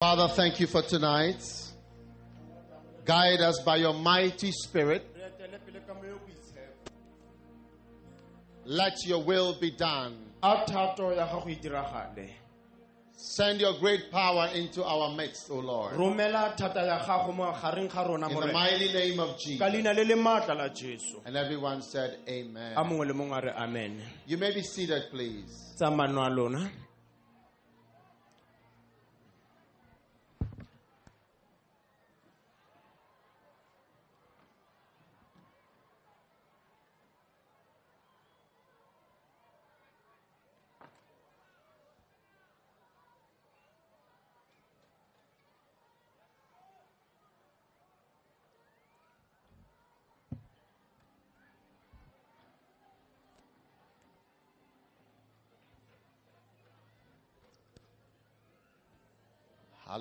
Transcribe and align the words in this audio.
Father, 0.00 0.28
thank 0.28 0.60
you 0.60 0.68
for 0.68 0.80
tonight. 0.82 1.42
Guide 3.04 3.40
us 3.40 3.60
by 3.66 3.76
your 3.78 3.94
mighty 3.94 4.52
spirit. 4.52 5.04
re 5.16 5.22
etele 5.24 5.58
pele 5.66 5.80
ka 5.84 5.94
moya 5.94 6.12
o 6.14 6.18
boitshepo 6.18 6.90
Let 8.64 8.94
your 9.06 9.24
will 9.24 9.58
be 9.60 9.72
done. 9.72 10.14
a 10.40 10.64
thato 10.64 11.10
ya 11.16 11.26
gago 11.26 11.60
diragale 11.60 12.30
Send 13.12 13.60
your 13.60 13.76
great 13.80 14.12
power 14.12 14.48
into 14.54 14.84
our 14.84 15.16
midst, 15.16 15.50
O 15.50 15.56
Lord. 15.58 15.94
romela 15.94 16.56
thata 16.56 16.86
ya 16.86 17.00
gago 17.04 17.34
mo 17.34 17.52
gareng 17.52 17.88
ga 17.92 18.02
rona 18.06 18.28
In 18.30 18.38
the 18.38 18.52
mighty 18.52 18.92
name 18.92 19.18
of 19.18 19.36
Jesus. 19.36 19.60
leina 19.60 19.92
le 19.96 20.04
le 20.04 20.14
maatla 20.14 20.54
la 20.56 20.68
jesu 20.68 21.20
And 21.26 21.36
everyone 21.36 21.82
said, 21.82 22.18
Amen. 22.28 22.74
a 22.76 22.84
mongwe 22.84 23.08
le 23.08 23.14
mongwe 23.14 23.36
a 23.38 23.40
re 23.46 23.52
amen 23.56 24.00
You 24.28 24.36
may 24.36 24.54
be 24.54 24.62
seated, 24.62 25.10
please. 25.10 25.74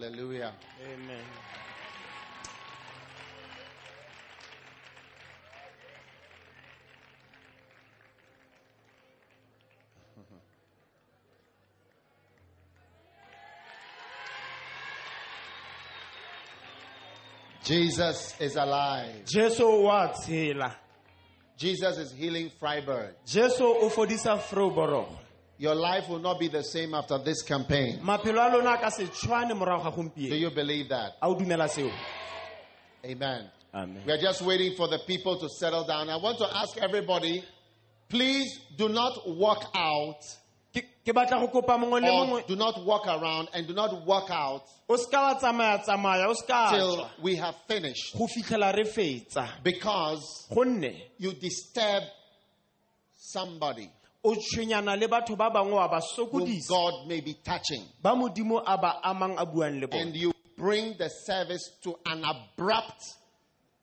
Hallelujah. 0.02 0.54
amen 0.86 1.26
Jesus 17.64 18.36
is 18.40 18.56
alive. 18.56 19.26
jesu 19.26 19.84
wa 19.84 20.08
tshela 20.08 20.72
Jesus 21.58 21.98
is 21.98 22.12
healing 22.14 22.52
Vryburg. 22.62 23.14
jesu 23.26 23.64
o 23.66 23.90
fodisa 23.90 24.38
froborogo 24.38 25.18
Your 25.60 25.74
life 25.74 26.08
will 26.08 26.20
not 26.20 26.40
be 26.40 26.50
the 26.50 26.64
same 26.64 26.94
after 26.94 27.18
this 27.18 27.42
campaign. 27.42 28.00
maphelo 28.04 28.48
a 28.48 28.56
lona 28.58 28.74
a 28.74 28.78
ka 28.78 28.90
se 28.90 29.06
tshwane 29.06 29.52
morago 29.54 29.84
ga 29.84 29.90
Do 29.92 29.98
gompieno 30.04 30.40
you 30.40 30.50
believe 30.52 30.90
that? 30.90 31.14
a 31.22 31.28
o 31.28 31.36
dumela 31.36 31.68
seo 31.68 31.92
Amen. 33.06 33.50
amen 33.74 34.04
We 34.06 34.12
are 34.14 34.18
just 34.22 34.42
waiting 34.42 34.76
for 34.76 34.88
the 34.88 35.00
people 35.08 35.38
to 35.40 35.50
settle 35.50 35.86
down. 35.86 36.10
I 36.10 36.18
want 36.18 36.38
to 36.40 36.48
ask 36.56 36.78
everybody, 36.78 37.44
please 38.10 38.60
do 38.78 38.90
not 38.90 39.18
walk 39.28 39.72
out 39.76 40.22
ke 40.74 40.82
ke 41.06 41.14
batla 41.16 41.40
go 41.40 41.48
kopa 41.62 41.78
mongwe 41.80 42.02
le 42.02 42.10
or 42.12 42.26
mongwe 42.28 42.48
do 42.48 42.56
not 42.56 42.84
walk 42.86 43.08
around 43.08 43.48
and 43.54 43.66
do 43.68 43.74
not 43.74 44.06
walk 44.06 44.30
out 44.30 44.64
o 44.90 44.96
seka 44.96 45.14
wa 45.14 45.34
tsamaya 45.40 45.84
tsamaya 45.84 46.28
o 46.28 46.34
seka 46.34 46.70
till 46.72 46.98
tswa 46.98 47.10
we 47.22 47.36
have 47.36 47.56
finished 47.68 48.16
go 48.18 48.28
fitlhela 48.28 48.76
re 48.76 48.84
fetsa 48.84 49.48
because 49.64 50.46
gonne 50.54 50.94
you 51.18 51.32
disturb 51.34 52.04
somebody 53.16 53.90
o 54.24 54.36
tshwenyana 54.36 55.00
le 55.00 55.08
batho 55.08 55.36
ba 55.36 55.50
bangwe 55.50 55.74
wa 55.74 55.88
ba 55.88 56.00
whom 56.00 56.30
sokodisa. 56.30 56.70
God 56.70 57.08
may 57.08 57.22
be 57.22 57.34
touching. 57.44 57.84
Ba 58.02 58.12
modimo 58.16 58.62
a 58.66 58.78
ba 58.78 59.00
amang 59.04 59.36
a 59.38 59.46
buang 59.46 59.80
le 59.82 59.88
and 59.92 60.16
you 60.16 60.34
bring 60.58 60.96
the 60.98 61.10
service 61.10 61.72
to 61.84 61.96
an 62.06 62.24
abrupt 62.24 63.04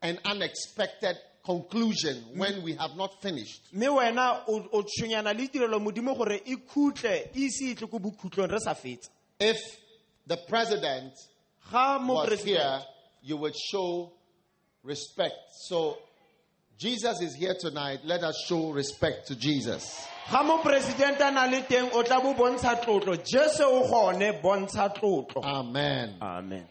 and 0.03 0.19
unexpected 0.25 1.17
conclusion 1.45 2.25
when 2.37 2.63
we 2.63 2.75
have 2.75 2.97
not 2.97 3.21
finished. 3.23 3.63
mme 3.73 3.89
wena 3.89 4.43
o 4.49 4.69
o 4.73 4.83
tshwenyana 4.83 5.33
le 5.37 5.49
tirelo 5.49 5.81
modimo 5.81 6.17
gore 6.17 6.41
khutle 6.69 7.31
ise 7.35 7.75
tle 7.75 7.87
ko 7.87 7.99
bokhutlong 7.99 8.51
re 8.51 8.59
sa 8.59 8.75
fetsa 8.75 9.09
If 9.41 9.59
the 10.27 10.37
president 10.49 11.13
was 11.73 12.43
here, 12.43 12.81
you 13.23 13.37
would 13.37 13.57
show 13.57 14.13
respect. 14.85 15.35
So 15.69 15.99
Jesus 16.79 17.21
is 17.21 17.35
here 17.35 17.55
tonight. 17.59 18.01
Let 18.05 18.23
us 18.25 18.45
show 18.49 18.71
respect 18.73 19.29
to 19.29 19.37
Jesus. 19.37 20.07
ga 20.31 20.43
moporesidente 20.43 21.21
a 21.21 21.31
na 21.31 21.45
le 21.47 21.63
teng 21.63 21.91
o 21.93 22.03
tla 22.03 22.21
bo 22.21 22.33
bontsha 22.35 22.81
tlotlo 22.83 23.17
jesu 23.23 23.63
o 23.63 23.87
gone 23.89 24.41
bontsha 24.43 24.89
tlotlo 24.95 25.45
Amen. 25.45 26.17
amen 26.21 26.67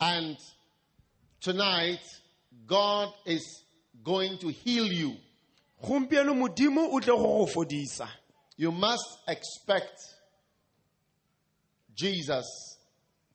And 0.00 0.36
tonight, 1.40 2.00
God 2.66 3.12
is 3.26 3.64
going 4.02 4.38
to 4.38 4.48
heal 4.48 4.86
you. 4.86 5.16
gompieno 5.84 6.34
modimo 6.34 6.88
o 6.92 6.98
tle 7.00 7.16
go 7.16 7.44
go 7.44 7.46
fodisa 7.46 8.08
You 8.56 8.72
must 8.72 9.18
expect 9.28 10.00
Jesus 11.94 12.46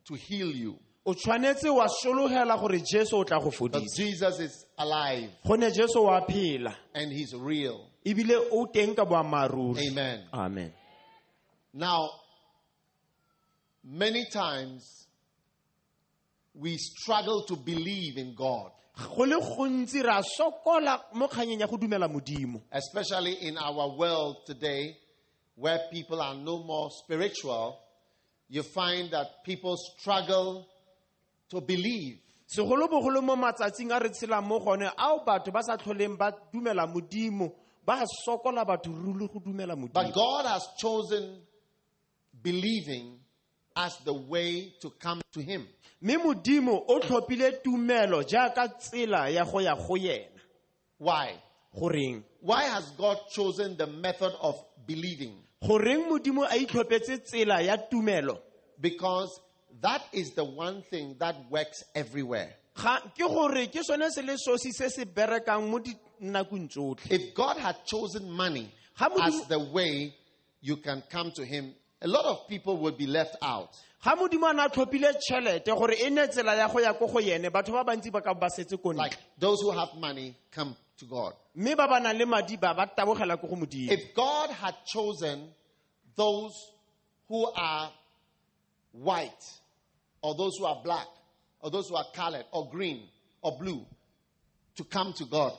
to 0.07 0.15
heal 0.15 0.51
you. 0.51 0.77
O 1.05 1.13
tshwanetse 1.13 1.69
wa 1.69 1.87
sologela 1.89 2.57
gore 2.59 2.79
jesu 2.79 3.17
o 3.17 3.23
tla 3.23 3.39
go 3.39 3.45
But 3.49 3.53
fodisa 3.53 3.95
Jesus 3.95 4.39
is 4.39 4.65
alive 4.77 5.29
gone 5.45 5.71
jesu 5.71 6.01
wa 6.03 6.21
phela 6.25 6.73
and 6.93 7.11
he's 7.11 7.33
real. 7.35 7.89
ebile 8.05 8.35
o 8.51 8.65
teng 8.67 8.95
ka 8.95 9.05
boammaaruri 9.05 9.89
Amen. 9.89 10.23
amen 10.33 10.73
Now, 11.73 12.07
many 13.83 14.25
times 14.31 15.07
we 16.53 16.77
struggle 16.77 17.43
to 17.47 17.55
believe 17.55 18.17
in 18.17 18.35
God, 18.35 18.71
go 19.15 19.23
le 19.23 19.39
gontsi 19.39 20.03
ra 20.03 20.21
sokola 20.21 21.01
mo 21.15 21.27
kganyeng 21.27 21.59
ya 21.61 21.67
go 21.67 21.77
dumela 21.77 22.07
modimo 22.07 22.61
especially 22.71 23.33
in 23.47 23.57
our 23.57 23.89
world 23.97 24.37
today 24.45 24.95
where 25.55 25.79
people 25.91 26.21
are 26.21 26.35
no 26.35 26.63
more 26.63 26.89
spiritual. 26.91 27.79
You 28.49 28.63
find 28.63 29.11
that 29.11 29.43
people 29.45 29.75
struggle 29.77 30.67
to 31.49 31.61
believe. 31.61 32.19
segolobogolo 32.47 33.21
mo 33.23 33.35
matsatsing 33.35 33.91
a 33.91 33.99
re 33.99 34.09
tshelang 34.09 34.45
mo 34.45 34.59
gone 34.59 34.89
ao 34.97 35.23
batho 35.25 35.51
ba 35.51 35.63
sa 35.63 35.77
tlholeng 35.77 36.17
ba 36.17 36.31
dumela 36.53 36.85
modimo 36.87 37.51
ba 37.85 38.03
sokola 38.25 38.65
batho 38.65 38.91
ruri 38.91 39.27
go 39.27 39.39
dumela 39.39 39.75
But 39.75 39.79
modimo 40.05 40.13
God 40.13 40.45
has 40.45 40.67
chosen 40.77 41.41
believing 42.41 43.19
as 43.75 43.97
the 44.05 44.13
way 44.13 44.73
to 44.81 44.89
come 44.99 45.21
to 45.33 45.41
Him. 45.41 45.67
mme 46.01 46.17
modimo 46.17 46.83
o 46.87 46.99
tlhophile 46.99 47.51
tumelo 47.63 48.23
jaaka 48.23 48.67
tsela 48.77 49.29
ya 49.29 49.43
go 49.45 49.59
ya 49.61 49.75
go 49.75 49.95
yena 49.97 50.29
Why? 50.99 51.39
goreng 51.75 52.23
Why 52.41 52.63
has 52.63 52.91
God 52.97 53.17
chosen 53.31 53.77
the 53.77 53.87
method 53.87 54.33
of 54.41 54.55
believing? 54.85 55.33
goreng 55.63 56.07
modimo 56.09 56.43
a 56.43 56.55
itlhophetse 56.57 57.17
tsela 57.23 57.61
ya 57.61 57.77
tumelo 57.77 58.37
Because 58.79 59.39
that 59.81 60.01
is 60.13 60.31
the 60.31 60.43
one 60.43 60.81
thing 60.89 61.15
that 61.19 61.35
works 61.49 61.83
everywhere. 61.95 62.53
ga 62.75 62.99
ke 63.15 63.27
gore 63.27 63.67
ke 63.67 63.83
sone 63.83 64.09
se 64.11 64.21
le 64.21 64.35
sosi 64.37 64.71
se 64.71 64.89
se 64.89 65.05
berekang 65.05 65.69
mo 65.69 65.79
dinakong 65.79 66.69
tsotlhe 66.69 67.11
If 67.11 67.33
God 67.33 67.57
had 67.57 67.75
chosen 67.85 68.29
money 68.31 68.71
as 69.21 69.47
the 69.47 69.59
way 69.59 70.13
you 70.61 70.77
can 70.77 71.03
come 71.09 71.31
to 71.35 71.43
Him, 71.45 71.73
a 72.01 72.07
lot 72.07 72.25
of 72.25 72.47
people 72.47 72.77
would 72.77 72.97
be 72.97 73.07
left 73.07 73.35
out. 73.41 73.69
ga 74.03 74.15
modimo 74.15 74.49
a 74.49 74.53
ne 74.53 74.63
a 74.63 74.69
tlhophile 74.69 75.13
tšhelete 75.17 75.65
gore 75.75 76.09
ne 76.09 76.27
tsela 76.27 76.55
ya 76.57 76.67
go 76.67 76.79
ya 76.79 76.93
ko 76.93 77.07
go 77.07 77.19
ene 77.19 77.49
batho 77.49 77.71
ba 77.71 77.83
bantsi 77.83 78.11
ba 78.11 78.21
ka 78.21 78.33
ba 78.33 78.47
setse 78.49 78.77
ko 78.81 78.89
ntle 78.93 78.97
Like 78.97 79.17
those 79.39 79.61
who 79.61 79.71
have 79.71 79.89
money 79.99 80.35
come 80.51 80.75
to 80.97 81.05
God. 81.05 81.33
mme 81.55 81.75
ba 81.75 81.87
ba 81.87 81.99
nang 81.99 82.17
le 82.17 82.25
madi 82.25 82.57
ba 82.57 82.73
ba 82.73 82.85
tabogela 82.87 83.39
ko 83.39 83.47
go 83.47 83.55
modimo 83.55 83.91
If 83.91 84.13
God 84.13 84.49
had 84.49 84.75
chosen 84.85 85.49
those 86.15 86.53
who 87.29 87.47
are 87.55 87.89
white, 88.91 89.43
or 90.23 90.33
those 90.35 90.57
who 90.57 90.65
are 90.65 90.81
black, 90.83 91.07
or 91.59 91.69
those 91.69 91.89
who 91.89 91.95
are 91.95 92.05
colored, 92.15 92.45
or 92.51 92.69
green, 92.69 93.03
or 93.41 93.57
blue, 93.59 93.85
to 94.77 94.83
come 94.85 95.13
to 95.13 95.25
God, 95.25 95.53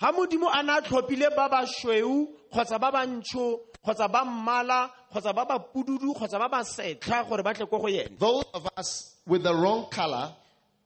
ga 0.00 0.12
modimo 0.12 0.50
a 0.52 0.62
ne 0.62 0.72
a 0.72 0.80
tlhophile 0.82 1.34
ba 1.36 1.48
ba 1.48 1.66
sweu 1.66 2.28
kgotsa 2.52 2.80
ba 2.80 2.90
ba 2.92 3.06
ntsho 3.06 3.60
kgotsa 3.84 4.10
ba 4.12 4.24
mmala 4.24 4.90
kgotsa 5.12 5.34
ba 5.34 5.44
ba 5.44 5.58
pududu 5.58 6.12
kgotsa 6.14 6.38
ba 6.38 6.48
ba 6.48 6.60
setlha 6.64 7.24
gore 7.28 7.42
ba 7.42 7.54
tle 7.54 7.66
ko 7.66 7.78
go 7.78 7.88
yena 7.88 8.18
those 8.18 8.44
of 8.52 8.68
us 8.76 9.14
with 9.26 9.42
the 9.42 9.54
wrong 9.54 9.88
color 9.90 10.34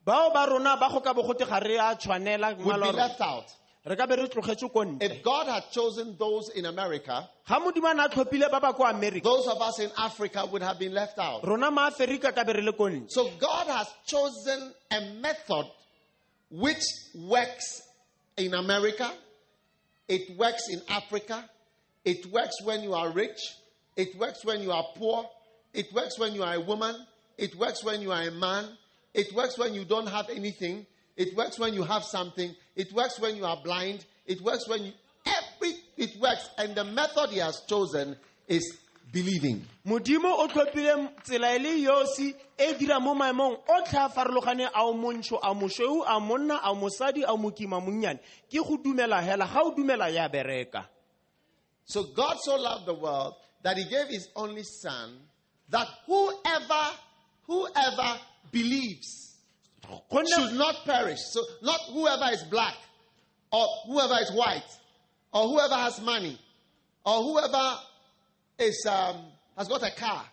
bao 0.06 0.32
ba 0.32 0.46
rona 0.48 0.76
ba 0.76 0.88
go 0.92 1.00
ka 1.00 1.12
bo 1.12 1.22
gote 1.22 1.44
ga 1.46 1.58
re 1.58 1.76
a 1.76 1.96
tshwanela 1.96 2.56
would 2.56 2.66
mmala 2.66 2.74
be 2.74 2.86
wa 2.86 2.86
rona. 2.86 2.96
left 2.96 3.20
out. 3.20 3.46
Re 3.84 3.96
ka 3.96 4.06
be 4.06 4.16
re 4.16 4.28
tlogetse 4.28 4.70
ko 4.72 4.84
ntle 4.84 5.02
If 5.02 5.22
God 5.22 5.46
had 5.48 5.64
chosen 5.70 6.16
those 6.18 6.50
in 6.54 6.66
America, 6.66 7.28
ga 7.48 7.60
modimo 7.60 7.90
a 7.90 7.94
ne 7.94 8.04
a 8.04 8.08
tlhophile 8.08 8.50
ba 8.50 8.60
ba 8.60 8.72
ko 8.72 8.84
america 8.84 9.24
those 9.24 9.46
of 9.46 9.60
us 9.62 9.78
in 9.80 9.90
Africa 9.96 10.46
would 10.50 10.62
have 10.62 10.78
been 10.78 10.92
left 10.92 11.18
out. 11.18 11.46
rona 11.46 11.70
maaferika 11.70 12.34
ka 12.34 12.44
be 12.44 12.52
re 12.52 12.62
le 12.62 12.72
ko 12.72 12.84
ntle 12.84 13.10
So 13.10 13.30
God 13.38 13.66
has 13.68 13.88
chosen 14.06 14.72
a 14.90 15.00
method 15.20 15.66
which 16.50 16.82
works 17.14 17.82
in 18.36 18.54
America, 18.54 19.10
it 20.08 20.36
works 20.38 20.68
in 20.68 20.80
Africa, 20.88 21.48
it 22.04 22.26
works 22.32 22.56
when 22.64 22.82
you 22.82 22.94
are 22.94 23.10
rich, 23.12 23.38
it 23.96 24.16
works 24.18 24.44
when 24.44 24.60
you 24.62 24.72
are 24.72 24.84
poor, 24.96 25.24
it 25.72 25.92
works 25.92 26.18
when 26.18 26.34
you 26.34 26.42
are 26.42 26.54
a 26.54 26.60
woman, 26.60 26.94
It 27.40 27.54
works 27.56 27.82
when 27.82 28.02
you 28.02 28.12
are 28.12 28.20
a 28.28 28.30
man. 28.30 28.68
It 29.14 29.32
works 29.32 29.56
when 29.56 29.72
you 29.72 29.86
don't 29.86 30.08
have 30.08 30.28
anything. 30.28 30.84
It 31.20 31.36
works 31.36 31.58
when 31.58 31.74
you 31.74 31.82
have 31.82 32.02
something. 32.02 32.56
It 32.74 32.94
works 32.94 33.20
when 33.20 33.36
you 33.36 33.44
are 33.44 33.58
blind. 33.62 34.06
It 34.26 34.40
works 34.40 34.66
when 34.66 34.84
you. 34.86 34.92
Every. 35.26 35.74
It 35.98 36.18
works. 36.18 36.48
And 36.56 36.74
the 36.74 36.84
method 36.84 37.28
he 37.28 37.40
has 37.40 37.60
chosen 37.68 38.16
is 38.48 38.78
believing. 39.12 39.66
modimo 39.84 40.32
o 40.38 40.48
tlhophile 40.48 41.10
tsela 41.22 41.54
e 41.56 41.58
le 41.58 41.72
yosi 41.84 42.34
e 42.56 42.72
dira 42.78 42.98
mo 43.00 43.14
maemong 43.14 43.58
otlhe 43.68 43.98
a 43.98 44.08
farologane 44.08 44.66
a 44.74 44.82
o 44.82 44.94
montsho 44.94 45.38
a 45.42 45.52
mosweu 45.54 46.04
a 46.06 46.18
monna 46.20 46.60
a 46.62 46.72
mosadi 46.74 47.22
a 47.24 47.36
mokima 47.36 47.80
monnyane 47.82 48.20
ke 48.48 48.62
go 48.66 48.78
dumela 48.78 49.20
hela 49.20 49.46
ga 49.46 49.60
o 49.62 49.74
dumela 49.74 50.08
ya 50.08 50.28
bereka 50.28 50.84
So 51.84 52.04
God 52.14 52.36
so 52.40 52.56
loved 52.56 52.86
the 52.86 52.94
world 52.94 53.34
that 53.62 53.76
he 53.76 53.84
gave 53.84 54.06
his 54.08 54.28
only 54.36 54.62
son 54.62 55.18
that 55.70 55.88
whoever, 56.06 56.84
whoever 57.46 58.20
believes 58.52 59.29
should 60.34 60.54
not 60.54 60.84
perish. 60.84 61.18
So 61.30 61.42
not 61.62 61.80
whoever 61.92 62.32
is 62.32 62.42
black 62.44 62.74
or 63.52 63.66
whoever 63.86 64.14
is 64.20 64.32
white 64.32 64.62
or 65.32 65.48
whoever 65.48 65.74
has 65.74 66.00
money 66.00 66.38
or 67.04 67.22
whoever 67.22 67.76
is 68.58 68.86
um, 68.88 69.16
has 69.56 69.68
got 69.68 69.82
a 69.82 69.90
car. 69.94 70.24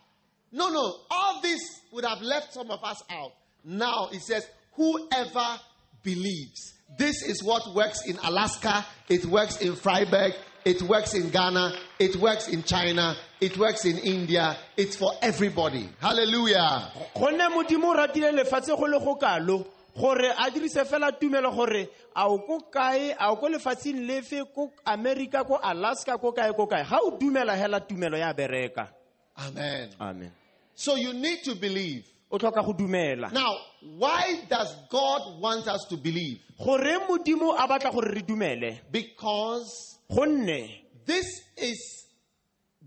No, 0.52 0.70
no. 0.70 0.96
All 1.10 1.42
this 1.42 1.62
would 1.92 2.06
have 2.06 2.22
left 2.22 2.54
some 2.54 2.72
of 2.72 2.84
us 2.84 3.02
out. 3.10 3.32
Now 3.64 4.10
it 4.12 4.22
says 4.22 4.48
whoever 4.74 5.60
believes. 6.04 6.74
This 6.98 7.22
is 7.24 7.44
what 7.44 7.76
works 7.76 8.00
in 8.08 8.18
Alaska. 8.24 8.86
It 9.10 9.26
works 9.26 9.58
in 9.58 9.74
Vryburg. 9.74 10.34
It 10.68 10.82
works 10.82 11.14
in 11.14 11.30
Ghana. 11.30 11.74
It 11.98 12.18
works 12.18 12.50
in 12.50 12.62
China. 12.64 13.16
It 13.40 13.58
works 13.58 13.86
in 13.86 13.98
India. 14.00 14.58
It's 14.76 14.98
for 14.98 15.14
everybody. 15.22 15.88
Hallelujah. 16.02 16.92
gonne 17.16 17.48
modimo 17.50 17.86
o 17.92 17.96
ratile 17.96 18.32
lefatshe 18.34 18.76
go 18.78 18.86
le 18.86 19.00
go 19.00 19.16
kalo 19.16 19.66
gore 19.98 20.26
a 20.38 20.52
dirise 20.52 20.84
fela 20.86 21.10
tumelo 21.18 21.56
gore 21.56 21.88
a 22.16 22.28
o 22.28 22.40
ko 22.40 22.60
kae 22.70 23.16
a 23.18 23.32
o 23.32 23.38
ko 23.38 23.48
lefatsheng 23.48 24.06
lefe 24.08 24.44
ko 24.54 24.72
america 24.86 25.44
ko 25.46 25.58
alaska 25.64 26.18
ko 26.18 26.34
kae 26.34 26.52
ko 26.54 26.68
kae 26.68 26.84
ga 26.84 27.00
o 27.02 27.12
dumela 27.18 27.56
hela 27.56 27.80
tumelo 27.80 28.18
ya 28.18 28.34
bereka 28.34 28.90
Amen. 29.38 29.90
amen 30.02 30.32
So 30.76 30.96
you 30.96 31.14
need 31.14 31.44
to 31.46 31.56
believe. 31.56 32.04
o 32.30 32.38
tlhoka 32.38 32.62
go 32.66 32.74
dumela 32.74 33.32
Now, 33.32 33.56
why 33.98 34.42
does 34.50 34.76
God 34.90 35.40
want 35.42 35.68
us 35.70 35.86
to 35.90 35.96
believe? 35.98 36.40
gore 36.60 37.00
modimo 37.08 37.56
a 37.58 37.66
batla 37.68 37.92
gore 37.94 38.12
re 38.14 38.22
dumele 38.22 38.80
Because 38.92 39.97
gonne 40.10 40.70
this 41.06 41.42
is 41.58 42.06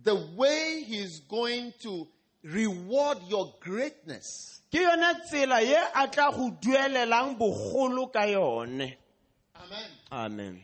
the 0.03 0.15
way 0.37 0.83
He's 0.87 1.21
going 1.21 1.73
to 1.83 2.07
reward 2.43 3.19
your 3.29 3.53
greatness. 3.61 4.61
ke 4.73 4.81
yone 4.81 5.15
tsela 5.29 5.61
ye 5.63 5.77
a 5.95 6.09
tla 6.09 6.31
go 6.33 6.51
duelelang 6.61 7.37
bogolo 7.39 8.13
ka 8.13 8.25
yone 8.25 8.97
Amen. 9.57 9.91
amen 10.13 10.63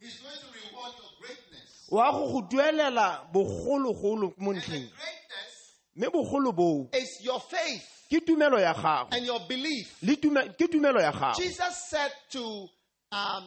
He's 0.00 0.18
going 0.20 0.34
to 0.34 0.46
reward 0.52 0.92
your 0.98 1.10
greatness. 1.20 1.86
wa 1.90 2.10
go 2.12 2.32
go 2.32 2.42
duelela 2.48 3.20
bogologolo 3.32 4.34
mo 4.38 4.50
And 4.50 4.60
the 4.60 4.66
ntlheng 4.66 4.88
greatness 4.90 5.52
mme 5.96 6.06
bogolo 6.10 6.54
boo 6.54 6.88
is 6.92 7.18
your 7.22 7.40
faith 7.40 7.88
ke 8.10 8.20
tumelo 8.26 8.60
ya 8.60 8.74
gago 8.74 9.08
and 9.12 9.24
your 9.24 9.40
belief. 9.48 9.96
le 10.02 10.16
tume- 10.16 10.52
ke 10.58 10.68
tumelo 10.68 11.00
ya 11.00 11.12
gago 11.12 11.36
Jesus 11.36 11.86
said 11.88 12.12
to 12.30 12.68
um, 13.12 13.44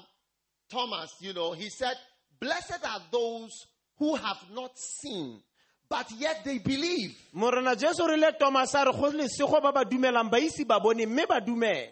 Thomas, 0.69 1.13
you 1.19 1.31
know, 1.33 1.51
he 1.54 1.69
said, 1.69 1.95
Blessed 2.39 2.83
are 2.85 3.01
those 3.11 3.51
who 3.97 4.15
have 4.15 4.37
not 4.53 4.71
seen, 4.77 5.41
but 5.89 6.09
yet 6.17 6.43
they 6.43 6.57
believe. 6.59 7.15
morena 7.33 7.75
jesu 7.75 8.05
re 8.07 8.17
le 8.17 8.31
thomas 8.39 8.73
a 8.75 8.85
re 8.85 8.91
go 8.91 9.11
lesego 9.11 9.61
ba 9.61 9.71
ba 9.71 9.85
dumelang 9.85 10.29
ba 10.29 10.37
ise 10.39 10.65
ba 10.65 10.79
bone 10.79 11.05
mme 11.05 11.25
ba 11.27 11.39
dumela 11.41 11.91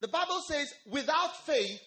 The 0.00 0.08
Bible 0.08 0.40
says, 0.46 0.72
without 0.90 1.34
faith, 1.46 1.80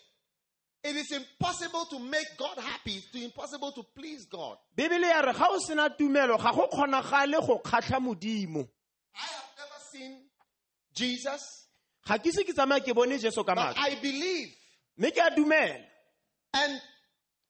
it 0.84 0.96
is 0.96 1.12
impossible 1.12 1.86
to 1.92 2.00
make 2.00 2.26
God 2.38 2.58
happy. 2.58 2.96
It's 2.96 3.24
impossible 3.24 3.72
to 3.74 3.84
please 3.96 4.26
God. 4.26 4.58
bebele 4.76 5.08
ya 5.08 5.22
re 5.22 5.34
ga 5.34 5.48
o 5.50 5.60
sena 5.60 5.90
tumelo 5.90 6.38
ga 6.42 6.52
go 6.52 6.68
kgonagale 6.68 7.40
go 7.46 7.60
kgatlha 7.60 8.00
modimo 8.00 8.68
I 9.16 9.20
have 9.20 9.50
never 9.58 9.80
seen 9.92 10.18
Jesus, 10.94 11.42
ga 12.08 12.18
ke 12.18 12.32
se 12.32 12.44
ke 12.44 12.54
tsamaya 12.54 12.82
ke 12.84 12.94
bone 12.96 13.18
jesu 13.20 13.44
ka 13.44 13.56
but 13.56 13.76
matlho 13.76 13.78
I 13.78 13.96
believe. 14.02 14.54
mme 14.98 15.12
ke 15.12 15.18
a 15.20 15.32
dumela 15.36 15.82
And 16.54 16.82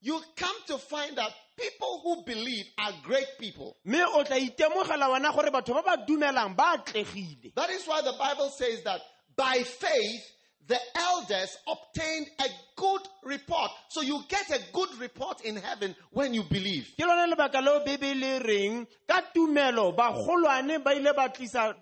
you 0.01 0.19
come 0.35 0.55
to 0.67 0.77
find 0.77 1.17
that 1.17 1.31
people 1.57 2.01
who 2.03 2.23
believe 2.25 2.65
are 2.77 2.93
great 3.03 3.27
people. 3.39 3.75
mme 3.85 4.03
o 4.15 4.23
tla 4.23 4.37
itemogela 4.37 5.09
wena 5.09 5.31
gore 5.33 5.51
batho 5.51 5.73
ba 5.73 5.83
ba 5.83 5.97
dumelang 6.07 6.55
ba 6.55 6.77
atlegile 6.77 7.53
That 7.55 7.69
is 7.69 7.85
why 7.85 8.01
the 8.01 8.13
Bible 8.17 8.49
says 8.49 8.83
that 8.83 9.01
by 9.35 9.63
faith, 9.63 10.23
the 10.67 10.77
elders 10.95 11.57
obtained 11.67 12.27
a 12.39 12.45
good 12.75 13.01
report. 13.23 13.71
So 13.89 14.01
you 14.01 14.21
get 14.29 14.49
a 14.51 14.59
good 14.71 14.89
report 14.99 15.41
in 15.41 15.55
heaven 15.55 15.95
when 16.11 16.33
you 16.33 16.43
believe. 16.43 16.91
ke 16.95 17.01
lone 17.05 17.29
lebaka 17.33 17.61
leo 17.63 17.83
bebele 17.83 18.39
reng 18.45 18.87
ka 19.07 19.21
tumelo 19.35 19.95
bagolwane 19.97 20.83
ba 20.83 20.91
ile 20.93 21.11
ba 21.15 21.27
tlisa 21.29 21.73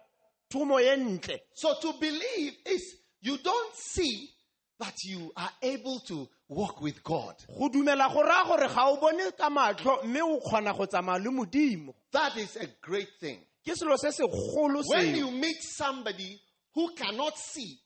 thomo 0.49 0.79
ye 0.79 0.95
ntle 0.95 1.39
So 1.53 1.75
to 1.81 1.93
believe 1.99 2.53
is 2.65 2.95
you 3.21 3.37
don't 3.39 3.75
see, 3.75 4.29
but 4.79 4.93
you 5.03 5.31
are 5.35 5.49
able 5.61 5.99
to 6.07 6.27
walk 6.49 6.81
with 6.81 7.03
God. 7.03 7.35
go 7.57 7.69
dumela 7.69 8.11
go 8.13 8.21
raya 8.23 8.45
gore 8.45 8.67
ga 8.67 8.85
o 8.87 8.97
bone 8.97 9.31
ka 9.37 9.49
matlho 9.49 10.03
mme 10.05 10.21
o 10.21 10.39
kgona 10.39 10.77
go 10.77 10.85
tsamaya 10.85 11.23
le 11.23 11.31
modimo 11.31 11.93
That 12.11 12.37
is 12.37 12.55
a 12.57 12.67
great 12.81 13.09
thing. 13.19 13.39
ke 13.65 13.73
selo 13.75 13.97
se 13.97 14.09
segolo 14.09 14.81
When 14.87 15.15
you 15.15 15.31
meet 15.31 15.57
somebody 15.61 16.39
who 16.73 16.93
cannot 16.95 17.37
see, 17.37 17.79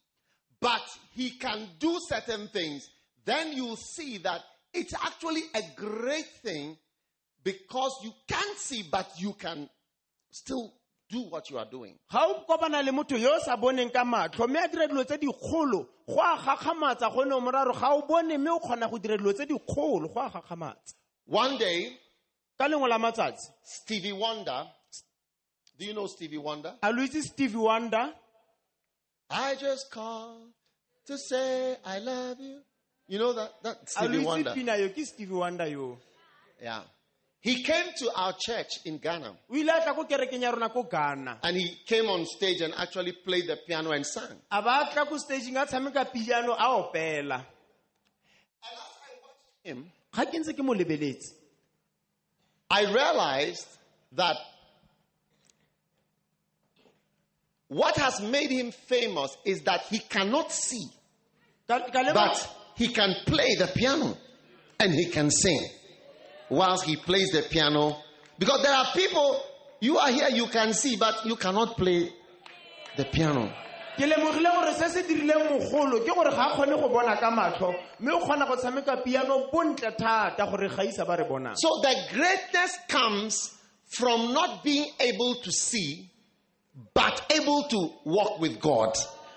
but 0.60 0.82
he 1.14 1.32
can 1.32 1.68
do 1.80 1.98
certain 2.08 2.48
things, 2.50 2.88
then 3.26 3.54
you 3.54 3.76
see 3.96 4.18
that 4.20 4.42
it's 4.74 4.94
actually 4.94 5.44
a 5.56 5.62
great 5.76 6.28
thing 6.44 6.78
because 7.44 7.92
you 8.04 8.12
can't 8.28 8.58
see, 8.58 8.84
but 8.92 9.10
you 9.18 9.34
can 9.34 9.70
still 10.30 10.74
do 11.12 11.22
what 11.30 11.50
you 11.50 11.58
are 11.60 11.66
doing. 11.70 11.96
ga 12.12 12.26
o 12.26 12.46
kopana 12.48 12.82
le 12.84 12.92
motho 12.92 13.18
yo 13.20 13.36
o 13.36 13.40
sa 13.44 13.58
boneng 13.58 13.92
ka 13.92 14.04
matlho 14.06 14.48
mme 14.48 14.60
a 14.64 14.68
dira 14.68 14.88
dilo 14.88 15.04
tse 15.04 15.18
dikgolo 15.18 15.86
go 16.08 16.20
a 16.22 16.38
gakgamatsa 16.38 17.12
gonne 17.14 17.34
o 17.34 17.40
moraro 17.42 17.74
ga 17.74 17.90
o 17.94 18.02
bone 18.08 18.38
mme 18.38 18.50
o 18.50 18.60
kgona 18.60 18.90
go 18.90 18.98
dira 18.98 19.18
dilo 19.18 19.34
tse 19.34 19.46
dikgolo 19.46 20.08
go 20.14 20.20
a 20.22 20.30
gakgamatsa 20.30 20.94
One 21.28 21.58
day, 21.58 21.98
ka 22.58 22.68
lengwe 22.68 22.88
la 22.90 22.98
matsatsi 22.98 23.50
Stevie 23.64 24.14
Wonder, 24.14 24.66
do 25.78 25.86
you 25.86 25.94
know 25.94 26.08
Stevie 26.08 26.38
Wonder? 26.38 26.74
a 26.82 26.92
lo 26.92 27.04
itse 27.04 27.22
stevie 27.24 27.58
wonder 27.58 28.14
I 29.30 29.56
just 29.56 29.92
called 29.92 30.50
to 31.08 31.18
say 31.18 31.76
I 31.86 32.00
love 32.00 32.40
you. 32.40 32.60
You 33.08 33.18
know 33.20 33.34
that? 33.34 33.52
That 33.64 33.78
a 33.98 34.06
lo 34.06 34.08
Stevie 34.08 34.18
itse 34.18 34.26
Wonder. 34.26 34.54
pina 34.54 34.78
yo 34.78 34.90
ke 34.90 35.06
stevie 35.06 35.36
wonder 35.36 35.68
yo 35.68 35.98
Yeah. 36.62 36.82
He 37.44 37.64
came 37.64 37.86
to 37.98 38.12
our 38.16 38.34
church 38.40 38.70
in 38.86 39.00
Ghana. 39.00 39.34
O 39.50 39.56
ile 39.56 39.70
a 39.70 39.82
tla 39.82 39.94
ko 39.96 40.06
kerekeng 40.06 40.42
ya 40.42 40.52
rona 40.52 40.70
ko 40.70 40.84
ghana. 40.84 41.40
And 41.42 41.58
he 41.58 41.76
came 41.88 42.06
on 42.06 42.24
stage 42.26 42.62
and 42.62 42.72
actually 42.78 43.14
played 43.14 43.48
the 43.48 43.58
piano 43.68 43.92
and 43.92 44.06
sang. 44.06 44.38
a 44.52 44.62
ba 44.62 44.90
tla 44.94 45.06
ko 45.08 45.16
stageng 45.18 45.60
a 45.60 45.66
tshameka 45.66 46.12
piano 46.14 46.54
a 46.54 46.68
opela. 46.94 47.44
Him, 49.64 49.92
ga 50.14 50.26
ke 50.26 50.34
ntse 50.38 50.54
ke 50.56 50.60
mo 50.64 50.74
lebeletse. 50.74 51.34
I 52.70 52.84
realized 52.94 53.68
that 54.14 54.38
what 57.68 57.96
has 57.98 58.22
made 58.22 58.52
him 58.52 58.72
famous 58.72 59.36
is 59.46 59.62
that 59.64 59.82
he 59.90 60.00
cannot 60.00 60.52
see, 60.52 60.86
Ka- 61.68 61.88
ka 61.92 62.04
leba- 62.04 62.14
but 62.14 62.50
he 62.76 62.90
can 62.90 63.14
play 63.26 63.56
the 63.56 63.68
piano 63.76 64.18
and 64.80 64.94
he 64.94 65.06
can 65.10 65.30
sing 65.32 65.60
whilst 66.52 66.84
he 66.84 66.98
plays 66.98 67.32
the 67.32 67.42
piano. 67.42 67.98
Because 68.38 68.62
there 68.62 68.74
are 68.74 68.86
people, 68.94 69.42
you 69.80 69.98
are 69.98 70.12
here, 70.12 70.30
you 70.30 70.48
can 70.48 70.74
see, 70.74 70.98
but 70.98 71.26
you 71.26 71.36
cannot 71.36 71.78
play 71.78 72.12
the 72.98 73.06
piano. 73.06 73.52
ke 73.92 74.08
lemogile 74.08 74.50
gore 74.56 74.72
se 74.74 74.88
se 74.88 75.02
dirileng 75.04 75.50
mogolo 75.52 76.00
ke 76.00 76.14
gore 76.16 76.32
ga 76.32 76.46
a 76.48 76.52
kgone 76.56 76.80
go 76.80 76.88
bona 76.90 77.18
ka 77.20 77.30
matlho 77.30 77.76
mme 78.00 78.14
o 78.16 78.20
kgona 78.24 78.48
go 78.48 78.56
tshameka 78.56 79.04
piano 79.04 79.50
bontle 79.52 79.92
thata 80.00 80.46
gore 80.50 80.70
ga 80.70 80.84
isa 80.84 81.04
ba 81.06 81.18
re 81.18 81.26
bonang 81.28 81.56
So 81.60 81.70
the 81.84 81.94
greatness 82.14 82.78
comes 82.88 83.52
from 83.98 84.34
not 84.34 84.64
being 84.64 84.88
able 84.98 85.36
to 85.44 85.52
see, 85.52 86.10
but 86.94 87.22
able 87.36 87.64
to 87.64 87.90
walk 88.06 88.40
with 88.40 88.62
God. 88.62 88.96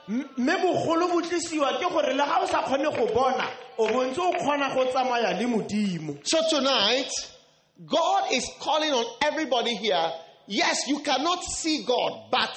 Mme 0.08 0.54
bogolo 0.62 1.10
bo 1.10 1.20
tlisiwa 1.20 1.74
ke 1.82 1.90
gore 1.90 2.14
le 2.14 2.24
ga 2.24 2.38
o 2.40 2.46
sa 2.46 2.62
kgone 2.62 2.94
go 2.94 3.06
bona 3.12 3.50
So 6.24 6.38
tonight, 6.50 7.10
God 7.86 8.32
is 8.32 8.48
calling 8.60 8.92
on 8.92 9.04
everybody 9.22 9.74
here. 9.74 10.12
Yes, 10.46 10.86
you 10.88 11.00
cannot 11.00 11.42
see 11.44 11.84
God, 11.84 12.30
but 12.30 12.56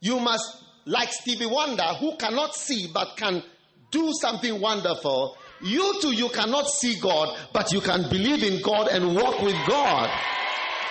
you 0.00 0.18
must, 0.18 0.64
like 0.86 1.12
Stevie 1.12 1.46
Wonder, 1.46 1.84
who 2.00 2.16
cannot 2.16 2.54
see 2.54 2.90
but 2.92 3.16
can 3.16 3.42
do 3.90 4.12
something 4.20 4.60
wonderful. 4.60 5.36
You 5.60 6.00
too, 6.00 6.12
you 6.12 6.28
cannot 6.30 6.66
see 6.68 6.98
God, 7.00 7.38
but 7.52 7.72
you 7.72 7.80
can 7.80 8.08
believe 8.10 8.42
in 8.42 8.60
God 8.62 8.88
and 8.88 9.14
walk 9.14 9.40
with 9.42 9.54
God. 9.68 10.10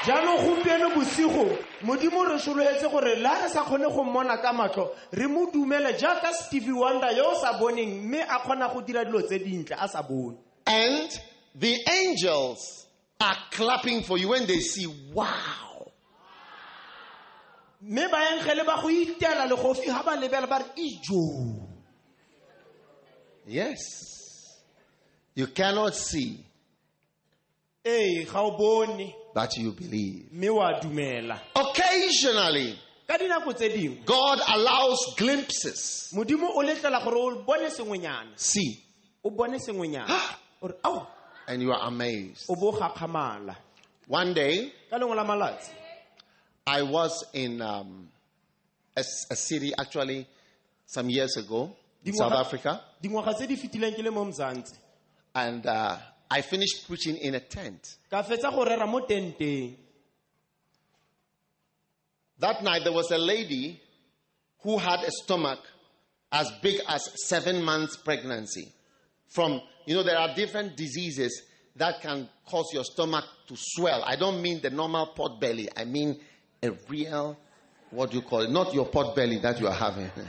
Jaanong 0.06 0.42
gompieno 0.46 0.90
bosigo 0.96 1.58
modimo 1.84 2.24
re 2.26 2.40
sologetse 2.40 2.90
gore 2.90 3.16
le 3.16 3.28
a 3.30 3.42
re 3.44 3.50
sa 3.50 3.64
kgone 3.64 3.88
go 3.94 4.04
mmona 4.04 4.38
ka 4.42 4.52
matlho 4.54 4.90
re 5.12 5.28
mo 5.28 5.46
dumele 5.52 5.94
jaaka 6.00 6.34
stevie 6.34 6.72
wonder 6.74 7.12
yo 7.16 7.32
o 7.32 7.36
sa 7.42 7.54
boneng 7.60 8.02
mme 8.04 8.22
a 8.22 8.40
kgona 8.40 8.68
go 8.74 8.82
dira 8.82 9.06
dilo 9.06 9.22
tse 9.22 9.40
dintle 9.40 9.76
a 9.80 9.88
sa 9.88 10.02
bone 10.02 10.38
And 10.66 11.10
the 11.56 11.76
angels 11.90 12.88
are 13.20 13.36
clapping 13.52 14.04
for 14.04 14.18
you 14.18 14.30
when 14.30 14.46
they 14.48 14.60
see, 14.60 14.88
wow. 15.14 15.92
mme 17.82 18.08
baenkgele 18.10 18.66
ba 18.66 18.82
go 18.82 18.90
itela 18.90 19.46
legofi 19.48 19.86
ga 19.86 20.04
ba 20.04 20.16
lebela 20.18 20.48
ba 20.48 20.60
re 20.60 20.66
ijo 20.78 21.68
Yes. 23.48 23.80
You 25.36 25.48
cannot 25.48 25.96
see, 25.96 26.44
ee 27.86 28.26
ga 28.26 28.42
o 28.42 28.52
bone 28.58 29.14
but 29.34 29.58
you 29.58 29.72
believe. 29.72 30.32
mme 30.32 30.50
wa 30.50 30.80
dumela. 30.80 31.40
Occasionally, 31.56 32.78
ka 33.08 33.18
dinako 33.18 33.54
tse 33.56 33.70
dingwe 33.70 34.06
God 34.06 34.40
allows 34.48 35.16
glimpses. 35.18 36.12
modimo 36.14 36.50
o 36.56 36.62
letlela 36.62 37.04
gore 37.04 37.18
o 37.18 37.44
bone 37.44 37.70
sengwenyana. 37.70 38.32
See, 38.36 38.84
o 39.24 39.30
bone 39.30 39.58
sengwenyana. 39.60 40.20
Ore 40.62 40.76
ao 40.84 41.08
and 41.48 41.62
you 41.62 41.72
are 41.72 41.88
amazed. 41.88 42.46
o 42.50 42.56
bo 42.56 42.70
o 42.70 42.72
gakgamala. 42.72 43.56
One 44.08 44.34
day, 44.34 44.74
ka 44.90 44.98
lengwe 44.98 45.16
la 45.16 45.24
malatsi 45.26 45.72
I 46.68 46.84
was 46.84 47.26
in 47.34 47.62
um, 47.62 48.08
a, 48.96 49.02
a 49.02 49.36
city 49.36 49.74
actually 49.78 50.28
some 50.86 51.10
years 51.10 51.36
ago 51.38 51.76
in 52.06 52.14
South 52.14 52.34
Africa, 52.34 52.82
dingwaga 53.02 53.34
tse 53.36 53.48
di 53.48 53.56
fetileng 53.56 53.96
ke 53.96 54.04
le 54.04 54.12
mo 54.12 54.26
mzantsi 54.26 54.78
and 55.34 55.66
uh, 55.66 55.98
I 56.32 56.42
finished 56.42 56.88
preaching 56.88 57.18
in 57.18 57.36
a 57.36 57.42
tent. 57.42 57.98
ka 58.10 58.24
fetsa 58.24 58.50
go 58.52 58.64
rera 58.64 58.88
mo 58.88 59.02
tenteng 59.02 59.76
That 62.40 62.64
night, 62.64 62.84
there 62.84 62.94
was 62.94 63.12
a 63.12 63.18
lady 63.20 63.80
who 64.64 64.78
had 64.78 65.02
a 65.04 65.12
stomach 65.12 65.60
as 66.32 66.50
big 66.64 66.80
as 66.88 67.08
seven 67.28 67.62
months 67.64 67.98
pregnancy. 67.98 68.72
From, 69.28 69.62
you 69.86 69.94
know, 69.94 70.04
there 70.04 70.18
are 70.18 70.34
different 70.34 70.76
diseases 70.76 71.44
that 71.76 72.02
can 72.02 72.28
cause 72.48 72.66
your 72.74 72.84
stomach 72.84 73.26
to 73.48 73.56
swell. 73.56 74.04
I 74.04 74.16
don't 74.16 74.42
mean 74.42 74.60
the 74.62 74.72
normal 74.72 75.08
pot 75.08 75.40
belly, 75.40 75.70
I 75.78 75.84
mean 75.86 76.20
a 76.64 76.72
real, 76.90 77.38
what 77.92 78.10
do 78.12 78.18
you 78.18 78.24
call 78.24 78.42
it? 78.42 78.50
Not 78.50 78.74
your 78.74 78.86
pot 78.88 79.16
belly 79.16 79.38
that 79.40 79.60
you 79.60 79.68
are 79.68 79.74
having. 79.74 80.10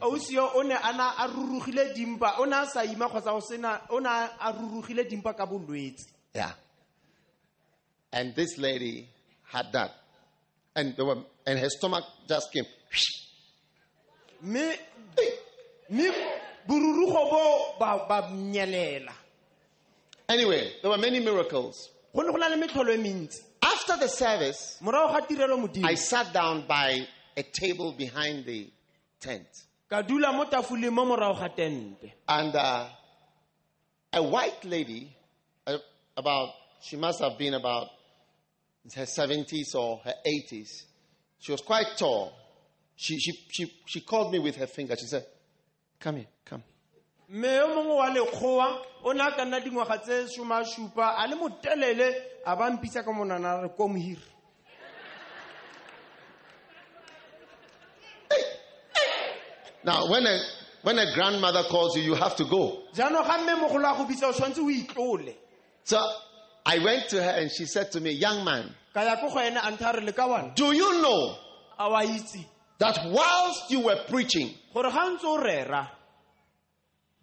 mme 0.00 0.10
mo 0.10 0.18
gare 0.18 0.34
ga 0.34 0.34
batho 0.34 0.34
be 0.34 0.34
go 0.34 0.34
na 0.34 0.34
le 0.34 0.34
mme 0.34 0.34
yo 0.34 0.50
mongwe 0.50 0.50
ausio 0.50 0.50
o 0.54 0.62
ne 0.62 0.74
a 0.74 0.92
na 0.92 1.14
a 1.18 1.26
rurugile 1.28 1.94
dimpa 1.94 2.38
o 2.38 2.44
ne 2.44 2.56
a 2.56 2.66
sa 2.66 2.82
ima 2.84 3.08
kgotsa 3.08 3.32
o 3.32 3.40
sena 3.40 3.80
o 3.90 3.98
ne 4.00 4.08
a 4.08 4.52
rurugile 4.52 5.04
dimpa 5.08 5.34
ka 5.36 5.46
bolwetse 5.46 6.06
Yeah. 6.34 6.52
And 8.12 8.34
this 8.34 8.58
lady 8.58 9.08
had 9.44 9.72
that. 9.72 9.90
And, 10.74 10.96
there 10.96 11.04
were, 11.04 11.18
and 11.46 11.58
her 11.58 11.68
stomach 11.68 12.04
just 12.28 12.52
came. 12.52 12.64
mme 14.42 14.74
mme 15.90 16.12
borurugo 16.66 17.30
bo 17.30 17.74
ba 17.78 18.06
ba 18.08 18.28
nyelela 18.32 19.12
Anyway, 20.28 20.72
there 20.80 20.90
were 20.90 20.98
many 20.98 21.20
miracles. 21.20 21.90
go 22.14 22.22
ne 22.22 22.32
go 22.32 22.36
na 22.36 22.48
le 22.48 22.56
metlholo 22.56 22.92
e 22.92 22.96
mentsi 22.98 23.40
After 23.62 23.96
the 23.96 24.08
service, 24.08 24.78
morago 24.82 25.12
ga 25.12 25.20
tirelo 25.26 25.56
modimo 25.58 25.86
I 25.86 25.94
sat 25.94 26.32
down 26.32 26.66
by 26.66 27.06
a 27.36 27.42
table 27.42 27.92
behind 27.92 28.44
the 28.44 28.70
tent. 29.20 29.46
Ka 29.94 30.02
dula 30.02 30.32
mo 30.32 30.44
tafoleng 30.50 30.90
mo 30.90 31.04
morago 31.06 31.38
ga 31.38 31.48
tente 31.54 32.10
And 32.26 32.54
uh, 32.56 32.88
a 34.12 34.22
white 34.22 34.64
lady, 34.64 35.06
uh, 35.66 35.78
about, 36.16 36.48
she 36.82 36.96
must 36.96 37.20
have 37.20 37.38
been 37.38 37.54
about 37.54 37.86
her 38.96 39.04
70s 39.06 39.74
or 39.76 39.98
her 40.04 40.14
80s. 40.26 40.82
She 41.38 41.52
was 41.52 41.60
quite 41.60 41.96
tall. 41.96 42.32
She, 42.96 43.18
she, 43.18 43.32
she, 43.52 43.72
she 43.86 44.00
called 44.00 44.32
me 44.32 44.40
with 44.40 44.56
her 44.56 44.66
finger. 44.66 44.96
She 44.96 45.06
said, 45.06 45.26
Come 46.00 46.16
here, 46.16 46.26
come. 46.44 46.62
mme 47.28 47.54
yo 47.56 47.68
mongwe 47.68 47.96
wa 47.96 48.10
lekgowa 48.10 48.66
o 49.04 49.12
ne 49.12 49.20
a 49.22 49.30
ka 49.32 49.44
nna 49.44 49.60
dingwaga 49.60 49.98
tse 49.98 50.28
šomašupa 50.28 51.16
a 51.18 51.26
le 51.26 51.34
motelele 51.36 52.14
a 52.44 52.54
ba 52.56 52.70
mpitsa 52.70 53.02
ka 53.02 53.12
monana 53.12 53.50
a 53.58 53.62
re 53.62 53.68
ko 53.68 53.88
mohiri 53.88 54.20
Now, 59.84 60.08
when 60.08 60.26
a, 60.26 60.38
when 60.82 60.98
a 60.98 61.12
grandmother 61.14 61.62
calls 61.64 61.96
you, 61.96 62.02
you 62.02 62.14
have 62.14 62.36
to 62.36 62.44
go. 62.44 62.82
jaanong 62.94 63.26
ga 63.26 63.38
mme 63.38 63.60
mogolo 63.60 63.92
a 63.92 63.96
go 63.96 64.04
bitsa 64.04 64.28
o 64.28 64.32
tshwanetse 64.32 64.58
o 64.58 64.70
itlole 64.70 65.34
So 65.84 65.98
I 66.66 66.78
went 66.78 67.08
to 67.10 67.22
her 67.22 67.30
and 67.40 67.50
she 67.50 67.66
said 67.66 67.92
to 67.92 68.00
me, 68.00 68.12
Young 68.12 68.44
man, 68.44 68.74
ka 68.94 69.02
ya 69.02 69.16
ko 69.16 69.28
go 69.28 69.40
ene 69.40 69.56
a 69.58 69.70
ntha 69.72 69.90
a 69.94 69.96
re 70.00 70.04
le 70.06 70.12
ka 70.12 70.26
wana 70.26 70.54
do 70.54 70.72
you 70.72 71.02
know 71.02 71.36
a 71.78 71.90
wa 71.90 72.00
itse 72.02 72.44
that 72.78 72.98
whilst 73.10 73.70
you 73.70 73.80
were 73.80 73.98
preaching, 74.08 74.54
gore 74.72 74.90
ga 74.90 75.10
ntse 75.10 75.24
o 75.24 75.36
rera 75.42 75.90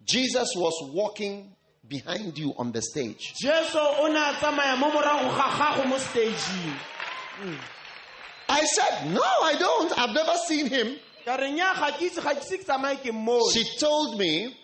Jesus 0.04 0.48
was 0.56 0.90
walking 0.92 1.54
behind 1.88 2.36
you 2.38 2.52
on 2.56 2.70
the 2.72 2.82
stage? 2.82 3.34
jesu 3.40 3.78
o 3.78 4.06
ne 4.06 4.18
a 4.18 4.32
tsamaya 4.34 4.76
mo 4.78 4.90
morago 4.90 5.28
ga 5.36 5.48
gago 5.58 5.88
mo 5.88 5.96
stageng 5.96 6.78
I 8.48 8.64
said, 8.66 9.10
No, 9.10 9.22
I 9.22 9.56
don't. 9.58 9.98
I've 9.98 10.14
never 10.14 10.34
seen 10.46 10.66
him. 10.66 10.96
She 13.52 13.64
told 13.78 14.18
me, 14.18 14.56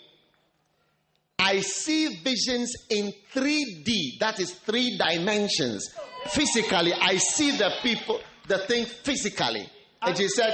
I 1.39 1.61
see 1.61 2.17
visions 2.23 2.75
in 2.91 3.13
3D, 3.33 4.19
that 4.19 4.41
is 4.41 4.53
three 4.53 4.99
dimensions. 4.99 5.89
Physically, 6.31 6.93
I 6.93 7.17
see 7.19 7.53
the 7.53 7.71
people, 7.83 8.21
the 8.49 8.59
thing 8.59 8.85
physically. 8.87 9.69
And 10.03 10.17
she 10.17 10.29
said, 10.29 10.53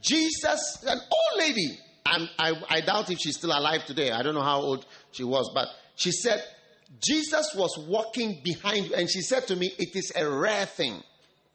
Jesus, 0.00 0.82
an 0.86 0.98
old 0.98 1.38
lady, 1.38 1.78
I, 2.04 2.52
I 2.68 2.80
doubt 2.80 3.10
if 3.10 3.18
she's 3.18 3.36
still 3.36 3.52
alive 3.52 3.84
today. 3.84 4.10
I 4.10 4.22
don't 4.22 4.34
know 4.34 4.42
how 4.42 4.60
old 4.60 4.86
she 5.12 5.22
was, 5.24 5.50
but 5.54 5.68
she 5.96 6.10
said, 6.10 6.42
Jesus 6.98 7.54
was 7.54 7.78
walking 7.86 8.40
behind 8.42 8.86
you. 8.86 8.94
And 8.94 9.08
she 9.08 9.20
said 9.20 9.46
to 9.48 9.56
me, 9.56 9.72
It 9.78 9.94
is 9.96 10.12
a 10.16 10.28
rare 10.28 10.66
thing. 10.66 11.02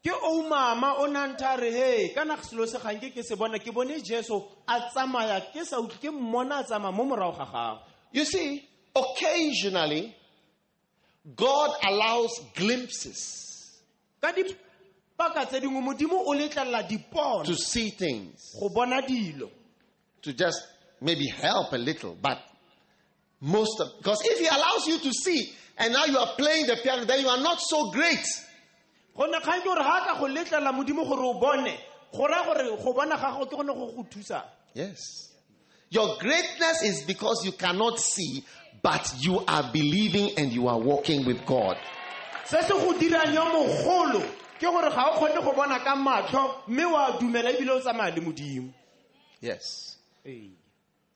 Ke 0.08 0.14
o 0.24 0.48
mama 0.48 0.96
o 1.00 1.06
na 1.08 1.28
re 1.58 1.72
he 1.72 2.14
kana 2.14 2.38
selo 2.38 2.66
se 2.66 2.80
gang 2.80 3.00
ke 3.00 3.14
ke 3.14 3.24
se 3.24 3.36
bona 3.36 3.60
ke 3.60 3.74
bone 3.74 4.00
jesu 4.02 4.42
a 4.66 4.80
tsamaya 4.90 5.42
ke 5.52 5.66
sa 5.66 5.80
utlwe 5.80 6.00
ke 6.00 6.10
mmona 6.12 6.60
a 6.60 6.64
tsamaya 6.64 6.94
mo 6.94 7.04
morago 7.04 7.38
ga 7.38 7.46
gago. 7.46 7.80
You 8.14 8.24
see, 8.24 8.64
occasionally, 8.96 10.16
God 11.36 11.72
allows 11.84 12.40
glimpses 12.56 13.82
ka 14.22 14.32
dipaka 14.32 15.46
tse 15.46 15.60
dingwe 15.60 15.82
modimo 15.84 16.24
o 16.24 16.34
letlelela 16.34 16.88
dipono 16.88 17.44
to 17.44 17.56
see 17.56 17.90
things, 17.90 18.56
go 18.58 18.70
bona 18.70 19.02
dilo. 19.02 19.50
To 20.22 20.32
just 20.32 20.62
maybe 21.02 21.28
help 21.28 21.74
a 21.74 21.78
little, 21.78 22.16
but 22.16 22.40
most 23.42 23.82
of 23.82 23.98
because 23.98 24.22
if 24.24 24.40
He 24.40 24.48
allows 24.48 24.88
you 24.88 25.00
to 25.00 25.12
see 25.12 25.54
and 25.78 25.92
now 25.92 26.06
you 26.06 26.18
are 26.18 26.34
playing 26.38 26.68
the 26.68 26.78
piano, 26.82 27.04
then 27.04 27.20
you 27.20 27.28
are 27.28 27.42
not 27.42 27.60
so 27.60 27.92
great. 27.92 28.26
Gone 29.18 29.40
kgang 29.42 29.62
ke 29.62 29.66
gore 29.66 29.84
ga 29.84 30.06
ka 30.06 30.20
go 30.20 30.28
letlela 30.28 30.72
modimo 30.72 31.04
gore 31.08 31.24
o 31.26 31.34
bone 31.40 31.74
go 32.14 32.28
raya 32.28 32.46
gore 32.46 32.78
go 32.84 32.94
bona 32.94 33.18
gago 33.18 33.46
ke 33.46 33.56
gone 33.56 33.68
go 33.68 33.92
go 33.92 34.04
thusa 34.04 34.44
Yes. 34.74 35.34
Your 35.90 36.18
greatness 36.20 36.84
is 36.84 37.02
because 37.04 37.44
you 37.46 37.54
cannot 37.54 37.98
see, 38.00 38.44
but 38.84 39.12
you 39.20 39.40
are 39.48 39.72
believing 39.74 40.38
and 40.38 40.52
you 40.54 40.68
are 40.68 40.78
walking 40.78 41.26
with 41.26 41.44
God. 41.46 41.78
se 42.46 42.62
se 42.62 42.70
go 42.74 42.94
dirang 42.94 43.34
yo 43.34 43.46
mogolo 43.46 44.22
ke 44.60 44.62
gore 44.70 44.90
ga 44.90 45.10
o 45.10 45.20
kgone 45.20 45.44
go 45.44 45.54
bona 45.54 45.80
ka 45.80 45.96
matlho 45.96 46.68
mme 46.68 46.86
wa 46.86 47.18
dumela 47.20 47.52
ebile 47.52 47.72
o 47.72 47.80
tsamaya 47.82 48.16
le 48.16 48.22
modimo 48.22 48.74
Yes. 49.42 49.98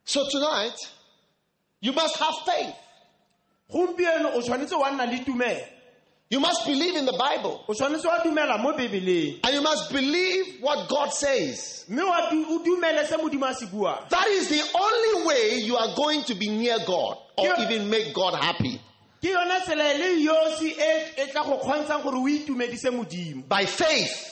So 0.06 0.28
tonight, 0.30 0.78
you 1.82 1.92
must 1.94 2.18
have 2.18 2.36
faith. 2.46 2.76
gompieno 3.72 4.36
o 4.36 4.42
tshwanetse 4.42 4.76
wa 4.76 4.90
nna 4.92 5.06
le 5.06 5.20
tumelo 5.20 5.66
You 6.32 6.40
must 6.40 6.66
believe 6.66 6.96
in 6.96 7.06
the 7.06 7.12
Bible. 7.12 7.62
o 7.68 7.74
tshwanetse 7.74 8.06
wa 8.08 8.20
dumela 8.24 8.58
mo 8.58 8.72
bebeleng 8.72 9.40
And 9.44 9.54
you 9.54 9.62
must 9.62 9.92
believe 9.92 10.62
what 10.62 10.88
God 10.88 11.12
says. 11.14 11.84
mme 11.90 12.04
wa 12.08 12.30
du- 12.30 12.46
o 12.50 12.60
dumele 12.64 13.06
se 13.06 13.18
modimo 13.18 13.50
a 13.50 13.54
se 13.54 13.66
buang 13.66 14.08
That 14.10 14.28
is 14.28 14.48
the 14.48 14.62
only 14.80 15.28
way 15.28 15.60
you 15.60 15.76
are 15.76 15.94
going 15.96 16.24
to 16.24 16.36
be 16.36 16.48
near 16.50 16.78
God 16.88 17.18
or 17.38 17.54
even 17.60 17.90
make 17.90 18.14
God 18.14 18.36
happy. 18.36 18.80
ke 19.22 19.28
yona 19.30 19.60
tsela 19.60 19.94
le 20.00 20.26
yosi 20.26 20.74
tla 21.32 21.44
go 21.44 21.58
kgontshang 21.60 22.02
gore 22.02 22.16
o 22.16 22.26
itumedise 22.28 22.90
modimo 22.92 23.44
By 23.50 23.66
faith 23.66 24.30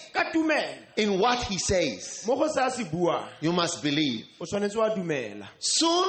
in 0.98 1.20
what 1.20 1.44
He 1.44 1.58
says, 1.60 2.24
mo 2.26 2.36
go 2.38 2.48
se 2.48 2.62
a 2.66 2.72
se 2.72 2.84
buang 2.86 3.28
you 3.42 3.52
must 3.52 3.84
believe. 3.84 4.26
o 4.40 4.46
tshwanetse 4.46 4.76
wa 4.78 4.90
dumela 4.96 5.48
Soon, 5.60 6.08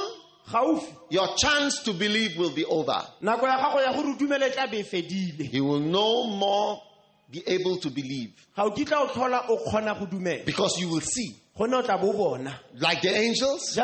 your 1.11 1.29
chance 1.37 1.83
to 1.85 1.93
believe 1.93 2.37
will 2.39 2.55
be 2.55 2.65
over. 2.65 3.03
nako 3.23 3.47
ya 3.47 3.59
gago 3.59 3.81
ya 3.83 3.93
gore 3.93 4.09
o 4.09 4.17
dumele 4.17 4.51
tla 4.53 4.67
be 4.71 4.83
fedile 4.83 5.53
You 5.53 5.65
will 5.65 5.81
no 5.81 6.27
more 6.27 6.83
be 7.31 7.43
able 7.47 7.77
to 7.79 7.91
believe 7.91 8.33
ga 8.57 8.65
o 8.65 8.71
kitla 8.71 9.01
o 9.03 9.07
tlhola 9.07 9.49
o 9.49 9.57
kgona 9.59 9.99
go 9.99 10.07
dumela 10.07 10.45
because 10.45 10.79
you 10.81 10.89
will 10.89 11.01
see. 11.01 11.37
go 11.57 11.67
ne 11.67 11.77
o 11.77 11.83
tla 11.83 11.99
bo 11.99 12.13
bona 12.13 12.53
like 12.81 13.03
the 13.03 13.15
angels. 13.15 13.77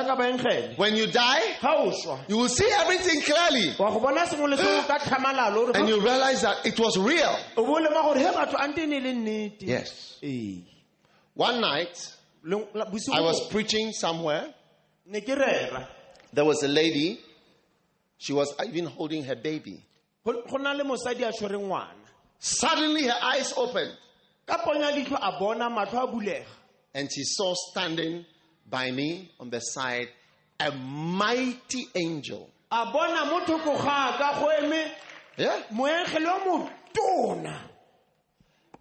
When 0.77 0.97
you 0.97 1.07
die, 1.07 1.41
ga 1.61 1.75
o 1.77 1.91
swa 1.93 2.19
you 2.29 2.39
will 2.39 2.49
see 2.49 2.69
everything 2.81 3.21
clearly. 3.23 3.75
wa 3.79 3.91
go 3.91 4.01
bona 4.01 4.27
sengwe 4.27 4.51
le 4.51 4.57
sengwe 4.57 4.87
ka 4.89 4.99
tlhamalalo 4.99 5.75
And 5.77 5.89
you 5.89 6.01
realize 6.01 6.43
that 6.43 6.65
it 6.67 6.79
was 6.81 6.97
real. 6.99 7.37
o 7.57 7.65
bo 7.65 7.75
lema 7.81 8.03
gore 8.03 8.19
he 8.19 8.25
batho 8.25 8.57
ante 8.59 8.87
ne 8.87 8.99
le 9.01 9.13
nnete 9.15 9.63
Yes. 9.63 10.19
One 11.35 11.61
night, 11.61 12.15
Le- 12.43 12.67
la- 12.75 12.87
bosigo 12.87 13.13
I 13.15 13.21
was 13.21 13.47
preaching 13.51 13.93
somewhere. 13.93 14.53
Ne 16.33 16.35
ke 16.35 16.35
rera 16.35 16.35
There 16.35 16.45
was 16.45 16.63
a 16.63 16.69
lady. 16.69 17.21
She 18.19 18.33
was 18.33 18.55
even 18.67 18.87
holding 18.87 19.25
her 19.25 19.37
baby. 19.37 19.83
go 20.25 20.43
go 20.49 20.57
na 20.57 20.73
le 20.73 20.85
mosadi 20.85 21.23
a 21.23 21.33
tshwereng 21.33 21.67
ngwana 21.69 21.93
Suddenly, 22.39 23.05
her 23.05 23.19
eyes 23.23 23.53
opened 23.57 23.93
ka 24.47 24.59
ponya 24.59 24.91
leitlho 24.93 25.19
a 25.21 25.39
bona 25.39 25.69
matlho 25.71 26.03
a 26.05 26.07
bulega 26.07 26.45
and 26.95 27.09
she 27.13 27.23
saw 27.25 27.55
standing 27.71 28.25
by 28.69 28.91
me 28.91 29.31
on 29.41 29.51
the 29.51 29.61
side 29.61 30.09
a 30.61 30.71
mighty 30.73 31.87
angel. 31.95 32.49
a 32.73 32.87
bona 32.93 33.25
mo 33.27 33.41
thoko 33.41 33.77
ga 33.77 34.17
ka 34.19 34.41
go 34.41 34.49
eme 34.61 34.91
Yeah. 35.39 35.63
moengele 35.73 36.27
o 36.29 36.69
motona 36.95 37.59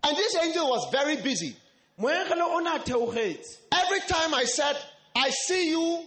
And 0.03 0.15
this 0.15 0.35
angel 0.37 0.69
was 0.69 0.87
very 0.91 1.17
busy. 1.17 1.55
moengele 1.99 2.41
o 2.41 2.59
ne 2.59 2.69
a 2.75 2.79
theogetse 2.79 3.57
Every 3.71 3.99
time 4.07 4.33
I 4.33 4.45
said, 4.45 4.77
I 5.15 5.29
see 5.29 5.69
you 5.71 6.03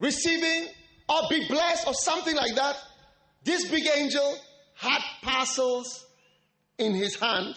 receiving 0.00 0.68
or 1.08 1.20
be 1.30 1.46
blessed 1.48 1.86
or 1.86 1.94
something 1.94 2.34
like 2.36 2.54
that, 2.54 2.76
this 3.44 3.70
big 3.70 3.86
angel 3.96 4.36
had 4.74 5.00
parcels 5.22 6.04
in 6.78 6.94
his 6.94 7.16
hand 7.16 7.54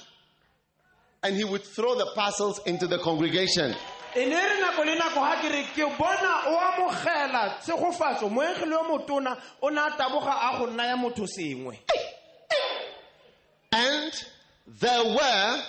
and 1.23 1.35
he 1.35 1.43
would 1.43 1.63
throw 1.63 1.95
the 1.95 2.09
parcels 2.15 2.61
into 2.65 2.87
the 2.87 2.97
congregation. 2.99 3.75
ne 4.15 4.25
re 4.25 4.61
nako 4.61 4.85
le 4.85 4.95
nako 4.95 5.19
ga 5.21 5.35
ke 5.41 5.49
re 5.51 5.63
ke 5.75 5.85
bona 5.97 6.31
o 6.47 6.57
amogela 6.69 7.59
tshegofatso 7.61 8.29
moengele 8.29 8.71
yo 8.71 8.83
motona 8.83 9.37
o 9.61 9.69
ne 9.69 9.81
a 9.81 9.89
taboga 9.91 10.33
a 10.47 10.57
go 10.57 10.65
naya 10.65 10.95
motho 10.95 11.27
sengwe 11.27 11.77
And 13.71 14.11
there 14.65 15.03
were 15.03 15.63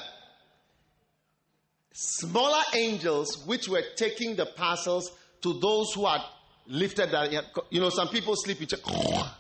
smaller 1.93 2.63
angels 2.75 3.45
which 3.47 3.69
were 3.69 3.85
taking 3.97 4.37
the 4.37 4.47
parcels 4.47 5.11
to 5.43 5.59
those 5.61 5.93
who 5.93 6.07
had 6.07 6.23
lifted 6.71 7.11
their 7.11 7.43
you 7.71 7.81
know 7.81 7.91
some 7.91 8.09
people 8.09 8.35
sleep 8.37 8.59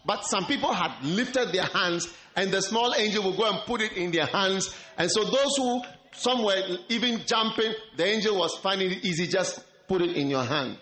but 0.05 0.25
some 0.25 0.45
people 0.47 0.73
had 0.73 1.03
lifted 1.05 1.53
their 1.53 1.65
hands 1.65 2.13
and 2.37 2.51
the 2.51 2.61
small 2.63 2.95
angel 2.97 3.23
will 3.25 3.37
go 3.37 3.49
and 3.49 3.59
put 3.67 3.81
it 3.81 3.93
in 3.93 4.11
their 4.11 4.27
hands. 4.27 4.75
And 4.97 5.11
so 5.11 5.25
those 5.25 5.57
who 5.57 5.83
some 6.13 6.45
were 6.45 6.61
even 6.89 7.23
jumping 7.27 7.73
the 7.97 8.05
angel 8.05 8.37
was 8.39 8.57
finding 8.59 8.91
it 8.91 9.05
easy 9.05 9.27
just 9.27 9.61
put 9.87 10.03
it 10.03 10.17
in 10.17 10.29
your 10.31 10.45
hand. 10.45 10.77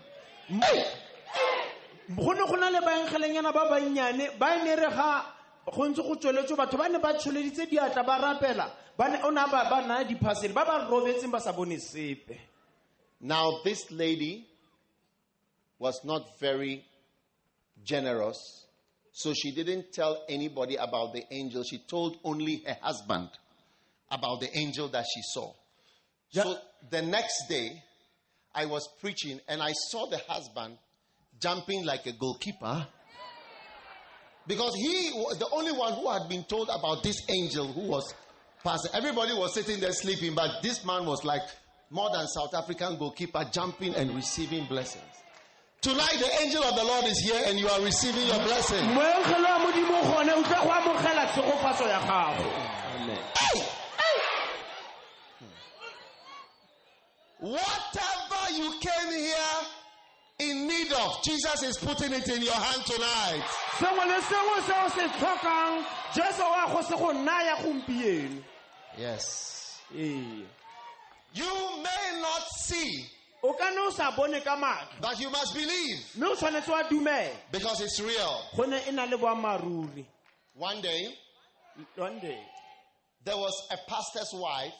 Hey! 0.46 0.84
go 2.16 2.32
ne 2.32 2.40
go 2.46 2.56
na 2.56 2.70
le 2.70 2.80
baengelenyana 2.80 3.52
ba 3.52 3.68
bannyane 3.70 4.38
ba 4.38 4.64
ne 4.64 4.74
re 4.74 4.88
ga 4.88 5.24
go 5.70 5.82
ntse 5.88 6.02
go 6.02 6.56
batho 6.56 6.78
ba 6.78 6.88
ne 6.88 6.98
ba 6.98 7.12
tsholeditse 7.12 7.68
diatla 7.68 8.02
ba 8.06 8.18
rapela 8.18 8.70
o 9.24 9.30
ne 9.30 9.40
ba 9.50 9.84
naya 9.86 10.04
diphasele 10.04 10.54
ba 10.54 10.64
ba 10.64 10.88
robetseng 10.90 11.30
ba 11.30 11.38
sa 11.40 11.52
bone 11.52 11.76
sepe. 11.76 12.38
Now, 13.20 13.60
this 13.64 13.90
lady 13.90 14.47
was 15.78 16.00
not 16.04 16.38
very 16.40 16.84
generous, 17.84 18.66
so 19.12 19.32
she 19.34 19.52
didn't 19.52 19.92
tell 19.92 20.24
anybody 20.28 20.76
about 20.76 21.12
the 21.12 21.22
angel. 21.32 21.62
She 21.62 21.78
told 21.78 22.18
only 22.24 22.62
her 22.66 22.76
husband 22.80 23.30
about 24.10 24.40
the 24.40 24.56
angel 24.56 24.88
that 24.88 25.04
she 25.12 25.20
saw. 25.32 25.52
So 26.30 26.58
the 26.90 27.02
next 27.02 27.48
day, 27.48 27.82
I 28.54 28.66
was 28.66 28.88
preaching 29.00 29.40
and 29.48 29.62
I 29.62 29.72
saw 29.72 30.06
the 30.06 30.18
husband 30.28 30.78
jumping 31.40 31.84
like 31.84 32.06
a 32.06 32.12
goalkeeper 32.12 32.86
because 34.46 34.74
he 34.74 35.10
was 35.14 35.38
the 35.38 35.48
only 35.52 35.72
one 35.72 35.92
who 35.92 36.10
had 36.10 36.28
been 36.28 36.42
told 36.44 36.68
about 36.70 37.02
this 37.02 37.22
angel 37.28 37.72
who 37.72 37.82
was 37.82 38.14
passing. 38.64 38.90
Everybody 38.94 39.34
was 39.34 39.54
sitting 39.54 39.78
there 39.78 39.92
sleeping, 39.92 40.34
but 40.34 40.62
this 40.62 40.84
man 40.84 41.06
was 41.06 41.24
like 41.24 41.42
more 41.90 42.10
than 42.10 42.26
South 42.26 42.54
African 42.54 42.96
goalkeeper 42.98 43.44
jumping 43.52 43.94
and 43.94 44.14
receiving 44.14 44.64
blessings. 44.66 45.04
Tonight, 45.80 46.16
the 46.18 46.42
angel 46.42 46.62
of 46.64 46.74
the 46.74 46.84
Lord 46.84 47.04
is 47.06 47.18
here 47.20 47.40
and 47.46 47.58
you 47.58 47.68
are 47.68 47.80
receiving 47.80 48.26
your 48.26 48.40
blessing. 48.42 48.84
moengele 48.96 49.48
wa 49.48 49.58
modimo 49.58 50.02
gone 50.02 50.30
o 50.30 50.42
tla 50.42 50.58
go 50.62 50.70
amogela 50.72 51.26
tshegofatso 51.32 51.86
ya 51.88 52.00
gago 52.00 52.50
Whatever 57.40 58.52
you 58.56 58.72
came 58.80 59.12
here 59.12 59.58
in 60.40 60.66
need 60.66 60.92
of, 60.92 61.22
Jesus 61.22 61.62
is 61.62 61.76
putting 61.78 62.12
it 62.12 62.28
in 62.28 62.42
your 62.42 62.52
hand 62.54 62.84
tonight. 62.84 63.44
sengwe 63.78 64.06
le 64.06 64.20
sengwe 64.22 64.60
se 64.66 64.72
o 64.84 64.88
se 64.88 65.08
tlhokang 65.18 65.84
jesu 66.14 66.42
wa 66.42 66.66
go 66.72 66.82
se 66.82 66.96
go 66.96 67.12
naya 67.12 67.56
gompieno 67.62 68.42
Yes. 68.98 69.78
You 69.94 71.44
may 71.82 72.20
not 72.20 72.42
see, 72.56 73.04
o 73.42 73.52
ka 73.52 73.70
ne 73.70 73.80
o 73.80 73.90
sa 73.90 74.10
bone 74.16 74.40
ka 74.40 74.56
matlho 74.56 75.00
but 75.00 75.20
you 75.20 75.30
must 75.30 75.54
believe. 75.54 75.98
Mme 76.16 76.26
o 76.26 76.34
tshwanetse 76.34 76.68
wa 76.68 76.82
dumela. 76.84 77.30
Because 77.52 77.80
it's 77.80 78.00
real. 78.00 78.42
go 78.56 78.64
ne 78.64 78.80
na 78.92 79.04
le 79.04 79.16
boammaaruri. 79.16 80.04
One 80.54 80.80
day, 80.80 81.14
one 81.96 82.18
day. 82.18 82.40
there 83.24 83.36
was 83.36 83.68
a 83.70 83.76
pastor's 83.88 84.32
wife 84.34 84.72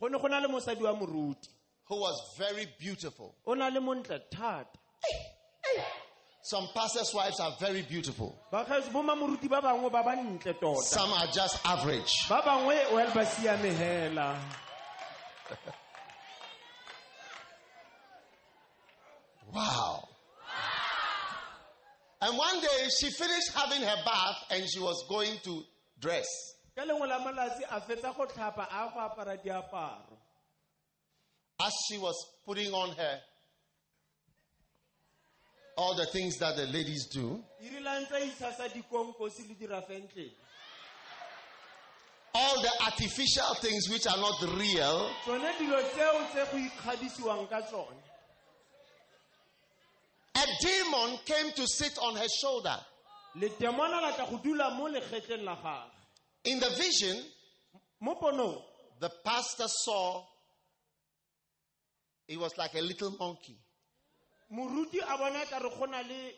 go 0.00 0.08
ne 0.08 0.18
go 0.18 0.26
na 0.28 0.38
le 0.38 0.48
mosadi 0.48 0.80
wa 0.82 0.94
moruti. 0.94 1.48
who 1.88 1.96
was 1.96 2.34
very 2.38 2.66
beautiful. 2.78 3.34
o 3.46 3.54
na 3.54 3.68
le 3.68 3.80
montle 3.80 4.18
thata. 4.32 4.66
Some 6.42 6.68
pastors' 6.72 7.12
wives 7.12 7.40
are 7.40 7.56
very 7.58 7.82
beautiful. 7.82 8.38
bagaetso 8.52 8.92
bo 8.92 9.02
mamoruti 9.02 9.48
ba 9.48 9.60
bangwe 9.60 9.90
ba 9.90 10.02
ba 10.02 10.14
ntle 10.16 10.54
tota. 10.60 10.80
Some 10.82 11.12
are 11.12 11.26
just 11.26 11.58
average. 11.66 12.28
ba 12.28 12.40
bangwe 12.40 12.94
well 12.94 13.10
ba 13.12 13.26
siame 13.26 13.74
hela 13.74 14.38
Wow. 19.56 20.08
And 22.20 22.36
one 22.36 22.60
day 22.60 22.88
she 22.98 23.10
finished 23.10 23.52
having 23.54 23.80
her 23.80 23.96
bath 24.04 24.36
and 24.50 24.68
she 24.68 24.80
was 24.80 25.02
going 25.08 25.38
to 25.44 25.62
dress. 25.98 26.26
ka 26.76 26.82
lengwe 26.84 27.08
la 27.08 27.18
malatsi 27.24 27.62
a 27.70 27.80
fetsa 27.80 28.14
go 28.14 28.26
tlhapa 28.26 28.66
a 28.68 28.90
go 28.92 29.00
apara 29.00 29.38
diaparo. 29.42 30.16
As 31.64 31.72
she 31.88 31.96
was 31.96 32.14
putting 32.44 32.70
on 32.72 32.94
her 32.96 33.20
all 35.78 35.94
the 35.96 36.04
things 36.06 36.36
that 36.36 36.56
the 36.56 36.66
ladies 36.66 37.06
do, 37.06 37.42
irilang 37.64 38.06
tsa 38.06 38.20
itshasa 38.20 38.68
dikonkosi 38.68 39.48
le 39.48 39.54
dirafentlele 39.54 40.32
all 42.34 42.60
the 42.60 42.72
artificial 42.84 43.54
things 43.62 43.88
which 43.88 44.06
are 44.06 44.18
not 44.18 44.38
real, 44.58 45.10
tsone 45.24 45.50
dilo 45.58 45.80
tseo 45.80 46.28
tse 46.28 46.44
go 46.52 46.58
ikgadisiwang 46.58 47.48
ka 47.48 47.60
tsone 47.62 48.02
a 50.36 50.46
demon 50.60 51.18
came 51.24 51.52
to 51.52 51.66
sit 51.66 51.96
on 51.98 52.16
her 52.16 52.28
shoulder. 52.40 52.76
letemona 53.36 54.00
la 54.00 54.12
tla 54.12 54.26
go 54.30 54.38
dula 54.42 54.70
mo 54.70 54.88
legetleng 54.88 55.44
la 55.44 55.54
gage 55.56 55.92
In 56.44 56.60
the 56.60 56.70
vision, 56.70 57.24
the 59.00 59.10
pastor 59.24 59.66
saw 59.68 60.22
it 62.28 62.38
was 62.38 62.56
like 62.58 62.74
a 62.74 62.80
little 62.80 63.10
monkey. 63.18 63.56
moruti 64.52 64.98
a 65.00 65.16
bona 65.18 65.44
ka 65.50 65.58
re 65.58 65.70
go 65.78 65.84
na 65.86 65.98
le 66.00 66.32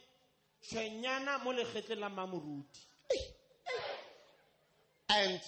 tshwenyana 0.62 1.42
mo 1.44 1.52
legetleng 1.52 2.00
la 2.00 2.08
mamoruti 2.08 2.80
And 5.10 5.40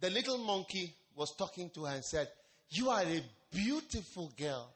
the 0.00 0.08
little 0.10 0.38
monkey 0.38 0.94
was 1.14 1.34
talking 1.36 1.68
to 1.74 1.84
her 1.84 1.94
and 1.94 2.04
said, 2.04 2.28
You 2.70 2.88
are 2.88 3.02
a 3.02 3.22
beautiful 3.52 4.32
girl. 4.38 4.72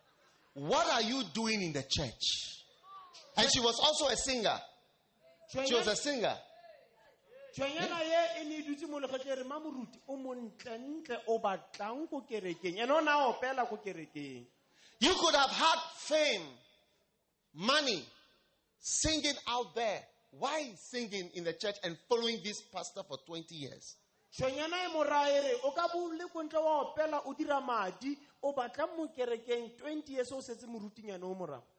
What 0.52 0.87
are 0.92 1.00
you 1.02 1.22
doing 1.33 1.62
in 1.62 1.72
the 1.72 1.83
church? 1.88 2.63
And 3.37 3.49
she 3.53 3.61
was 3.61 3.79
also 3.81 4.07
a 4.07 4.16
singer. 4.16 4.59
She 5.51 5.75
was 5.75 5.87
a 5.87 5.97
singer. 5.97 6.37
tshwenyana 7.55 8.01
ye 8.03 8.40
e 8.40 8.44
ne 8.49 8.57
e 8.59 8.62
dutse 8.66 8.88
mo 8.90 8.99
legetleng 8.99 9.37
re 9.38 9.44
mamoruti 9.44 9.99
o 10.09 10.16
montlentle 10.16 11.20
o 11.29 11.38
batlang 11.38 12.09
ko 12.11 12.23
kerekeng 12.29 12.81
ene 12.83 12.90
o 12.90 13.01
ne 13.01 13.11
a 13.11 13.31
opela 13.31 13.68
ko 13.68 13.77
kerekeng 13.77 14.44
You 14.99 15.14
could 15.14 15.35
have 15.35 15.51
had 15.51 15.79
fame, 15.97 16.47
money, 17.55 18.05
singing 18.81 19.37
out 19.49 19.75
there. 19.75 20.01
Why 20.31 20.73
singing 20.77 21.31
in 21.35 21.44
the 21.44 21.53
church 21.53 21.77
and 21.85 21.97
following 22.09 22.40
this 22.42 22.62
pastor 22.73 23.03
for 23.07 23.18
20 23.27 23.55
years? 23.55 23.97
tshwenyana 24.33 24.77
e 24.87 24.88
morae 24.92 25.40
re 25.42 25.55
o 25.62 25.70
ka 25.70 25.87
bo 25.92 26.09
le 26.11 26.27
kontle 26.27 26.59
wa 26.59 26.83
opela 26.83 27.23
o 27.27 27.35
dira 27.35 27.61
madi 27.61 28.18
o 28.42 28.53
batla 28.53 28.87
mo 28.97 29.07
kerekeng 29.14 29.70
20 29.79 30.11
years 30.11 30.33
o 30.33 30.40
setse 30.40 30.66
morutinyane 30.66 31.23
o 31.23 31.35
morago 31.35 31.74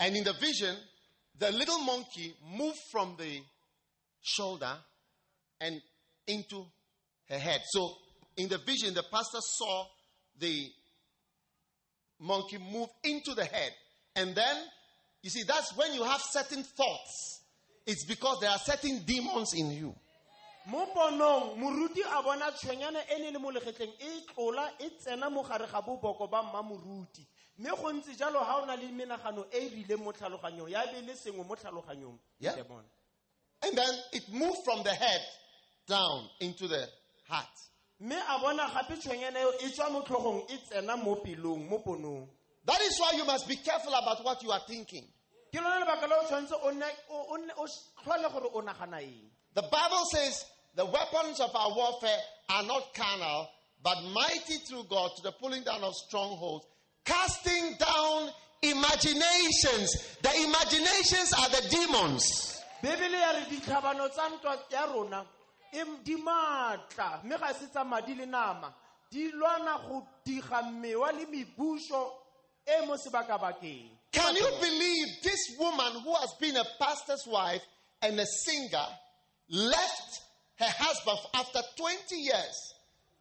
And 0.00 0.16
in 0.16 0.24
the 0.24 0.34
vision, 0.34 0.76
the 1.38 1.50
little 1.52 1.78
monkey 1.80 2.34
moved 2.56 2.78
from 2.90 3.16
the 3.18 3.40
shoulder 4.22 4.76
and 5.60 5.80
into 6.26 6.64
her 7.28 7.38
head. 7.38 7.60
So 7.70 7.94
in 8.36 8.48
the 8.48 8.58
vision, 8.58 8.94
the 8.94 9.04
pastor 9.10 9.38
saw 9.40 9.86
the 10.38 10.66
monkey 12.20 12.58
move 12.58 12.88
into 13.04 13.34
the 13.34 13.44
head. 13.44 13.72
And 14.16 14.34
then, 14.34 14.56
you 15.22 15.30
see, 15.30 15.42
that's 15.46 15.76
when 15.76 15.94
you 15.94 16.04
have 16.04 16.20
certain 16.20 16.62
thoughts. 16.62 17.42
It's 17.86 18.04
because 18.04 18.40
there 18.40 18.50
are 18.50 18.58
certain 18.58 19.00
demons 19.04 19.52
in 19.54 19.70
you. 19.70 19.94
mo 20.68 20.84
ponong 20.92 21.56
moruti 21.56 22.04
a 22.04 22.22
bona 22.22 22.52
tshwenyana 22.52 23.00
e 23.08 23.18
ne 23.22 23.30
le 23.30 23.38
mo 23.38 23.50
legetleng 23.50 23.94
e 23.98 24.20
tlola 24.28 24.68
e 24.78 24.90
tsena 25.00 25.30
mo 25.30 25.42
gare 25.42 25.66
ga 25.66 25.80
boboko 25.80 26.28
ba 26.28 26.42
mma 26.42 26.60
moruti 26.62 27.24
mme 27.58 27.70
go 27.76 27.92
ntse 27.92 28.14
jalo 28.16 28.40
ga 28.44 28.56
o 28.62 28.64
na 28.66 28.74
le 28.76 28.88
menagano 28.92 29.44
e 29.52 29.58
e 29.58 29.68
rileng 29.68 30.02
mo 30.04 30.12
tlhaloganyong 30.12 30.70
ya 30.70 30.86
be 30.86 31.00
le 31.02 31.14
sengwe 31.14 31.44
mo 31.46 31.54
tlhaloganyong 31.56 32.18
Yeah. 32.40 32.54
And 33.62 33.76
then 33.76 33.94
it 34.12 34.28
moved 34.32 34.58
from 34.64 34.82
the 34.84 34.94
head 34.94 35.20
down 35.86 36.28
into 36.40 36.68
the 36.68 36.88
heart. 37.28 37.48
mme 38.00 38.12
a 38.14 38.38
bona 38.38 38.70
gape 38.72 38.96
tshwenyana 39.00 39.40
eo 39.40 39.52
e 39.60 39.70
tswa 39.70 39.90
mo 39.90 40.02
tlhogong 40.02 40.48
e 40.50 40.56
tsena 40.68 40.96
mo 40.96 41.16
pelong 41.16 41.68
mo 41.68 41.78
ponong 41.78 42.28
That 42.64 42.80
is 42.82 42.98
why 43.00 43.12
you 43.16 43.24
must 43.24 43.48
be 43.48 43.56
careful 43.56 43.94
about 43.94 44.22
what 44.24 44.42
you 44.42 44.52
are 44.52 44.60
thinking. 44.68 45.04
ke 45.52 45.56
lona 45.60 45.84
lebaka 45.84 46.06
le 46.08 46.14
o 46.14 46.24
tshwanetse 46.28 46.54
o 46.62 46.70
nne- 46.70 46.96
o- 47.10 47.26
o 47.30 47.36
nne- 47.38 47.54
o 47.56 47.66
tlhole 48.04 48.30
gore 48.32 48.50
o 48.54 48.60
nagana 48.62 49.02
eng 49.02 49.30
The 49.54 49.62
Bible 49.62 50.04
says 50.12 50.44
the 50.76 50.84
weapons 50.86 51.40
of 51.40 51.50
our 51.56 51.74
warfare 51.74 52.20
are 52.50 52.62
not 52.62 52.94
carnal, 52.94 53.48
but 53.82 53.96
mighty 54.14 54.58
through 54.58 54.84
God 54.84 55.10
to 55.16 55.22
the 55.22 55.32
pulling 55.32 55.64
down 55.64 55.82
of 55.82 55.94
strongholds, 55.96 56.66
casting 57.08 57.74
down 57.78 58.30
imaginations. 58.62 60.16
The 60.22 60.30
imaginations 60.44 61.32
are 61.32 61.48
the 61.48 61.68
demons. 61.70 62.54
bebele 62.82 63.18
ya 63.20 63.32
re 63.32 63.44
ditlhabano 63.50 64.08
tsa 64.08 64.28
ntwa 64.28 64.58
ya 64.70 64.86
rona 64.86 65.24
di 66.04 66.16
maatla 66.16 67.20
mme 67.24 67.38
ga 67.38 67.52
se 67.54 67.66
tsa 67.66 67.84
madi 67.84 68.14
le 68.14 68.26
nama 68.26 68.72
di 69.10 69.32
lwana 69.32 69.78
go 69.88 70.06
diga 70.24 70.62
mmewa 70.62 71.12
le 71.12 71.26
mebuso 71.26 72.12
e 72.64 72.86
mo 72.86 72.94
sebakabakeng 72.96 73.90
Can 74.12 74.36
you 74.36 74.48
believe 74.60 75.08
this 75.22 75.56
woman 75.58 75.92
who 76.04 76.14
has 76.14 76.32
been 76.40 76.56
a 76.56 76.64
pastor's 76.78 77.26
wife 77.26 77.62
and 78.00 78.18
a 78.20 78.26
singer 78.26 78.86
left 79.50 80.20
her 80.56 80.72
husband 80.78 81.18
after 81.34 81.60
20 81.76 82.16
years 82.16 82.74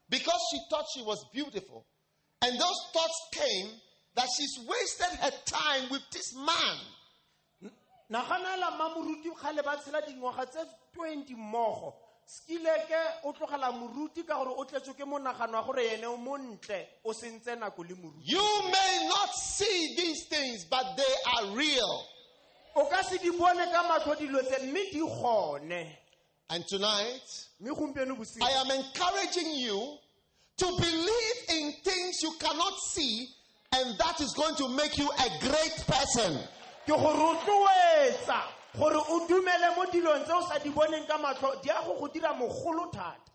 because 0.10 0.40
she 0.52 0.60
thought 0.70 0.86
she 0.94 1.02
was 1.02 1.26
beautiful? 1.34 1.84
And 2.42 2.54
those 2.60 2.82
thoughts 2.94 3.22
came 3.34 3.70
that 4.16 4.28
she's 4.38 4.60
wasted 4.68 5.20
her 5.20 5.32
time 5.46 5.90
with 5.90 6.02
this 6.12 6.36
man. 6.36 6.78
naganela 8.10 8.72
mmamoruti 8.72 9.30
gale 9.42 9.62
ba 9.64 9.78
tshela 9.78 10.02
dingwaga 10.02 10.46
tse 10.46 10.60
20 10.96 11.36
mmogo 11.36 11.94
skileke 12.26 12.96
o 13.24 13.34
tlogela 13.34 13.72
moruti 13.72 14.24
ka 14.26 14.36
gore 14.36 14.54
o 14.58 14.64
tletswe 14.66 14.94
ke 14.94 15.04
monagano 15.06 15.58
wa 15.58 15.64
gore 15.64 15.88
ene 15.94 16.06
o 16.06 16.16
montle 16.18 16.88
o 17.04 17.12
sentse 17.14 17.56
nako 17.60 17.84
le 17.84 17.96
moruti 17.96 18.24
You 18.32 18.62
may 18.72 19.08
not 19.10 19.34
see 19.36 19.96
these 19.98 20.26
things, 20.30 20.66
but 20.70 20.86
they 20.96 21.14
are 21.36 21.56
real. 21.56 22.06
o 22.76 22.86
ka 22.86 23.02
se 23.04 23.18
di 23.18 23.30
bone 23.32 23.66
ka 23.72 23.84
matlho 23.84 24.16
dilo 24.16 24.42
tse 24.42 24.64
mme 24.64 24.90
di 24.92 25.00
gone 25.00 25.98
And 26.50 26.64
tonight, 26.66 27.28
mme 27.60 27.76
gompieno 27.76 28.16
bosigo 28.16 28.42
I 28.42 28.52
am 28.62 28.72
encouraging 28.72 29.54
you 29.56 29.98
to 30.58 30.66
believe 30.66 31.38
in 31.50 31.72
things 31.84 32.22
you 32.22 32.34
cannot 32.40 32.74
see, 32.80 33.28
and 33.76 33.98
that 34.00 34.20
is 34.22 34.34
going 34.34 34.56
to 34.56 34.68
make 34.70 34.98
you 34.98 35.10
a 35.10 35.30
great 35.40 35.84
person. 35.88 36.40
ke 36.88 36.96
go 36.96 37.12
rotloetsa 37.14 38.40
gore 38.80 38.96
o 38.96 39.28
dumele 39.28 39.76
mo 39.76 39.86
dilong 39.92 40.24
tse 40.24 40.32
o 40.34 40.42
sa 40.48 40.58
di 40.64 40.70
boneng 40.72 41.06
ka 41.06 41.18
matlho 41.20 41.62
di 41.62 41.70
a 41.70 41.82
go 41.84 42.00
go 42.00 42.08
dira 42.08 42.32
mogolo 42.34 42.88
thata 42.94 43.28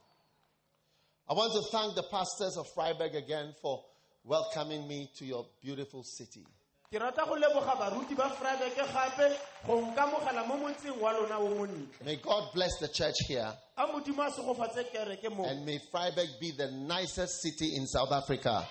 I 1.29 1.35
want 1.35 1.53
to 1.53 1.63
thank 1.71 1.95
the 1.95 2.03
pastors 2.05 2.57
of 2.57 2.67
Vryburg 2.75 3.15
again 3.15 3.55
for 3.61 3.85
welcoming 4.25 4.89
me 4.89 5.11
to 5.17 5.25
your 5.25 5.47
beautiful 5.63 6.03
city. 6.03 6.45
Ke 6.92 7.00
rata 7.00 7.24
go 7.24 7.37
leboga 7.37 7.74
baruti 7.74 8.14
ba 8.14 8.28
gape 8.28 9.37
go 9.66 9.81
nkamogela 9.81 10.46
mo 10.46 10.57
motseng 10.59 11.00
wa 11.00 11.11
lona 11.12 11.38
o 11.38 11.48
montle. 11.55 11.88
May 12.05 12.16
God 12.16 12.52
bless 12.52 12.76
the 12.81 12.88
church 12.88 13.14
here, 13.26 13.50
a 13.78 13.87
modimo 13.87 14.26
a 14.28 14.85
kereke 14.92 15.35
mo 15.35 15.44
and 15.44 15.64
may 15.64 15.81
Vryburg 15.90 16.38
be 16.38 16.50
the 16.50 16.70
nicest 16.70 17.40
city 17.40 17.76
in 17.76 17.87
South 17.87 18.12
Africa. 18.12 18.68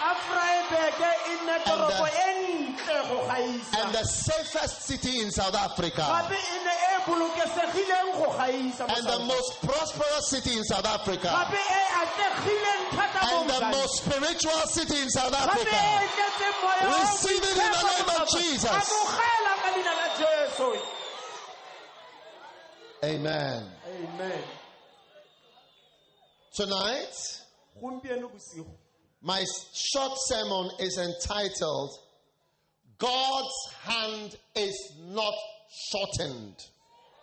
A 0.00 0.14
fraebeke 0.14 1.10
e 1.24 1.36
nne 1.42 1.58
toropo 1.64 2.04
And 2.04 2.44
e 2.44 2.74
ntle 2.76 3.08
go 3.08 3.16
gaisa. 3.26 3.82
and 3.82 3.94
the 3.94 4.04
safest 4.04 4.82
city 4.82 5.20
in 5.22 5.30
South 5.30 5.54
Africa. 5.54 6.02
Gape 6.04 6.36
e 6.36 6.64
ne 6.64 6.87
bolokesegileng 7.08 8.12
go 8.20 8.28
gaisa 8.36 8.84
mo 8.86 8.94
and 8.94 9.04
the 9.06 9.18
most 9.24 9.50
prosperous 9.64 10.24
city 10.30 10.52
in 10.58 10.64
South 10.64 10.86
Africa 10.86 11.28
gape 11.28 11.64
atlegileng 12.02 12.84
thata 12.92 13.20
mo 13.24 13.40
and 13.40 13.50
the 13.50 13.60
most 13.76 13.94
spiritual 14.04 14.62
city 14.76 14.98
in 15.02 15.08
South 15.10 15.34
Africa. 15.34 15.70
tletseng 15.72 16.56
moya 16.62 16.84
wa 16.84 17.00
Receive 17.00 17.42
it 17.42 17.56
in 17.56 17.70
the 17.72 17.82
name 17.88 18.10
of 18.20 18.24
Jesus. 18.28 18.70
amogela 18.70 19.52
ka 19.62 19.68
leina 19.74 19.92
la 20.00 20.08
jesu 20.20 20.68
Amen. 23.04 23.62
amen 23.86 24.42
Tonight, 26.54 27.14
my 29.22 29.44
short 29.72 30.12
sermon 30.26 30.70
is 30.80 30.98
entitled 30.98 31.90
God's 32.98 33.54
hand 33.84 34.36
is 34.56 34.74
not 35.06 35.34
shortened. 35.92 36.56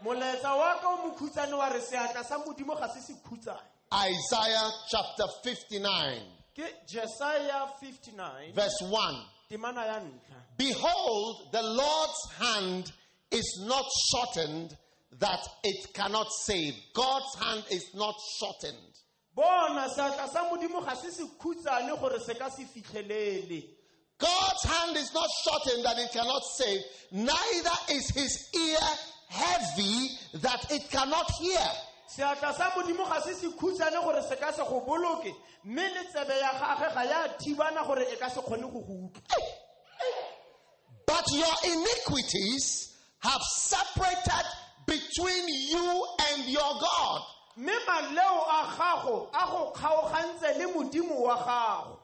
Molaetsa 0.06 0.56
wa 0.56 0.80
ka 0.80 0.88
o 0.88 0.98
mokhutsane 0.98 1.54
wa 1.58 1.70
re 1.70 1.82
seatla 1.82 2.24
sa 2.24 2.38
modimo 2.38 2.76
ga 2.76 2.88
se 2.94 3.02
se 3.02 3.14
khutsane 3.28 3.74
Isaiah 3.94 4.72
chapter 4.90 5.26
59, 5.44 6.22
ke 6.56 6.66
jesaja 6.88 7.70
59 7.80 8.54
verse 8.54 8.82
1. 8.82 9.16
temana 9.50 9.86
ya 9.86 10.00
ntlha 10.00 10.40
Behold, 10.58 11.52
the 11.52 11.62
Lord's 11.62 12.32
hand 12.40 12.92
is 13.32 13.64
not 13.68 13.86
shortened 14.12 14.78
that 15.20 15.46
it 15.64 15.94
cannot 15.94 16.28
save. 16.46 16.74
God's 16.94 17.36
hand 17.36 17.64
is 17.72 17.86
not 17.94 18.16
shortened. 18.40 18.94
bona 19.36 19.90
seatla 19.90 20.28
sa 20.30 20.50
modimo 20.50 20.86
ga 20.86 20.96
se 20.96 21.12
se 21.12 21.24
khutsane 21.40 22.00
gore 22.00 22.20
se 22.20 22.34
ka 22.36 22.50
se 22.50 22.64
fitlhelele 22.66 23.64
God's 24.18 24.64
hand 24.64 24.96
is 24.98 25.14
not 25.14 25.28
shortened 25.44 25.84
that 25.84 25.98
it 26.00 26.12
cannot 26.14 26.42
save, 26.58 26.80
neither 27.12 27.78
is 27.92 28.10
his 28.12 28.50
ear 28.56 28.88
heavy 29.28 30.10
that 30.42 30.72
it 30.72 30.90
cannot 30.90 31.30
hear. 31.40 31.68
seatla 32.08 32.54
sa 32.56 32.70
modimo 32.76 33.06
ga 33.10 33.20
se 33.22 33.34
se 33.34 33.48
khutsane 33.50 34.02
gore 34.04 34.22
se 34.22 34.36
ka 34.36 34.52
se 34.52 34.62
go 34.64 34.82
boloke 34.88 35.34
mme 35.66 35.82
le 35.94 36.04
tsebe 36.12 36.38
ya 36.40 36.52
ga 36.94 37.04
ya 37.04 37.28
thibana 37.40 37.84
gore 37.86 38.04
e 38.12 38.16
ka 38.18 38.30
se 38.30 38.42
kgone 38.42 38.62
go 38.72 38.80
go 38.82 38.94
utlwa 39.10 39.22
But 41.08 41.26
your 41.32 41.54
iniquities 41.64 42.94
have 43.20 43.42
separated 43.42 44.46
between 44.86 45.48
you 45.48 46.06
and 46.32 46.46
your 46.46 46.74
God. 46.80 47.22
mme 47.58 47.72
maleo 47.88 48.44
a 48.48 48.76
gago 48.78 49.30
a 49.34 49.46
go 49.52 49.72
kgaogantse 49.76 50.58
le 50.58 50.68
modimo 50.74 51.22
wa 51.22 51.38
gago 51.38 51.98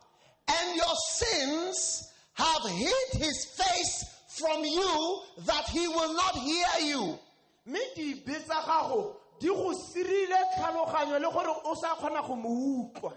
And 0.48 0.76
your 0.76 0.96
sins 1.12 2.10
have 2.34 2.64
hid 2.72 3.22
his 3.22 3.46
face 3.56 4.06
from 4.38 4.64
you 4.64 5.22
that 5.46 5.66
he 5.70 5.88
will 5.88 6.14
not 6.14 6.36
hear 6.36 6.68
you. 6.88 7.20
mme 7.66 7.80
dibe 7.96 8.40
tsa 8.46 8.62
gago 8.66 9.16
di 9.40 9.48
go 9.48 9.72
sirile 9.74 10.38
tlhaloganyo 10.56 11.20
le 11.20 11.30
gore 11.32 11.54
o 11.66 11.76
sa 11.76 11.96
kgona 11.96 12.22
go 12.26 12.36
mo 12.36 12.50
utlwa 12.50 13.14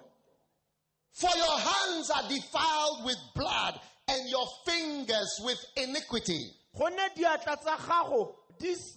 For 1.12 1.30
your 1.36 1.58
hands 1.58 2.10
are 2.10 2.28
defiled 2.28 3.04
with 3.04 3.18
blood 3.34 3.80
and 4.08 4.28
your 4.28 4.46
fingers 4.66 5.40
with 5.44 5.58
iniquity. 5.76 6.50
gonne 6.76 7.08
diatla 7.16 7.56
tsa 7.56 7.76
gago 7.76 8.34
di 8.58 8.70
s- 8.72 8.96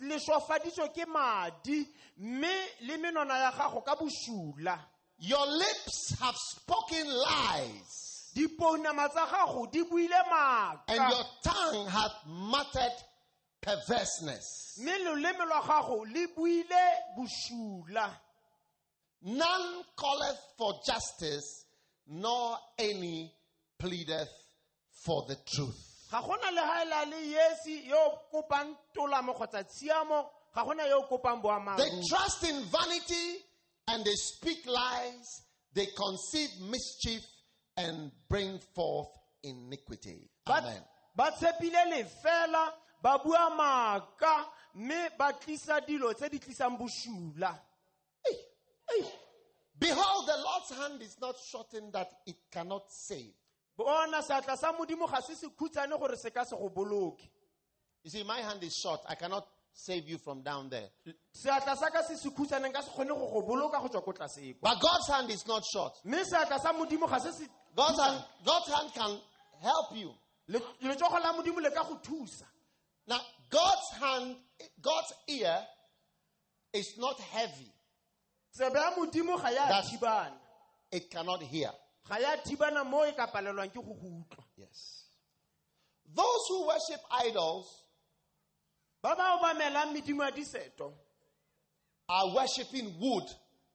ke 0.93 1.05
madi 1.07 1.87
mme 2.17 2.53
le 2.81 2.97
menwana 2.97 3.37
ya 3.39 3.51
gago 3.51 3.81
ka 3.85 3.95
bosula 3.95 4.77
Your 5.19 5.47
lips 5.47 6.13
have 6.19 6.35
spoken 6.37 7.07
lies, 7.07 8.06
dipounama 8.37 9.09
tsa 9.09 9.25
gago 9.25 9.65
di 9.71 9.83
buile 9.83 10.13
and 10.87 11.11
your 11.11 11.25
tongue 11.43 11.87
hath 11.87 12.13
muttered 12.27 12.93
perverseness. 13.61 14.77
mme 14.77 14.97
loleme 15.03 15.45
lwa 15.45 15.61
gago 15.61 16.05
le 16.05 16.27
buile 16.35 16.83
bosula 17.17 18.11
None 19.19 19.83
calleth 19.97 20.39
for 20.59 20.79
justice, 20.85 21.65
nor 22.05 22.55
any 22.77 23.33
pleadeth 23.79 24.29
for 25.03 25.25
the 25.27 25.35
truth. 25.35 26.05
ga 26.11 26.21
gona 26.21 26.51
le 26.51 26.61
ga 26.61 27.05
le 27.09 27.17
yesi 27.17 27.87
yo 27.87 27.97
o 27.97 28.19
kopang 28.31 28.75
tolamo 28.95 29.33
kgotsa 29.33 29.63
tshiamo 29.63 30.29
ga 30.53 30.63
gona 30.63 30.87
yo 30.87 30.99
o 31.01 31.07
kopang 31.09 31.41
They 31.77 31.89
trust 32.07 32.43
in 32.43 32.63
vanity 32.65 33.39
and 33.87 34.05
they 34.05 34.13
speak 34.15 34.65
lies, 34.67 35.41
they 35.73 35.87
conceive 35.87 36.49
mischief 36.69 37.23
and 37.77 38.11
bring 38.29 38.59
forth 38.73 39.09
iniquity. 39.43 40.29
Amen. 40.47 40.81
ba 41.15 41.31
tshepile 41.31 41.85
lefela 41.91 42.73
ba 43.01 43.17
bua 43.23 43.49
maaka 43.49 44.45
mme 44.75 45.09
ba 45.17 45.33
tlisa 45.33 45.81
dilo 45.81 46.13
tse 46.13 46.29
di 46.29 46.39
tlisang 46.39 46.77
bosula 46.77 47.57
Behold, 49.79 50.25
the 50.27 50.37
Lord's 50.41 50.71
hand 50.81 51.01
is 51.03 51.17
not 51.21 51.35
shortened 51.51 51.93
that 51.93 52.09
it 52.25 52.37
cannot 52.51 52.91
save. 52.91 53.33
bona 53.77 54.21
seatla 54.21 54.57
sa 54.57 54.73
modimo 54.73 55.07
ga 55.07 55.21
se 55.21 55.33
sekhutsane 55.33 55.99
gore 55.99 56.17
se 56.17 56.29
ka 56.31 56.43
se 56.43 56.55
go 56.55 56.69
boloke 56.69 57.29
You 58.03 58.11
see, 58.11 58.23
my 58.23 58.37
hand 58.39 58.63
is 58.63 58.73
short. 58.75 59.01
I 59.09 59.15
cannot 59.15 59.45
save 59.79 60.09
you 60.09 60.17
from 60.17 60.41
down 60.41 60.69
there. 60.69 60.89
seatla 61.31 61.75
sa 61.77 61.89
ka 61.89 62.01
se 62.01 62.15
sekhutsaneng 62.17 62.73
ka 62.73 62.81
se 62.81 62.89
kgone 62.89 63.09
go 63.13 63.29
go 63.29 63.41
boloka 63.45 63.79
go 63.79 63.87
tswa 63.87 64.01
ko 64.03 64.11
tlase 64.11 64.55
kwa 64.59 64.73
But 64.73 64.81
God's 64.81 65.07
hand 65.07 65.29
is 65.29 65.45
not 65.47 65.63
short. 65.71 65.93
mme 66.03 66.23
seatla 66.25 66.59
sa 66.59 66.73
modimo 66.73 67.07
ga 67.07 67.19
se 67.19 67.31
se 67.31 67.47
God's 67.75 67.99
hand, 68.01 68.23
God's 68.43 68.73
hand 68.73 68.91
can 68.93 69.19
help 69.61 69.95
you. 69.95 70.11
Le- 70.47 70.59
letsogo 70.81 71.19
la 71.21 71.31
modimo 71.33 71.61
le 71.61 71.69
ka 71.69 71.83
go 71.83 71.99
thusa 72.01 72.45
Now, 73.07 73.19
God's 73.49 73.91
hand, 74.01 74.35
God's 74.81 75.13
ear 75.29 75.59
is 76.73 76.97
not 76.97 77.19
heavy. 77.19 77.71
tsebe 78.57 78.75
ya 78.79 78.91
modimo 78.97 79.37
ga 79.39 79.49
ya 79.51 79.67
That's- 79.67 79.91
thibana 79.91 80.33
It 80.91 81.11
cannot 81.11 81.43
hear. 81.43 81.71
ga 82.09 82.17
ya 82.17 82.35
thibana 82.37 82.83
mo 82.83 83.03
e 83.05 83.11
ka 83.11 83.27
palelwang 83.27 83.69
ke 83.69 83.75
go 83.75 83.93
go 83.93 84.07
utlwa 84.25 84.43
Yes. 84.57 85.03
Those 86.15 86.47
who 86.49 86.65
worship 86.65 87.01
idols 87.11 87.67
ba 89.07 89.15
bao 89.15 89.39
ba 89.41 89.53
melang 89.53 89.93
medimo 89.93 90.23
ya 90.23 90.31
diseto 90.31 90.91
are 92.09 92.33
worshiping 92.35 92.93
wood 92.99 93.23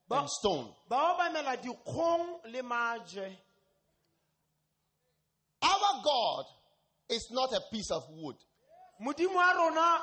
Ba- 0.09 0.19
and 0.21 0.29
stone. 0.31 0.75
bao 0.91 1.17
ba 1.17 1.31
mela 1.33 1.57
dikgong 1.57 2.41
le 2.53 2.63
maje 2.63 3.37
Our 5.63 6.03
God 6.03 6.45
is 7.09 7.29
not 7.31 7.53
a 7.53 7.61
piece 7.71 7.91
of 7.93 8.03
wood. 8.11 8.37
modimo 9.01 9.35
wa 9.35 9.53
rona 9.53 10.01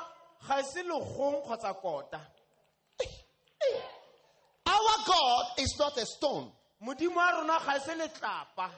ga 0.48 0.62
se 0.62 0.82
legong 0.82 1.44
kgotsa 1.44 1.74
kota 1.80 2.20
Our 4.66 5.04
God 5.06 5.44
is 5.58 5.76
not 5.78 5.96
a 5.98 6.06
stone. 6.06 6.50
modimo 6.82 7.16
wa 7.16 7.30
rona 7.30 7.58
ga 7.64 7.78
se 7.78 7.94
letlapa 7.94 8.70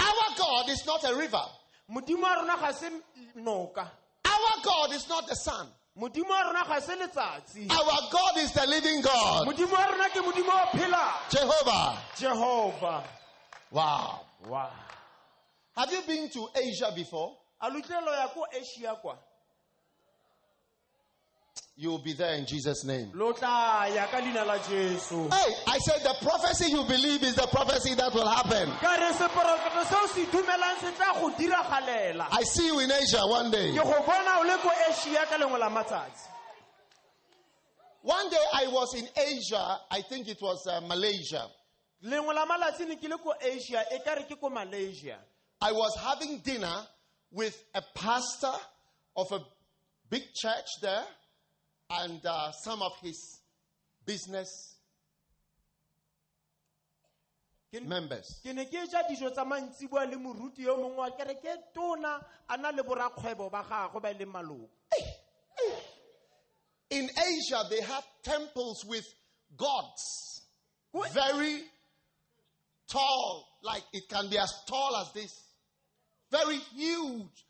Our 0.00 0.36
God 0.38 0.68
is 0.70 0.84
not 0.86 1.04
a 1.04 1.14
river. 1.14 1.42
modimo 1.90 2.22
wa 2.22 2.34
rona 2.34 2.56
ga 2.56 2.72
se 2.72 2.88
noka 3.36 3.86
Our 4.24 4.62
God 4.62 4.92
is 4.94 5.08
not 5.08 5.26
the 5.26 5.34
sun. 5.34 5.68
Modimo 5.96 6.30
wa 6.30 6.42
rona 6.42 6.64
ga 6.64 6.80
se 6.80 6.96
letsatsi 6.96 7.68
Our 7.70 8.10
God 8.10 8.36
is 8.38 8.52
the 8.52 8.66
living 8.66 9.00
God. 9.02 9.46
modimo 9.46 9.72
wa 9.72 9.86
rona 9.86 10.08
ke 10.08 10.20
modimo 10.22 10.52
o 10.52 10.66
phelang 10.76 11.30
Jehovah. 12.18 13.04
Wow. 13.70 14.20
wow 14.48 14.70
Have 15.76 15.92
you 15.92 16.02
been 16.02 16.28
to 16.30 16.48
Asia 16.56 16.90
before? 16.94 17.36
a 17.62 17.70
lotlelo 17.70 18.10
ya 18.16 18.28
ko 18.28 18.46
asia 18.52 18.94
kwa 19.02 19.16
You 21.76 21.90
will 21.90 22.02
be 22.02 22.12
there 22.12 22.34
in 22.34 22.44
Jesus' 22.44 22.84
name. 22.84 23.10
lo 23.14 23.32
tla 23.32 23.86
ya 23.94 24.06
ka 24.06 24.18
leina 24.20 24.44
la 24.46 24.58
jesu 24.58 25.28
Hey, 25.30 25.54
I 25.66 25.78
said 25.78 26.02
the 26.02 26.14
prophecy 26.20 26.70
you 26.70 26.84
believe 26.84 27.22
is 27.22 27.34
the 27.36 27.46
prophecy 27.46 27.94
that 27.94 28.12
will 28.12 28.28
happen. 28.28 28.68
ka 28.80 28.96
re 28.96 29.12
seporofeta 29.14 29.84
seo 29.88 30.06
se 30.08 30.26
dumelang 30.26 30.78
se 30.80 30.90
tla 30.92 31.14
go 31.18 31.30
diragalela 31.30 32.26
I 32.32 32.42
see 32.42 32.66
you 32.66 32.80
in 32.80 32.90
Asia 32.92 33.20
one 33.24 33.50
day. 33.50 33.72
ke 33.72 33.76
go 33.82 34.02
bona 34.04 34.40
o 34.40 34.42
le 34.46 34.58
ko 34.58 34.70
asia 34.90 35.24
ka 35.26 35.38
lengwe 35.38 35.58
la 35.58 35.70
matsatsi 35.70 36.28
One 38.02 38.30
day 38.30 38.44
I 38.54 38.66
was 38.68 38.94
in 38.94 39.06
Asia, 39.14 39.78
I 39.90 40.00
think 40.02 40.26
it 40.28 40.38
was 40.40 40.66
uh, 40.66 40.80
Malaysia. 40.82 41.46
lengwe 42.04 42.34
la 42.34 42.44
malatsi 42.46 42.86
ne 42.88 42.96
ke 42.96 43.08
le 43.08 43.16
ko 43.18 43.32
asia 43.40 43.84
ka 44.04 44.14
re 44.14 44.24
ke 44.28 44.38
ko 44.38 44.50
malaysia 44.50 45.16
I 45.62 45.72
was 45.72 45.96
having 45.98 46.38
dinner 46.40 46.76
with 47.32 47.56
a 47.74 47.82
pastor 47.94 48.52
of 49.16 49.32
a 49.32 49.40
big 50.10 50.24
church 50.34 50.66
there 50.82 51.04
and 51.90 52.24
uh, 52.24 52.52
some 52.52 52.82
of 52.82 52.92
his 53.02 53.40
business 54.06 54.76
members. 57.86 58.40
ke 58.42 58.52
ne 58.54 58.64
ke 58.66 58.82
ja 58.90 59.02
dijo 59.08 59.30
tsa 59.30 59.44
mantsibua 59.44 60.04
le 60.10 60.16
moruti 60.16 60.62
yo 60.66 60.76
mongwe 60.76 60.96
wa 60.98 61.10
kere 61.10 61.36
tona 61.74 62.20
a 62.48 62.56
na 62.56 62.70
le 62.70 62.82
borakgwebo 62.82 63.50
ba 63.50 63.62
gagwe 63.62 64.00
ba 64.02 64.10
e 64.10 64.14
leng 64.14 64.32
maloko 64.32 64.68
In 66.90 67.08
Asia, 67.08 67.62
they 67.70 67.80
have 67.82 68.04
temples 68.24 68.84
with 68.84 69.06
gods. 69.56 70.42
What? 70.90 71.12
Very 71.12 71.62
tall, 72.88 73.46
like 73.62 73.84
it 73.92 74.08
can 74.08 74.28
be 74.28 74.36
as 74.36 74.52
tall 74.68 74.96
as 74.96 75.12
this. 75.12 75.32
Very 76.32 76.56
huge. 76.74 77.46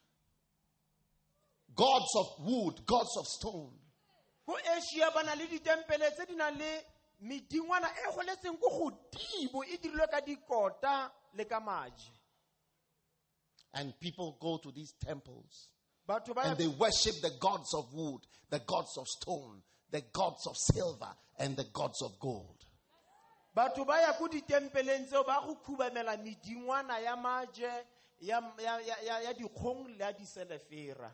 Gods 1.75 2.13
of 2.19 2.27
wood, 2.47 2.85
gods 2.85 3.17
of 3.17 3.27
stone. 3.27 3.80
Asia 4.77 5.11
ba 5.11 5.23
na 5.23 5.35
le 5.35 5.47
ditempele 5.47 6.11
tse 6.15 6.27
di 6.27 6.35
nang 6.35 6.57
le 6.57 6.85
medingwana 7.23 7.89
e 7.89 8.13
goletseng 8.15 8.59
ko 8.59 8.69
godimo 8.69 9.65
e 9.65 9.77
dirilwe 9.79 10.07
ka 10.11 10.21
dikota 10.21 11.11
le 11.35 11.45
ka 11.45 11.61
maje. 11.61 12.13
And 13.75 13.99
people 14.01 14.37
go 14.41 14.59
to 14.59 14.73
these 14.73 14.95
temples. 15.05 15.69
And 16.09 16.59
they 16.59 16.67
worship 16.67 17.15
the 17.23 17.31
gods 17.39 17.73
of 17.73 17.95
wood, 17.95 18.23
the 18.51 18.59
gods 18.59 18.99
of 18.99 19.07
stone, 19.07 19.63
the 19.93 20.03
gods 20.13 20.45
of 20.49 20.57
silver, 20.57 21.15
and 21.39 21.57
the 21.57 21.67
gods 21.73 22.03
of 22.03 22.19
gold. 22.19 22.57
batho 23.55 23.85
ba 23.85 24.01
ya 24.01 24.13
ko 24.13 24.29
ditempeleng 24.29 25.07
tseo 25.07 25.25
ba 25.27 25.43
go 25.45 25.57
khubamela 25.57 26.17
medingwana 26.17 26.99
ya 27.03 27.17
maje 27.17 27.67
ya, 28.21 28.41
ya, 28.59 28.79
ya, 28.79 28.97
ya, 29.05 29.19
ya 29.21 29.33
dikgong 29.33 29.89
le 29.89 29.99
ya 29.99 30.13
diselefera. 30.13 31.11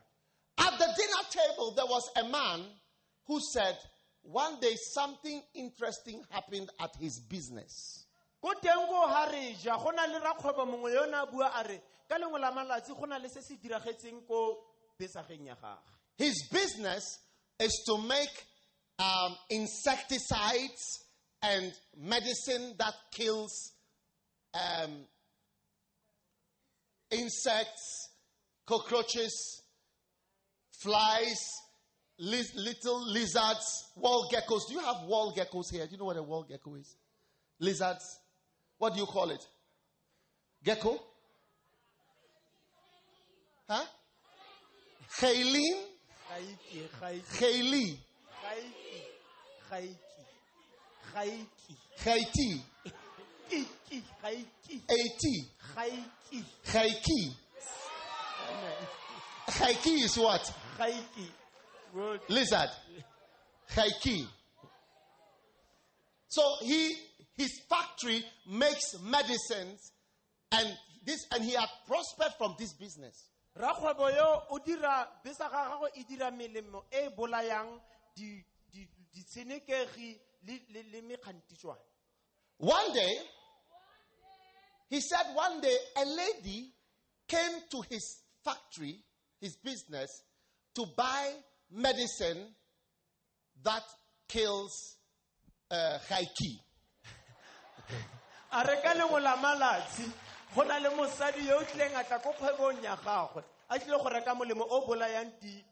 At 0.58 0.78
the 0.78 0.86
dinner 0.96 1.24
table, 1.30 1.70
there 1.72 1.86
was 1.86 2.10
a 2.16 2.24
man 2.28 2.64
who 3.26 3.40
said, 3.40 3.76
One 4.22 4.58
day 4.60 4.74
something 4.94 5.42
interesting 5.54 6.22
happened 6.30 6.70
at 6.80 6.90
his 7.00 7.20
business. 7.28 8.02
ko 8.42 8.52
teng 8.62 8.86
ko 8.86 9.06
ha 9.08 9.26
re 9.32 9.56
ja 9.58 9.76
go 9.78 9.90
na 9.90 10.06
le 10.06 10.20
rakgwebo 10.20 10.66
mongwe 10.66 10.92
yo 10.94 11.06
na 11.10 11.24
bua 11.26 11.50
a 11.56 11.62
re 11.66 11.80
ka 12.08 12.16
lengwe 12.18 12.38
la 12.40 12.52
malatsi 12.52 12.94
go 12.94 13.06
na 13.06 13.18
le 13.18 13.28
se 13.28 13.40
se 13.42 13.56
diragetseng 13.56 14.22
ko 14.28 14.58
besageng 15.00 15.46
ya 15.46 15.54
gage 15.54 15.90
His 16.18 16.46
business 16.52 17.18
is 17.58 17.82
to 17.86 17.98
make 17.98 18.34
um, 18.98 19.34
insecticides 19.50 20.84
and 21.42 21.72
medicine 21.96 22.74
that 22.78 22.94
kills 23.12 23.72
um, 24.54 25.04
insects, 27.10 28.10
cockroaches, 28.66 29.62
flies, 30.80 31.40
little 32.18 33.06
lizards, 33.12 33.90
wall 33.96 34.28
geckos. 34.32 34.66
Do 34.68 34.74
you 34.74 34.80
have 34.80 35.02
wall 35.06 35.34
geckos 35.36 35.70
here? 35.70 35.84
Do 35.86 35.92
you 35.92 35.98
know 35.98 36.06
what 36.06 36.16
a 36.16 36.22
wall 36.22 36.44
gecko 36.48 36.74
is? 36.76 36.96
Lizards. 37.60 38.20
What 38.78 38.94
do 38.94 39.00
you 39.00 39.06
call 39.06 39.30
it? 39.30 39.46
Gecko? 40.64 40.98
Huh? 43.68 43.84
Hailin? 45.20 45.76
gaiki 46.28 46.88
gaiki 47.00 47.38
Haili? 47.40 47.98
gaiki 49.70 49.96
gaiki 51.14 51.76
Haiti? 52.04 52.62
gaiki 53.50 54.02
gaiki 54.22 54.80
Haiti? 54.88 55.50
gaiki 55.68 56.32
Haiki? 56.66 57.36
Haiki 59.48 59.94
is 60.04 60.16
what? 60.18 60.52
gaiki 60.78 61.26
Lizard. 62.28 62.70
Haiki. 63.74 64.26
So 66.28 66.42
he 66.62 66.94
his 67.36 67.60
factory 67.68 68.24
makes 68.48 68.98
medicines 69.02 69.92
and 70.52 70.68
this 71.04 71.26
and 71.32 71.44
he 71.44 71.52
had 71.52 71.68
prospered 71.86 72.32
from 72.38 72.54
this 72.58 72.72
business. 72.74 73.24
rakgwebo 73.56 74.14
yo 74.14 74.42
o 74.50 74.58
dira 74.58 75.08
besa 75.24 75.48
ga 75.50 75.70
gagwe 75.70 75.88
e 75.96 76.04
dira 76.04 76.30
melemo 76.30 76.84
e 76.92 77.08
bolayang 77.16 77.80
di- 78.14 78.44
di- 78.70 78.88
ditshenekegi 79.14 80.18
le- 80.46 80.60
le 80.72 80.82
le 80.92 81.16
One 82.58 82.92
day, 82.92 83.18
he 84.88 85.00
said 85.00 85.34
one 85.34 85.60
day 85.60 85.76
a 85.96 86.04
lady 86.04 86.72
came 87.28 87.60
to 87.70 87.82
his 87.88 88.22
factory, 88.44 88.98
his 89.40 89.56
business, 89.56 90.22
to 90.74 90.86
buy 90.96 91.32
medicine 91.70 92.54
that 93.64 93.82
kills 94.28 94.96
uh, 95.70 95.98
haiki. 96.08 96.60
a 98.52 98.64
re 98.64 98.76
ka 98.82 98.94
lengwe 98.94 99.20
la 99.22 99.36
malatsi 99.36 100.10
go 100.54 100.62
na 100.62 100.78
le 100.78 100.90
mosadi 100.90 101.46
yo 101.46 101.58
o 101.58 101.62
tlileng 101.64 101.94
a 101.98 102.04
tla 102.04 102.18
ko 102.18 102.32
kgwebong 102.32 102.82
ya 102.82 102.96
gagwe 102.96 103.42
a 103.70 103.78
tlile 103.78 103.98
go 104.02 104.08
reka 104.08 104.34
molemo 104.34 104.64
o 104.70 104.86
bolayang 104.86 105.30
di 105.40 105.64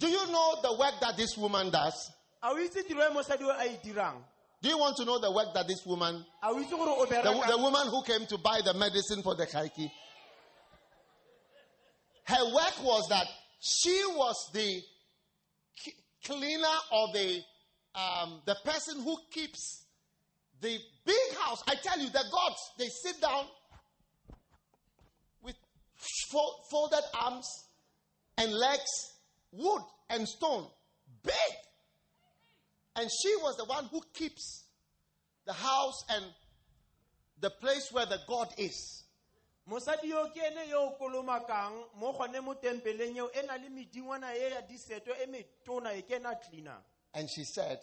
Do 0.00 0.08
you 0.08 0.26
know 0.28 0.56
the 0.62 0.72
work 0.78 0.94
that 1.00 1.16
this 1.16 1.36
woman 1.36 1.70
does? 1.70 2.10
a 2.42 2.48
o 2.50 2.56
itse 2.56 2.86
tiro 2.86 3.02
e 3.02 3.10
mosadi 3.14 3.44
o 3.44 3.50
a 3.50 3.64
e 3.66 3.78
dirang 3.84 4.22
Do 4.60 4.68
you 4.68 4.78
want 4.78 4.96
to 4.96 5.04
know 5.04 5.18
the 5.20 5.30
work 5.30 5.54
that 5.54 5.68
this 5.68 5.84
woman, 5.86 6.24
a 6.42 6.48
o 6.48 6.58
itse 6.60 6.70
gore 6.70 6.88
o 6.90 7.06
the, 7.06 7.14
bereka 7.14 7.46
the 7.48 7.58
woman 7.58 7.86
who 7.88 8.02
came 8.02 8.26
to 8.26 8.38
buy 8.38 8.60
the 8.64 8.74
medicine 8.74 9.22
for 9.22 9.34
the 9.36 9.46
haiki, 9.46 9.88
her 12.24 12.44
work 12.54 12.82
was 12.82 13.06
that 13.08 13.26
she 13.60 14.02
was 14.16 14.36
the 14.52 14.82
cleaner 16.28 16.78
or 16.92 17.08
the 17.14 17.40
um, 17.94 18.40
the 18.44 18.56
person 18.64 19.02
who 19.02 19.16
keeps 19.32 19.86
the 20.60 20.78
big 21.04 21.38
house. 21.40 21.62
I 21.66 21.74
tell 21.82 21.98
you, 21.98 22.06
the 22.10 22.24
gods 22.30 22.56
they 22.78 22.88
sit 22.88 23.20
down 23.20 23.46
with 25.42 25.56
folded 26.70 27.02
arms 27.20 27.48
and 28.36 28.52
legs, 28.52 29.14
wood 29.52 29.82
and 30.10 30.28
stone, 30.28 30.66
big. 31.24 31.34
And 32.96 33.08
she 33.22 33.34
was 33.36 33.56
the 33.56 33.64
one 33.64 33.86
who 33.86 34.00
keeps 34.12 34.64
the 35.46 35.52
house 35.52 36.04
and 36.10 36.24
the 37.40 37.50
place 37.50 37.88
where 37.92 38.06
the 38.06 38.18
God 38.28 38.48
is. 38.58 39.04
Mosadi 39.68 40.08
yo 40.08 40.30
ke 40.34 40.40
ene 40.40 40.68
yo 40.68 40.80
o 40.86 40.90
kolomakang 40.98 41.84
mo 42.00 42.12
gone 42.12 42.40
mo 42.40 42.54
tempeleng 42.54 43.16
eo 43.16 43.28
e 43.34 43.42
na 43.46 43.56
le 43.56 43.68
medingwana 43.68 44.34
e 44.34 44.50
ya 44.50 44.60
diseto 44.62 45.12
e 45.12 45.26
metona 45.26 45.92
e 45.94 46.02
ke 46.02 46.16
ena 46.16 46.34
cleanang 46.34 46.82
And 47.14 47.28
she 47.28 47.44
said 47.44 47.78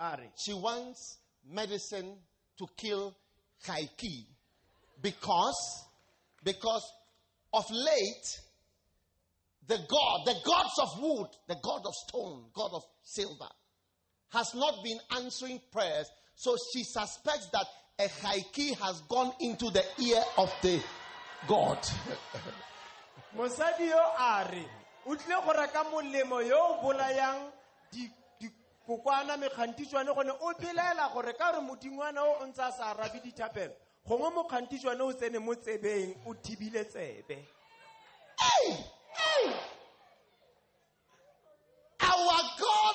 a 0.00 0.16
re? 0.18 0.30
she 0.36 0.54
wants 0.54 1.18
medicine 1.44 2.16
to 2.58 2.66
kill 2.76 3.16
Haiki 3.66 4.26
because 5.02 5.84
because 6.44 6.84
of 7.52 7.64
late 7.70 8.40
the 9.66 9.76
god 9.88 10.26
the 10.26 10.34
gods 10.44 10.78
of 10.82 11.02
wood 11.02 11.28
the 11.46 11.56
god 11.62 11.82
of 11.84 11.94
stone 11.94 12.44
god 12.54 12.70
of 12.74 12.82
silver 13.02 13.48
has 14.30 14.54
not 14.54 14.82
been 14.84 14.98
answering 15.16 15.60
prayers. 15.72 16.10
So 16.34 16.56
she 16.72 16.84
suspects 16.84 17.48
that 17.52 17.66
a 17.98 18.08
Haiki 18.08 18.76
has 18.78 19.00
gone 19.08 19.32
into 19.40 19.70
the 19.70 19.82
ear 20.00 20.22
of 20.36 20.52
the 20.62 20.80
god. 21.46 21.78
Mosadi 23.36 23.86
yo 23.88 24.02
a 24.18 24.44
re 24.50 24.64
o 25.06 25.14
tlile 25.16 25.44
go 25.44 25.52
reka 25.52 25.84
molemo 25.84 26.40
yo 26.46 26.58
o 26.58 26.82
bolayang 26.82 27.50
di- 27.92 28.10
dikokwana 28.40 29.36
mekgantitšwane 29.36 30.14
gone 30.14 30.30
o 30.40 30.52
belaela 30.58 31.12
gore 31.12 31.32
ka 31.38 31.52
gore 31.52 31.60
modingwana 31.66 32.22
o 32.22 32.42
o 32.42 32.46
ntse 32.46 32.62
a 32.62 32.72
sa 32.72 32.84
arabe 32.94 33.20
dithapelo 33.24 33.72
gongwe 34.06 34.30
mokgantitšwane 34.30 35.00
o 35.02 35.12
tsene 35.12 35.38
mo 35.38 35.54
tsebeng 35.54 36.14
o 36.26 36.34
thibile 36.34 36.84
tsebe. 36.84 37.38
Our 42.00 42.40
god 42.60 42.94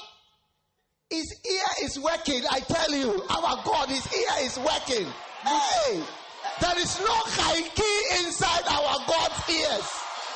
his 1.10 1.36
ear 1.46 1.86
is 1.86 2.00
working 2.00 2.44
i 2.52 2.60
tell 2.62 2.92
you. 2.92 3.12
Our 3.30 3.64
god 3.64 3.90
his 3.90 4.08
ear 4.14 4.46
is 4.46 4.58
working. 4.58 5.08
Hey 5.44 6.04
there 6.62 6.80
is 6.80 7.00
no 7.00 7.16
Haiki 7.38 8.26
inside 8.26 8.66
our 8.68 8.98
god's 9.08 9.50
ears. 9.50 9.90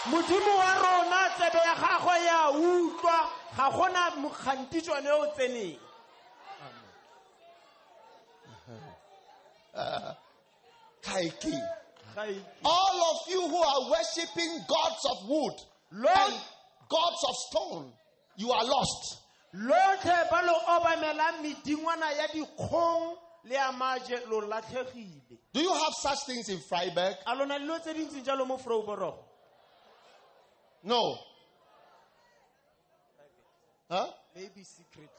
Modimo 0.08 0.58
wa 0.58 0.74
rona 0.84 1.30
tsebe 1.36 1.58
ya 1.58 1.76
gagwe 1.76 2.26
ya 2.26 2.50
utlwa 2.52 3.30
ga 3.58 3.70
gona 3.72 4.12
o 4.16 5.22
o 5.22 5.28
tseneng. 5.36 5.78
Uh, 9.74 10.14
Haiki. 11.04 11.54
All 12.66 13.16
of 13.16 13.30
you 13.30 13.42
who 13.48 13.58
are 13.58 13.92
worshiping 13.92 14.60
gods 14.68 15.06
of 15.12 15.30
wood 15.30 15.54
and 15.92 16.34
gods 16.90 17.24
of 17.30 17.36
stone 17.50 17.92
you 18.38 18.52
are 18.52 18.66
lost. 18.66 19.20
Lotlhe 19.56 20.30
ba 20.30 20.42
lo 20.46 20.54
obamelang 20.68 21.42
medingwana 21.44 22.12
ya 22.18 22.28
dikgong 22.28 23.18
le 23.44 23.56
ya 23.56 23.72
maje 23.72 24.20
lo 24.30 24.42
latlhegile. 24.42 25.38
Do 25.54 25.62
you 25.62 25.74
have 25.74 25.94
such 26.02 26.26
things 26.26 26.50
in 26.50 26.60
Vryburg? 26.60 27.16
A 27.26 27.36
lona 27.36 27.60
dilo 27.60 27.80
tse 27.80 27.94
dintseng 27.94 28.24
jalo 28.26 28.46
mo 28.46 28.58
frauborogo 28.58 29.24
no. 30.84 31.18
Huh? 33.90 34.08
Maybe 34.36 34.64
secretly. 34.64 35.12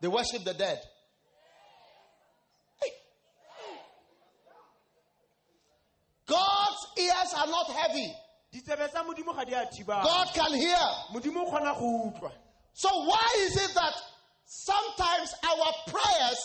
They 0.00 0.08
worship 0.08 0.44
the 0.44 0.54
dead. 0.54 0.80
God's 6.26 6.86
ears 6.98 7.34
are 7.36 7.46
not 7.46 7.70
heavy. 7.70 8.12
Ditsebe 8.52 8.88
tsa 8.88 9.02
modimo 9.04 9.34
ga 9.34 9.44
di 9.44 9.54
a 9.54 9.66
thibana 9.66 10.02
god 10.02 10.28
can 10.34 10.54
hear 10.54 10.78
modimo 12.78 12.90
o 12.90 13.04
kgona 13.04 13.04
go 13.04 13.04
utlwa 13.04 13.04
So 13.04 13.04
why 13.04 13.34
is 13.38 13.56
it 13.56 13.74
that 13.74 13.94
sometimes 14.46 15.34
our 15.44 15.72
prayers 15.88 16.38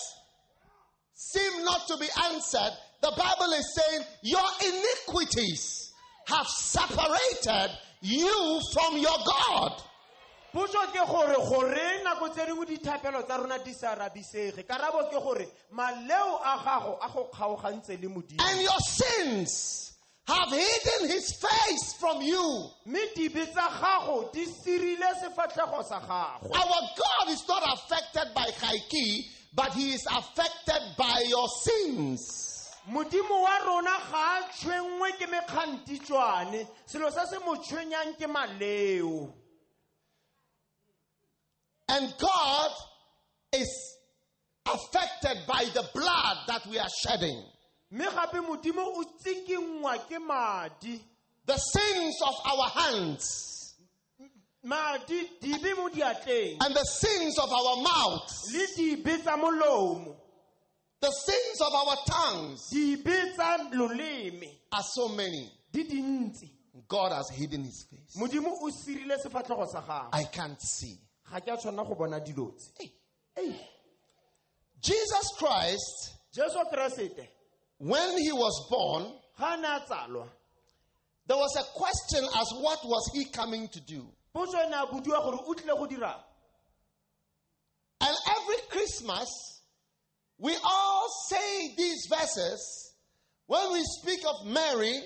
seem 1.14 1.64
not 1.64 1.88
to 1.88 1.98
be 1.98 2.08
answered? 2.26 2.72
The 3.02 3.12
Bible 3.12 3.54
is 3.54 3.76
saying 3.76 4.04
your 4.24 4.50
iniquities 4.66 5.94
have 6.26 6.48
separated 6.48 7.70
you 8.02 8.62
from 8.74 8.98
your 8.98 9.18
God. 9.26 9.82
potso 10.54 10.80
ke 10.92 11.02
gore 11.08 11.34
goreng 11.34 12.04
nako 12.04 12.30
tse 12.30 12.46
dingwe 12.46 12.66
dithapelo 12.66 13.26
tsa 13.26 13.38
rona 13.38 13.58
di 13.64 13.74
sa 13.74 13.96
arabisege 13.96 14.64
karabo 14.68 15.10
ke 15.10 15.18
gore 15.20 15.48
maleo 15.74 16.40
a 16.46 16.58
gago 16.64 16.98
a 17.02 17.10
go 17.10 17.30
kgaogantse 17.34 18.00
le 18.00 18.08
modimo 18.08 18.38
And 18.40 18.62
your 18.62 18.80
sins 18.80 19.93
have 20.26 20.50
hidden 20.50 21.10
his 21.10 21.34
face 21.36 21.94
from 22.00 22.22
you. 22.22 22.70
mme 22.86 23.00
dibe 23.16 23.46
tsa 23.52 23.68
gago 23.82 24.32
di 24.34 24.46
sirile 24.46 25.14
sefatlhego 25.22 25.84
sa 25.84 26.00
gago 26.00 26.50
Our 26.56 26.82
God 26.96 27.30
is 27.30 27.44
not 27.48 27.64
affected 27.74 28.34
by 28.34 28.48
Haiki, 28.62 29.26
but 29.54 29.74
he 29.74 29.94
is 29.94 30.06
affected 30.10 30.82
by 30.98 31.24
your 31.28 31.48
sins. 31.64 32.70
modimo 32.90 33.42
wa 33.44 33.58
rona 33.66 33.98
ga 34.12 34.40
a 34.40 34.50
tshwenngwe 34.52 35.12
ke 35.18 35.28
mekgantitšwane 35.28 36.68
selo 36.86 37.10
se 37.12 37.26
se 37.30 37.40
mo 37.40 37.56
tshwenyang 37.56 38.16
ke 38.18 38.28
maleo 38.28 39.32
And 41.90 42.14
God 42.18 42.72
is 43.54 43.70
affected 44.66 45.46
by 45.48 45.66
the 45.74 45.88
blood 45.94 46.38
that 46.48 46.66
we 46.68 46.80
are 46.80 46.90
shedding. 47.06 47.44
Mme 47.94 48.06
gape 48.06 48.42
modimo 48.42 48.82
o 48.96 49.04
tsikingwa 49.04 49.98
ke 50.10 50.20
madi. 50.20 51.00
The 51.46 51.58
sins 51.58 52.22
of 52.26 52.36
our 52.46 52.70
hands 52.70 53.76
madi 54.64 55.30
dibe 55.42 55.76
mo 55.76 55.90
diatleng. 55.90 56.58
and 56.62 56.76
the 56.76 56.84
sins 56.84 57.38
of 57.38 57.52
our 57.52 57.78
mouths, 57.84 58.52
le 58.54 58.66
dibe 58.76 59.22
tsa 59.22 59.38
molomo. 59.38 60.16
The 61.02 61.12
sins 61.12 61.62
of 61.62 61.74
our 61.74 61.98
tongues 62.08 62.74
are 64.72 64.84
so 64.84 65.10
many. 65.10 65.52
God 66.88 67.12
has 67.12 67.30
hidden 67.30 67.64
his 67.64 67.86
face. 67.92 68.16
modimo 68.18 68.58
o 68.60 68.70
sirile 68.72 69.18
sefatlhego 69.24 69.68
sa 69.68 69.82
gago 69.82 70.10
I 70.14 70.24
can't 70.24 70.60
see. 70.62 70.98
ga 71.32 71.40
ke 71.42 71.48
a 71.50 71.58
tshwanela 71.58 71.88
go 71.88 71.96
bona 71.96 72.20
dilo 72.20 72.56
tse. 72.58 72.90
Ei, 73.38 73.56
Jesus 74.82 75.34
Christ, 75.38 76.14
jesu 76.32 76.58
keresete 76.72 77.28
when 77.84 78.18
he 78.18 78.32
was 78.32 78.68
born, 78.70 79.12
ga 79.38 79.54
a 79.54 79.58
ne 79.58 79.68
a 79.68 79.80
tsalwa 79.88 80.28
there 81.28 81.38
was 81.38 81.56
a 81.58 81.64
question 81.78 82.24
as 82.24 82.48
what 82.60 82.80
was 82.86 83.10
he 83.14 83.26
coming 83.26 83.68
to 83.70 83.82
do? 83.82 84.08
potso 84.34 84.54
ne 84.70 84.76
a 84.78 84.86
bodiwa 84.86 85.24
gore 85.24 85.40
o 85.48 85.54
tlile 85.54 85.78
go 85.78 85.88
dirang 85.88 86.20
And 88.02 88.16
every 88.38 88.62
Christmas, 88.70 89.30
we 90.38 90.54
all 90.64 91.08
say 91.30 91.74
these 91.78 92.06
verses. 92.10 92.94
When 93.48 93.72
we 93.72 93.82
speak 94.02 94.20
of 94.28 94.46
Mary, 94.46 95.00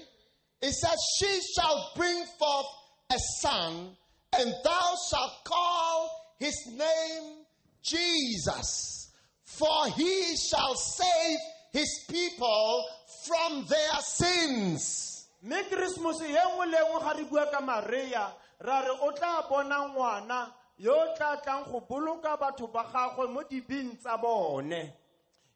it 0.62 0.72
says, 0.74 0.98
She 1.20 1.40
shall 1.56 1.92
bring 1.96 2.26
forth 2.40 2.66
a 3.12 3.20
son, 3.42 3.96
and 4.34 4.54
thou 4.64 4.94
shalt 5.10 5.32
call 5.44 6.10
his 6.40 6.56
name 6.74 7.46
Jesus, 7.84 9.12
for 9.44 9.90
he 9.96 10.36
shall 10.36 10.76
save 10.76 11.38
his 11.72 12.06
people 12.08 12.86
from 13.26 13.66
their 13.66 14.02
sins. 14.02 15.28
mme 15.44 15.64
keresemose 15.64 16.30
ye 16.30 16.40
nngwe 16.46 16.66
le 16.66 16.78
nngwe 16.80 17.00
ga 17.00 17.14
re 17.14 17.24
bua 17.24 17.46
ka 17.52 18.34
ra 18.60 18.82
re 18.82 18.90
o 19.02 19.12
tla 19.12 19.48
bona 19.50 19.90
ngwana 19.90 20.54
yo 20.78 20.94
o 20.94 21.16
tla 21.16 21.38
tlang 21.38 21.64
go 21.72 21.80
boloka 21.82 22.38
batho 22.38 22.68
ba 22.72 22.84
gagwe 22.92 23.28
mo 23.28 23.44
dibeng 23.44 23.98
tsa 24.00 24.18
bone 24.18 24.94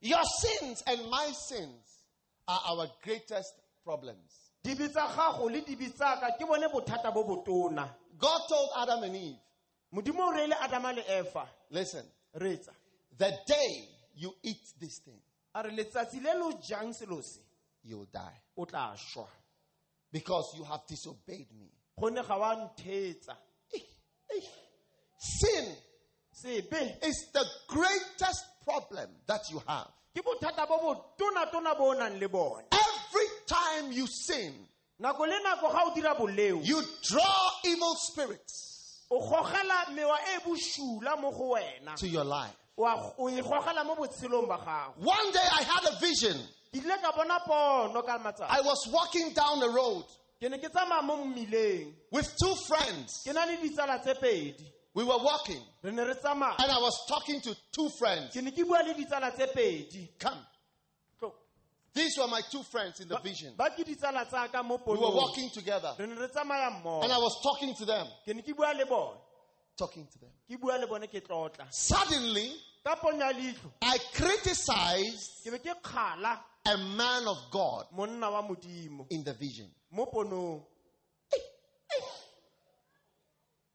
Your 0.03 0.23
sins 0.41 0.83
and 0.87 1.09
my 1.11 1.31
sins 1.31 2.03
are 2.47 2.61
our 2.69 2.87
greatest 3.03 3.53
problems. 3.83 4.51
dibe 4.63 4.87
tsa 4.89 5.07
gago 5.15 5.49
le 5.49 5.61
dibe 5.61 5.89
tsaka 5.93 6.37
ke 6.37 6.45
bone 6.45 6.67
bothata 6.69 7.11
bo 7.13 7.23
botona 7.23 7.89
God 8.17 8.41
told 8.47 8.69
Adam 8.77 9.03
and 9.03 9.15
Eve, 9.15 9.37
modimo 9.93 10.27
o 10.27 10.31
reile 10.31 10.53
adama 10.61 10.93
le 10.93 11.01
efa 11.03 11.47
Listen, 11.71 12.05
reetsa 12.35 12.69
the 13.17 13.31
day 13.47 13.87
you 14.15 14.33
eat 14.43 14.61
this 14.79 14.99
thing, 14.99 15.19
a 15.53 15.61
re 15.63 15.71
letsatsi 15.71 16.21
le 16.21 16.33
lo 16.37 16.51
jang 16.61 16.93
selo 16.93 17.21
se 17.21 17.39
you'll 17.83 18.05
die. 18.11 18.39
o 18.57 18.65
tla 18.65 18.93
šwa 18.95 19.27
Because 20.11 20.53
you 20.57 20.63
have 20.65 20.81
disobeyed 20.87 21.47
me. 21.57 21.69
gonne 21.99 22.21
ga 22.27 22.37
wa 22.37 22.55
nthetsa 22.55 23.35
Sin 25.17 25.75
sebe 26.33 26.97
is 27.03 27.27
the 27.33 27.45
greatest 27.67 28.43
problem 28.65 29.09
that 29.27 29.41
you 29.51 29.61
have. 29.67 29.87
ke 30.15 30.21
bothata 30.23 30.67
bo 30.67 30.77
botona-tona 30.79 31.77
bo 31.77 31.89
o 31.91 31.93
nang 31.93 32.19
le 32.19 32.27
bone 32.27 32.63
Every 32.71 33.27
time 33.45 33.91
you 33.91 34.07
sin, 34.07 34.53
nako 34.99 35.27
le 35.27 35.39
nako 35.43 35.71
ga 35.71 35.83
o 35.85 35.93
dira 35.95 36.15
boleo 36.15 36.65
you 36.65 36.81
draw 37.03 37.49
evil 37.65 37.95
spirits 37.95 39.05
o 39.11 39.19
gogela 39.19 39.93
mewa 39.93 40.17
e 40.35 40.39
bošula 40.45 41.19
mo 41.21 41.31
go 41.31 41.53
wena 41.55 41.95
to 41.97 42.07
your 42.07 42.23
life. 42.25 42.55
Wa- 42.81 43.13
o 43.19 43.29
gogela 43.29 43.85
mo 43.85 43.95
botshelong 43.95 44.47
ba 44.47 44.57
gago. 44.57 45.05
One 45.05 45.31
day 45.31 45.39
I 45.39 45.63
had 45.63 45.93
a 45.93 45.99
vision. 45.99 46.35
Ke 46.73 46.83
ile 46.83 46.97
ka 46.97 47.11
bona 47.15 47.39
pono 47.45 48.03
ka 48.03 48.17
matsatsi. 48.17 48.47
I 48.49 48.61
was 48.61 48.87
walking 48.91 49.33
down 49.33 49.59
the 49.59 49.69
road 49.69 50.05
ke 50.41 50.49
ne 50.49 50.57
ke 50.57 50.67
tsamaya 50.71 51.03
mo 51.03 51.23
mmileng. 51.23 51.93
with 52.09 52.33
two 52.41 52.55
friends. 52.67 53.21
ke 53.23 53.33
na 53.33 53.45
le 53.45 53.57
ditsala 53.57 54.01
tse 54.01 54.15
pedi. 54.15 54.65
We 54.95 55.03
were 55.03 55.19
walking, 55.19 55.61
re 55.83 55.91
ne 55.91 56.01
re 56.03 56.15
tsamaya. 56.15 56.55
And 56.57 56.71
I 56.71 56.79
was 56.79 57.05
talking 57.07 57.39
to 57.41 57.55
two 57.71 57.89
friends. 57.99 58.33
ke 58.35 58.41
ne 58.41 58.49
ke 58.49 58.65
bua 58.65 58.81
le 58.83 58.95
ditsala 58.95 59.31
tse 59.35 59.45
pedi. 59.55 60.09
Come. 60.17 60.39
These 61.93 62.17
were 62.17 62.27
my 62.29 62.41
two 62.49 62.63
friends 62.63 63.01
in 63.01 63.09
the 63.09 63.19
vision. 63.19 63.53
ba 63.55 63.69
ke 63.69 63.85
ditsala 63.85 64.27
tsa 64.27 64.47
ka 64.51 64.63
mo 64.63 64.81
We 64.87 64.93
were 64.97 65.11
walking 65.11 65.51
together, 65.51 65.93
re 65.99 66.07
ne 66.07 66.15
re 66.15 66.27
tsamaya 66.29 67.03
and 67.03 67.13
I 67.13 67.17
was 67.17 67.39
talking 67.43 67.75
to 67.75 67.85
them, 67.85 68.07
ke 68.25 68.33
ne 68.33 68.41
ke 68.41 68.55
bua 68.57 68.73
le 68.75 68.87
bone 68.87 69.17
talking 69.77 70.07
to 70.07 70.19
them. 70.19 70.29
ke 70.49 70.59
bua 70.59 70.77
le 70.79 70.87
bone 70.87 71.07
ke 71.07 71.21
tlotla. 71.21 71.71
Suddenly, 71.71 72.49
ka 72.49 72.49
ponya 72.49 72.49
leitlho 72.49 72.70
I 72.85 73.97
criticized 74.13 75.43
ke 75.45 75.51
be 75.51 75.57
ke 75.59 75.73
kgala 75.83 76.39
a 76.65 76.77
man 76.77 77.27
of 77.27 77.37
God 77.51 77.85
monna 77.95 78.31
wa 78.31 78.41
modimo. 78.41 79.05
in 79.09 79.23
the 79.23 79.33
vision. 79.33 79.67
Eh, 79.93 81.37
eh. 81.37 82.01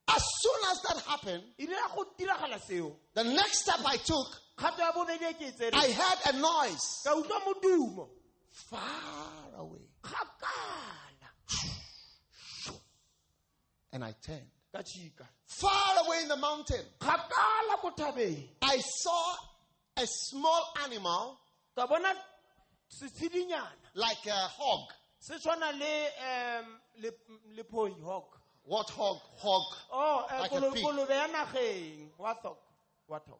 As 0.09 0.23
soon 0.39 0.61
as 0.71 0.81
that 0.83 1.03
happened, 1.07 1.43
ile 1.59 1.71
ya 1.71 1.87
go 1.95 2.05
diragala 2.17 2.59
seo. 2.59 2.95
the 3.13 3.23
next 3.23 3.63
step 3.63 3.79
I 3.85 3.97
took, 3.97 4.27
kgato 4.57 4.79
ya 4.79 4.91
bobedi 4.91 5.33
ke 5.37 5.55
tsere. 5.55 5.71
I 5.73 5.91
heard 5.91 6.35
a 6.35 6.39
noise. 6.39 7.01
Ka 7.03 7.15
utlwa 7.15 7.39
modumo. 7.45 8.09
Far 8.51 9.59
away, 9.59 9.87
and 13.93 14.03
I 14.03 14.13
turned. 14.21 14.56
Far 15.47 16.05
away 16.05 16.21
in 16.23 16.27
the 16.29 16.35
mountain, 16.37 16.83
kgakala 16.99 17.77
ko 17.81 17.91
thabeng 17.97 18.43
I 18.61 18.77
saw 18.79 19.35
a 19.97 20.05
small 20.05 20.73
animal 20.83 21.39
ka 21.75 21.87
bona 21.87 22.13
setshedinyana 22.91 23.71
like 23.95 24.25
a 24.27 24.31
hog. 24.31 24.89
se 25.19 25.35
tshwana 25.35 25.71
le 25.79 27.11
le 27.55 27.63
phoi 27.63 27.91
hog 28.03 28.23
What 28.65 28.89
hog? 28.89 29.17
Hog. 29.37 29.63
oh 29.93 30.25
eh, 30.29 30.39
Like 30.41 30.51
a 30.51 30.71
pig. 30.71 30.83
ya 30.83 31.27
nageng 31.27 32.09
warthog 32.19 32.57
warthog 33.09 33.39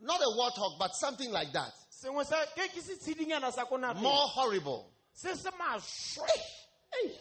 Not 0.00 0.20
a 0.20 0.30
warthog, 0.36 0.78
but 0.78 0.94
something 0.94 1.30
like 1.32 1.52
that. 1.52 1.72
sengwe 1.90 2.24
sa 2.26 2.36
ke 2.56 2.68
ke 2.68 2.80
setshedinyana 2.82 3.52
sa 3.52 3.64
ko 3.64 3.76
nageng 3.78 4.02
More 4.02 4.26
horrible. 4.34 4.90
se 5.14 5.32
se 5.34 5.50
maswe 5.50 6.28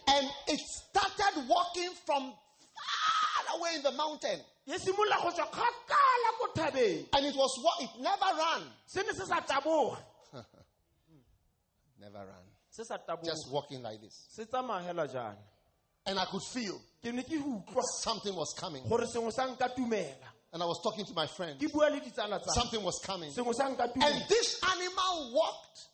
And 0.07 0.27
it 0.47 0.59
started 0.59 1.47
walking 1.47 1.91
from 2.05 2.33
far 3.47 3.59
away 3.59 3.75
in 3.75 3.83
the 3.83 3.91
mountain. 3.91 4.39
ye 4.65 4.75
simolola 4.77 5.21
go 5.23 5.31
tswa 5.31 5.45
kgakala 5.51 6.29
ko 6.39 6.47
thabeng 6.55 7.05
And 7.13 7.25
it 7.25 7.35
was 7.35 7.51
what 7.61 7.81
it 7.81 7.89
never 8.01 8.37
ran. 8.37 8.63
se 8.85 9.01
ne 9.01 9.13
se 9.13 9.25
sa 9.25 9.39
taboga 9.41 9.97
Never 11.99 12.19
ran. 12.19 12.45
se 12.69 12.83
sa 12.83 12.97
taboga 12.97 13.25
Just 13.25 13.49
walking 13.51 13.81
like 13.81 14.01
this. 14.01 14.25
se 14.29 14.45
tsamaya 14.45 14.83
hela 14.85 15.07
jaana 15.07 15.37
And 16.05 16.19
I 16.19 16.25
could 16.25 16.43
feel 16.43 16.79
ke 17.03 17.13
ne 17.13 17.23
ke 17.23 17.37
utlwa 17.41 17.81
something 18.03 18.35
was 18.35 18.53
coming. 18.57 18.83
gore 18.87 19.05
sengwe 19.05 19.31
sa 19.31 19.47
nka 19.47 19.75
tumela 19.75 20.15
And 20.53 20.63
I 20.63 20.65
was 20.65 20.79
talking 20.81 21.05
to 21.05 21.13
my 21.13 21.27
friend. 21.27 21.59
ke 21.59 21.71
bua 21.71 21.89
le 21.89 21.99
Something 22.53 22.83
was 22.83 22.99
coming. 23.05 23.31
sengwe 23.31 23.53
sa 23.53 23.69
nka 23.69 23.91
And 23.95 24.23
this 24.29 24.61
animal 24.63 25.33
walked 25.33 25.87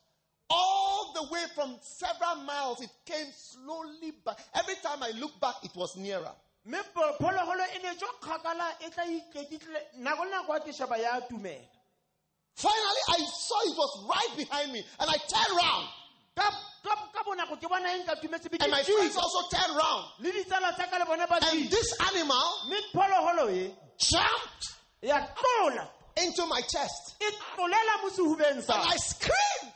all 0.49 1.13
the 1.15 1.23
way 1.33 1.41
from 1.55 1.77
several 1.81 2.43
miles. 2.43 2.79
It 2.81 2.89
came 3.05 3.25
slowly 3.33 4.11
back. 4.23 4.37
Every 4.53 4.75
time 4.83 5.01
I 5.01 5.11
looked 5.17 5.39
back, 5.41 5.55
it 5.63 5.71
was 5.75 5.95
nearer. 5.97 6.31
Mme 6.65 6.77
phologolo 7.19 7.63
e 7.75 7.79
ne 7.83 7.95
tswa 7.95 8.09
kgakala 8.21 8.75
e 8.79 8.89
tla 8.89 9.03
iketlitle 9.05 9.79
nako 9.97 10.23
le 10.25 10.31
nako 10.31 10.53
a 10.53 10.59
ke 10.59 10.73
sheba 10.73 10.97
ya 10.97 11.21
tumela 11.21 11.67
Finally, 12.55 13.01
I 13.09 13.19
saw 13.25 13.59
it 13.65 13.77
was 13.77 14.05
right 14.09 14.37
behind 14.37 14.71
me. 14.71 14.85
And 14.99 15.09
I 15.09 15.17
turned 15.17 15.57
be 18.49 18.57
And 18.61 18.71
my 18.71 18.83
friends 18.83 19.17
also 19.17 19.49
turned 19.49 19.75
around. 19.75 20.05
le 20.19 20.31
ditsala 20.31 20.73
tsa 20.75 20.87
ka 20.87 20.97
le 20.97 21.05
bone 21.05 21.25
ba 21.27 21.39
And 21.51 21.69
this 21.69 21.97
animal 22.01 22.69
jumped 23.97 24.65
into 26.17 26.45
my 26.45 26.61
chest. 26.61 27.15
tlolela 27.57 28.01
mo 28.01 28.09
sehubeng 28.09 28.57
And 28.57 28.69
I 28.69 28.97
screamed. 28.97 29.73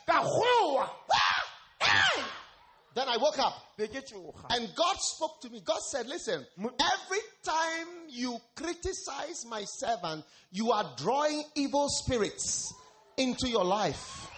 Then 2.98 3.08
I 3.08 3.16
woke 3.16 3.38
up. 3.38 3.54
tsoga 3.78 4.02
oh, 4.16 4.34
And 4.50 4.68
God 4.74 4.96
spoke 4.98 5.40
to 5.42 5.50
me. 5.50 5.62
God 5.64 5.78
said, 5.92 6.08
Listen, 6.08 6.44
every 6.58 7.18
time 7.44 7.86
you 8.08 8.36
criticize 8.56 9.46
my 9.48 9.62
servant, 9.62 10.24
you 10.50 10.72
are 10.72 10.84
drawing 10.96 11.44
evil 11.54 11.86
spirits 11.88 12.74
into 13.16 13.48
your 13.48 13.64
life. 13.64 14.28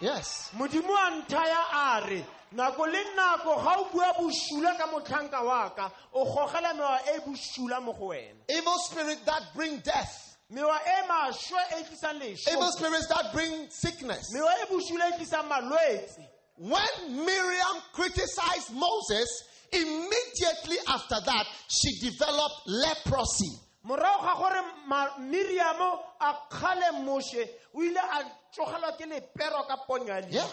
Yes. 0.00 0.50
modimo 0.56 0.90
a 0.90 1.22
nthaya 1.22 1.62
a 1.72 2.10
re 2.10 2.24
nako 2.56 2.86
le 2.90 3.04
nako 3.16 3.62
ga 3.62 3.74
o 3.78 3.88
bua 3.92 4.12
bosula 4.18 4.76
ka 4.76 4.86
motlhanka 4.88 5.44
wa 5.44 5.68
ka 5.70 5.90
o 6.12 6.24
gogela 6.24 6.74
mewa 6.74 6.98
e 7.14 7.20
bosula 7.20 7.80
mo 7.80 7.92
go 7.92 8.08
wena 8.08 8.34
Evil 8.50 8.78
spirits 8.90 9.22
that 9.24 9.42
bring 9.54 9.78
death. 9.78 10.36
mewa 10.52 10.76
e 10.84 11.08
maswe 11.08 11.60
e 11.78 11.84
tlisang 11.84 12.20
Evil 12.20 12.72
spirits 12.72 13.06
that 13.06 13.32
bring 13.32 13.70
sickness. 13.70 14.34
mewa 14.34 14.52
e 14.60 14.66
bosula 14.68 15.14
e 15.14 15.18
tlisang 15.18 15.48
malwetse 15.48 16.35
When 16.58 17.24
Miriam 17.26 17.76
criticized 17.92 18.72
Moses, 18.72 19.28
immediately 19.72 20.76
after 20.88 21.16
that, 21.24 21.44
she 21.68 21.98
developed 22.10 22.62
leprosy. 22.66 23.52
morago 23.86 24.22
ga 24.22 24.34
gore 24.34 24.62
miriamo 25.20 25.98
a 26.20 26.34
kgale 26.50 27.04
moshe 27.04 27.48
o 27.74 27.82
ile 27.82 27.98
a 28.00 28.24
tsogelwa 28.52 28.96
ke 28.98 29.06
lepero 29.06 29.62
ka 29.68 29.76
ponyo 29.88 30.08
ya 30.08 30.26
Yeah. 30.30 30.48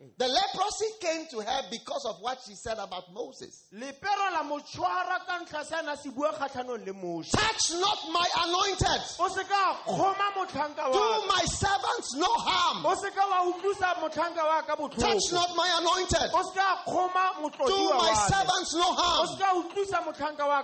Leitlho. 0.00 0.10
The 0.18 0.28
leprosy 0.28 0.86
came 1.00 1.26
to 1.30 1.40
her 1.40 1.62
because 1.70 2.04
of 2.06 2.20
what 2.20 2.38
she 2.46 2.54
said 2.54 2.78
about 2.78 3.12
Moses. 3.12 3.64
lepero 3.72 4.32
la 4.32 4.42
mo 4.42 4.58
tshwara 4.60 5.24
ka 5.26 5.38
ntlha 5.44 5.64
sa 5.64 5.80
ena 5.80 5.96
se 5.96 6.10
bua 6.10 6.32
kgatlhanong 6.32 6.84
le 6.86 6.92
moshe 6.92 7.30
Touch 7.30 7.70
not 7.80 7.98
my 8.12 8.26
anointed. 8.44 9.02
o 9.18 9.28
se 9.28 9.44
ka 9.44 9.76
kgoma 9.86 10.32
motlhanka 10.36 10.92
Do 10.92 11.26
my 11.28 11.44
servants 11.46 12.14
no 12.16 12.28
harm. 12.28 12.82
ka 13.10 13.26
wa 13.26 13.52
utlwisa 13.52 13.94
motlhanka 14.00 14.44
wa 14.44 14.62
ka 14.62 14.76
Touch 14.76 15.32
not 15.32 15.56
my 15.56 15.68
anointed. 15.80 16.30
o 16.32 16.42
se 16.42 16.54
ka 16.54 16.82
kgoma 16.86 17.66
Do 17.66 17.90
my 17.96 18.14
servants 18.28 18.74
no 18.74 18.92
harm. 18.92 19.26
se 19.28 19.38
ka 19.38 19.54
utlwisa 19.54 20.04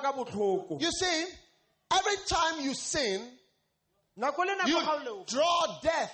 ka 0.03 0.13
botlhoko 0.13 0.81
You 0.81 0.91
see, 0.91 1.25
every 1.93 2.17
time 2.29 2.61
you 2.65 2.75
sin, 2.75 3.21
you 4.17 4.23
nako 4.23 4.45
ga 4.45 4.93
o 4.93 5.05
leo 5.05 5.25
draw 5.27 5.81
death. 5.83 6.13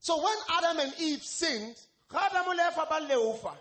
So 0.00 0.16
when 0.16 0.36
Adam 0.58 0.78
and 0.80 0.94
Eve 0.98 1.22
sinned, 1.22 1.76
ga 2.10 2.28
adamo 2.30 2.52
le 2.52 2.62
efa 2.70 2.88
ba 2.88 3.00
leofa 3.06 3.52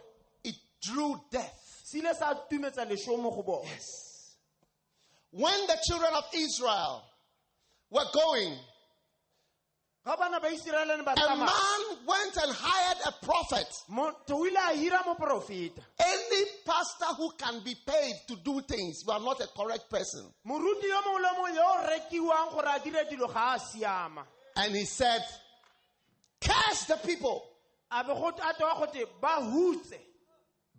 it 0.43 0.55
drew 0.81 1.19
death. 1.31 1.81
se 1.83 1.99
ile 1.99 2.13
sa 2.13 2.33
tumetsa 2.49 2.85
leswo 2.89 3.21
mo 3.21 3.29
go 3.31 3.43
bone 3.43 3.67
When 5.31 5.67
the 5.67 5.77
children 5.85 6.11
of 6.15 6.23
Israel 6.33 7.03
were 7.91 8.05
going, 8.13 8.55
ga 10.05 10.15
bana 10.15 10.39
ba 10.39 10.47
iseraele 10.47 10.97
ne 10.97 11.03
ba 11.03 11.13
a 11.13 11.35
man 11.35 11.97
went 12.07 12.37
and 12.37 12.51
hired 12.55 12.97
a 13.05 13.11
prophet. 13.25 13.67
motho 13.91 14.31
o 14.39 14.45
ile 14.47 14.55
a 14.57 14.75
hira 14.77 14.99
moporofeta 15.05 15.81
Any 15.99 16.45
pastor 16.65 17.13
who 17.17 17.31
can 17.37 17.59
be 17.63 17.75
paid 17.85 18.15
to 18.29 18.35
do 18.37 18.61
things, 18.61 19.03
you 19.05 19.11
are 19.11 19.19
not 19.19 19.41
a 19.41 19.47
correct 19.47 19.89
person. 19.89 20.23
moruti 20.47 20.87
yo 20.87 21.01
mongwe 21.01 21.21
le 21.21 21.29
mongwe 21.37 21.55
yo 21.55 21.63
o 21.63 21.85
rekiwang 21.85 22.51
gore 22.53 22.67
a 22.75 22.79
dire 22.79 23.03
dilo 23.11 23.27
ga 23.31 23.55
a 23.55 23.59
siama 23.59 24.23
And 24.55 24.75
he 24.75 24.83
said, 24.85 25.21
Curse 26.41 26.85
the 26.85 26.97
people. 27.05 27.43
a 27.91 28.03
be 28.03 28.09
go 28.13 28.27
a 28.29 28.53
tewa 28.53 28.77
gote 28.79 29.05
ba 29.21 29.37
hutse 29.41 29.97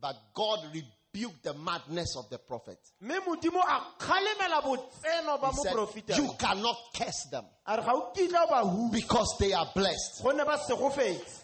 But 0.01 0.17
God 0.35 0.61
rebuked 0.73 1.43
the 1.43 1.55
madness 1.55 2.17
of 2.17 2.31
the 2.31 2.39
prophet. 2.39 2.79
mme 3.01 3.21
modimo 3.21 3.61
a 3.61 3.81
kgalemela 3.99 4.63
botseno 4.63 5.41
ba 5.41 5.51
He 5.51 6.03
said, 6.07 6.17
You 6.19 6.31
cannot 6.39 6.77
curse 6.97 7.27
them 7.31 7.45
a 7.67 7.77
re 7.77 7.83
ga 7.83 7.93
o 7.95 8.13
kitla 8.17 8.45
o 8.45 8.49
ba 8.49 8.69
hu 8.69 8.91
because 8.91 9.37
they 9.39 9.53
are 9.53 9.69
blessed. 9.75 10.23
gonne 10.23 10.45
ba 10.45 10.57
segofetse 10.59 11.43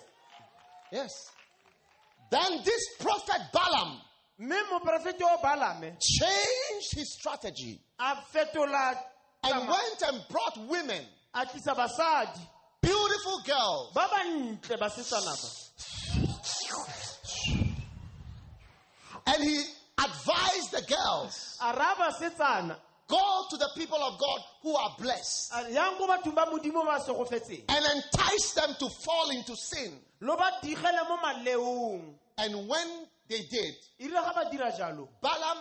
Yes. 0.92 1.12
Then 2.30 2.60
this 2.64 2.96
prophet 3.00 3.40
Balaam 3.52 4.00
mme 4.38 4.56
moporofete 4.70 5.22
o 5.22 5.38
balame 5.42 5.96
changed 6.00 6.94
his 6.94 7.12
strategy 7.18 7.80
and 7.98 9.68
went 9.68 10.02
and 10.08 10.24
brought 10.28 10.56
women, 10.68 11.04
a 11.34 11.44
tlisa 11.46 11.74
basadi 11.74 12.40
beautiful 12.86 13.38
girls, 13.44 13.92
ba 13.94 14.06
bantle 14.12 14.76
basetsana 14.78 15.34
ba. 15.34 15.48
And 19.26 19.42
he 19.42 19.64
advised 19.98 20.70
the 20.72 20.82
girls 20.86 21.58
a 21.62 21.72
ra 21.76 21.94
basetsana 21.98 22.76
go 23.08 23.44
to 23.50 23.56
the 23.56 23.68
people 23.76 23.98
of 24.02 24.18
God 24.18 24.40
who 24.62 24.74
are 24.76 24.94
blessed 24.98 25.52
a 25.54 25.70
yang 25.72 25.96
ko 25.98 26.06
bathong 26.06 26.34
ba 26.34 26.46
modimo 26.46 26.84
ba 26.84 26.98
segofetseng 27.02 27.64
and 27.68 27.84
entice 27.96 28.52
them 28.54 28.74
to 28.78 28.88
fall 28.88 29.30
into 29.30 29.56
sin. 29.56 29.98
lo 30.20 30.36
ba 30.36 30.50
digele 30.62 31.08
mo 31.08 31.16
maleong. 31.18 32.14
And 32.38 32.68
when 32.68 33.06
they 33.28 33.42
did, 33.50 33.74
rile 34.00 34.22
ga 34.22 34.32
ba 34.34 34.50
dira 34.50 34.70
jalo. 34.72 35.08
Balaam 35.22 35.58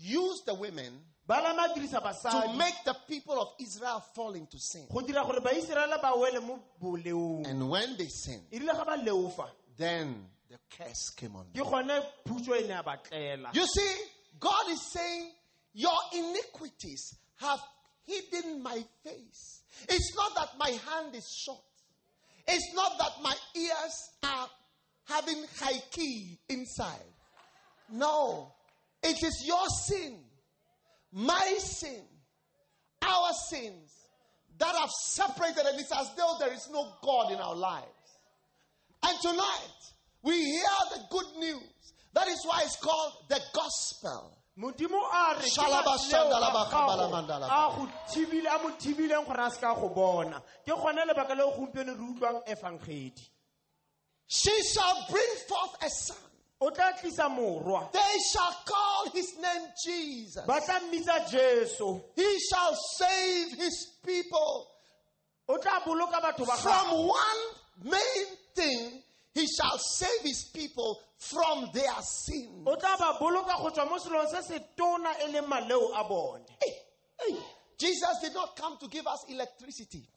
used 0.00 0.46
the 0.46 0.54
women 0.54 0.92
balame 0.92 0.98
a 0.98 1.06
dirisa 1.06 1.07
to 1.28 2.54
make 2.56 2.74
the 2.84 2.94
people 3.06 3.40
of 3.40 3.48
Israel 3.60 4.02
fall 4.14 4.34
into 4.34 4.58
sin. 4.58 4.86
go 4.90 5.00
dira 5.02 5.22
gore 5.24 5.40
baiseraele 5.40 6.00
ba 6.00 6.12
wele 6.16 6.40
mo 6.40 6.58
boleong 6.82 7.46
And 7.46 7.68
when 7.68 7.96
they 7.98 8.08
sinned, 8.08 8.42
erile 8.52 8.72
ga 8.72 8.84
ba 8.84 8.96
leofa 8.96 9.48
then 9.76 10.24
the 10.48 10.56
curse 10.76 11.10
came 11.16 11.36
on 11.36 11.46
them. 11.52 11.64
gone 11.64 12.02
puso 12.26 12.50
ne 12.62 12.68
ya 12.68 12.82
batlela 12.82 13.54
You 13.54 13.66
see, 13.66 13.96
God 14.40 14.70
is 14.70 14.80
saying, 14.92 15.30
Your 15.74 15.92
iniquities 16.14 17.14
have 17.40 17.60
hidden 18.06 18.62
my 18.62 18.82
face. 19.04 19.62
It's 19.88 20.16
not 20.16 20.34
that 20.34 20.58
my 20.58 20.70
hand 20.70 21.14
is 21.14 21.28
short, 21.44 21.60
it's 22.46 22.74
not 22.74 22.98
that 22.98 23.12
my 23.22 23.34
ears 23.54 24.10
are 24.24 24.48
having 25.04 25.44
high 25.60 25.80
key 25.90 26.38
inside. 26.48 27.12
No, 27.90 28.52
it 29.02 29.22
is 29.22 29.44
your 29.46 29.66
sin, 29.86 30.18
my 31.12 31.56
sin, 31.58 32.02
our 33.02 33.32
sins 33.48 33.92
that 34.58 34.74
have 34.74 34.90
separated, 34.90 35.64
and 35.66 35.78
it's 35.80 35.92
as 35.92 36.10
though 36.16 36.36
there 36.40 36.52
is 36.52 36.68
no 36.72 36.92
God 37.02 37.32
in 37.32 37.38
our 37.38 37.54
lives. 37.54 37.86
And 39.02 39.18
tonight, 39.20 39.78
we 40.22 40.34
hear 40.44 40.62
the 40.94 41.00
good 41.10 41.26
news. 41.38 41.92
That 42.14 42.26
is 42.28 42.44
why 42.44 42.62
it's 42.64 42.76
called 42.76 43.12
the 43.28 43.40
gospel. 43.54 44.34
modimo 44.58 44.98
a 44.98 45.36
re 45.38 45.46
ke 45.46 45.54
Shalaba 45.54 45.94
matleo 45.94 46.10
shandala 46.10 46.48
a 46.48 46.54
bakabala 46.56 47.06
gago 47.06 47.12
mandala. 47.14 47.46
a 47.46 47.76
go 47.76 47.88
thibile 48.10 48.48
a 48.50 48.58
mo 48.62 48.70
thibileng 48.74 49.24
gore 49.24 49.46
a 49.46 49.50
se 49.52 49.60
ka 49.60 49.72
go 49.74 49.88
bona 49.88 50.42
ke 50.66 50.74
gone 50.74 50.98
lebaka 51.06 51.36
leo 51.36 51.52
gompieno 51.52 51.94
re 51.94 52.04
utlwang 52.10 52.42
efangedi 52.44 53.22
She 54.26 54.50
shall 54.64 55.06
bring 55.08 55.32
forth 55.48 55.76
a 55.82 55.88
son. 55.88 56.27
O 56.60 56.70
tla 56.70 56.92
tlisa 56.92 57.28
morwa 57.28 57.90
They 57.92 58.18
shall 58.32 58.52
call 58.66 59.10
his 59.12 59.36
name 59.38 59.68
Jesus. 59.84 60.44
ba 60.46 60.60
tla 60.60 60.80
mmitsa 60.80 61.28
jesu 61.30 62.00
He 62.16 62.38
shall 62.50 62.74
save 62.96 63.52
his 63.56 63.86
people 64.04 64.66
o 65.48 65.56
tla 65.58 65.80
boloka 65.84 66.20
from 66.58 67.06
one 67.08 67.40
main 67.84 68.26
thing. 68.54 69.02
He 69.34 69.46
shall 69.46 69.78
save 69.78 70.22
his 70.22 70.44
people 70.52 70.98
from 71.18 71.70
their 71.72 71.94
sin. 72.02 72.64
o 72.66 72.74
tla 72.76 72.96
ba 72.98 73.18
boloka 73.20 73.56
go 73.62 73.70
tswa 73.70 73.88
mo 73.88 73.98
selong 73.98 74.28
se 74.28 74.42
se 74.42 74.58
tona 74.76 75.14
leng 75.32 75.46
maleo 75.46 75.90
a 75.94 76.04
Jesus 77.78 78.18
did 78.20 78.34
not 78.34 78.56
come 78.56 78.76
to 78.78 78.88
give 78.88 79.06
us 79.06 79.24
electricity. 79.28 80.08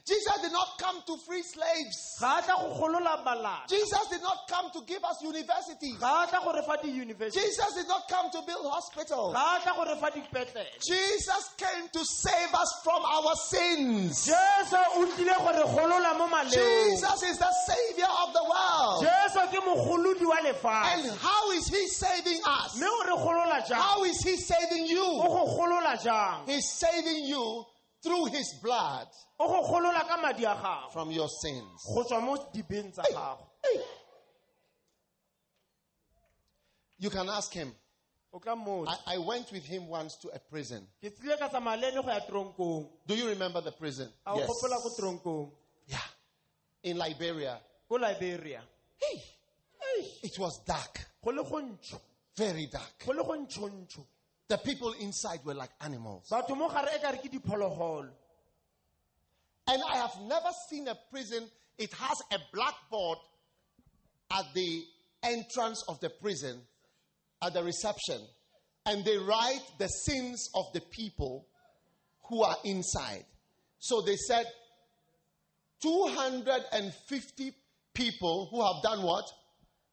Jesus 0.06 0.42
did 0.42 0.52
not 0.54 0.80
come 0.80 1.02
to 1.06 1.18
free 1.28 1.44
slaves. 1.44 2.18
ga 2.20 2.42
tla 2.42 2.56
go 2.56 2.76
golola 2.80 3.24
balata 3.26 3.68
Jesus 3.68 4.08
did 4.10 4.22
not 4.22 4.48
come 4.48 4.72
to 4.72 4.82
give 4.88 5.04
us 5.04 5.22
universities. 5.22 5.98
ga 6.00 6.26
tla 6.28 6.40
gore 6.44 6.64
fa 6.64 6.78
di-university 6.82 7.40
Jesus 7.40 7.74
did 7.76 7.88
not 7.88 8.08
come 8.08 8.30
to 8.32 8.42
build 8.48 8.66
hospitals. 8.72 9.34
ga 9.34 9.60
tla 9.60 9.74
gore 9.76 9.96
fa 10.00 10.10
dipetlele 10.12 10.68
Jesus 10.88 11.50
came 11.58 11.88
to 11.92 12.04
save 12.06 12.54
us 12.54 12.72
from 12.84 13.04
our 13.04 13.36
sins. 13.36 14.26
jesu 14.26 14.78
o 14.96 15.06
tlile 15.18 15.36
gore 15.44 15.64
golola 15.76 16.18
mo 16.18 16.28
maleong 16.28 16.52
Jesus 16.52 17.24
is 17.24 17.38
the 17.38 17.52
Savior 17.68 18.08
of 18.24 18.34
the 18.34 18.44
world. 18.44 19.04
jesu 19.04 19.40
ke 19.52 19.60
mogolodi 19.66 20.26
wa 20.26 20.38
And 20.42 21.12
how 21.20 21.52
is 21.52 21.68
He 21.68 21.88
saving 21.88 22.42
us? 22.46 22.80
Mme 23.42 23.52
o 23.52 23.56
re 23.56 23.62
golola 23.62 23.68
jang 23.68 23.82
How 23.82 24.04
is 24.06 24.22
He 24.24 24.38
saving 24.38 24.86
you? 24.86 25.04
go 25.04 25.46
golola 25.58 26.02
jang 26.04 26.46
He's 26.48 26.70
saving 26.70 27.26
you 27.26 27.66
through 28.04 28.26
His 28.26 28.54
blood 28.62 29.08
o 29.40 29.48
go 29.48 29.68
golola 29.68 30.08
ka 30.08 30.18
madi 30.22 30.44
a 30.46 30.56
gago 30.56 30.92
from 30.94 31.12
your 31.12 31.28
sins. 31.30 31.82
go 31.94 32.04
tswa 32.04 32.22
mo 32.22 32.38
dibeng 32.54 32.92
tsa 32.94 33.04
gago 33.12 33.48
You 37.00 37.10
can 37.10 37.30
ask 37.30 37.52
Him. 37.54 37.74
o 38.34 38.40
ka 38.40 38.56
motse 38.56 38.88
I, 39.08 39.16
I 39.16 39.18
went 39.18 39.52
with 39.52 39.66
Him 39.66 39.88
once 39.88 40.16
to 40.22 40.30
a 40.30 40.40
prison. 40.40 40.88
ke 41.04 41.10
tsile 41.12 41.38
ka 41.38 41.50
tsamaya 41.50 41.80
le 41.82 41.88
ene 41.92 42.02
go 42.02 42.10
ya 42.10 42.20
tronkong 42.30 42.88
Do 43.08 43.16
you 43.16 43.28
remember 43.28 43.62
the 43.62 43.72
prison? 43.72 44.10
Yes. 44.36 44.48
gopola 44.48 44.78
ko 44.82 44.90
tronkong 45.00 45.52
Yeah. 45.88 46.08
In 46.84 46.98
Liberia. 46.98 47.60
liberia 47.90 48.62
Hey. 48.98 49.22
It 50.24 50.40
was 50.40 50.60
dark. 50.66 51.00
Go 52.38 52.44
le 52.44 52.54
go 52.54 52.54
ntsho 52.54 52.56
Very 52.56 52.66
dark. 52.68 53.06
go 53.06 53.12
le 53.14 53.24
go 53.24 53.34
ntšhontsho 53.46 54.06
The 54.48 54.58
people 54.58 54.94
inside 55.00 55.40
were 55.46 55.54
like 55.54 55.72
animals. 55.82 56.28
batho 56.30 56.56
mo 56.58 56.68
gare 56.70 57.00
ka 57.02 57.10
re 57.12 57.18
ke 57.18 57.30
diphologolo 57.32 58.10
And 59.68 59.82
I 59.88 59.98
have 59.98 60.16
never 60.28 60.50
seen 60.70 60.88
a 60.88 60.96
prison. 61.12 61.48
It 61.78 61.94
has 61.94 62.18
a 62.34 62.40
blackboard 62.52 63.20
at 64.32 64.46
the 64.54 64.84
entrance 65.24 65.84
of 65.88 66.00
the 66.02 66.10
prison, 66.10 66.60
at 67.42 67.54
the 67.54 67.64
reception. 67.64 68.20
And 68.86 69.06
they 69.06 69.18
write 69.18 69.62
the 69.78 69.88
sins 69.88 70.50
of 70.56 70.66
the 70.74 70.82
people 70.82 71.46
who 72.24 72.42
are 72.44 72.58
inside. 72.66 73.24
So 73.80 74.02
they 74.02 74.16
said 74.16 74.46
250 75.82 77.54
people 77.94 78.48
who 78.52 78.62
have 78.62 78.82
done 78.84 79.04
what? 79.04 79.26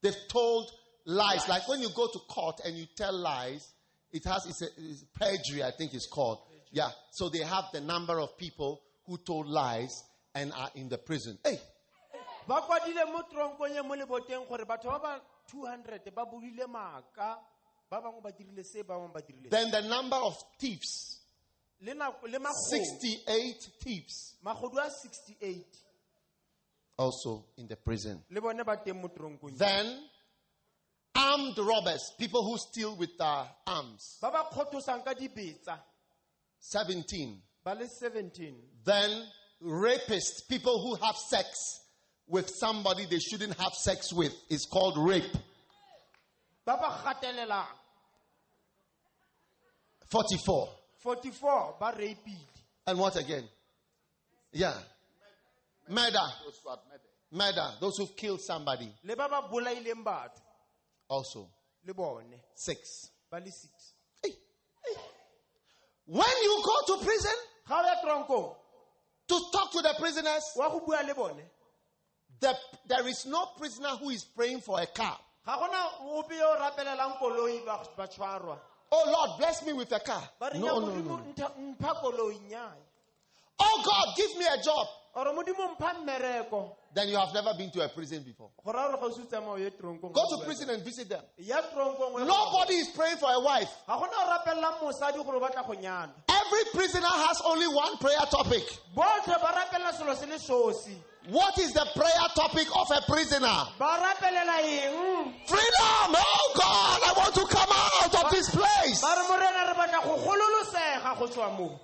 They've 0.02 0.28
told 0.28 0.70
lies. 1.08 1.48
Like 1.48 1.66
when 1.68 1.80
you 1.80 1.88
go 1.96 2.06
to 2.12 2.18
court 2.28 2.60
and 2.64 2.76
you 2.76 2.86
tell 2.94 3.16
lies, 3.16 3.66
it 4.12 4.24
has 4.24 4.46
it's, 4.46 4.62
a, 4.62 4.66
it's 4.76 5.04
perjury, 5.14 5.64
I 5.64 5.72
think 5.76 5.94
it's 5.94 6.06
called. 6.06 6.38
Yeah. 6.70 6.90
So 7.12 7.28
they 7.30 7.40
have 7.44 7.64
the 7.72 7.80
number 7.80 8.20
of 8.20 8.36
people 8.36 8.80
who 9.06 9.16
told 9.18 9.46
lies 9.48 9.90
and 10.34 10.52
are 10.52 10.70
in 10.74 10.88
the 10.88 10.98
prison. 10.98 11.38
Hey, 11.42 11.58
ba 12.46 12.60
kwadile 12.60 13.04
mo 13.12 13.22
tronkong 13.32 13.84
mo 13.86 13.94
leboteng 13.94 14.46
gore 14.48 14.64
batho 14.64 14.88
ba 14.88 14.98
ba 15.00 15.20
200 15.50 16.14
ba 16.14 16.24
buile 16.24 16.66
maaka 16.68 17.36
ba 17.90 18.00
bangwe 18.00 18.22
ba 18.22 18.30
dirile 18.32 18.64
se 18.64 18.82
ba 18.82 18.94
bangwe 18.94 19.12
ba 19.12 19.20
dirile 19.20 19.50
then 19.50 19.70
the 19.70 19.82
number 19.82 20.16
of 20.16 20.34
thieves 20.58 21.20
le 21.80 21.92
nako- 21.94 22.24
le 22.30 22.38
magodu 22.38 22.72
68 22.72 23.68
thieves 23.80 24.34
magodu 24.42 24.78
a 24.80 24.88
68 24.88 25.64
also 26.98 27.44
in 27.58 27.66
the 27.68 27.76
prison. 27.76 28.22
le 28.30 28.40
bone 28.40 28.64
ba 28.64 28.76
teng 28.76 29.00
mo 29.00 29.08
tronkong 29.08 29.56
Then 29.58 29.86
armed 31.14 31.58
robbers, 31.58 32.12
people 32.18 32.42
who 32.44 32.56
steal 32.58 32.96
with 32.96 33.16
their 33.18 33.44
arms, 33.66 34.18
ba 34.20 34.30
ba 34.30 34.44
kgothosang 34.52 35.04
ka 35.04 35.14
dibetsa 35.14 35.78
17. 36.60 37.40
ba 37.64 37.74
le 37.74 37.86
17 37.86 38.54
Then 38.84 39.10
rapists, 39.64 40.46
people 40.48 40.80
who 40.80 40.94
have 41.04 41.16
sex 41.16 41.48
with 42.26 42.48
somebody 42.60 43.06
they 43.06 43.18
shouldn't 43.18 43.54
have 43.58 43.72
sex 43.72 44.12
with, 44.12 44.32
is 44.50 44.66
called 44.70 44.96
rape. 44.98 45.32
ba 46.64 46.76
ba 46.76 47.00
gatelelang 47.04 47.66
44. 50.10 50.68
44 51.02 51.74
ba 51.80 51.92
rapile 51.96 52.46
And 52.86 52.98
what 52.98 53.16
again? 53.16 53.44
Yeah. 54.52 54.74
Murder. 55.88 56.26
Murder. 57.30 57.72
Those 57.80 57.98
who've 57.98 58.16
killed 58.16 58.40
somebody. 58.40 58.90
le 59.04 59.14
ba 59.16 59.28
ba 59.28 59.42
bolaileng 59.50 60.02
batho 60.04 60.40
Also. 61.08 61.48
Six. 62.54 63.10
le 63.32 63.50
6 63.50 63.94
When 66.06 66.42
you 66.42 66.62
go 66.64 66.96
to 66.96 67.04
prison 67.04 67.34
ga 67.66 67.80
o 67.80 67.86
ya 67.86 67.94
tronkong 68.02 68.54
to 69.28 69.40
talk 69.52 69.70
to 69.72 69.82
the 69.82 69.94
prisoners, 69.98 70.42
wa 70.56 70.68
go 70.70 70.80
bua 70.80 71.34
the, 72.40 72.54
there 72.86 73.06
is 73.08 73.26
no 73.26 73.46
prisoner 73.58 73.88
who 74.00 74.10
is 74.10 74.24
praying 74.24 74.60
for 74.60 74.80
a 74.80 74.86
car. 74.86 75.18
ga 75.44 75.58
gona 75.58 76.18
ope 76.18 76.32
yo 76.32 76.54
o 76.54 76.56
rapelelang 76.58 77.18
koloi 77.18 77.64
ba 77.64 77.84
ba 77.96 78.06
tshwarwa 78.06 78.58
Oh 78.90 79.04
Lord, 79.06 79.38
bless 79.38 79.62
me 79.66 79.74
with 79.74 79.92
a 79.92 80.00
car. 80.00 80.22
No, 80.40 80.48
no, 80.54 80.78
no, 80.78 80.86
modimo 80.86 81.18
no. 81.18 81.32
ntha- 81.34 81.76
mpha 81.76 81.94
koloi 82.00 82.38
nnyaya 82.40 82.84
Oh 83.60 83.82
God, 83.84 84.16
give 84.16 84.38
me 84.38 84.46
a 84.46 84.62
job. 84.62 84.86
Ore 85.18 85.32
modimo 85.32 85.68
mpha 85.74 85.94
mmereko 85.94 86.76
Then 86.94 87.08
you 87.08 87.16
have 87.18 87.34
never 87.34 87.52
been 87.54 87.70
to 87.72 87.84
a 87.84 87.88
prison 87.88 88.22
before. 88.22 88.50
go 88.64 88.72
ra 88.72 88.88
gore 88.88 88.98
ga 89.00 89.06
o 89.06 89.10
se 89.10 89.22
o 89.22 89.24
tsamaya 89.26 89.52
o 89.52 89.56
ye 89.56 89.70
tronkong 89.70 90.12
Go 90.12 90.22
to 90.38 90.44
prison 90.44 90.70
and 90.70 90.82
visit 90.84 91.08
them. 91.08 91.22
ya 91.38 91.60
tronkong 91.74 92.14
o 92.14 92.18
ye- 92.18 92.24
Nobody 92.26 92.74
is 92.74 92.88
praying 92.88 93.16
for 93.18 93.30
a 93.32 93.40
wife. 93.40 93.70
ga 93.86 93.96
gona 93.98 94.16
o 94.16 94.26
rapelelang 94.30 94.78
mosadi 94.80 95.22
gore 95.24 95.36
o 95.36 95.40
batla 95.40 95.66
go 95.66 95.74
nyala 95.74 96.10
Every 96.28 96.64
prisoner 96.72 97.06
has 97.28 97.40
only 97.44 97.66
one 97.68 97.96
prayer 97.98 98.24
topic. 98.30 98.64
botlhe 98.94 99.36
ba 99.40 99.52
rapelela 99.58 99.92
selo 99.92 100.14
se 100.14 100.26
le 100.26 100.38
sosi 100.38 100.96
What 101.28 101.58
is 101.58 101.74
the 101.74 101.84
prayer 101.94 102.28
topic 102.34 102.68
of 102.74 102.88
a 102.90 103.02
prisoner? 103.10 103.58
ba 103.78 103.98
rapelela 104.00 104.60
eng 104.64 105.34
Freedom! 105.46 106.14
Oh 106.16 106.52
God, 106.56 107.00
I 107.04 107.12
want 107.18 107.34
to 107.34 107.44
come 107.46 107.68
out 107.68 108.24
of 108.24 108.30
this 108.30 108.48
place. 108.50 109.00
ba 109.02 109.12
re 109.18 109.28
morena 109.28 109.66
re 109.68 109.74
batla 109.76 110.02
go 110.04 110.16
gololosega 110.24 111.18
go 111.18 111.26
tswa 111.28 111.50
moo 111.58 111.76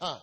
Huh. 0.00 0.16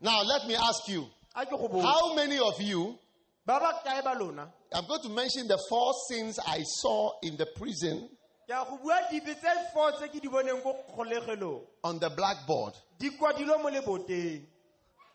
Now 0.00 0.22
let 0.22 0.46
me 0.46 0.54
ask 0.54 0.86
you, 0.88 1.06
a 1.34 1.44
ke 1.44 1.50
go 1.50 1.68
botsa 1.68 1.82
how 1.82 2.14
many 2.14 2.38
of 2.38 2.60
you, 2.60 2.98
ba 3.46 3.58
ba 3.60 3.80
kae 3.84 4.02
ba 4.04 4.14
lona 4.18 4.48
I'm 4.72 4.86
going 4.86 5.02
to 5.02 5.08
mention 5.08 5.48
the 5.48 5.58
four 5.68 5.92
sins 6.08 6.38
I 6.46 6.62
saw 6.62 7.12
in 7.22 7.36
the 7.36 7.46
prison 7.56 8.08
ke 8.46 8.50
a 8.52 8.64
go 8.64 8.78
bua 8.82 9.00
dipe 9.10 9.34
tse 9.34 9.50
fo 9.74 9.90
tse 9.90 10.08
ke 10.08 10.20
di 10.22 10.28
boneng 10.28 10.62
ko 10.62 10.76
kgolegelong 10.94 11.62
on 11.84 11.98
the 11.98 12.10
blackboard. 12.10 12.74
di 12.98 13.10
kwadilwe 13.10 13.62
mo 13.62 13.68
leboteng 13.70 14.42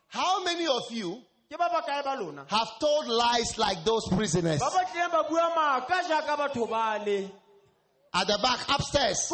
How 0.10 0.44
many 0.44 0.68
of 0.68 0.92
you 0.92 1.22
ke 1.50 1.58
ba 1.58 1.70
bakae 1.70 2.04
ba 2.04 2.16
lona 2.20 2.46
have 2.50 2.68
told 2.80 3.08
lies 3.08 3.58
like 3.58 3.84
those 3.86 4.08
prisoners? 4.10 4.60
ba 4.60 4.70
ba 4.70 4.84
tlileng 4.92 5.12
ba 5.12 5.24
bua 5.30 5.48
maaka 5.56 6.04
jaaka 6.10 6.36
batho 6.38 6.68
bale 6.70 7.32
At 8.14 8.28
the 8.28 8.38
back, 8.44 8.60
upstairs. 8.68 9.32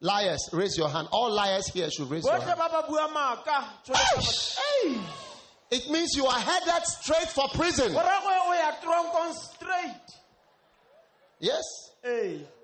Liars, 0.00 0.50
raise 0.52 0.76
your 0.76 0.88
hand. 0.90 1.08
All 1.10 1.30
liars 1.32 1.68
here 1.68 1.90
should 1.90 2.10
raise 2.10 2.24
your 2.24 2.38
hand. 2.38 2.58
ba 2.58 2.68
ba 2.70 2.84
bua 2.86 3.08
maaka 3.08 3.64
tshwanetse 3.84 4.56
ba- 4.56 4.62
Ei! 4.84 5.00
It 5.70 5.90
means 5.90 6.14
you 6.14 6.26
are 6.26 6.38
headed 6.38 6.84
straight 6.86 7.28
for 7.30 7.48
prison. 7.54 7.92
go 7.92 7.98
ragwe 7.98 8.36
o 8.46 8.52
ya 8.52 8.72
tronkong 8.82 9.34
straight 9.34 10.06
Yes. 11.38 11.64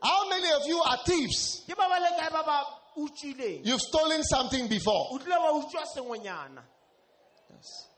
How 0.02 0.28
many 0.28 0.52
of 0.52 0.62
you 0.66 0.80
are 0.82 0.98
thieves? 1.06 1.62
ke 1.66 1.74
ba 1.76 1.88
ba 1.88 1.98
le 2.00 2.10
kae 2.20 2.30
ba 2.30 2.42
ba 2.44 2.64
utswileng 2.98 3.64
You've 3.66 3.80
stolen 3.80 4.22
something 4.24 4.68
before. 4.68 5.08
o 5.12 5.18
tlile 5.18 5.38
wa 5.40 5.52
utswa 5.64 5.84
sengwenyana 5.96 6.62
Yes. 7.50 7.88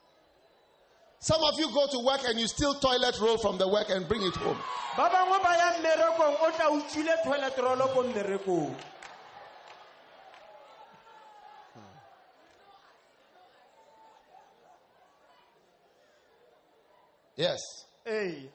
Some 1.18 1.42
of 1.42 1.58
you 1.58 1.70
go 1.72 1.86
to 1.88 1.98
work 2.00 2.20
and 2.28 2.38
you 2.38 2.46
steal 2.46 2.74
toilet 2.74 3.18
roll 3.20 3.38
from 3.38 3.58
the 3.58 3.66
work 3.66 3.90
and 3.90 4.06
bring 4.06 4.22
it 4.22 4.36
home. 4.36 4.58
ba 4.96 5.10
bangwe 5.10 5.42
ba 5.42 5.52
ya 5.58 5.72
mmerekong 5.82 6.36
o 6.40 6.50
tla 6.54 6.70
utswile 6.70 7.16
toilet 7.24 7.58
rolo 7.58 7.88
ko 7.88 8.02
mmerekong 8.04 8.74
Yes. 17.36 17.60
ee 18.06 18.48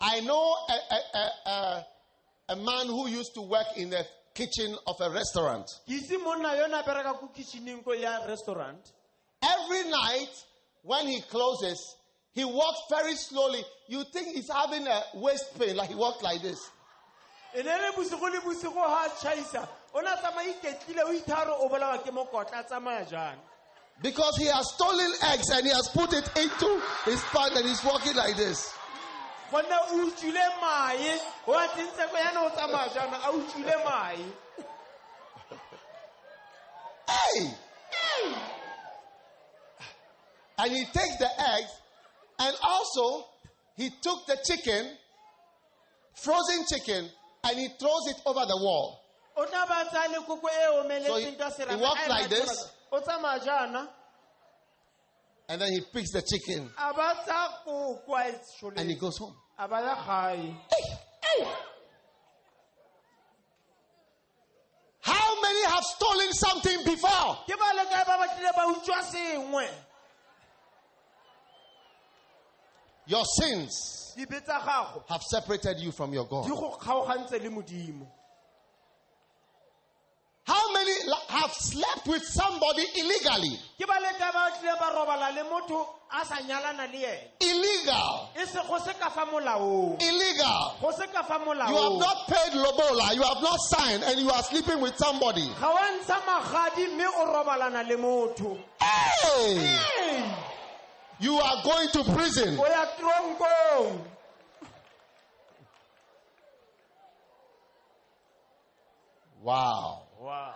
I 0.00 0.20
know 0.20 0.56
a, 0.68 0.94
a, 0.94 1.00
a, 1.14 1.50
a, 1.50 1.86
a 2.48 2.56
man 2.56 2.86
who 2.86 3.08
used 3.08 3.34
to 3.34 3.42
work 3.42 3.66
in 3.76 3.90
the 3.90 4.04
kitchen 4.34 4.76
of 4.86 4.96
a 5.00 5.10
restaurant. 5.10 5.66
ke 5.86 5.92
itse 5.92 6.18
na 6.70 6.82
bereka 6.82 7.18
ko 7.18 7.28
kitcheneng 7.34 7.84
ya 8.00 8.26
restaurant 8.26 8.92
Every 9.42 9.90
night 9.90 10.30
when 10.82 11.06
he 11.06 11.20
closes, 11.22 11.96
he 12.32 12.44
walks 12.44 12.80
very 12.90 13.14
slowly. 13.16 13.64
You 13.88 14.04
think 14.12 14.28
he's 14.34 14.50
having 14.50 14.86
a 14.86 15.02
waist 15.14 15.58
pain, 15.58 15.76
like 15.76 15.88
he 15.90 15.94
walks 15.96 16.22
like 16.22 16.42
this. 16.42 16.58
Ne 24.00 24.10
le 24.10 24.16
bosigo 24.16 24.42
le 24.42 24.42
bosigo 24.42 24.48
ga 24.48 24.52
a 24.52 24.62
tšhaisa 24.62 24.78
o 24.82 24.92
ne 24.92 25.12
a 25.12 25.42
tsamaya 25.42 25.42
iketlile 25.42 25.42
o 25.42 25.52
itharo 25.52 25.52
o 25.52 25.52
bolawa 25.52 25.52
ke 25.52 25.52
mokotla 25.52 25.52
a 25.52 25.52
tsamaya 25.52 25.52
jana 25.52 25.52
Because 25.52 25.52
he 25.52 25.52
has 25.52 25.52
stolen 25.52 25.52
eggs 25.52 25.52
and 25.52 25.66
he 25.66 25.72
has 25.72 25.88
put 25.88 26.12
it 26.12 26.28
into 26.36 26.82
his 27.04 27.22
pant 27.24 27.56
and 27.56 27.66
he's 27.66 27.84
walking 27.84 28.16
like 28.16 28.36
this. 28.36 28.72
gonne 29.50 29.72
o 29.72 30.06
utswile 30.06 30.46
mae 30.60 31.20
o 31.46 31.52
a 31.52 31.68
tsentse 31.68 32.08
ko 32.10 32.16
yana 32.16 32.40
o 32.42 32.50
tsamaya 32.50 32.88
jana 32.94 33.16
a 33.16 33.32
utswile 33.32 33.76
mae 33.84 34.24
Hey! 37.08 37.54
And 40.58 40.72
he 40.72 40.84
takes 40.84 41.16
the 41.18 41.28
eggs 41.54 41.72
and 42.38 42.56
also 42.62 43.26
he 43.76 43.90
took 44.00 44.26
the 44.26 44.36
chicken, 44.46 44.96
frozen 46.14 46.64
chicken, 46.68 47.10
and 47.44 47.58
he 47.58 47.68
throws 47.78 48.06
it 48.08 48.16
over 48.26 48.46
the 48.46 48.56
wall. 48.56 49.00
o 49.36 49.44
tla 49.44 49.66
ba 49.68 49.84
tsaya 49.90 50.08
le 50.12 50.20
koko 50.24 50.48
So 51.06 51.16
he- 51.16 51.36
he 51.68 51.76
walks 51.76 52.08
like 52.08 52.28
this. 52.28 52.70
O 52.92 53.00
tsamaya 53.00 53.44
jana 53.44 53.88
And 55.48 55.60
then 55.60 55.72
he 55.72 55.80
picks 55.92 56.12
the 56.12 56.22
chicken. 56.22 56.70
A 56.78 56.94
ba 56.94 57.14
tsaya 57.26 57.48
koko 57.64 58.14
a 58.14 58.80
and 58.80 58.88
he 58.88 58.96
goes 58.96 59.18
home. 59.18 59.34
ya 59.58 59.66
gae 59.66 60.54
How 65.00 65.42
many 65.42 65.64
have 65.66 65.84
stolen 65.84 66.32
something 66.32 66.84
before? 66.84 67.36
ke 67.48 67.56
ba 67.58 67.68
le 67.74 67.84
kae 67.90 68.04
ba 68.06 68.16
ba 68.18 68.26
tlile 68.28 68.52
ba 68.54 68.66
utswa 68.72 69.02
sengwe. 69.02 69.68
Your 73.06 73.24
sins 73.24 74.14
dibe 74.16 74.40
tsa 74.44 74.60
gago 74.60 75.02
have 75.08 75.22
separated 75.22 75.80
you 75.80 75.90
from 75.92 76.12
your 76.14 76.26
God. 76.26 76.46
go 76.48 76.76
kgaogantse 76.78 77.42
le 77.42 77.50
modimo 77.50 78.06
How 80.52 80.72
many 80.74 80.92
have 81.28 81.50
slept 81.54 82.06
with 82.06 82.22
somebody 82.24 82.84
illegally? 83.00 83.56
ke 83.80 83.86
ba 83.88 83.96
le 84.04 84.10
kae 84.20 84.30
ba 84.36 84.50
tlile 84.52 84.76
ba 84.78 84.88
robala 84.92 85.32
le 85.34 85.44
motho 85.48 85.80
a 86.12 86.24
sa 86.26 86.36
nyalana 86.44 86.92
Illegal. 87.40 88.28
se 88.36 88.60
go 88.68 88.78
se 88.78 88.92
ka 89.00 89.08
fa 89.08 89.24
molaong 89.24 89.96
Illegal. 90.02 90.76
go 90.82 90.90
se 90.92 91.06
ka 91.06 91.22
fa 91.22 91.40
You 91.40 91.76
have 91.76 91.98
not 91.98 92.28
paid 92.28 92.52
lobola, 92.52 93.14
you 93.14 93.22
have 93.22 93.42
not 93.42 93.58
signed, 93.60 94.02
and 94.04 94.20
you 94.20 94.28
are 94.30 94.42
sleeping 94.42 94.80
with 94.82 94.94
somebody. 94.98 95.48
ga 95.58 95.70
wa 95.72 95.80
ntsha 95.96 96.20
magadi 96.28 96.86
mme 96.92 97.06
o 97.06 97.24
robalana 97.32 97.82
le 97.88 97.96
motho 97.96 98.58
Hey! 98.78 99.56
Hey! 99.56 100.34
You 101.18 101.36
are 101.38 101.62
going 101.64 101.88
to 101.96 102.04
prison. 102.12 102.58
tronkong 103.00 104.04
Wow. 110.22 110.54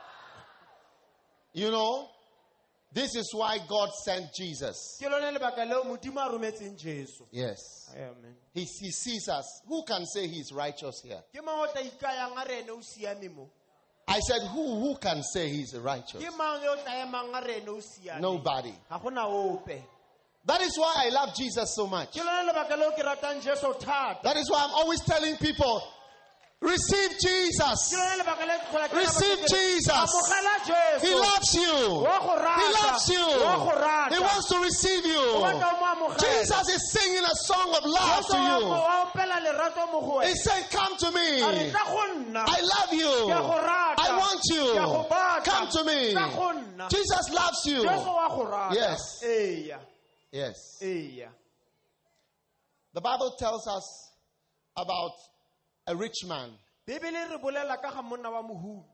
You 1.52 1.70
know, 1.70 2.08
this 2.92 3.14
is 3.16 3.30
why 3.34 3.58
God 3.68 3.88
sent 4.04 4.26
Jesus. 4.38 4.76
ke 5.02 5.10
lone 5.10 5.34
lebaka 5.34 5.66
leo 5.68 5.82
modimo 5.84 6.20
a 6.24 6.30
rometseng 6.30 6.76
jesu 6.78 7.24
Yes. 7.32 7.58
amen 7.94 8.34
He, 8.54 8.60
he 8.62 8.90
sees 8.90 9.28
us. 9.28 9.44
Who 9.66 9.82
can 9.84 10.04
say 10.06 10.28
he's 10.28 10.52
righteous 10.52 11.00
here? 11.04 11.20
ke 11.34 11.44
mang 11.44 11.58
o 11.60 11.66
tla 11.72 11.82
ikayang 11.82 12.36
a 12.42 12.48
re 12.48 12.60
ene 12.60 12.70
o 12.70 12.80
siame 12.80 13.28
mo 13.34 13.48
I 14.08 14.20
said, 14.20 14.42
who, 14.52 14.78
who 14.80 14.96
can 14.98 15.20
say 15.24 15.48
he's 15.48 15.74
righteous? 15.74 16.22
ke 16.22 16.30
mang 16.38 16.62
yo 16.62 16.72
o 16.72 16.76
tla 16.76 16.92
emang 17.04 17.34
a 17.34 17.44
re 17.44 17.56
ene 17.60 17.68
o 17.68 17.80
siame 17.80 18.20
Nobody. 18.20 18.72
ga 18.88 18.98
gona 18.98 19.26
ope 19.26 19.82
That 20.46 20.60
is 20.60 20.78
why 20.78 20.94
I 20.98 21.08
love 21.08 21.34
Jesus 21.34 21.74
so 21.74 21.86
much. 21.88 22.12
ke 22.12 22.22
lone 22.24 22.46
lebaka 22.48 22.78
leo 22.78 22.90
ke 22.92 23.02
ratang 23.02 23.42
jesu 23.42 23.72
thata 23.80 24.22
That 24.22 24.36
is 24.36 24.48
why 24.50 24.62
I'm 24.64 24.74
always 24.74 25.00
telling 25.00 25.36
people, 25.38 25.82
receive 26.60 27.10
Jesus. 27.20 27.88
ke 27.90 27.96
lone 27.96 28.18
lebaka 28.20 28.44
le 28.46 28.58
ke 28.58 28.64
tlhola 28.70 28.88
ke 28.88 28.92
rata 28.92 28.96
Receive 28.96 29.38
batho 29.38 29.46
ke 29.46 29.52
re, 29.52 29.58
Jesus. 29.76 30.10
He 31.02 31.14
loves 31.14 31.54
you. 31.54 32.06
He 32.56 32.66
loves 32.80 33.08
you. 33.08 33.26
wa 33.44 33.56
go 33.60 33.70
rata 33.76 34.14
He 34.14 34.18
wants 34.20 34.46
to 34.48 34.58
receive 34.60 35.04
you. 35.06 35.20
batla 35.44 35.68
o 35.68 35.70
mo 35.76 35.86
amogela 35.92 36.18
Jesus 36.18 36.68
is 36.68 36.90
singing 36.92 37.24
a 37.24 37.34
song 37.44 37.74
of 37.76 37.84
love 37.84 38.26
to 38.26 38.36
you. 38.36 38.68
wa 38.68 39.04
opela 39.04 39.38
lerato 39.44 39.86
mo 39.92 40.00
go 40.00 40.20
He 40.20 40.34
said, 40.34 40.70
Come 40.70 40.96
to 40.96 41.10
me. 41.12 41.40
tla 41.70 41.84
go 41.84 42.02
nna 42.16 42.44
I 42.48 42.60
love 42.60 42.92
you. 42.92 43.26
Ke 43.28 43.36
a 43.36 43.40
go 43.44 43.56
rata. 43.60 44.02
I 44.02 44.16
want 44.18 44.40
Ke 44.40 44.52
a 44.52 44.54
go 44.86 45.02
you. 45.04 45.42
Come 45.44 45.68
to 45.70 45.84
me. 45.84 46.14
Jesus 46.88 47.28
loves 47.30 47.66
you. 47.66 47.82
jesu 47.84 48.08
wa 48.08 48.28
go 48.28 48.44
rata 48.48 48.74
Yes. 48.74 49.22
Yes. 50.32 50.78
The 50.80 51.28
Bible 53.02 53.30
tells 53.38 53.66
us 53.68 54.10
about 54.76 55.12
a 55.86 55.94
rich 55.96 56.24
man 56.26 56.50
bebele 56.86 57.30
re 57.30 57.38
bolela 57.38 57.80
ka 57.80 57.90
ga 57.92 58.02
monna 58.02 58.30
wa 58.30 58.42
mohumi 58.42 58.84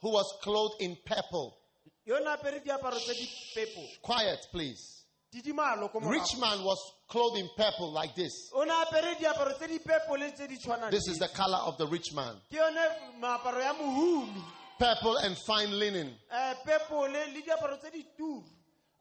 who 0.00 0.10
was 0.10 0.26
clothed 0.42 0.80
in 0.80 0.96
purple. 1.06 1.56
yo 2.04 2.18
ne 2.18 2.26
apere 2.30 2.60
diaparo 2.64 2.98
tse 2.98 3.14
di 3.14 3.28
pepo 3.54 3.80
Quiet, 4.02 4.46
please. 4.50 5.04
didimalo 5.32 5.90
ko 5.92 6.00
morago. 6.00 6.10
Rich 6.10 6.36
man 6.40 6.64
was 6.64 6.78
clothed 7.08 7.38
in 7.38 7.48
purple 7.56 7.92
like 7.92 8.14
this. 8.16 8.50
o 8.54 8.64
ne 8.64 8.72
apere 8.72 9.14
diaparo 9.18 9.54
tse 9.56 9.68
di 9.68 9.78
pepo 9.78 10.16
le 10.18 10.32
tse 10.32 10.46
di 10.48 10.56
tshwanang 10.58 10.90
This 10.90 11.06
is 11.08 11.18
the 11.18 11.28
color 11.28 11.58
of 11.58 11.78
the 11.78 11.86
rich 11.86 12.12
man. 12.12 12.34
ke 12.50 12.56
yone 12.56 12.82
meaparo 13.20 13.60
ya 13.60 13.72
mohumi 13.74 14.42
Purple 14.78 15.16
and 15.18 15.36
fine 15.46 15.70
linen. 15.78 16.12
Eh, 16.32 16.54
pepo 16.66 17.06
le 17.06 17.26
le 17.32 17.42
diaparo 17.42 17.78
tse 17.78 17.90
di 17.92 18.04
turu 18.18 18.42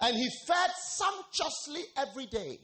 And 0.04 0.16
he 0.16 0.28
fed 0.48 0.72
sumptuously 0.98 1.84
every 1.98 2.26
day. 2.26 2.58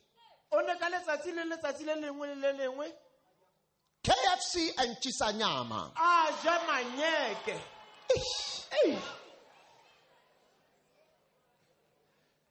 KFC 4.07 4.69
and 4.77 4.95
Chisanyama. 5.01 5.91
a 5.95 6.31
Jamanyeke. 6.43 7.59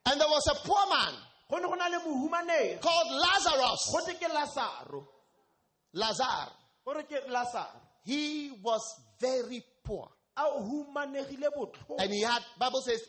And 0.08 0.20
there 0.20 0.28
was 0.28 0.46
a 0.48 0.54
poor 0.66 0.86
man 0.88 1.14
go 1.50 1.56
ne 1.58 1.62
go 1.62 1.74
na 1.74 1.86
le 1.88 1.98
mohumaneng 2.00 2.80
called 2.80 3.08
Lazarus. 3.10 3.90
go 3.92 4.04
te 4.04 4.14
ke 4.18 4.28
lasaro 4.30 5.04
Lazar. 5.94 6.50
gore 6.84 7.02
ke 7.04 7.26
lasaro 7.30 7.80
He 8.04 8.50
was 8.62 8.82
very 9.20 9.64
poor. 9.82 10.08
a 10.36 10.42
humanegile 10.60 11.48
botlhoko 11.56 11.96
And 11.98 12.12
he 12.12 12.20
had, 12.22 12.42
Bible 12.58 12.82
says, 12.82 13.00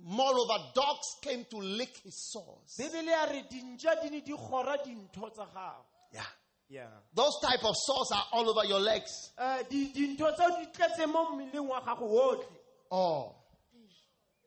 moreover, 0.00 0.58
dogs 0.74 1.16
came 1.22 1.44
to 1.50 1.56
lick 1.58 1.96
his 2.04 2.14
sores. 2.30 2.76
bebele 2.78 3.10
ya 3.10 3.24
re 3.24 3.44
dintša 3.50 4.02
di 4.02 4.10
ne 4.10 4.20
di 4.20 4.32
gora 4.32 4.76
dintho 4.78 5.30
tsa 5.32 5.46
gago 5.52 5.84
Yeah. 6.12 6.22
Yeah. 6.68 6.86
Those 7.14 7.38
type 7.42 7.64
of 7.64 7.74
sores 7.76 8.10
are 8.12 8.24
all 8.32 8.48
over 8.50 8.66
your 8.66 8.80
legs. 8.80 9.10
uh, 9.38 9.62
di, 9.68 9.92
dintho 9.92 10.32
tseo 10.36 10.58
di 10.58 10.66
tletse 10.72 11.06
mo 11.06 11.26
mmeleng 11.32 11.68
wa 11.68 11.80
gago 11.80 12.06
otlhe 12.08 12.56
Oh. 12.90 13.34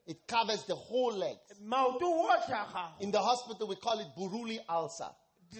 It 0.06 0.26
covers 0.26 0.64
the 0.64 0.74
whole 0.74 1.12
leg. 1.14 1.36
maoto 1.62 2.02
otlhe 2.02 2.52
a 2.52 2.66
gago 2.72 3.00
In 3.00 3.10
the 3.10 3.20
hospital, 3.20 3.66
we 3.68 3.76
call 3.76 3.98
it 4.00 4.08
buruli 4.18 4.58
ulcer. 4.68 5.10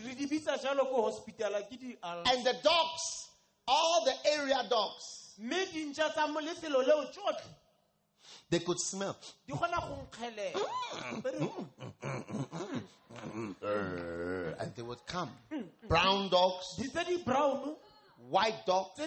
re 0.07 0.15
di 0.15 0.27
bitsa 0.27 0.59
jalo 0.63 0.89
ko 0.91 1.11
hospitala 1.11 1.63
ke 1.69 1.79
di 1.79 1.97
al 2.03 2.23
And 2.27 2.45
the 2.45 2.55
dogs, 2.63 3.29
all 3.67 4.05
the 4.05 4.15
area 4.31 4.63
dogs, 4.69 5.37
They 8.51 8.59
could 8.59 8.81
smell. 8.81 9.17
go 9.49 9.57
nkgelela. 9.57 10.53
Mm, 10.53 11.23
Very- 11.23 11.39
mm, 11.39 11.67
mm, 13.37 14.61
And 14.61 14.75
they 14.75 14.83
would 14.83 15.07
come. 15.07 15.31
Brown 15.89 16.29
dogs, 16.29 16.67
white 18.29 18.67
dogs, 18.67 19.01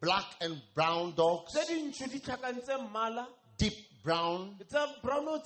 black 0.00 0.24
and 0.40 0.60
brown 0.74 1.14
dogs, 1.14 1.52
tse 1.52 1.64
dintsho 1.66 2.10
di 2.10 2.20
tlhakantse 2.20 2.76
mmala. 2.78 3.26
Deep 3.58 3.74
brown. 4.02 4.56
tsa 4.66 4.94
brown 5.02 5.28
o 5.28 5.40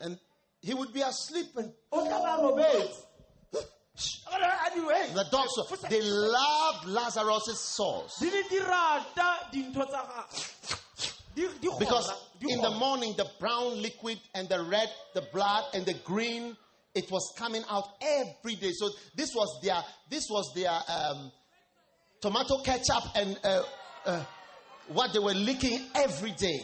And 0.00 0.18
he 0.60 0.72
would 0.74 0.92
be 0.92 1.02
asleep 1.02 1.56
and 1.56 1.72
o 1.92 2.04
tla 2.04 2.18
ba 2.20 2.42
robetse. 2.42 3.06
A 4.32 4.38
re, 4.38 4.46
a 4.46 4.70
di- 4.74 5.14
the 5.14 5.24
dogs, 5.30 5.80
they 5.88 6.00
loved 6.00 6.86
Lazarus' 6.86 7.58
sores. 7.60 8.18
Di 11.34 11.42
ne 11.42 11.58
di 11.60 11.68
rata 11.68 11.68
dintho 11.68 11.68
tsa 11.68 11.68
ga 11.68 11.68
di 11.68 11.68
di 11.68 11.68
kgora, 11.68 11.78
Because 11.78 12.12
in 12.42 12.60
the 12.60 12.70
morning, 12.70 13.14
the 13.16 13.28
brown 13.38 13.82
liquid 13.82 14.18
and 14.34 14.48
the 14.48 14.62
red, 14.62 14.90
the 15.14 15.22
blood 15.32 15.64
and 15.74 15.84
the 15.84 15.94
green, 16.04 16.56
it 16.94 17.10
was 17.10 17.32
coming 17.36 17.62
out 17.68 17.84
every 18.00 18.54
day. 18.56 18.72
So 18.72 18.90
this 19.14 19.34
was 19.34 19.60
their, 19.62 19.82
this 20.08 20.26
was 20.30 20.52
their 20.54 20.70
um, 20.88 21.30
tomato 22.20 22.62
ketchup 22.62 23.04
and 23.14 23.38
uh, 23.44 23.62
uh, 24.06 24.24
what 24.88 25.12
they 25.12 25.18
were 25.18 25.34
licking 25.34 25.86
every 25.94 26.32
day. 26.32 26.60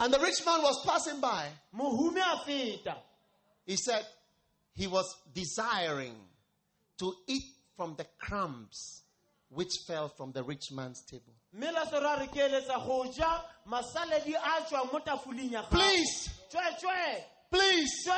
And 0.00 0.12
the 0.12 0.20
rich 0.20 0.44
man 0.44 0.62
was 0.62 0.84
passing 0.86 1.20
by. 1.20 1.48
mohume 1.74 2.20
a 2.20 2.44
feta 2.44 2.96
He 3.64 3.76
said 3.76 4.04
he 4.74 4.86
was 4.86 5.06
desiring 5.32 6.16
to 7.02 7.12
eat 7.26 7.42
from 7.76 7.96
the 7.98 8.06
crumbs 8.20 9.02
which 9.48 9.78
fell 9.88 10.08
from 10.08 10.30
the 10.30 10.42
rich 10.44 10.70
man's 10.70 11.02
table. 11.02 11.34
mme 11.52 11.72
lasoro 11.74 12.16
a 12.16 12.20
re 12.20 12.26
ke 12.28 12.38
eletsa 12.46 12.78
go 12.86 13.10
ja 13.12 13.42
masaledi 13.66 14.34
a 14.34 14.62
tswang 14.62 14.92
mo 14.92 15.00
tafoleng 15.00 15.50
ya 15.50 15.62
gago. 15.62 15.70
Please, 15.70 16.30
please, 17.50 18.08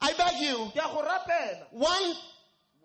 I 0.00 0.12
beg 0.18 0.40
you, 0.42 0.66
ke 0.74 0.78
a 0.78 0.88
go 0.92 1.02
rapela. 1.06 1.66
One 1.70 2.16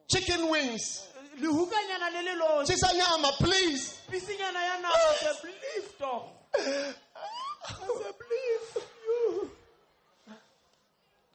chicken 0.08 0.50
wings. 0.52 1.08
lehukanyana 1.42 2.14
le 2.14 2.22
le 2.24 2.36
losi 2.38 2.72
Chisanyama, 2.72 3.32
please. 3.40 4.02
pisinyana 4.12 4.62
ya 4.70 4.82
nama 4.82 5.14
se 5.18 5.34
believe 5.42 6.00
doch 6.00 6.30
se 7.98 8.12
believe 8.22 8.86
you. 9.08 9.52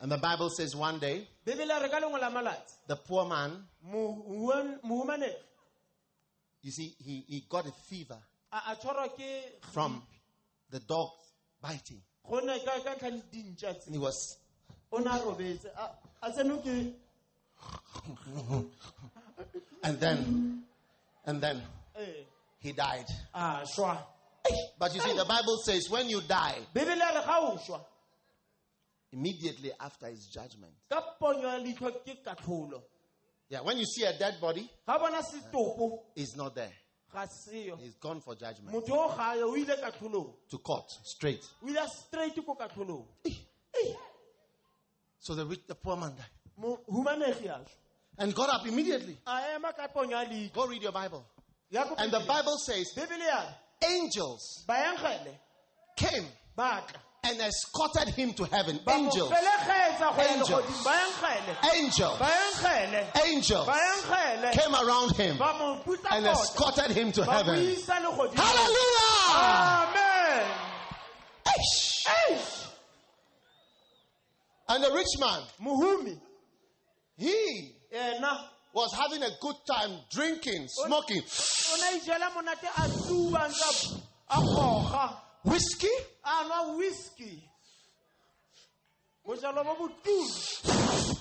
And 0.01 0.13
the 0.13 0.19
Bible 0.19 0.51
says 0.51 0.77
one 0.77 1.01
day, 1.01 1.27
bebele 1.45 1.83
re 1.83 1.89
ka 1.89 2.01
lengwe 2.01 2.21
la 2.21 2.31
malatsi 2.31 2.75
the 2.87 2.97
poor 2.97 3.25
man, 3.27 3.67
you 6.63 6.71
see, 6.71 6.95
he, 6.99 7.25
he 7.29 7.45
got 7.49 7.67
a 7.67 7.73
fever. 7.89 8.19
A 8.53 8.57
a 8.73 8.77
tshwarwa 8.77 9.09
ke 9.09 9.73
from 9.73 10.03
the 10.71 10.81
dog 10.81 11.11
biting. 11.61 12.01
go 12.29 12.39
ne 12.41 12.59
ka 12.65 12.73
ka 12.85 12.95
ntlha 12.95 13.11
le 13.11 13.23
dintša 13.33 13.75
tse. 13.79 13.87
And 13.87 13.95
he 13.95 13.99
was, 13.99 14.39
o 14.91 14.99
ne 14.99 15.11
a 15.11 15.19
robetse. 15.19 15.67
A 15.77 15.91
a 16.23 16.31
tseno 16.31 16.63
ke? 16.63 16.95
And 19.83 20.01
then, 20.01 20.63
and 21.27 21.43
then 21.43 21.63
eh, 21.99 22.25
he 22.59 22.73
died. 22.73 23.07
But 23.35 24.95
you 24.95 25.01
see, 25.01 25.17
the 25.17 25.25
Bible 25.27 25.59
says 25.65 25.89
when 25.91 26.09
you 26.09 26.23
die, 26.23 26.59
bebele 26.75 27.03
a 27.03 27.15
re 27.15 27.25
ga 27.27 27.39
o 27.41 27.59
šwa 27.59 27.81
immediately 29.15 29.71
after 29.81 30.07
his 30.09 30.27
judgment. 30.27 30.75
ka 30.91 31.01
ponyo 31.21 31.49
ya 31.49 31.59
leitlho 31.59 31.91
ke 32.05 32.23
katlholo 32.25 32.83
Yeah, 33.51 33.61
when 33.61 33.79
you 33.79 33.85
see 33.85 34.05
a 34.05 34.19
dead 34.19 34.41
body, 34.41 34.69
setopo 35.23 36.01
not 36.37 36.55
there. 36.55 36.73
He's 37.79 37.95
gone 38.01 38.21
for 38.21 38.35
judgment. 38.35 38.75
motho 38.75 38.91
o 38.93 39.09
gae 39.17 39.43
o 39.43 39.55
To 40.51 40.59
court, 40.59 40.91
straight. 41.05 41.45
o 41.63 41.69
ile 41.69 41.87
straight 41.89 42.35
ko 42.45 42.55
katlholong 42.57 43.07
So 45.21 45.35
the, 45.35 45.47
rich, 45.47 45.61
the 45.67 45.75
poor 45.75 45.97
man 45.97 46.15
died. 46.17 46.27
mohumanegi 46.59 47.49
a 47.49 47.59
šwa 47.65 47.67
And 48.19 48.35
got 48.35 48.49
up 48.49 48.67
immediately. 48.67 49.19
a 49.27 49.55
ema 49.57 49.73
ka 49.73 49.89
ponyo 49.89 50.11
ya 50.11 50.25
Go 50.53 50.67
read 50.67 50.83
your 50.83 50.93
Bible. 50.93 51.25
And 51.99 52.11
the 52.13 52.21
Bible 52.21 52.57
says 52.59 52.87
angels 53.83 54.65
came 55.97 56.27
and 57.25 57.41
escorted 57.41 58.09
him 58.15 58.33
to 58.35 58.45
heaven. 58.45 58.79
Angels. 58.89 59.31
felegetsa 59.31 60.15
go 60.17 60.23
ya 60.49 60.61
Angels. 61.75 62.21
Angels. 63.25 63.69
Angels 63.69 63.69
came 64.53 64.75
around 64.75 65.17
him 65.17 65.37
ba 65.39 65.55
mo 65.59 65.81
putsa 65.85 66.13
and 66.13 66.27
escorted 66.27 66.91
him 66.91 67.13
to 67.13 67.25
heaven. 67.25 67.55
Hallelujah! 67.87 69.15
amen 69.35 70.47
Eish. 71.47 72.07
Eish. 72.07 72.67
And 74.69 74.83
the 74.83 74.91
rich 74.93 75.19
man, 75.21 75.43
Muhumi, 75.63 76.19
he 77.17 77.73
was 78.73 78.93
having 78.95 79.23
a 79.23 79.31
good 79.41 79.57
time 79.67 80.01
drinking, 80.11 80.67
smoking 80.69 81.23
o 85.45 85.51
na 85.51 85.53
ijela 85.53 85.53
monate 85.53 85.53
a 85.53 85.53
tsuba 85.53 85.53
ntsa 85.53 85.53
a 85.53 85.53
goga 85.53 85.53
whiskey. 85.53 85.97
Ah, 86.25 86.41
a 86.41 86.45
nwa 86.45 86.77
whisky 86.77 87.43
bojalo 89.25 89.65
bo 89.65 89.75
botulu. 89.75 91.21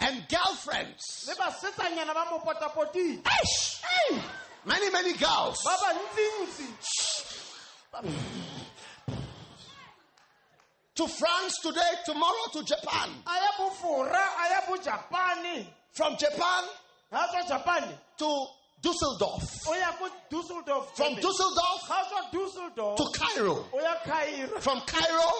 And 0.00 0.28
girlfriends. 0.28 1.26
le 1.28 1.34
basetsanyana 1.34 2.14
ba 2.14 2.24
mo 2.30 2.38
potapotile 2.40 3.22
Many, 4.64 4.90
many 4.90 5.12
girls. 5.14 5.58
To 10.94 11.08
France 11.08 11.58
today, 11.62 11.80
tomorrow 12.04 12.48
to 12.52 12.62
Japan. 12.62 13.10
a 13.26 13.34
ya 13.34 13.52
bofora 13.58 14.22
a 14.38 14.48
ya 14.50 14.60
bojapane 14.68 15.66
From 15.92 16.16
Japan 16.16 16.64
to 18.18 18.46
Dusseldorf. 18.82 19.68
o 19.68 19.74
ya 19.74 19.92
ko 19.92 20.08
dusseldorf 20.30 20.96
From 20.96 21.14
Dusseldorf 21.14 21.88
dusseldorf 22.32 22.96
to 22.98 23.04
Cairo. 23.18 23.64
cairo 24.04 24.60
From 24.60 24.80
Cairo 24.80 25.30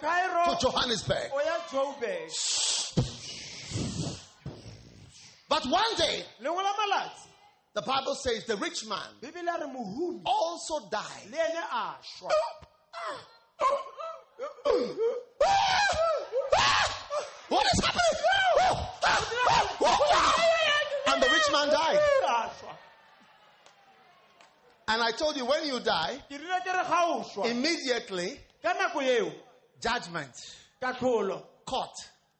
cairo 0.00 0.44
to 0.54 0.56
Johannesburg. 0.66 1.30
o 1.32 1.40
ya 1.40 1.58
joburg 1.70 2.30
But 5.48 5.64
one 5.66 5.94
day, 5.96 6.24
lengwe 6.42 6.62
la 6.62 6.72
malatsi 6.72 7.28
the 7.74 7.82
Bible 7.82 8.14
says 8.14 8.44
the 8.46 8.56
rich 8.56 8.86
man 8.86 9.08
bebele 9.22 9.48
a 9.54 9.58
re 9.60 9.66
mohumi 9.66 10.22
also 10.24 10.88
died. 10.88 11.30
le 11.30 11.36
ene 11.36 11.62
a 11.70 11.94
šwa 12.02 12.30
What 17.48 17.64
is 17.72 17.84
happening? 17.84 18.02
And 21.06 21.22
the 21.22 21.28
rich 21.28 21.48
man 21.52 21.68
died. 21.68 22.00
And 24.88 25.02
I 25.02 25.10
told 25.10 25.36
you 25.36 25.44
when 25.44 25.66
you 25.66 25.80
die, 25.80 26.22
ke 26.28 26.38
rile 26.38 26.60
ke 26.62 26.72
re 26.72 26.84
ga 26.86 27.00
o 27.06 27.24
šwa 27.24 27.50
immediately 27.50 28.38
ka 28.62 28.72
nako 28.72 29.02
eo 29.02 29.32
judgment, 29.80 30.32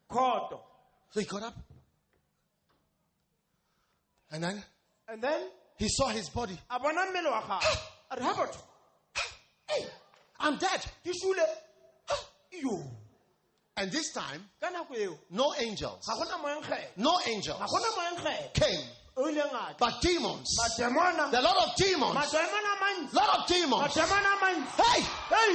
court. 0.09 0.51
So 1.11 1.20
he 1.20 1.26
got 1.26 1.42
up. 1.42 1.55
And 4.30 4.44
then 4.44 4.62
and 5.09 5.22
then 5.22 5.49
he 5.76 5.88
saw 5.88 6.09
his 6.09 6.28
body. 6.28 6.59
a 6.70 6.78
bona 6.78 7.07
mmele 7.07 7.30
wa 7.30 7.42
gagwe. 7.42 7.78
A 8.11 8.16
re 8.16 8.22
ga 8.22 8.32
batho 8.34 8.62
I'm 10.38 10.57
dead. 10.59 10.80
ke 11.05 11.12
šule 11.12 11.47
yo. 12.53 12.82
And 13.76 13.90
this 13.90 14.12
time, 14.12 14.44
ka 14.61 14.70
nako 14.70 14.97
eo 14.97 15.18
no 15.30 15.53
angels, 15.59 16.07
ga 16.07 16.14
gona 16.14 16.38
moenkgele 16.38 16.97
no 16.97 17.18
angels. 17.26 17.59
Ga 17.59 17.66
gona 17.66 17.90
moenkgele 17.99 18.55
came, 18.55 18.86
o 19.17 19.29
ileng 19.29 19.55
a 19.55 19.75
tla 19.75 19.75
but 19.79 20.01
demons. 20.03 20.59
mademona 20.59 21.31
The 21.31 21.41
lot 21.41 21.57
of 21.57 21.75
demons. 21.77 22.14
a 22.14 23.17
lot 23.17 23.39
of 23.39 23.47
demons. 23.47 23.97
a 23.97 24.01
Hey! 24.77 25.01
Hey! 25.31 25.53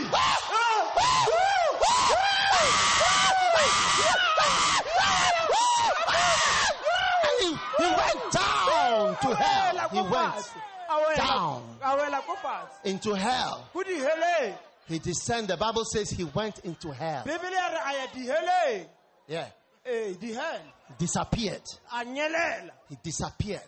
He, 7.39 7.47
he 7.47 7.89
went 8.01 8.31
down 8.31 9.15
to 9.21 9.35
hell. 9.35 9.89
He 9.89 10.01
went. 10.01 10.53
A 10.89 11.15
down. 11.15 11.63
a 11.83 11.95
wela 11.97 12.21
ko 12.25 12.35
fatshe 12.35 12.85
into 12.85 13.13
hell. 13.13 13.69
He 14.87 14.99
descended. 14.99 15.49
The 15.51 15.57
Bible 15.57 15.85
says 15.85 16.09
he 16.09 16.23
went 16.23 16.59
into 16.59 16.91
hell. 16.91 17.23
bebele 17.25 17.53
ya 17.53 17.67
re 17.69 17.79
a 17.87 18.87
Yeah. 19.27 19.45
Disappeared. 20.97 21.63
He 22.89 22.97
disappeared 23.03 23.61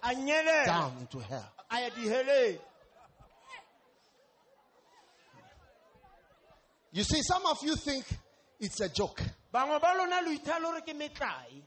down 0.65 0.97
into 0.99 1.19
hell. 1.19 1.51
a 1.71 1.81
ya 1.81 1.89
diheleng 1.89 2.59
You 6.91 7.03
see, 7.03 7.23
some 7.23 7.43
of 7.47 7.57
you 7.63 7.75
think 7.75 8.05
it's 8.59 8.79
a 8.81 8.89
joke. 8.89 9.21
bangwe 9.53 9.79
ba 9.81 9.93
lona 9.97 10.21
lo 10.21 10.31
ithaya 10.31 10.59
le 10.59 10.65
gore 10.65 10.81
ke 10.81 10.93
metlae 10.97 11.61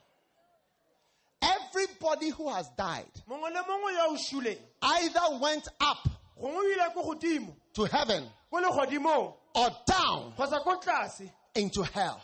everybody 1.43 2.31
who 2.31 2.49
has 2.49 2.69
died 2.77 3.07
mongwe 3.29 3.51
le 3.53 3.63
mongwe 3.63 3.93
yo 3.93 4.07
o 4.11 4.17
šuleng 4.17 4.59
either 4.83 5.39
went 5.41 5.69
up 5.81 6.09
gongwe 6.41 6.57
o 6.57 6.73
ile 6.73 6.91
ko 6.95 7.03
godimo 7.05 7.55
to 7.73 7.85
heaven 7.85 8.29
or 8.51 9.71
down 9.87 10.33
kgotsa 10.37 10.61
ko 10.63 10.81
tlase 10.81 11.31
into 11.55 11.83
hell. 11.83 12.21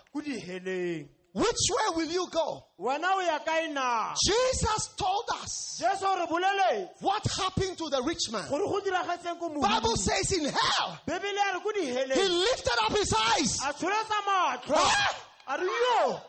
Which 1.35 1.47
way 1.70 1.97
will 1.97 2.11
you 2.12 2.26
go? 2.30 2.62
wena 2.78 3.09
o 3.16 3.20
ya 3.20 3.39
kae 3.39 3.72
na 3.72 4.12
Jesus 4.22 4.89
told 4.99 5.24
us 5.43 5.78
jesu 5.80 6.05
re 6.05 6.26
boleletse 6.26 6.89
what 7.01 7.24
happened 7.41 7.78
to 7.78 7.89
the 7.89 8.03
rich 8.03 8.30
man. 8.30 8.47
gore 8.51 8.61
go 8.61 8.80
diragetseng 8.80 9.39
ko 9.39 9.49
Bible 9.61 9.97
says 9.97 10.30
in 10.33 10.45
hell, 10.45 10.99
bebele 11.09 11.41
a 11.41 11.55
re 11.55 11.61
ko 11.61 11.72
he 11.74 12.28
lifted 12.28 12.78
up 12.85 12.93
his 12.97 13.14
eyes. 13.14 13.61
a 13.64 13.72
tsholetsa 13.72 14.20
matlho 14.28 15.14
a 15.49 15.59
re 15.59 15.66
yo 15.66 16.20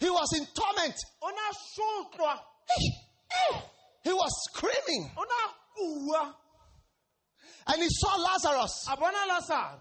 He 0.00 0.10
was 0.10 0.28
in 0.36 0.44
torment. 0.54 0.96
o 1.22 1.28
ne 1.30 1.42
a 1.48 1.54
sotlwa 1.72 2.38
He 4.02 4.12
was 4.12 4.32
screaming. 4.50 5.10
o 5.16 5.22
ne 5.22 5.36
a 5.44 5.48
kua 5.76 6.34
And 7.68 7.82
he 7.82 7.88
saw 7.90 8.16
Lazarus. 8.20 8.86
a 8.90 8.96
bona 8.98 9.16
lasaro 9.30 9.78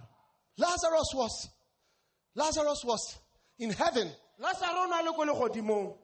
Lazarus 0.58 1.12
was 1.14 1.50
Lazarus 2.36 2.82
was 2.86 3.18
in 3.64 3.70
heaven. 3.72 4.12
Lasaro 4.42 4.84
o 4.84 4.86
ne 4.88 5.00
a 5.00 5.04
le 5.04 5.14
ko 5.14 5.26
legodimong. 5.26 5.96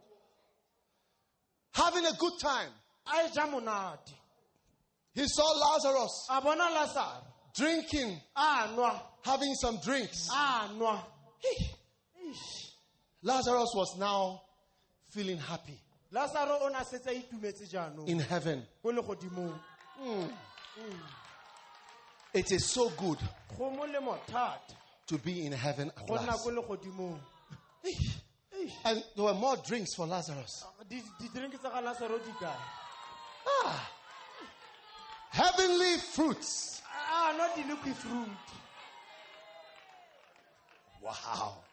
Having 1.74 2.06
a 2.06 2.14
good 2.18 2.34
time. 2.40 2.70
a 3.06 3.30
ja 3.34 3.46
monate. 3.48 4.14
He 5.14 5.28
saw 5.28 5.44
Lazarus 5.44 6.28
a 6.30 6.42
bona 6.42 6.70
lasaro 6.72 7.24
drinking, 7.56 8.22
having 9.26 9.54
some 9.56 9.80
drinks. 9.84 10.30
Lazarus 13.22 13.72
was 13.76 13.98
now 14.00 14.42
feeling 15.10 15.38
happy. 15.38 15.80
Lasaro 16.14 16.62
o 16.62 16.68
ne 16.70 16.76
a 16.76 16.86
setse 16.86 17.08
a 17.08 17.22
itumetse 17.22 17.70
jaanong. 17.70 18.08
In 18.08 18.20
heaven. 18.20 18.64
ko 18.82 18.92
legodimong. 18.94 19.60
Mm, 20.02 20.30
mm. 20.30 21.00
It 22.34 22.52
is 22.52 22.66
so 22.66 22.90
good 22.92 23.18
go 23.58 23.70
molemo 23.72 24.18
thata. 24.28 24.76
to 25.08 25.18
be 25.18 25.46
in 25.46 25.52
heaven 25.52 25.92
at 25.98 26.10
last. 26.10 26.46
And 28.86 29.04
there 29.16 29.26
were 29.26 29.34
more 29.34 29.56
drinks 29.58 29.94
for 29.96 30.06
Lazarus. 30.06 30.64
Di- 30.88 31.02
didirinki 31.20 31.58
tsa 31.60 31.70
ga 31.70 31.82
lasaro 31.82 32.20
di 32.24 32.32
kae 32.40 32.56
Ah. 33.48 33.90
Heavenly 35.32 35.98
fruits. 35.98 36.82
a 37.12 37.34
nwa 37.34 37.48
di-liqui 37.56 37.94
fruit 37.96 38.38
Wow. 41.02 41.64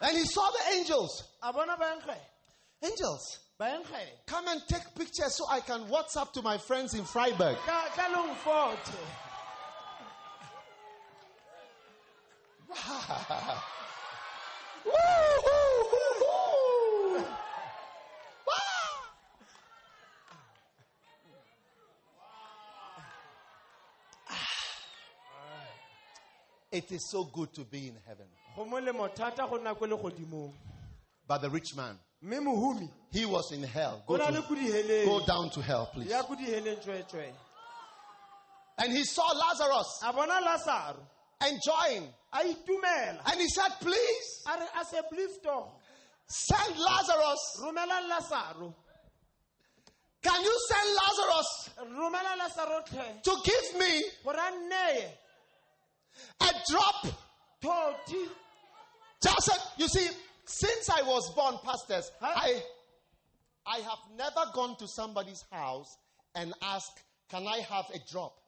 And 0.00 0.16
he 0.16 0.24
saw 0.24 0.48
the 0.50 0.76
angels. 0.78 1.24
a 1.42 1.52
bona 1.52 1.76
baenkge 1.76 2.16
Angels. 2.82 3.38
Come 4.26 4.48
and 4.48 4.62
take 4.68 4.94
pictures 4.94 5.36
so 5.36 5.44
I 5.50 5.60
can 5.60 5.86
WhatsApp 5.88 6.32
to 6.32 6.40
my 6.42 6.56
friends 6.56 6.94
in 6.94 7.02
Vryburg. 7.04 7.56
ka 7.66 7.88
ka 7.94 8.06
leng 8.08 8.34
forte 8.36 8.96
Woo. 14.84 15.20
It 26.72 26.92
is 26.92 27.10
so 27.10 27.24
good 27.24 27.52
to 27.54 27.62
be 27.64 27.88
in 27.88 27.96
heaven. 28.06 28.26
go 28.56 28.64
molemo 28.64 29.08
thata 29.14 29.48
go 29.48 29.58
nna 29.58 29.76
ko 29.76 29.86
legodimong 29.86 30.52
But 31.26 31.42
the 31.42 31.50
rich 31.50 31.76
man, 31.76 31.96
he 33.12 33.24
was 33.24 33.52
in 33.52 33.62
hell. 33.62 34.02
Go, 34.06 34.16
to, 34.16 34.42
go 35.04 35.24
down 35.26 35.48
to 35.50 35.62
hell, 35.62 35.86
please. 35.92 36.10
ya 36.10 36.22
ko 36.22 36.34
diheleng 36.34 36.80
tsweetswe 36.80 37.32
And 38.78 38.92
he 38.92 39.04
saw 39.04 39.30
Lazarus 39.32 40.00
a 40.04 40.12
bona 40.12 40.40
lasaro 40.40 41.00
enjoying. 41.46 42.08
And 42.32 43.40
he 43.40 43.48
said, 43.48 43.70
Please 43.80 44.44
a 44.46 44.58
re 44.58 44.66
a 44.80 44.84
se 44.84 45.00
send 46.26 46.78
Lazarus. 46.78 47.62
Can 50.22 50.44
you 50.44 50.58
send 50.68 50.88
Lazarus 51.00 51.70
romela 51.92 52.36
lasaro 52.38 52.86
tlhe 52.86 53.22
to 53.22 53.36
give 53.44 53.80
me 53.80 54.02
a 56.40 56.52
drop? 56.70 57.06
Just, 59.22 59.50
you 59.76 59.88
see, 59.88 60.08
since 60.46 60.88
I 60.90 61.02
was 61.02 61.32
born, 61.34 61.56
pastors, 61.64 62.10
I, 62.22 62.62
I 63.66 63.78
have 63.78 63.98
never 64.16 64.50
gone 64.54 64.76
to 64.78 64.88
somebody's 64.88 65.44
house 65.50 65.96
and 66.34 66.54
asked, 66.62 67.02
Can 67.28 67.46
I 67.46 67.58
have 67.58 67.84
a 67.94 67.98
drop? 68.10 68.39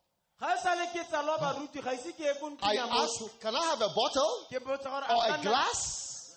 I 2.63 2.75
ya 2.75 2.87
motho 2.87 3.05
ask, 3.05 3.41
Can 3.41 3.55
I 3.55 3.65
have 3.67 3.81
a 3.83 3.89
bottle 3.95 4.47
ke 4.51 4.59
botsa 4.65 4.91
gore 4.91 5.05
or 5.11 5.25
a 5.25 5.27
a 5.27 5.29
ka 5.29 5.37
nna- 5.39 5.43
glass? 5.43 6.35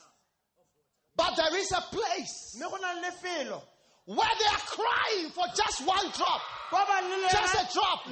But 1.16 1.36
there 1.38 1.56
is 1.58 1.72
a 1.72 1.82
place 1.82 2.56
mme 2.60 2.70
go 2.70 2.78
na 2.78 2.92
le 2.94 3.02
lefelo 3.08 3.62
where 4.06 4.36
they 4.38 4.46
are 4.46 4.66
crying 4.70 5.30
for 5.32 5.46
just 5.56 5.82
one 5.88 6.12
drop. 6.12 6.42
kwa 6.70 6.86
ba 6.86 7.02
le 7.02 7.28
Just 7.30 7.56
a 7.56 7.74
drop. 7.74 8.06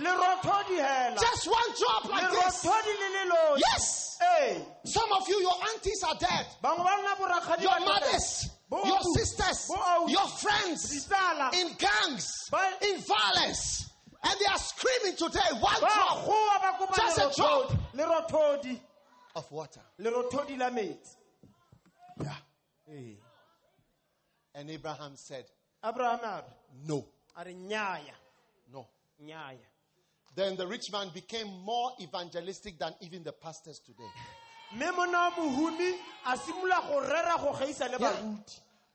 Just 1.20 1.48
one 1.48 1.70
drop 1.78 2.06
like 2.10 2.32
this. 2.32 2.66
lerothodi 2.66 2.94
le 3.00 3.10
le 3.14 3.24
losi 3.30 3.62
Yes. 3.72 4.10
Some 4.86 5.12
of 5.14 5.28
you, 5.28 5.40
your 5.42 5.54
aunties 5.70 6.02
are 6.04 6.16
dead. 6.16 6.48
bangwe 6.64 6.84
ba 6.84 6.98
nna 6.98 7.16
borakgadi 7.20 7.62
Your 7.62 7.78
tota. 7.78 7.86
mothers, 7.86 8.50
your 8.72 9.02
sisters, 9.16 9.70
your 10.08 10.28
friends 10.42 11.08
in 11.54 11.76
gangs, 11.78 12.50
in 12.82 12.98
violence. 13.02 13.90
And 14.26 14.40
they 14.40 14.46
are 14.46 14.58
screaming 14.58 15.18
today, 15.18 15.40
one 15.60 15.80
drop 15.80 16.26
goa 16.26 16.60
ba 16.62 16.78
kopa 16.80 16.96
Just 16.96 17.18
a 17.18 17.32
drop. 17.36 17.72
of 19.36 19.52
water. 19.52 19.82
lerothodi 20.00 20.58
la 20.58 20.70
metsi 20.70 21.16
Yeah. 22.22 22.36
ee 22.90 23.18
And 24.56 24.70
Abraham 24.70 25.16
said, 25.16 25.46
abrahame 25.84 26.24
a 27.36 27.44
re 27.46 27.54
No, 27.54 27.68
no. 28.72 28.88
Then 30.36 30.56
the 30.56 30.66
rich 30.68 30.92
man 30.92 31.10
became 31.14 31.48
more 31.64 31.92
evangelistic 32.02 32.78
than 32.80 32.94
even 33.02 33.24
the 33.24 33.32
pastors 33.34 33.80
today. 33.80 34.10
mme 34.76 34.92
mona 34.96 35.32
mohumi 35.38 35.94
a 36.26 36.38
simolola 36.38 36.82
go 36.88 37.00
rera 37.02 37.38
go 37.40 37.54
gaisa 37.54 37.90
le 37.92 37.98
Yeah. 38.00 38.36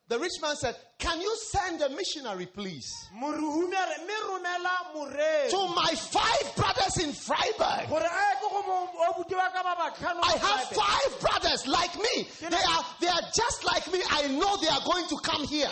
The 0.09 0.17
rich 0.17 0.41
man 0.41 0.55
said, 0.55 0.75
Can 0.97 1.21
you 1.21 1.33
send 1.51 1.81
a 1.83 1.89
missionary, 1.89 2.47
please, 2.47 2.89
morehumi 3.15 3.73
a 3.77 3.85
re 3.85 3.97
mme 4.03 4.17
romela 4.25 4.75
morei 4.95 5.49
to 5.49 5.67
my 5.75 5.93
five 5.95 6.55
brothers 6.55 6.97
in 6.97 7.11
Vryburg? 7.11 7.87
gore 7.89 8.01
a 8.01 8.03
ye 8.03 8.35
ko 8.41 8.49
go 8.49 8.61
mo- 8.65 8.89
obuti 9.13 9.35
ba 9.37 9.49
ka 9.53 9.61
ba 9.61 9.75
batlhano 9.77 10.19
I 10.23 10.37
have 10.37 10.61
five 10.69 11.19
brothers 11.21 11.67
like 11.67 11.95
me. 11.95 12.27
They 12.41 12.47
are, 12.57 12.85
they 12.99 13.07
are 13.07 13.21
just 13.35 13.63
like 13.63 13.85
me. 13.93 13.99
I 14.09 14.27
know 14.29 14.57
they 14.57 14.67
are 14.67 14.81
going 14.83 15.05
to 15.09 15.17
come 15.23 15.45
here. 15.45 15.69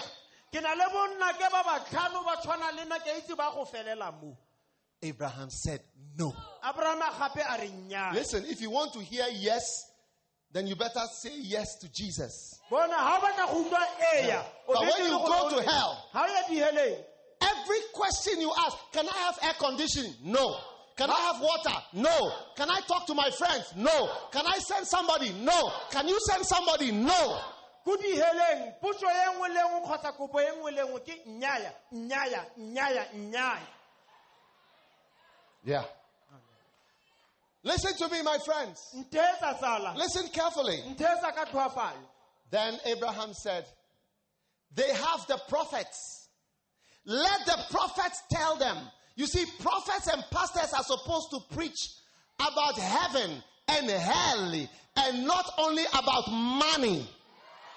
ke 0.54 0.62
na 0.62 0.70
le 0.74 0.86
bonna 0.94 1.34
ke 1.34 1.50
ba 1.52 1.64
batlhano 1.66 2.24
ba 2.24 2.38
tshwana 2.40 2.76
le 2.78 2.86
nna 2.86 3.00
ke 3.04 3.10
a 3.10 3.18
itse 3.20 3.36
ba 3.36 3.50
go 3.54 3.66
felela 3.66 4.14
mo 4.22 4.38
Abraham 5.02 5.50
said, 5.50 5.82
No. 6.18 6.34
abrahame 6.64 7.06
gape 7.20 7.42
a 7.42 7.58
re 7.62 7.70
nnyaya 7.70 8.14
Listen, 8.14 8.46
if 8.48 8.62
you 8.62 8.70
want 8.70 8.94
to 8.94 9.00
hear 9.00 9.26
yes, 9.32 9.64
then 10.54 10.68
you 10.68 10.76
better 10.76 11.02
say 11.22 11.34
yes 11.38 11.78
to 11.80 11.90
Jesus. 11.92 12.60
bona 12.70 12.96
ga 12.96 13.18
o 13.18 13.22
batla 13.22 13.46
go 13.52 13.64
utlwa 13.64 13.84
eya 14.16 14.44
o 14.68 14.74
But 14.74 14.82
when 14.82 15.12
you 15.12 15.18
go 15.18 15.50
to 15.50 15.62
hell, 15.70 16.10
ga 16.14 16.24
o 16.24 16.28
ya 16.28 16.42
diheleng 16.50 17.04
every 17.42 17.80
question 17.94 18.42
you 18.42 18.52
ask, 18.66 18.78
can 18.92 19.08
I 19.08 19.18
have 19.18 19.40
air 19.44 19.54
conditioning? 19.60 20.14
No. 20.24 20.58
Can 20.96 21.10
I 21.12 21.20
have 21.32 21.42
water? 21.42 21.78
No. 21.94 22.32
Can 22.56 22.70
I 22.70 22.80
talk 22.88 23.06
to 23.08 23.14
my 23.14 23.30
friends? 23.30 23.74
No. 23.76 24.10
Can 24.32 24.46
I 24.48 24.58
send 24.58 24.88
somebody? 24.88 25.32
No. 25.34 25.72
Can 25.92 26.08
you 26.08 26.20
send 26.22 26.46
somebody? 26.46 26.92
No. 26.92 27.40
Yeah. 35.64 35.84
Listen 37.68 37.98
to 37.98 38.08
me, 38.14 38.22
my 38.24 38.38
friends. 38.46 38.80
Listen 38.94 40.30
carefully. 40.30 40.80
ntheetsa 40.88 41.36
ka 41.36 41.46
tlhoafalo 41.52 42.00
Then 42.50 42.80
Abraham 42.86 43.34
said, 43.34 43.66
They 44.74 44.88
have 44.94 45.28
the 45.28 45.38
prophets. 45.50 46.30
Let 47.06 47.46
the 47.46 47.58
prophets 47.70 48.24
tell 48.32 48.56
them. 48.56 48.78
You 49.18 49.28
see, 49.28 49.44
prophets 49.60 50.08
and 50.08 50.24
pastors 50.32 50.72
are 50.74 50.84
supposed 50.84 51.28
to 51.32 51.40
preach 51.54 51.76
about 52.40 52.78
heaven 52.80 53.44
and 53.68 53.90
hell 53.90 54.54
and 54.96 55.28
not 55.28 55.46
only 55.58 55.84
about 55.94 56.32
money. 56.32 57.06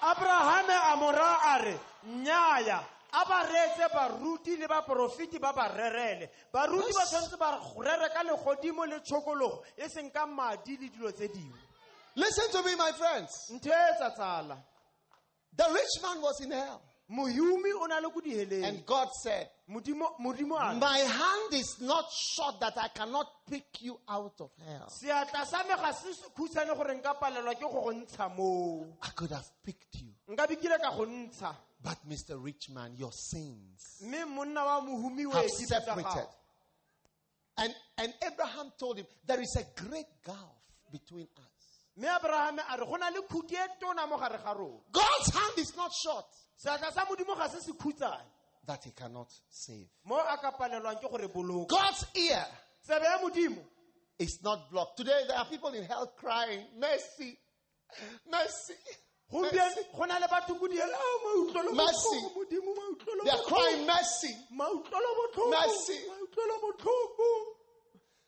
abrahame 0.02 0.92
a 0.92 0.96
mora 0.96 1.36
a 1.46 1.64
re 1.64 1.74
nnyaya 2.08 2.84
a 3.12 3.24
ba 3.28 3.46
reetse 3.46 3.88
baruti 3.92 4.56
le 4.56 4.66
baporofiti 4.68 5.38
ba 5.40 5.52
ba 5.52 5.68
rerele 5.68 6.30
baruti 6.52 6.92
ba 6.92 7.04
tshwanetse 7.06 7.36
ba 7.38 7.58
rere 7.78 8.08
ka 8.12 8.22
legodimo 8.22 8.84
le 8.86 9.00
tshokologo 9.00 9.64
e 9.76 9.88
seng 9.88 10.10
ka 10.10 10.26
madi 10.26 10.76
le 10.76 10.88
dilo 10.88 11.12
tse 11.12 11.28
dingwe 11.28 11.58
Listen 12.16 12.50
to 12.50 12.62
me, 12.64 12.74
my 12.74 12.90
friends. 12.92 13.30
ntheetsa 13.52 14.10
tsala 14.16 14.56
The 15.56 15.64
rich 15.72 16.02
man 16.02 16.20
was 16.22 16.40
in 16.40 16.50
hell. 16.50 16.80
mohumi 17.10 17.72
o 17.74 17.86
na 17.86 17.98
le 18.00 18.10
ko 18.10 18.20
diheleng 18.20 18.64
And 18.64 18.86
God 18.86 19.08
said, 19.22 19.48
modimo 19.68 20.16
modimo 20.20 20.56
a 20.58 20.74
re, 20.74 20.78
My 20.78 20.98
hand 20.98 21.52
is 21.54 21.76
not 21.80 22.04
short 22.10 22.60
that 22.60 22.74
I 22.78 22.88
cannot 22.88 23.26
pick 23.48 23.82
you 23.82 23.98
out 24.08 24.34
of 24.40 24.50
hell. 24.64 24.86
seatla 24.88 25.44
sa 25.46 25.62
me 25.64 25.74
ga 25.74 25.92
se 25.92 26.08
khutshwane 26.36 26.76
gore 26.76 26.94
nka 26.94 27.14
palelwa 27.18 27.54
ke 27.54 27.60
go 27.62 27.80
go 27.82 27.90
ntsha 27.92 28.28
moo 28.36 28.86
I 29.02 29.08
could 29.14 29.30
have 29.30 29.48
picked 29.64 29.94
you. 30.00 30.10
nka 30.28 30.46
bikile 30.46 30.78
ka 30.80 30.90
go 30.96 31.04
ntsha 31.06 31.54
But, 31.82 31.96
Mr. 32.08 32.36
Rich 32.42 32.68
Man, 32.70 32.92
your 32.96 33.12
sins 33.12 34.02
mme 34.02 34.24
monna 34.28 34.64
wa 34.64 34.80
mohumi 34.80 35.26
o 35.26 35.30
have 35.30 35.48
separated. 35.48 36.28
And, 37.56 37.74
and 37.98 38.14
Abraham 38.26 38.72
told 38.78 38.98
him, 38.98 39.06
There 39.26 39.40
is 39.40 39.56
a 39.56 39.80
great 39.82 40.06
gulf 40.24 40.60
between 40.92 41.28
us. 41.36 41.60
mme 41.96 42.06
abrahame 42.08 42.60
a 42.72 42.78
re 42.78 42.84
go 42.86 42.96
na 42.96 43.08
le 43.08 43.22
khuti 43.28 43.56
tona 43.80 44.06
mo 44.08 44.16
gare 44.18 44.38
ga 44.42 44.52
rona 44.52 44.78
God's 44.92 45.34
hand 45.34 45.58
is 45.58 45.74
not 45.76 45.90
short 45.92 46.26
seatla 46.56 46.92
sa 46.92 47.04
modimo 47.04 47.36
ga 47.36 47.48
se 47.48 47.58
se 47.60 47.72
khutsane 47.72 48.28
that 48.66 48.84
he 48.84 48.90
cannot 48.92 49.28
save. 49.50 49.88
mo 50.04 50.16
a 50.16 50.36
ka 50.38 50.52
palelwang 50.52 51.00
ke 51.00 51.10
gore 51.10 51.28
boloka 51.28 51.68
God's 51.68 52.04
ear 52.14 52.46
tsebe 52.86 53.04
ya 53.04 53.18
modimo 53.18 53.62
is 54.18 54.38
not 54.44 54.70
blocked. 54.70 54.98
Today, 54.98 55.22
there 55.26 55.38
are 55.38 55.46
people 55.46 55.70
in 55.70 55.82
hell 55.84 56.06
crying, 56.14 56.60
Mercy, 56.78 57.38
mercy. 58.30 58.74
Mercy. 59.32 59.80
go 59.96 60.04
na 60.06 60.18
le 60.18 60.26
batho 60.28 60.54
ko 60.58 60.66
diela 60.68 60.98
mautlwelo 61.24 61.72
Mercy. 61.74 62.20
botlhoko 62.20 62.34
modimo 62.34 62.74
mautlwelo 62.74 63.24
They 63.24 63.30
are 63.30 63.44
crying, 63.44 63.86
Mercy. 63.86 64.34
Mercy. 65.50 65.98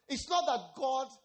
It's 0.09 0.29
not 0.29 0.47
that 0.47 0.61
God's 0.77 1.17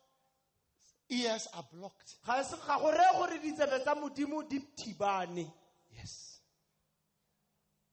ears 1.10 1.48
are 1.54 1.66
blocked. 1.74 2.16
ga 2.26 2.44
se 2.44 2.56
ga 2.68 2.78
go 2.80 2.92
reye 2.92 3.18
gore 3.18 3.38
ditsebe 3.40 3.80
tsa 3.84 3.96
modimo 3.96 4.48
di 4.50 4.60
thibane 4.76 5.52
Yes. 5.92 6.40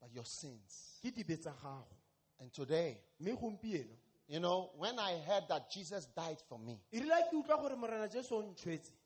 But 0.01 0.11
your 0.13 0.25
sins. 0.25 0.99
ke 1.01 1.11
dibe 1.15 1.37
tsa 1.39 1.53
And 2.39 2.51
today, 2.53 2.97
you 3.19 4.39
know, 4.39 4.71
when 4.77 4.99
I 4.99 5.17
heard 5.25 5.43
that 5.49 5.71
Jesus 5.71 6.05
died 6.07 6.37
for 6.49 6.59
me 6.59 6.79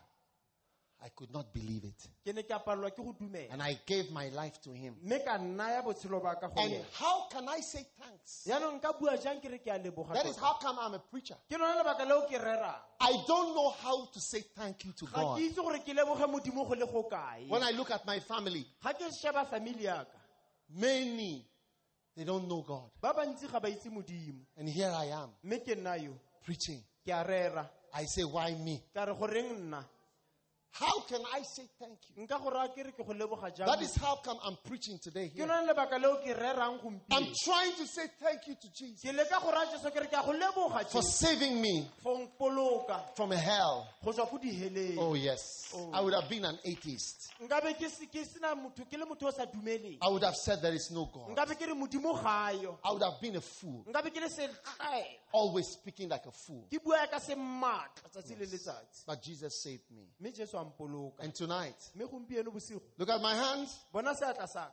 I 1.01 1.07
could 1.15 1.31
not 1.31 1.53
believe 1.53 1.85
it. 1.85 2.09
ke 2.25 2.33
ne 2.35 2.43
ke 2.43 2.51
a 2.51 2.59
palelwa 2.59 2.91
ke 2.91 2.97
go 2.97 3.13
dumela 3.13 3.53
And 3.53 3.63
I 3.63 3.79
gave 3.85 4.11
my 4.11 4.27
life 4.29 4.59
to 4.63 4.71
him. 4.73 4.95
mme 5.01 5.19
ka 5.23 5.37
nnaya 5.37 5.81
botshelo 5.81 6.21
ba 6.21 6.35
ka 6.35 6.47
go 6.49 6.61
And 6.61 6.83
how 6.93 7.27
can 7.31 7.47
I 7.47 7.61
say 7.61 7.85
thanks? 7.97 8.43
yaanong 8.45 8.81
nka 8.81 8.99
bua 8.99 9.17
jang 9.17 9.39
ke 9.39 9.49
re 9.49 9.59
ke 9.59 9.67
a 9.71 9.79
leboga 9.79 10.13
That 10.13 10.25
is 10.25 10.35
tota? 10.35 10.45
how 10.45 10.53
come 10.59 10.77
I'm 10.77 10.93
a 10.95 10.99
preacher. 10.99 11.37
ke 11.49 11.57
lona 11.57 11.81
lebaka 11.83 12.05
leo 12.05 12.27
ke 12.27 12.35
I 12.99 13.13
don't 13.27 13.55
know 13.55 13.69
how 13.81 14.07
to 14.11 14.19
say 14.19 14.41
thank 14.57 14.83
you 14.83 14.91
to 14.91 15.05
God. 15.05 15.39
itse 15.39 15.55
gore 15.55 15.79
ke 15.79 15.95
leboge 15.95 16.27
modimo 16.27 16.67
go 16.67 16.75
le 16.75 16.85
go 16.85 17.03
kae 17.09 17.47
When 17.47 17.63
I 17.63 17.71
look 17.71 17.91
at 17.91 18.05
my 18.05 18.19
family, 18.19 18.65
ga 18.83 18.91
ke 18.91 19.09
sheba 19.15 19.45
family 19.45 19.83
yaka 19.85 20.11
many, 20.71 21.45
they 22.19 22.25
don't 22.25 22.49
know 22.49 22.61
God. 22.61 22.91
ba 23.01 23.13
bantsi 23.13 23.47
ga 23.49 23.59
ba 23.61 23.69
itse 23.69 23.87
modimo 23.89 24.43
And 24.57 24.67
here 24.67 24.91
I 24.91 25.05
am 25.05 25.29
mme 25.43 25.59
ke 25.63 25.75
nna 25.75 25.95
yo 26.03 26.11
preaching. 26.43 26.83
ke 27.05 27.11
a 27.15 27.23
rera 27.23 27.69
I 27.93 28.05
say, 28.05 28.23
why 28.23 28.53
me? 28.55 28.83
ka 28.93 29.05
re 29.05 29.13
goreng 29.13 29.55
nna 29.55 29.85
How 30.71 31.01
can 31.01 31.21
I 31.33 31.41
say 31.41 31.63
thank 31.79 31.97
you? 32.15 32.23
nka 32.25 32.39
go 32.41 32.49
raya 32.51 32.69
ke 32.69 32.77
re 32.85 32.91
ke 32.91 33.05
go 33.05 33.13
leboga 33.13 33.49
jang 33.55 33.67
That 33.67 33.81
is 33.81 33.95
how 33.95 34.15
come 34.17 34.37
I'm 34.43 34.55
preaching 34.67 34.99
today 35.01 35.27
here. 35.27 35.45
lona 35.47 35.73
lebaka 35.73 35.99
leo 35.99 36.15
ke 36.23 36.33
rerang 36.37 36.79
I'm 37.11 37.27
trying 37.43 37.73
to 37.75 37.87
say 37.87 38.03
thank 38.21 38.47
you 38.47 38.55
to 38.55 38.67
Jesus 38.77 39.01
ke 39.01 39.11
leka 39.13 39.41
go 39.41 39.51
raya 39.51 39.71
jesu 39.71 39.89
ke 39.89 39.99
re 39.99 40.07
ke 40.07 40.13
a 40.13 40.23
go 40.23 40.31
leboga 40.33 40.85
for 40.89 41.01
saving 41.01 41.59
me 41.61 41.87
from 42.01 43.31
hell. 43.31 43.87
go 44.05 44.11
tswa 44.13 44.29
ko 44.29 44.37
diheleng 44.37 44.97
Oh, 44.99 45.13
yes. 45.15 45.41
Oh. 45.73 45.91
I 45.93 46.01
would 46.01 46.13
have 46.13 46.29
been 46.29 46.45
an 46.45 46.57
atheist. 46.63 47.33
nkabe 47.41 47.73
ke 47.77 47.89
se- 47.89 48.05
ke 48.05 48.23
sena 48.25 48.55
motho 48.55 48.85
ke 48.89 48.97
le 48.97 49.05
motho 49.05 49.27
o 49.27 49.31
sa 49.31 49.45
dumeleng 49.45 49.97
I 50.01 50.07
would 50.09 50.23
have 50.23 50.35
said 50.35 50.61
there 50.61 50.73
is 50.73 50.91
no 50.91 51.05
God. 51.11 51.35
nkabe 51.35 51.57
ke 51.57 51.65
re 51.67 51.73
modimo 51.73 52.13
gayo 52.23 52.77
I 52.85 52.91
would 52.91 53.03
have 53.03 53.19
been 53.19 53.35
a 53.35 53.41
fool, 53.41 53.85
nkabe 53.89 54.13
ke 54.13 54.21
le 54.21 54.29
setlaela 54.29 55.03
always 55.33 55.67
speaking 55.67 56.09
like 56.09 56.25
a 56.25 56.31
fool. 56.31 56.67
ke 56.71 56.79
bua 56.83 57.07
ka 57.09 57.19
se 57.19 57.33
maatla 57.35 58.07
tsatsi 58.13 58.37
le 58.39 58.45
letsatsi 58.45 59.05
But 59.05 59.21
Jesus 59.21 59.61
saved 59.63 59.89
me. 59.91 60.05
Mme 60.63 60.71
jesu 60.73 60.81
a 60.81 60.83
mpoloka 60.83 61.23
And 61.23 61.33
tonight, 61.33 61.75
mme 61.95 62.05
gompieno 62.07 62.51
bosigo 62.51 62.81
look 62.97 63.09
at 63.09 63.21
my 63.21 63.33
hands. 63.35 63.79
bona 63.93 64.13
seatla 64.13 64.47
saka 64.47 64.71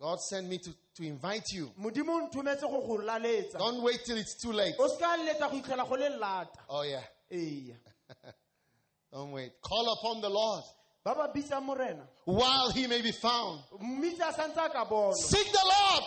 God 0.00 0.18
sent 0.20 0.48
me 0.48 0.56
to, 0.58 0.70
to 0.96 1.02
invite 1.02 1.52
you. 1.52 1.70
modimo 1.78 2.12
o 2.14 2.26
nthometse 2.28 2.62
go 2.62 2.80
go 2.86 2.96
laletsa 3.02 3.58
Don't 3.58 3.82
wait 3.82 4.00
till 4.04 4.16
it's 4.16 4.34
too 4.40 4.52
late. 4.52 4.74
o 4.78 4.88
se 4.88 4.96
ka 4.98 5.16
letsa 5.16 5.50
go 5.50 5.56
itlhela 5.60 5.88
go 5.88 5.94
le 5.96 6.08
lata 6.18 6.58
Oh, 6.68 6.82
yeah. 6.82 7.02
Don't 9.12 9.32
wait. 9.32 9.52
Call 9.60 9.92
upon 9.92 10.20
the 10.20 10.28
Lord 10.30 10.64
ba 11.04 11.14
ba 11.14 11.28
bitsang 11.34 11.64
morena 11.64 12.02
while 12.24 12.70
he 12.70 12.86
may 12.86 13.00
be 13.02 13.12
found. 13.12 13.60
mmitse 13.80 14.20
a 14.20 14.32
santse 14.32 14.58
a 14.58 14.68
ka 14.70 14.84
bonwa 14.84 15.14
Seek 15.14 15.50
the 15.50 15.64
Lord 15.64 16.04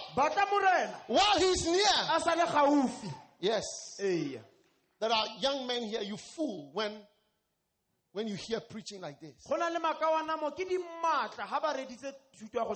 while 1.08 1.40
near. 1.66 2.20
sa 2.20 2.34
le 2.36 2.46
gaufi 2.46 3.14
Yes. 3.40 3.64
There 4.00 5.12
are 5.12 5.26
young 5.42 5.68
men 5.68 5.84
here, 5.84 6.02
you 6.02 6.16
fool 6.16 6.70
when, 6.74 6.94
when 8.14 8.28
you 8.28 8.36
hear 8.36 8.60
preaching 8.62 9.02
like 9.02 9.20
this. 9.20 9.46
go 9.48 9.56
na 9.58 9.68
le 9.70 9.80
makawana 9.80 10.40
mo 10.40 10.52
ke 10.52 10.68
di 10.70 10.78
maatla 10.78 11.50
ga 11.50 11.60
ba 11.60 11.74
reditse 11.74 12.14
thuto 12.38 12.56
ya 12.56 12.64
go 12.66 12.76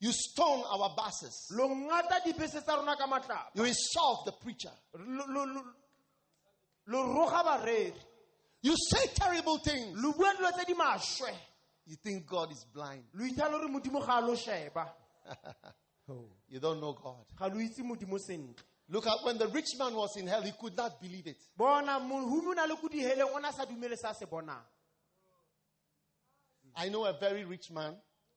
You 0.00 0.12
stone 0.12 0.62
our 0.70 0.94
buses. 0.96 1.48
lo 1.50 1.68
ngata 1.68 2.20
dibese 2.24 2.62
tsa 2.62 2.76
rona 2.76 2.96
ka 2.96 3.06
matlapa 3.06 3.50
You 3.54 3.64
insult 3.64 4.24
the 4.26 4.32
preacher. 4.32 4.70
You 8.60 8.74
say 8.76 9.06
terrible 9.14 9.58
things. 9.58 9.96
lo 10.02 10.12
bua 10.12 10.34
dilo 10.34 10.50
tse 10.52 10.64
di 10.66 10.74
maswe 10.74 11.32
You 11.86 11.96
think 11.96 12.26
God 12.26 12.52
is 12.52 12.64
blind. 12.72 13.04
lo 13.14 13.24
ithala 13.24 13.58
gore 13.58 13.68
modimo 13.68 14.00
ga 14.04 14.18
a 14.18 14.20
lo 14.20 14.34
sheba 14.34 14.88
You 16.48 16.58
don't 16.60 16.80
know 16.80 16.94
God. 16.94 17.26
Ga 18.90 18.94
lo 18.94 18.94
itse 18.94 18.94
modimo 18.94 18.94
sentle 18.94 18.94
Look 18.94 19.06
at 19.06 19.24
when 19.24 19.38
the 19.38 19.48
rich 19.48 19.76
man 19.78 19.94
was 19.94 20.16
in 20.16 20.26
hell, 20.26 20.42
he 20.42 20.52
could 20.52 20.76
not 20.76 21.00
believe 21.00 21.26
it. 21.26 21.36
bona 21.56 21.98
mohumi 22.00 22.48
o 22.48 22.52
na 22.54 22.64
le 22.64 22.76
ko 22.76 22.88
diheleng 22.88 23.34
o 23.34 23.38
ne 23.38 23.48
a 23.48 23.52
sa 23.52 23.64
dumele 23.66 23.96
se 23.96 24.08
a 24.08 24.14
se 24.14 24.26
bonang 24.26 24.62
I 26.76 26.88
know 26.88 27.04
a 27.06 27.12
very 27.18 27.44
rich 27.44 27.70
man. 27.70 27.94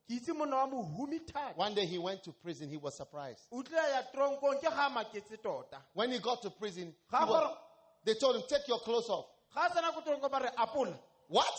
ke 0.09 0.15
itse 0.19 0.33
monna 0.35 0.55
wa 0.57 0.67
mohumi 0.67 1.19
thata 1.25 1.55
One 1.55 1.73
day 1.75 1.85
he 1.85 1.97
went 1.97 2.23
to 2.23 2.31
prison, 2.33 2.69
he 2.69 2.77
was 2.77 2.95
surprised. 2.97 3.41
o 3.51 3.61
tlile 3.63 3.91
ya 3.91 4.01
tronkong 4.13 4.59
ke 4.59 4.63
ga 4.69 4.87
a 4.87 4.89
maketse 4.89 5.41
tota 5.41 5.77
When 5.93 6.11
he 6.11 6.19
got 6.19 6.41
to 6.41 6.49
prison, 6.49 6.93
was- 7.11 7.57
they 8.03 8.15
told 8.15 8.35
him, 8.35 8.41
Take 8.49 8.67
your 8.67 8.79
clothes 8.79 9.09
off. 9.09 9.25
ga 9.53 9.67
a 9.67 9.69
tsena 9.69 9.93
ko 9.93 10.01
tronko 10.01 10.29
ba 10.29 10.39
re 10.43 10.49
apola 10.57 10.97
What? 11.27 11.53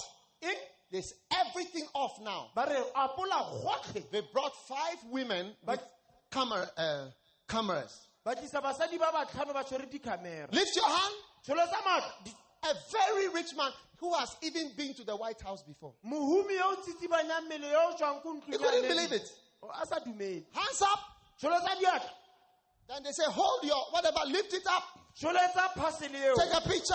There's 0.90 1.14
everything 1.32 1.86
off 1.94 2.20
now. 2.20 2.50
ba 2.54 2.66
re 2.68 2.76
apola 2.94 3.62
gotlhe 3.64 4.10
They 4.10 4.20
brought 4.32 4.52
five 4.68 4.98
women 5.10 5.46
with 5.46 5.56
But- 5.64 5.88
camera, 6.30 6.68
uh, 6.76 7.06
cameras. 7.48 8.08
Ba 8.24 8.34
tlisa 8.34 8.60
basadi 8.62 8.98
ba 8.98 9.10
batlhano 9.12 9.52
ba 9.52 9.64
tshwere 9.64 9.86
dicamera 9.90 10.48
Lift 10.52 10.76
your 10.76 10.86
hand. 10.88 11.14
A 12.64 12.74
very 12.92 13.28
rich 13.30 13.54
man 13.56 13.72
who 13.98 14.14
has 14.14 14.36
even 14.42 14.70
been 14.76 14.94
to 14.94 15.04
the 15.04 15.16
White 15.16 15.40
House 15.40 15.62
before. 15.62 15.92
mohumi 16.06 16.54
yo 16.56 16.70
o 16.70 16.76
tsitsibanyang 16.76 17.48
mmele 17.48 17.70
yo 17.72 17.92
o 17.92 18.40
He 18.46 18.56
couldn't 18.56 18.82
believe 18.88 19.12
it. 19.12 19.28
O- 19.62 19.68
a 19.70 19.86
sa 19.86 19.98
Hands 20.00 20.82
up. 20.82 20.98
tsholo 21.40 21.58
tsa 21.60 21.74
diatla 21.80 22.10
Then 22.88 23.02
they 23.02 23.12
say, 23.12 23.24
Hold 23.26 23.64
your 23.64 23.84
whatever, 23.90 24.20
lift 24.26 24.52
it 24.54 24.66
up. 24.68 24.84
tsholo 25.18 25.38
tsa 25.52 25.70
phasele 25.76 26.34
Take 26.36 26.54
a 26.54 26.60
picture. 26.68 26.94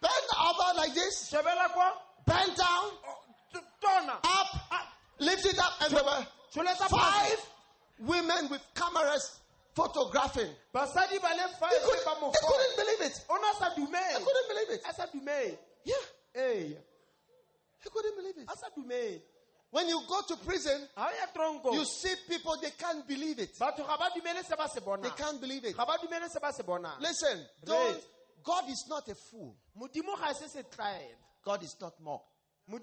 Bend 0.00 0.12
over 0.40 0.76
like 0.78 0.94
this. 0.94 1.30
Bend 1.32 2.56
down. 2.56 2.90
o, 3.08 3.18
t- 3.52 3.58
tona 3.82 4.16
Up. 4.24 4.48
Lift 5.20 5.46
it 5.46 5.58
up. 5.58 5.72
And 5.82 5.94
there 5.94 6.04
were 6.04 6.26
five 6.88 7.46
women 8.00 8.48
with 8.50 8.60
cameras 8.74 9.38
photographing. 9.74 10.50
basadi 10.74 11.18
ba 11.20 11.28
le 11.34 11.48
He 11.48 11.54
five 11.58 11.82
couldn't, 11.84 12.04
ba 12.04 12.14
mo 12.20 12.30
couldn't 12.30 12.76
believe 12.76 13.00
it. 13.10 13.24
o 13.28 13.36
ne 13.36 13.48
a 13.48 13.54
sa 13.58 13.70
He 13.74 13.80
dumele 13.80 14.24
couldn't 14.24 14.48
believe 14.48 14.70
it. 14.70 14.82
a 14.88 14.92
sa 14.94 15.06
dumele 15.06 15.58
Yeah. 15.84 15.94
ee 16.36 16.76
He 17.82 17.90
couldn't 17.90 18.16
believe 18.16 18.38
it. 18.38 18.48
a 18.50 18.56
sa 18.56 18.66
dumele 18.76 19.22
When 19.70 19.88
you 19.88 20.02
go 20.06 20.20
to 20.28 20.36
prison, 20.44 20.86
ga 20.96 21.06
o 21.08 21.10
ya 21.10 21.26
tronko 21.34 21.72
you 21.74 21.84
see 21.84 22.14
people, 22.28 22.56
they 22.60 22.70
can't 22.78 23.06
believe 23.08 23.38
it. 23.38 23.58
batho 23.58 23.86
ga 23.86 23.96
ba 23.96 24.10
dumele 24.14 24.44
se 24.44 24.54
ba 24.56 24.68
se 24.68 24.80
They 25.02 25.10
can't 25.16 25.40
believe 25.40 25.64
it. 25.64 25.76
ga 25.76 25.84
ba 25.86 25.96
dumele 25.98 26.28
se 26.30 26.38
ba 26.40 26.52
se 26.52 26.62
bonang 26.62 27.00
Listen, 27.00 27.46
don't. 27.64 28.00
God 28.44 28.68
is 28.68 28.84
not 28.88 29.08
a 29.08 29.14
fool. 29.14 29.54
modimo 29.78 30.16
ga 30.18 30.32
se 30.34 30.46
setlaela 30.46 31.16
God 31.44 31.62
is 31.64 31.74
not 31.80 31.94
mocked. 32.00 32.28
When 32.68 32.80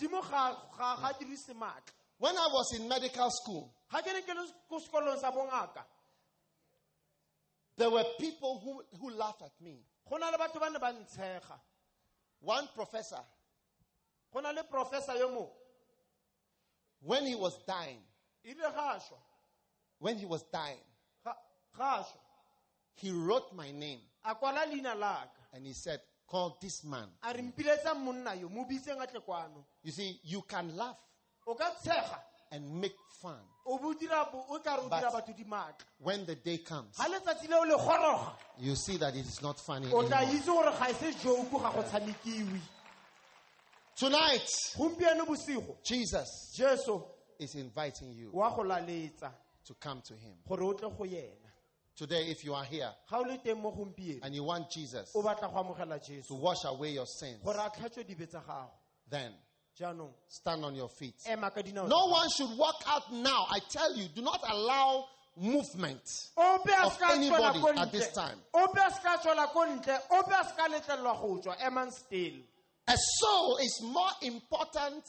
I 2.37 2.47
was 2.51 2.73
in 2.77 2.87
medical 2.89 3.29
school, 3.31 3.73
ga 3.91 4.01
ke 4.01 4.07
ne 4.07 4.21
ke 4.21 4.33
le 4.35 4.45
ko 4.69 4.79
sekolong 4.79 5.17
sa 5.19 5.31
bongaka 5.31 5.83
there 7.79 7.89
were 7.89 8.03
people 8.19 8.61
who, 8.63 8.83
who 8.99 9.09
laughed 9.15 9.41
at 9.41 9.53
me. 9.63 9.79
go 10.07 10.17
na 10.17 10.29
le 10.29 10.37
batho 10.37 10.59
ba 10.59 10.69
ne 10.69 10.79
ba 10.79 10.93
ntshega. 10.93 11.57
One 12.41 12.67
professor, 12.75 13.19
go 14.33 14.41
professor 14.69 15.15
yo 15.15 15.49
when 17.01 17.25
he 17.25 17.35
was 17.35 17.57
dying, 17.65 18.01
ile 18.45 18.55
ga 18.55 18.95
a 18.95 18.99
šwa. 18.99 19.17
When 19.99 20.17
he 20.17 20.25
was 20.25 20.43
dying, 20.43 20.83
ga 21.23 21.33
ga 21.77 21.83
a 21.83 22.03
šwa. 22.03 22.19
He 22.95 23.11
wrote 23.11 23.55
my 23.55 23.71
name. 23.71 24.01
A 24.25 24.35
kwala 24.35 24.65
leina 24.65 24.95
laka 24.95 25.29
and 25.53 25.65
he 25.65 25.73
said, 25.73 26.01
call 26.27 26.57
this 26.61 26.83
man. 26.83 27.07
a 27.23 27.33
re 27.33 27.41
mpiletsa 27.41 27.95
monna 27.97 28.35
yo 28.35 28.49
mo 28.49 28.65
biseng 28.69 29.01
a 29.01 29.07
tle 29.07 29.21
kwano. 29.21 29.63
You 29.83 29.91
see, 29.91 30.19
you 30.23 30.41
can 30.41 30.75
laugh. 30.75 30.99
O 31.47 31.55
ka 31.55 31.71
tshega 31.81 32.19
and 32.51 32.81
make 32.81 32.95
fun 33.21 33.37
o 33.65 33.77
bo 33.77 33.93
dira 33.93 34.27
bo- 34.31 34.45
o 34.49 34.59
ka 34.59 34.75
re 34.75 34.81
o 34.83 34.89
But- 34.89 34.99
dira 34.99 35.11
batho 35.11 35.33
dimaatla 35.37 35.83
when 35.99 36.25
the 36.25 36.35
day 36.35 36.57
comes. 36.59 36.95
ga 36.97 37.05
letsatsi 37.05 37.47
leo 37.49 37.63
le 37.63 37.77
goroga 37.77 38.33
You 38.57 38.75
see 38.75 38.97
that 38.97 39.15
it 39.15 39.25
is 39.25 39.41
not 39.41 39.59
funny 39.59 39.85
anymore. 39.87 40.03
itse 40.05 40.45
gore 40.45 40.71
ga 40.71 40.93
se 40.93 41.13
joke 41.21 41.51
ga 41.51 41.71
go 41.71 41.81
tshamekiwe 41.83 42.59
Tonight, 43.95 44.47
Jesus 45.83 46.55
is 47.39 47.55
inviting 47.55 48.13
you 48.13 48.29
wa 48.33 48.49
go 48.55 48.63
laletsa 48.63 49.31
to 49.65 49.73
come 49.75 50.01
to 50.07 50.13
him. 50.13 50.35
gore 50.47 50.63
o 50.63 50.73
tle 50.73 50.89
go 50.89 51.03
yena 51.03 51.35
Today, 51.95 52.27
if 52.29 52.45
you 52.45 52.53
are 52.53 52.63
here 52.63 52.89
ga 53.09 53.17
o 53.17 53.21
le 53.23 53.37
teng 53.39 53.61
mo 53.61 53.71
gompieno 53.71 54.19
and 54.23 54.33
you 54.33 54.43
want 54.45 54.69
Jesus 54.71 55.11
o 55.15 55.21
batla 55.21 55.51
go 55.53 55.61
amogela 55.63 55.99
to 56.27 56.35
wash 56.35 56.63
away 56.65 56.91
your 56.93 57.05
sins, 57.05 57.39
gore 57.43 57.55
a 57.57 57.69
tlhatswe 57.69 58.05
dibe 58.05 58.25
tsa 58.29 58.41
gago 58.47 58.69
then 59.09 59.33
stand 60.27 60.65
on 60.65 60.75
your 60.75 60.89
feet. 60.89 61.15
ema 61.27 61.49
ka 61.51 61.61
dinao 61.61 61.87
No 61.87 62.07
one 62.07 62.29
should 62.29 62.57
walk 62.57 62.83
out 62.87 63.11
now. 63.13 63.45
I 63.49 63.59
tell 63.69 63.95
you, 63.95 64.07
do 64.15 64.21
not 64.21 64.41
allow 64.47 65.05
movement. 65.37 66.01
of 66.37 66.61
anybody 67.11 67.59
at 67.79 67.91
this 67.91 68.11
time. 68.11 68.37
ope 68.53 68.77
a 68.77 68.91
ska 68.91 69.17
tswela 69.17 69.47
ko 69.53 69.65
ntle 69.65 69.97
ope 70.11 70.31
a 70.31 70.43
ska 70.49 70.67
letlelelwa 70.69 71.21
go 71.21 71.37
tswa 71.41 71.55
emang 71.61 71.91
still 71.91 72.33
A 72.87 72.97
soul 72.97 73.57
is 73.57 73.81
more 73.83 74.09
important 74.23 75.03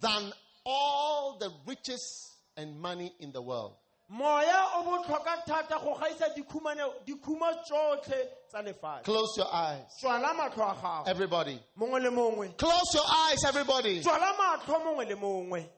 than 0.00 0.32
all 0.66 1.38
the 1.40 1.50
riches 1.66 2.02
and 2.58 2.78
money 2.78 3.10
in 3.20 3.32
the 3.32 3.40
world. 3.40 3.76
Moya 4.08 4.64
o 4.76 4.82
botlhokwa 4.82 5.44
thata 5.46 5.78
go 5.78 5.94
gaisa 5.94 6.28
dikhumane- 6.34 7.04
tsotlhe 7.64 8.28
tsa 8.48 8.62
lefatshe. 8.62 9.04
Close 9.04 9.36
your 9.36 9.52
eyes, 9.52 9.84
tswala 10.00 10.34
matlho 10.34 10.70
a 10.70 10.74
gago. 10.74 11.08
Everybody. 11.08 11.60
mongwe 11.78 12.02
le 12.02 12.10
mongwe. 12.10 12.56
Close 12.56 12.94
your 12.94 13.04
eyes, 13.06 13.44
everybody. 13.44 14.00
tswala 14.02 14.32
matlho 14.36 14.84
mongwe 14.84 15.08
le 15.08 15.16
mongwe. 15.16 15.68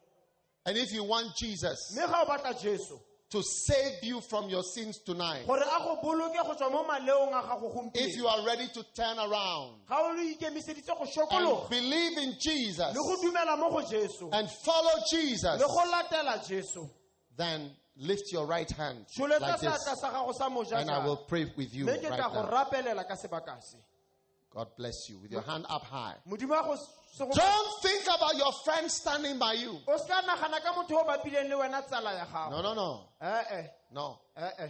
And 0.66 0.76
if 0.76 0.92
you 0.92 1.04
want 1.04 1.28
Jesus 1.40 1.96
mme 1.96 2.06
ga 2.06 2.22
o 2.22 2.26
batla 2.26 2.60
jesu 2.60 2.98
to 3.30 3.42
save 3.42 4.02
you 4.02 4.20
from 4.20 4.48
your 4.50 4.62
sins 4.62 4.98
tonight, 5.04 5.46
gore 5.46 5.60
a 5.62 5.78
go 5.82 5.98
boloke 6.02 6.34
go 6.34 6.54
tswa 6.54 6.70
mo 6.70 6.84
maleong 6.84 7.28
a 7.32 7.42
gago 7.42 7.90
if 7.94 8.16
you 8.16 8.26
are 8.26 8.44
ready 8.44 8.66
to 8.68 8.82
turn 8.94 9.18
around 9.18 9.80
ga 9.88 9.96
o 9.98 10.12
le 10.12 10.34
ikemiseditse 10.34 10.86
go 10.86 11.60
and 11.60 11.70
believe 11.70 12.18
in 12.18 12.34
Jesus 12.38 12.94
le 12.94 13.00
go 13.00 13.16
dumela 13.22 13.58
mo 13.58 13.70
go 13.70 13.82
jesu. 13.88 14.28
and 14.32 14.50
follow 14.62 15.00
Jesus, 15.10 15.58
le 15.58 15.66
go 15.66 15.82
latela 15.90 16.46
jesu. 16.46 16.86
then 17.36 17.70
lift 17.98 18.30
your 18.32 18.46
right 18.46 18.70
hand 18.70 19.04
like 19.18 19.60
this 19.60 19.84
sa 19.84 20.10
gago 20.10 20.32
sa 20.34 20.48
moja 20.48 20.78
and 20.80 20.90
I 20.90 21.04
will 21.04 21.16
pray 21.16 21.50
with 21.56 21.74
you 21.74 21.86
right 21.86 22.02
now. 22.02 22.30
rapelela 22.50 23.06
ka 23.06 23.14
sebaka 23.14 23.60
se 23.62 23.78
God 24.50 24.68
bless 24.76 25.08
you 25.10 25.18
with 25.18 25.30
your 25.32 25.42
hand 25.42 25.66
up 25.68 25.82
high. 25.84 26.14
modimo 26.28 26.50
wa 26.50 26.62
go 26.62 26.76
se 26.76 27.24
go 27.24 27.30
Don't 27.32 27.82
think 27.82 28.04
about 28.06 28.36
your 28.36 28.52
friend 28.64 28.90
standing 28.90 29.38
by 29.38 29.52
you. 29.54 29.78
o 29.86 29.96
seka 29.98 30.22
nagana 30.22 30.62
ka 30.62 30.72
motho 30.74 30.94
o 30.94 31.04
bapileng 31.04 31.48
le 31.48 31.56
wena 31.56 31.82
tsala 31.86 32.14
ya 32.14 32.50
No, 32.50 32.62
no, 32.62 32.74
no. 32.74 33.08
ee 33.20 33.66
No. 33.92 34.20
Eh, 34.36 34.68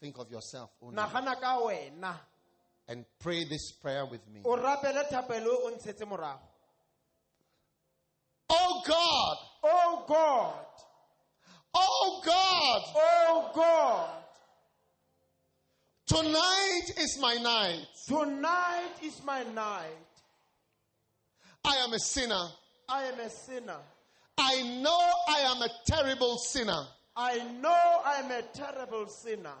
think 0.00 0.18
of 0.18 0.30
yourself 0.30 0.70
only. 0.82 0.96
nagana 0.96 1.40
ka 1.40 1.58
wena 1.60 2.14
And 2.88 3.04
pray 3.18 3.44
this 3.44 3.72
prayer 3.72 4.04
with 4.06 4.26
me. 4.28 4.40
o 4.44 4.56
rapele 4.56 5.08
thapelo 5.08 5.64
o 5.64 5.70
ntshetse 5.70 6.04
morago 6.06 6.40
Oh 8.48 8.82
God. 8.86 9.36
oh 9.64 10.04
god 10.06 10.66
Oh 11.74 12.22
God. 12.24 12.82
oh 12.96 13.50
god 13.54 14.10
Tonight 16.06 16.92
is 16.98 17.18
my 17.20 17.34
night. 17.34 17.86
tonight 18.06 18.92
is 19.02 19.20
my 19.24 19.42
night 19.54 19.84
I 21.64 21.76
am 21.78 21.92
a 21.92 21.98
sinner. 21.98 22.46
i 22.88 23.04
am 23.04 23.18
a 23.20 23.28
sinner 23.30 23.78
I 24.38 24.62
know 24.82 25.00
I 25.28 25.40
am 25.40 25.62
a 25.62 25.68
terrible 25.86 26.36
sinner. 26.38 26.82
i 27.16 27.38
know 27.60 28.00
i 28.04 28.20
am 28.20 28.30
a 28.30 28.42
terrible 28.42 29.06
sinner 29.08 29.54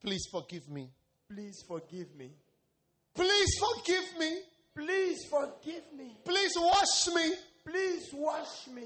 Please 0.00 0.26
forgive 0.30 0.68
me. 0.70 0.90
please 1.30 1.62
forgive 1.66 2.14
me 2.16 2.30
Please 3.14 3.58
forgive 3.58 4.18
me. 4.18 4.38
please 4.74 5.26
forgive 5.28 5.84
me 5.96 6.16
Please 6.24 6.52
wash 6.56 7.08
me 7.14 7.34
please 7.66 8.08
wash 8.14 8.66
me 8.74 8.84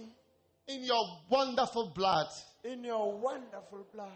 in 0.69 0.85
your 0.85 1.05
wonderful 1.29 1.93
blood. 1.95 2.27
in 2.65 2.85
your 2.85 3.19
wonderful 3.19 3.87
blood 3.93 4.09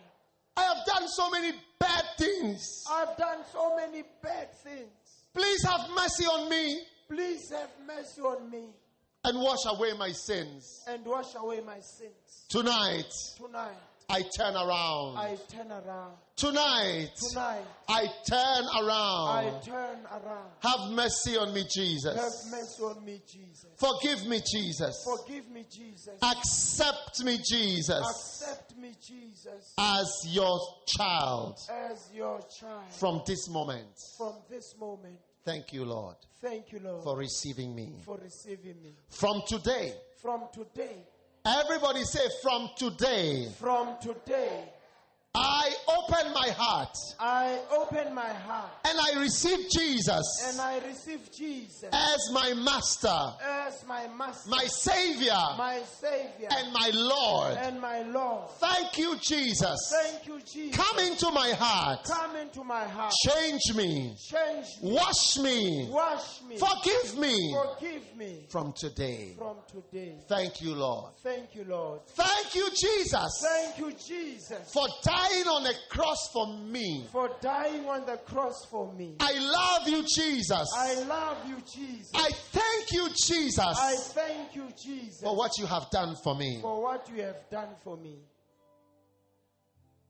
I 0.57 0.63
have 0.63 0.87
done 0.87 1.09
so 1.09 1.31
many 1.31 1.53
bad 1.79 2.05
things. 2.19 2.85
i've 2.91 3.17
done 3.17 3.39
so 3.53 3.77
many 3.77 4.03
bad 4.23 4.53
things 4.63 4.91
Please 5.35 5.63
have 5.65 5.91
mercy 5.91 6.25
on 6.25 6.49
me 6.49 6.81
please 7.09 7.51
have 7.51 7.71
mercy 7.87 8.21
on 8.23 8.51
me 8.51 8.65
and 9.25 9.39
wash 9.41 9.65
away 9.67 9.93
my 9.99 10.13
sins. 10.13 10.85
and 10.89 11.05
wash 11.05 11.35
away 11.37 11.61
my 11.67 11.81
sins 11.81 12.47
Tonight, 12.49 13.13
tonight 13.37 13.77
I 14.09 14.23
turn 14.37 14.55
around. 14.55 15.17
i 15.19 15.37
turn 15.49 15.73
around 15.73 16.13
Tonight, 16.37 17.11
tonight 17.31 17.63
I 17.89 18.07
turn 18.29 18.65
around. 18.85 19.29
i 19.29 19.61
turn 19.65 19.99
around 20.13 20.51
Have 20.61 20.91
mercy 20.93 21.37
on 21.37 21.53
me, 21.53 21.65
Jesus. 21.69 22.15
have 22.15 22.51
mercy 22.53 22.83
on 22.83 23.05
me 23.05 23.21
jesus 23.27 23.67
Forgive 23.77 24.27
me, 24.27 24.41
Jesus. 24.53 25.05
forgive 25.05 25.49
me 25.51 25.65
jesus 25.69 26.11
Accept 26.23 27.25
me, 27.25 27.39
Jesus, 27.51 27.91
accept 27.91 28.77
me 28.77 28.93
jesus 29.07 29.75
as 29.79 30.09
your 30.29 30.59
child 30.87 31.59
as 31.71 32.09
your 32.15 32.41
child 32.61 32.93
from 32.93 33.23
this 33.27 33.49
moment. 33.51 33.89
from 34.17 34.35
this 34.49 34.75
moment 34.79 35.19
Thank 35.45 35.73
you, 35.73 35.85
Lord, 35.85 36.17
thank 36.43 36.71
you 36.73 36.81
lord 36.81 37.03
for 37.05 37.17
receiving 37.17 37.75
me. 37.75 37.93
for 38.05 38.19
receiving 38.19 38.81
me 38.83 38.95
From 39.11 39.43
today, 39.49 39.95
from 40.23 40.43
today 40.53 41.05
everybody 41.47 42.03
say, 42.05 42.29
from 42.43 42.71
today, 42.77 43.49
from 43.59 43.97
today 44.01 44.65
I 45.39 45.75
open 45.99 46.33
my 46.33 46.49
heart 46.57 46.97
i 47.21 47.59
open 47.71 48.15
my 48.15 48.29
heart 48.29 48.71
and 48.85 48.99
I 48.99 49.21
receive 49.21 49.69
Jesus 49.71 50.27
and 50.49 50.61
i 50.61 50.79
receive 50.87 51.31
jesus 51.33 51.85
as 51.93 52.31
my 52.33 52.55
master, 52.55 53.19
as 53.43 53.85
my 53.87 54.07
master 54.09 54.49
my 54.51 54.65
savior, 54.67 55.37
my 55.59 55.81
savior 56.01 56.49
and 56.51 56.73
my 56.73 56.91
Lord. 56.95 57.57
and 57.59 57.81
my 57.81 58.03
lord 58.03 58.49
Thank 58.61 58.99
you, 58.99 59.17
Jesus. 59.19 59.79
thank 60.03 60.27
you 60.27 60.41
jesus 60.41 60.77
Come 60.77 60.99
into 61.01 61.31
my 61.31 61.51
heart. 61.51 62.05
come 62.05 62.37
into 62.37 62.65
my 62.65 62.85
heart 62.85 63.13
Change 63.29 63.75
me. 63.75 64.15
change 64.19 64.67
me 64.83 64.93
Wash 64.95 65.39
me. 65.39 65.89
wash 65.91 66.43
me 66.49 66.57
Forgive 66.59 67.19
me 67.19 67.55
forgive 67.55 68.17
me 68.17 68.47
from 68.49 68.73
today. 68.73 69.35
from 69.39 69.57
today 69.71 70.15
Thank 70.29 70.61
you, 70.63 70.75
Lord. 70.75 71.13
thank 71.23 71.55
you 71.55 71.65
lord 71.65 72.01
Thank 72.15 72.55
you, 72.55 72.71
Jesus, 72.71 73.43
thank 73.43 73.79
you 73.79 73.93
jesus 73.93 74.73
for 74.73 74.87
dying 75.29 75.47
on 75.47 75.67
a 75.67 75.73
cross 75.89 76.29
for 76.33 76.47
me. 76.59 77.07
for 77.13 77.31
dying 77.41 77.87
on 77.87 78.05
the 78.07 78.17
cross 78.19 78.65
for 78.71 78.93
me 78.93 79.17
I 79.21 79.33
love 79.39 79.89
you, 79.89 80.05
Jesus. 80.15 80.69
i 80.77 80.95
love 81.05 81.39
you 81.49 81.57
jesus 81.61 82.11
I 82.15 82.31
thank 82.31 82.93
you, 82.93 83.09
Jesus. 83.27 83.59
i 83.59 83.95
thank 83.97 84.55
you 84.55 84.69
jesus 84.83 85.21
for 85.23 85.37
what 85.37 85.53
you 85.59 85.67
have 85.67 85.91
done 85.91 86.17
for 86.23 86.35
me. 86.35 86.59
for 86.61 86.83
what 86.83 87.09
you 87.15 87.23
have 87.23 87.49
done 87.51 87.75
for 87.83 87.97
me 87.97 88.17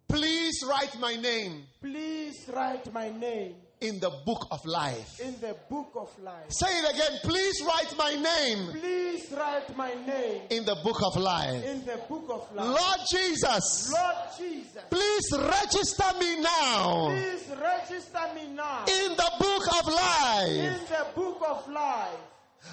Please 0.09 0.63
write 0.69 0.99
my 1.01 1.17
name 1.17 1.65
please 1.81 2.49
write 2.53 2.93
my 2.93 3.11
name 3.11 3.57
in 3.81 4.01
the 4.01 4.11
book 4.25 4.47
of 4.51 4.65
life. 4.65 5.21
in 5.21 5.35
the 5.41 5.55
book 5.69 5.91
of 5.97 6.11
life 6.23 6.49
Say 6.49 6.67
it 6.67 6.95
again. 6.95 7.21
Please 7.23 7.63
write 7.63 7.95
my 7.99 8.15
name 8.15 8.69
please 8.73 9.31
write 9.33 9.77
my 9.77 9.93
name 10.07 10.43
in 10.51 10.65
the 10.65 10.77
book 10.83 11.03
of 11.03 11.17
life. 11.17 11.65
in 11.65 11.85
the 11.85 11.99
book 12.09 12.27
of 12.31 12.55
life 12.55 12.67
Lord 12.67 13.01
Jesus, 13.11 13.93
lord 13.93 14.17
jesus 14.39 14.83
please 14.91 15.33
register 15.33 16.19
me 16.19 16.41
now 16.41 17.09
please 17.09 17.51
register 17.61 18.27
me 18.35 18.49
now 18.55 18.85
in 18.85 19.11
the 19.17 19.33
book 19.39 19.63
of 19.81 19.93
life. 19.93 20.51
in 20.51 20.81
the 20.89 21.07
book 21.15 21.43
of 21.49 21.69
life 21.69 22.19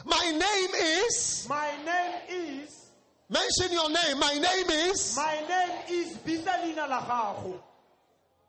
My 0.05 0.31
name 0.31 0.69
is, 1.05 1.45
my 1.49 1.69
name 1.85 2.15
is 2.29 2.83
mention 3.29 3.71
your 3.71 3.89
name. 3.89 4.19
My 4.19 4.33
name 4.33 4.69
is, 4.89 5.15
my 5.15 5.35
name 5.47 5.77
is 5.89 6.17
Bisalina 6.17 6.87
Lagago. 6.87 7.59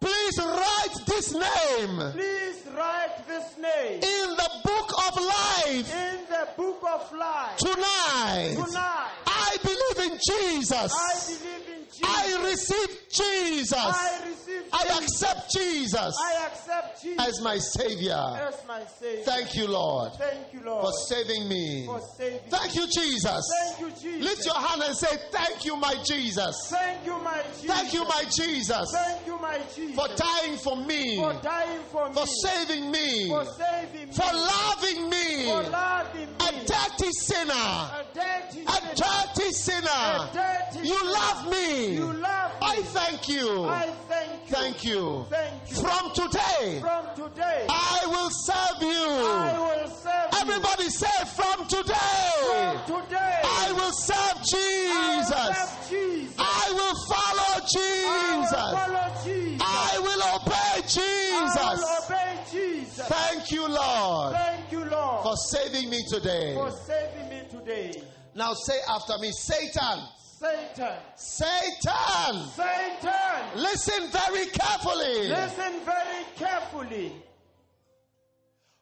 Please 0.05 0.39
write 0.39 1.07
this 1.07 1.33
name. 1.33 2.13
Please 2.13 2.61
write 2.77 3.27
this 3.27 3.57
name. 3.57 4.03
In 4.03 4.29
the 4.37 4.51
book 4.63 4.91
of 5.09 5.17
life. 5.17 5.95
In 5.95 6.19
the 6.29 6.49
book 6.57 6.83
of 6.93 7.13
life. 7.13 7.57
tonight. 7.57 8.55
Tonight, 8.55 9.11
I 9.27 9.57
believe 9.63 10.13
in 10.13 10.19
Jesus. 10.29 10.93
I 10.93 11.15
believe 11.27 11.79
in 11.79 11.84
I 12.03 12.43
receive 12.45 12.99
Jesus. 13.11 13.73
I 13.75 14.21
receive 14.27 14.63
I 14.73 14.99
accept 15.01 15.53
Jesus 15.53 16.17
I 16.21 16.47
accept 16.47 17.03
Jesus 17.03 17.27
as 17.29 17.41
my 17.41 17.59
Savior. 17.59 18.13
as 18.15 18.55
my 18.67 18.81
Savior. 18.99 19.23
Thank 19.25 19.55
you, 19.55 19.69
Lord, 19.69 20.13
Thank 20.15 20.53
you, 20.53 20.61
Lord, 20.65 20.85
for 20.87 20.93
saving 20.93 21.49
me. 21.49 21.85
for 21.87 22.01
saving 22.19 22.41
Thank 22.51 22.75
you, 22.75 22.87
Jesus. 22.89 23.45
Thank 23.61 23.81
you, 23.81 23.91
Jesus. 24.03 24.25
Lift 24.25 24.47
your 24.47 24.55
hand 24.61 24.83
and 24.83 24.97
say, 24.97 25.17
Thank 25.31 25.65
you, 25.65 25.77
my 25.77 25.95
Jesus. 26.05 26.57
Thank 26.71 27.07
you, 27.07 27.19
my 27.19 27.43
Jesus. 27.61 27.67
Thank 27.67 27.93
you, 27.93 28.05
my 28.05 28.25
Jesus, 28.35 28.91
Thank 28.93 29.27
you, 29.27 29.39
my 29.39 29.59
Jesus. 29.75 29.95
for 29.95 30.09
dying 30.17 30.57
for 30.59 30.77
me, 30.77 31.17
for 31.17 31.33
dying 31.43 31.81
for 31.93 32.09
me. 32.09 32.15
for 32.15 32.27
saving 32.27 32.91
me, 32.91 33.29
For 33.29 33.45
saving 33.45 34.09
me. 34.09 34.15
for 34.15 34.33
loving 34.35 35.11
me. 35.11 35.45
For 35.45 35.71
loving 35.71 36.29
me. 36.29 36.35
A 36.41 36.53
dirty 36.67 37.11
sinner, 37.13 37.53
A 37.53 38.05
dirty 38.13 38.63
a 38.67 38.73
sinner. 38.73 38.95
dirty 38.95 39.49
A 39.49 39.53
sinner. 39.53 40.31
dirty 40.33 40.89
You 40.89 41.05
love 41.05 41.51
me. 41.51 41.84
You 41.93 42.13
love 42.13 42.51
me. 42.53 42.57
I 42.63 42.83
thank 42.83 43.29
you. 43.29 43.65
I 43.65 43.87
thank 44.09 44.49
you. 44.51 44.55
Thank 44.57 44.85
you. 44.85 45.27
Thank 45.31 45.71
you. 45.71 45.77
From 45.77 46.13
today, 46.13 46.81
From 46.81 47.05
today, 47.17 47.67
I 47.69 48.01
will 48.07 48.31
serve 48.31 48.57
I 48.81 49.53
you. 49.53 49.61
will 49.83 49.89
serve 49.97 50.33
you. 50.33 50.39
Everybody 50.41 50.89
say, 50.91 51.07
From 51.35 51.67
today, 51.67 52.79
From 52.87 53.03
today, 53.03 53.41
I 53.45 53.73
will 53.73 53.93
serve 53.93 54.17
I 54.17 55.17
will 55.17 55.23
Jesus. 55.23 55.57
serve 55.57 55.89
Jesus. 55.91 56.35
I 56.39 56.73
will 56.73 56.95
follow 57.09 57.55
I 57.55 58.37
will 58.37 58.43
Jesus. 58.43 58.61
follow 58.61 59.25
Jesus. 59.25 59.63
I 59.65 59.99
will 60.01 60.23
obey 60.37 60.55
I 60.55 60.81
Jesus. 60.83 61.81
will 61.81 62.05
obey 62.05 62.39
Jesus. 62.53 63.07
Thank 63.07 63.51
you, 63.51 63.69
Lord, 63.69 64.35
Thank 64.35 64.73
you, 64.73 64.85
Lord, 64.85 65.23
for 65.25 65.37
saving 65.37 65.91
me 65.91 66.03
today. 66.09 66.55
for 66.55 66.71
saving 66.71 67.29
me 67.31 67.43
today. 67.51 68.03
Now 68.35 68.53
say 68.55 68.79
after 68.89 69.17
me, 69.19 69.31
Satan, 69.33 70.01
Satan, 70.45 70.93
Satan, 71.17 72.49
Satan, 72.55 73.63
listen 73.63 74.09
very 74.11 74.47
carefully. 74.51 75.29
listen 75.29 75.73
very 75.87 76.25
carefully. 76.37 77.13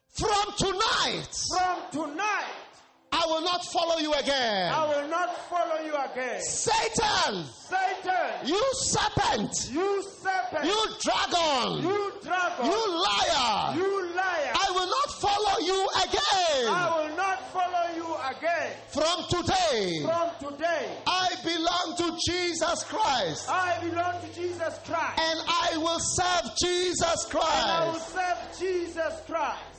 From 0.09 0.53
tonight, 0.57 1.29
From 1.49 1.79
tonight, 1.91 2.51
I 3.13 3.25
will 3.27 3.43
not 3.43 3.63
follow 3.65 3.99
you 3.99 4.11
again. 4.13 4.73
I 4.73 4.87
will 4.87 5.07
not 5.07 5.37
follow 5.47 5.85
you 5.85 5.93
again. 5.93 6.41
Satan, 6.41 7.45
Satan, 7.69 8.47
you 8.47 8.61
serpent, 8.73 9.51
you 9.71 10.03
serpent, 10.21 10.65
you 10.65 10.87
dragon, 10.99 11.83
you 11.83 12.13
dragon, 12.23 12.65
you 12.65 12.81
liar, 13.05 13.75
you 13.77 14.15
liar. 14.15 14.53
I 14.55 14.71
will 14.73 14.89
not 14.89 15.09
follow 15.21 15.59
you 15.63 15.87
again. 16.05 16.73
I 16.73 17.07
will 17.07 17.15
not 17.15 17.53
follow 17.53 17.95
you 17.95 18.15
again. 18.35 18.71
From 18.89 19.25
today, 19.29 20.01
From 20.01 20.51
today, 20.51 20.89
I 21.05 21.29
belong 21.43 21.95
to 21.97 22.17
Jesus 22.25 22.83
Christ. 22.83 23.47
I 23.47 23.79
belong 23.81 24.21
to 24.21 24.33
Jesus 24.33 24.79
Christ. 24.85 25.19
And 25.19 25.39
I 25.47 25.77
will 25.77 25.99
serve 25.99 26.51
Jesus 26.59 27.25
And 27.31 27.43
I 27.43 27.89
will 27.91 27.99
serve 27.99 28.37
Jesus 28.59 29.21
Christ. 29.27 29.72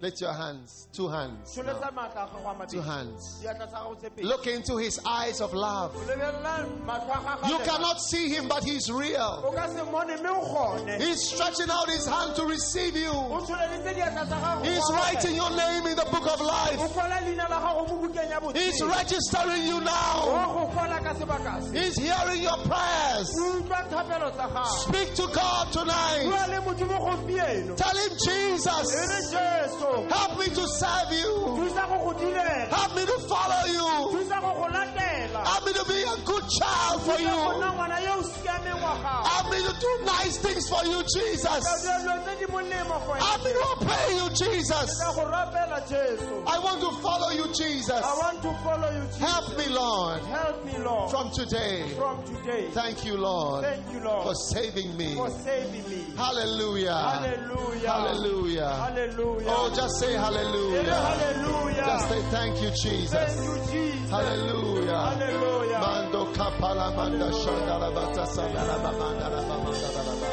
Lift 0.00 0.20
your 0.20 0.32
hands, 0.32 0.86
two 0.92 1.08
hands. 1.08 1.56
now. 1.56 1.64
Sholetsa 1.64 1.90
maatla 1.92 2.22
a 2.22 2.28
gago 2.28 2.50
a 2.50 2.54
mabedi. 2.54 2.70
Two 2.70 2.80
hands. 2.82 3.42
Diatla 3.42 3.66
tsa 3.68 3.76
gago 3.78 3.98
tse 3.98 4.10
pedi. 4.10 4.22
Look 4.22 4.46
into 4.46 4.76
his 4.76 5.00
eyes 5.04 5.40
of 5.40 5.52
love. 5.54 5.92
Lebelela 6.06 6.68
matlho 6.86 7.10
a 7.10 7.18
gago 7.18 7.42
a 7.44 7.48
You 7.48 7.58
cannot 7.64 8.00
see 8.00 8.28
him, 8.28 8.46
but 8.46 8.62
he's 8.62 8.92
real. 8.92 9.42
o 9.44 9.50
ka 9.50 9.66
se 9.66 9.80
mmone 9.82 10.20
mme 10.20 10.28
o 10.30 10.40
gone 10.54 11.00
He's 11.00 11.20
stretching 11.28 11.68
out 11.68 11.88
his 11.90 12.06
hand 12.06 12.36
to 12.36 12.44
receive 12.46 12.94
you. 12.96 13.10
o 13.10 13.40
tsholeditse 13.44 13.92
diatla 13.96 14.24
tsa 14.26 14.36
gago 14.38 14.64
He's 14.64 14.88
writing 14.92 15.34
your 15.34 15.50
name 15.50 15.86
in 15.88 15.96
the 15.96 16.04
book 16.12 16.26
of 16.32 16.40
life. 16.42 16.78
kwala 16.94 17.18
leina 17.26 17.48
la 17.50 17.58
gago 17.58 17.88
mo 17.88 18.06
bukeng 18.08 18.30
ya 18.30 18.38
He's 18.52 18.80
registering 18.80 19.66
you 19.66 19.80
now. 19.80 20.22
go 20.54 20.70
kwala 20.78 21.02
ka 21.02 21.14
sebaka 21.14 21.60
se 21.72 21.76
He's 21.76 21.98
hearing 21.98 22.40
your 22.42 22.56
prayers. 22.70 23.34
o 23.34 23.58
utlwa 23.58 23.82
thapelo 23.90 24.30
tsa 24.30 24.46
gago 24.46 24.64
Speak 24.86 25.14
to 25.16 25.26
God 25.34 25.72
tonight. 25.72 26.22
bua 26.22 26.46
le 26.46 26.60
modimo 26.62 26.98
gompieno 27.02 27.74
Tell 27.76 27.96
him, 27.98 28.12
Jesus, 28.24 29.30
jesu 29.32 29.87
help 30.10 30.38
me 30.38 30.46
to 30.54 30.64
serve 30.80 31.10
you. 31.12 31.32
thusa 31.58 31.82
go 31.88 31.96
go 32.04 32.12
direla 32.18 32.68
Help 32.68 32.96
me 32.96 33.04
to 33.06 33.18
follow 33.28 33.62
you. 33.66 33.88
thusa 34.14 34.40
go 34.40 34.50
go 34.60 34.66
latela 34.72 35.40
Help 35.46 35.66
me 35.66 35.72
to 35.72 35.84
be 35.88 36.00
a 36.02 36.16
good 36.24 36.44
child 36.58 37.02
for 37.02 37.18
you. 37.20 37.38
nna 37.58 37.68
ngwana 37.72 37.98
yo 38.04 38.14
o 38.18 38.22
siameng 38.22 38.80
wa 38.82 38.94
gago 39.02 39.28
Help 39.28 39.46
me 39.52 39.58
to 39.66 39.72
do 39.80 39.92
nice 40.04 40.36
things 40.38 40.68
for 40.68 40.84
you, 40.84 41.02
Jesus. 41.14 41.62
dilo 41.82 42.14
tse 42.24 42.32
di 42.40 42.46
molemo 42.52 42.96
go 43.06 43.12
Help 43.14 43.44
me 43.44 43.52
to 43.52 43.64
obey 43.76 44.06
you, 44.16 44.28
Jesus. 44.30 44.88
ka 45.00 45.12
go 45.14 45.24
rapela 45.26 45.78
I 45.88 46.58
want 46.58 46.80
to 46.80 46.90
follow 47.02 47.30
you, 47.30 47.46
Jesus. 47.54 47.90
I 47.90 48.14
want 48.18 48.42
to 48.42 48.52
follow 48.64 48.90
you, 48.90 49.02
Jesus. 49.06 49.18
Help 49.18 49.56
me, 49.56 49.66
Lord, 49.68 50.20
Help 50.22 50.64
me, 50.64 50.78
Lord, 50.78 51.10
from 51.10 51.30
today. 51.30 51.88
from 51.96 52.22
today. 52.24 52.68
Thank 52.72 53.04
you, 53.04 53.16
Lord, 53.16 53.64
Thank 53.64 53.90
you, 53.92 54.00
Lord. 54.00 54.24
for 54.24 54.34
saving 54.34 54.96
me. 54.96 55.14
for 55.14 55.30
saving 55.30 55.88
me. 55.88 56.04
Hallelujah. 56.16 56.94
Hallelujah. 56.94 57.90
Hallelujah. 57.90 58.68
Hallelujah. 58.74 59.46
Oh, 59.48 59.70
just 59.78 60.00
say 60.00 60.12
hallelujah. 60.14 60.82
Hallelujah. 60.82 61.84
Just 61.86 62.08
say 62.08 62.20
thank 62.34 62.54
you, 62.62 62.70
Thank 62.70 62.82
Jesus. 62.82 63.30
you, 63.46 63.54
Jesus. 63.70 64.10
Hallelujah. 64.10 64.98
Hallelujah. 64.98 65.78
Mando 65.78 66.22
kapala 66.34 66.86
manda 66.96 67.30
shandara 67.30 67.90
bata 67.94 68.24
sandara 68.34 68.76
ba 68.82 68.90
mandara 68.98 69.40
ba 69.48 69.56
mandara 69.62 70.02
ba 70.06 70.14
ba. 70.20 70.30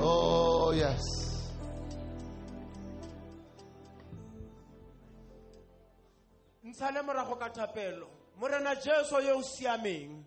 Oh, 0.00 0.72
yes. 0.72 1.04
morago 7.06 7.36
ka 7.38 7.48
thapelo 7.52 8.08
morena 8.40 8.74
jesu 8.74 9.20
yo 9.20 9.38
o 9.38 9.42
siameng 9.42 10.24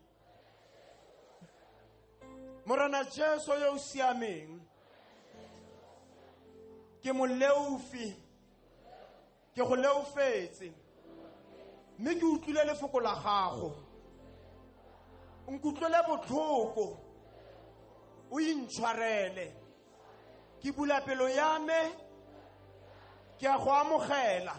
morena 2.66 3.04
jesu 3.04 3.52
yo 3.60 3.74
o 3.74 3.78
siameng 3.78 4.59
ke 7.04 7.14
mo 7.14 7.26
leufi 7.28 8.16
ke 9.56 9.62
go 9.64 9.76
leofetse 9.76 10.72
mme 12.00 12.16
ke 12.16 12.26
utlwile 12.26 12.64
lefoko 12.64 13.00
la 13.00 13.16
gago. 13.16 13.76
Nkutlwele 15.50 15.98
botlhoko. 16.08 16.98
O 18.32 18.40
intshwarele. 18.40 19.52
Ke 20.62 20.72
bula 20.72 21.02
pelo 21.02 21.28
ya 21.28 21.60
me. 21.60 21.82
Ke 23.40 23.48
a 23.48 23.58
go 23.58 23.72
amogela. 23.72 24.56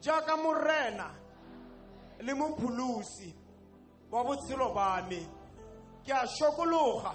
Jaaka 0.00 0.36
morena 0.36 1.10
le 2.20 2.34
mopholosi 2.34 3.34
wa 4.10 4.24
botshelo 4.24 4.74
ba 4.74 5.06
me. 5.08 5.26
Ke 6.04 6.12
a 6.12 6.26
shokologa 6.26 7.14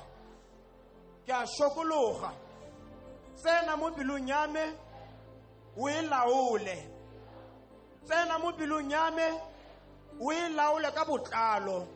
ke 1.26 1.32
a 1.34 1.46
shokologa 1.46 2.32
tsena 3.36 3.78
mo 3.78 3.92
pelong 3.92 4.28
ya 4.28 4.48
me 4.48 4.64
o 5.78 5.90
e 5.90 6.02
laole. 6.02 6.78
Tsena 8.06 8.40
mo 8.40 8.52
pelong 8.52 8.92
ya 8.92 9.12
me 9.12 9.28
o 10.20 10.32
e 10.32 10.50
laole 10.50 10.92
ka 10.92 11.06
botlalo. 11.06 11.88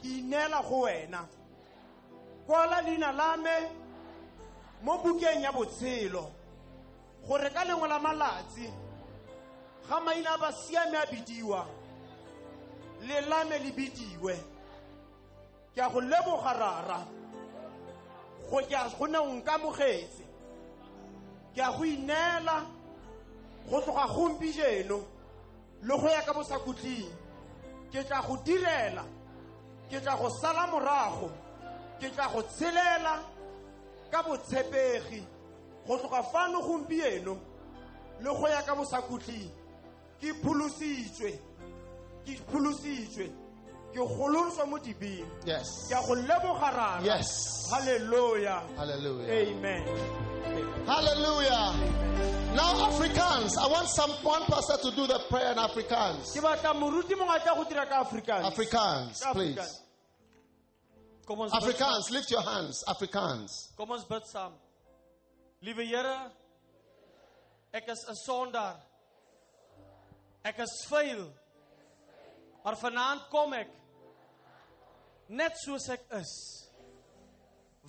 Ke 0.00 0.10
go 0.68 0.80
wena. 0.84 1.26
Kwala 2.46 2.82
leina 2.82 3.12
la 3.12 3.36
me 3.36 3.56
mo 4.82 4.98
bukeng 4.98 5.42
ya 5.42 5.52
botshelo 5.52 6.30
gore 7.26 7.50
ka 7.50 7.64
lengwe 7.64 7.88
la 7.88 7.98
malatsi 7.98 8.68
ga 9.88 10.00
maina 10.00 10.34
a 10.34 10.38
basiame 10.38 10.96
a 10.96 11.06
bidiwa 11.06 11.66
le 13.06 13.20
lame 13.20 13.58
le 13.58 13.70
bidiwe. 13.72 14.36
Ke 15.74 15.80
a 15.80 15.88
go 15.88 16.00
leboga 16.00 16.52
rara 16.52 17.23
go 18.50 18.60
ke 18.68 18.74
a 18.74 18.88
go 18.98 19.06
ne 19.06 19.18
o 19.18 19.40
nkamogetse. 19.40 20.24
Ke 21.54 21.60
a 21.60 21.72
go 21.72 21.84
ineela 21.84 22.66
go 23.70 23.80
tloga 23.80 24.06
gompi 24.08 24.52
jeno 24.52 25.02
le 25.82 25.96
go 25.96 26.08
ya 26.08 26.22
ka 26.22 26.32
bosakutling. 26.32 27.10
Ke 27.92 28.04
tla 28.04 28.22
go 28.22 28.36
direla 28.44 29.04
ke 29.90 30.00
tla 30.00 30.16
go 30.16 30.28
sala 30.28 30.66
morago 30.66 31.30
ke 32.00 32.10
tla 32.10 32.28
go 32.32 32.42
tshelela 32.42 33.22
ka 34.10 34.22
botshepegi 34.22 35.22
go 35.86 35.98
tloga 35.98 36.22
fano 36.22 36.60
gompieno 36.60 37.38
le 38.20 38.30
go 38.30 38.46
ya 38.48 38.62
ka 38.62 38.74
bosakutling. 38.74 39.50
Ke 40.20 40.32
pholositswe 40.42 41.38
ke 42.24 42.36
pholositswe 42.50 43.43
Yes. 45.44 45.88
ke 45.88 45.92
a 45.92 46.02
go 46.06 46.14
leboga 46.14 46.70
rara 46.76 47.00
Yes. 47.02 47.68
halleluja 47.70 48.62
Hallelujah. 48.76 49.32
amen 49.32 49.84
Hallelujah. 50.86 51.72
Now, 52.54 52.86
Africans, 52.86 53.56
I 53.56 53.66
want 53.66 53.88
some 53.88 54.10
one 54.22 54.42
pastor 54.44 54.76
to 54.82 54.90
do 54.94 55.06
the 55.06 55.18
prayer 55.28 55.52
in 55.52 55.58
Africans. 55.58 56.30
ke 56.36 56.40
batla 56.42 56.74
moruti 56.74 57.14
mongwe 57.16 57.36
a 57.36 57.40
tla 57.40 57.54
go 57.56 57.64
dira 57.64 57.86
ka 57.86 58.04
afrikaans 58.04 58.44
Afrikaans, 58.44 59.20
Ka 59.22 59.32
please. 59.32 59.56
Afrikaans. 59.58 59.80
Kom 61.26 61.40
ons 61.40 61.50
bid 61.52 61.60
saam. 61.60 61.68
Afrikaans, 61.72 62.10
lift 62.10 62.30
your 62.30 62.42
hands. 62.42 62.84
Africans. 62.86 63.72
Kom 63.76 63.90
ons 63.90 64.04
bid 64.04 64.22
saam. 64.32 64.52
Liewe 65.64 65.86
Here, 65.86 66.30
ek 67.72 67.88
is 67.88 68.04
'n 68.08 68.14
sondaar. 68.14 68.76
Ek 70.44 70.58
is 70.58 70.86
vuil. 70.88 71.32
Maar 72.64 72.76
vanaand 72.76 73.22
kom 73.30 73.52
ek 73.54 73.68
net 75.28 75.56
soos 75.58 75.88
ek 75.88 76.04
is. 76.20 76.32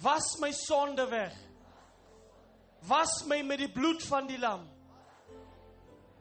Was 0.04 0.38
my 0.40 0.52
sonde 0.52 1.06
weg. 1.10 1.34
Was 2.88 3.24
my 3.28 3.42
met 3.42 3.60
die 3.60 3.72
bloed 3.72 4.04
van 4.04 4.28
die 4.28 4.38
lam. 4.38 4.68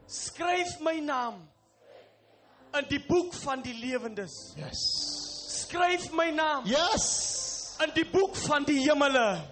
Skryf 0.07 0.78
my 0.85 0.99
naam 1.01 1.41
in 2.74 2.86
die 2.91 3.01
boek 3.07 3.35
van 3.45 3.62
die 3.62 3.74
lewendes. 3.74 4.32
Yes. 4.59 4.81
Skryf 5.65 6.11
my 6.12 6.31
naam 6.31 6.66
Yes. 6.66 7.77
in 7.85 7.91
die 7.95 8.07
boek 8.11 8.36
van 8.47 8.65
die 8.65 8.81
hemele. 8.85 9.43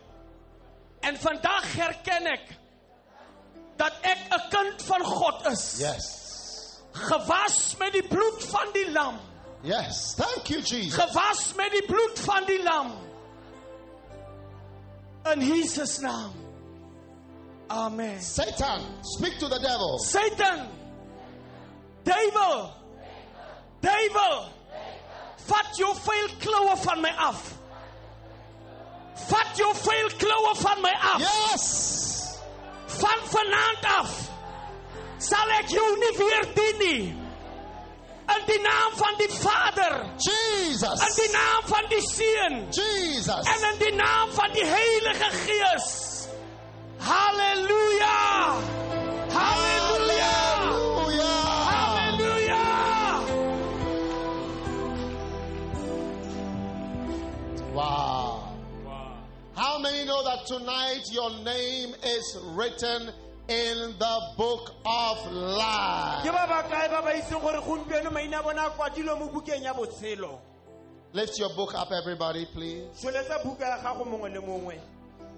En 1.02 1.16
vandag 1.18 1.66
herken 1.74 2.26
ek 2.26 2.51
dat 3.76 3.93
ek 4.02 4.18
'n 4.30 4.48
kind 4.51 4.82
van 4.82 5.05
God 5.05 5.47
is. 5.47 5.78
Yes. 5.80 6.09
Gewas 6.93 7.76
met 7.78 7.93
die 7.93 8.06
bloed 8.09 8.44
van 8.44 8.72
die 8.72 8.90
lam. 8.90 9.18
Yes. 9.62 10.14
Thank 10.14 10.51
you, 10.51 10.60
Jesus. 10.60 10.94
Gewas 10.94 11.55
met 11.55 11.70
die 11.70 11.84
bloed 11.86 12.18
van 12.18 12.44
die 12.47 12.62
lam. 12.62 12.93
In 15.32 15.40
Jesus 15.40 15.98
naam. 15.98 16.32
Amen. 17.70 18.20
Satan, 18.20 18.82
speak 19.02 19.39
to 19.39 19.48
the 19.48 19.59
devil. 19.59 19.98
Satan. 19.98 20.68
Duiwel. 22.05 22.72
Duiwel. 23.80 24.51
Vat 25.47 25.78
jou 25.78 25.94
vuil 25.94 26.28
kloue 26.39 26.76
van 26.76 27.01
my 27.01 27.14
af. 27.16 27.55
Vat 29.28 29.56
jou 29.56 29.70
vuil 29.74 30.10
kloue 30.18 30.52
van 30.59 30.82
my 30.82 30.93
af. 31.14 31.20
Yes. 31.20 32.39
Van 32.98 33.26
vanaand 33.30 33.90
af 33.98 34.32
sal 35.22 35.52
ek 35.60 35.70
jou 35.70 35.89
nie 36.01 36.12
weer 36.18 36.47
dien 36.56 36.80
nie. 36.82 37.21
In 38.32 38.46
die 38.46 38.60
naam 38.60 38.92
van 38.96 39.14
die 39.18 39.28
Vader, 39.28 40.04
in 40.04 40.18
Jesus. 40.18 41.16
die 41.16 41.32
naam 41.32 41.62
van 41.64 41.84
die 41.88 42.00
Seun 42.00 42.70
Jesus. 42.70 43.46
en 43.46 43.72
in 43.72 43.78
die 43.78 43.92
naam 43.92 44.30
van 44.32 44.52
die 44.52 44.64
Heilige 44.64 45.30
Gees. 45.44 46.28
Halleluja! 46.98 48.56
Halleluja! 49.34 50.36
Hallelujah. 50.62 51.42
Halleluja! 51.72 52.62
Wow. 57.74 58.48
How 59.54 59.78
many 59.78 60.04
know 60.04 60.22
that 60.24 60.46
tonight 60.46 61.02
your 61.10 61.30
name 61.44 61.94
is 62.04 62.38
written 62.54 63.10
in 63.48 63.94
the 63.98 64.20
book 64.36 64.70
of 64.85 65.32
life? 65.32 66.24
ba 66.24 66.47
bakae 66.47 66.89
ba 66.90 67.02
ba 67.02 67.12
itseng 67.14 67.40
gore 67.40 67.60
gompieno 67.60 68.10
maina 68.12 68.39
a 68.39 68.43
bona 68.43 68.66
a 68.66 68.70
kwadilwe 68.70 69.19
mo 69.19 69.28
bukeng 69.28 69.62
ya 69.62 69.74
botshelo 69.74 70.39
Lift 71.14 71.39
your 71.39 71.51
book 71.55 71.74
up, 71.74 71.93
everybody, 71.93 72.47
please. 72.47 72.86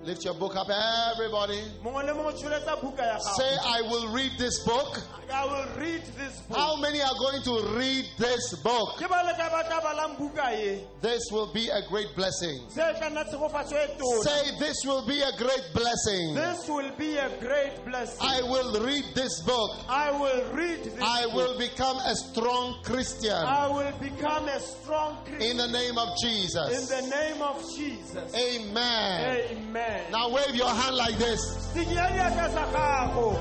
Lift 0.04 0.22
your 0.24 0.34
book 0.34 0.54
up, 0.54 0.68
everybody. 0.68 1.62
mongwe 1.82 2.04
le 2.04 2.12
mongwe 2.14 2.32
tsholetsa 2.34 2.76
buka 2.80 3.02
ya 3.06 3.18
Say, 3.18 3.56
I 3.64 3.80
will 3.82 4.08
read 4.12 4.32
this 4.38 4.58
book. 4.64 5.00
i 5.32 5.44
will 5.46 5.66
read 5.80 6.02
this 6.18 6.40
book 6.42 6.58
How 6.58 6.76
many 6.76 7.00
are 7.00 7.14
going 7.18 7.40
to 7.42 7.74
read 7.78 8.04
this 8.18 8.54
book? 8.62 8.98
ke 9.00 9.08
ba 9.08 9.22
le 9.24 9.32
ka 9.32 9.48
ba 9.48 9.64
tla 9.64 9.80
balang 9.80 10.16
buka 10.20 10.44
This 11.00 11.22
will 11.32 11.50
be 11.54 11.70
a 11.70 11.80
great 11.88 12.14
blessing. 12.14 12.60
se 12.68 12.82
tla 13.00 13.08
nna 13.10 13.24
tshegofatso 13.24 13.72
tona 13.96 14.22
Say, 14.22 14.58
this 14.60 14.84
will 14.84 15.06
be 15.06 15.22
a 15.22 15.32
great 15.38 15.64
blessing. 15.72 16.34
this 16.34 16.68
will 16.68 16.90
be 16.98 17.16
a 17.16 17.30
great 17.40 17.72
blessing 17.86 18.20
I 18.20 18.42
will 18.42 18.84
read 18.84 19.04
this 19.14 19.40
book. 19.40 19.70
I 19.88 20.10
will 20.12 20.44
read 20.52 20.84
this 20.84 21.00
I 21.00 21.24
book. 21.24 21.34
will 21.34 21.58
become 21.58 21.96
a 22.04 22.14
strong 22.14 22.76
Christian 22.84 23.32
I 23.32 23.68
will 23.68 23.92
become 23.98 24.48
a 24.48 24.60
strong 24.60 25.24
Christian 25.24 25.50
in 25.50 25.56
the 25.56 25.68
name 25.68 25.96
of 25.96 26.08
Jesus. 26.20 26.68
in 26.76 26.84
the 26.92 27.08
name 27.08 27.40
of 27.40 27.56
Jesus 27.74 28.28
Amen. 28.36 29.48
amen 29.56 29.93
Now 30.10 30.28
wave 30.30 30.54
your 30.54 30.68
hand 30.68 30.96
like 30.96 31.16
this. 31.18 31.40
sikia 31.74 32.06
diatla 32.12 32.46
sa 32.54 32.64
gago 32.72 33.38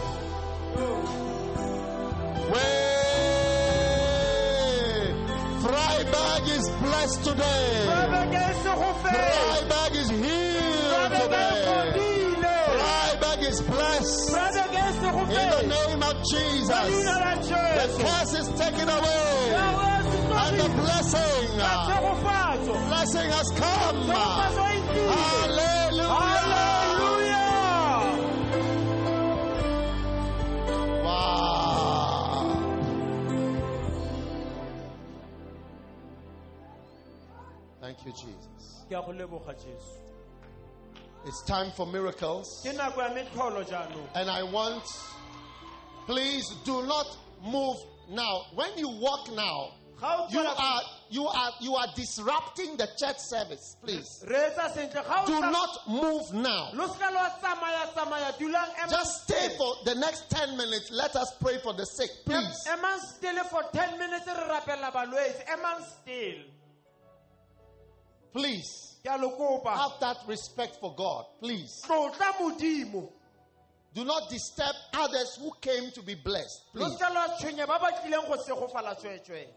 Wave. 4.24 5.16
Vryburg 5.64 6.46
is 6.58 6.70
blessed 6.82 7.24
today. 7.24 7.86
Babeke 7.88 8.46
se 8.64 8.72
go 8.82 8.90
fela. 9.02 9.24
Vryburg 9.24 9.94
is 10.02 10.10
healed 10.10 11.12
today. 11.22 11.64
fodile. 11.68 12.58
Vryburg 12.80 13.42
is 13.52 13.60
blessed 13.62 14.34
Babeke 14.36 14.86
se 15.00 15.10
go 15.12 15.22
in 15.24 15.50
the 15.56 15.64
name 15.76 16.02
of 16.04 16.16
Jesus. 16.32 16.90
The 17.80 17.88
curse 18.04 18.34
is 18.42 18.48
taken 18.60 18.90
away 18.90 19.84
and 20.34 20.60
the 20.60 20.70
blessing, 20.82 21.62
uh, 21.62 22.88
blessing 22.90 23.30
has 23.30 23.50
come. 23.52 24.83
Thank 38.04 38.06
you, 38.06 38.12
Jesus. 38.14 38.86
Ke 38.90 38.92
a 38.94 39.02
go 39.02 39.12
leboga 39.14 39.54
Jesu. 39.56 40.00
It's 41.26 41.42
time 41.44 41.72
for 41.72 41.88
miracles. 41.88 42.62
Ke 42.66 42.74
nako 42.76 42.98
ya 42.98 43.10
metlholo 43.14 43.64
jaanong. 43.66 44.08
And 44.16 44.30
I 44.30 44.44
want, 44.44 44.84
please 46.06 46.50
do 46.66 46.86
not 46.86 47.18
move 47.44 47.78
now. 48.10 48.46
When 48.56 48.78
you 48.78 48.90
walk 48.90 49.32
now, 49.34 49.72
Ga 50.02 50.18
o 50.20 50.28
you 50.30 50.40
tswela- 50.40 50.60
are 50.60 50.82
you 51.10 51.28
are 51.28 51.52
you 51.62 51.76
are 51.76 51.88
disrupting 51.96 52.76
the 52.76 52.88
church 53.00 53.20
service. 53.20 53.78
Please 53.82 54.26
Re 54.28 54.36
etsa 54.36 54.74
sentle. 54.74 55.02
Ga 55.04 55.24
o 55.24 55.26
do 55.28 55.40
tsa- 55.40 55.52
not 55.52 55.88
move 55.88 56.34
now. 56.34 56.72
lo 56.74 56.88
seka 56.90 57.08
lwa 57.10 57.30
tsamaya 57.40 57.88
tsamaya 57.96 58.32
dulang 58.38 58.70
emang 58.76 58.90
Just 58.90 59.24
stay 59.24 59.56
for 59.58 59.76
the 59.86 59.96
next 59.96 60.30
10 60.30 60.58
minutes. 60.58 60.92
Let 60.92 61.16
us 61.16 61.32
pray 61.40 61.58
for 61.60 61.72
the 61.74 61.86
sick, 61.86 62.10
Em- 62.28 62.34
please. 62.44 62.68
emang 62.68 63.00
still 63.00 63.44
for 63.46 63.64
10 63.72 63.98
minutes 63.98 64.28
re 64.28 64.34
rapella 64.34 64.92
balwetse 64.92 65.46
emang 65.48 65.82
still 65.86 66.44
Please 68.34 68.98
ke 69.04 69.10
a 69.10 69.18
lo 69.18 69.30
kopa 69.38 69.76
have 69.78 70.00
that 70.00 70.18
respect 70.28 70.78
for 70.80 70.94
God. 70.96 71.26
Please 71.40 71.82
do 73.94 74.04
not 74.04 74.30
disturb 74.30 74.76
others 74.94 75.38
who 75.40 75.52
came 75.62 75.92
to 75.92 76.02
be 76.02 76.16
blessed. 76.16 76.64
Please. 76.74 76.98
seka 76.98 77.10
lwa 77.14 77.28
tshwenya 77.38 77.68
ba 77.68 77.80
ba 77.80 77.92
tlileng 77.92 78.28
go 78.28 78.38
segofala 78.38 78.96
tsweetswe 78.96 79.48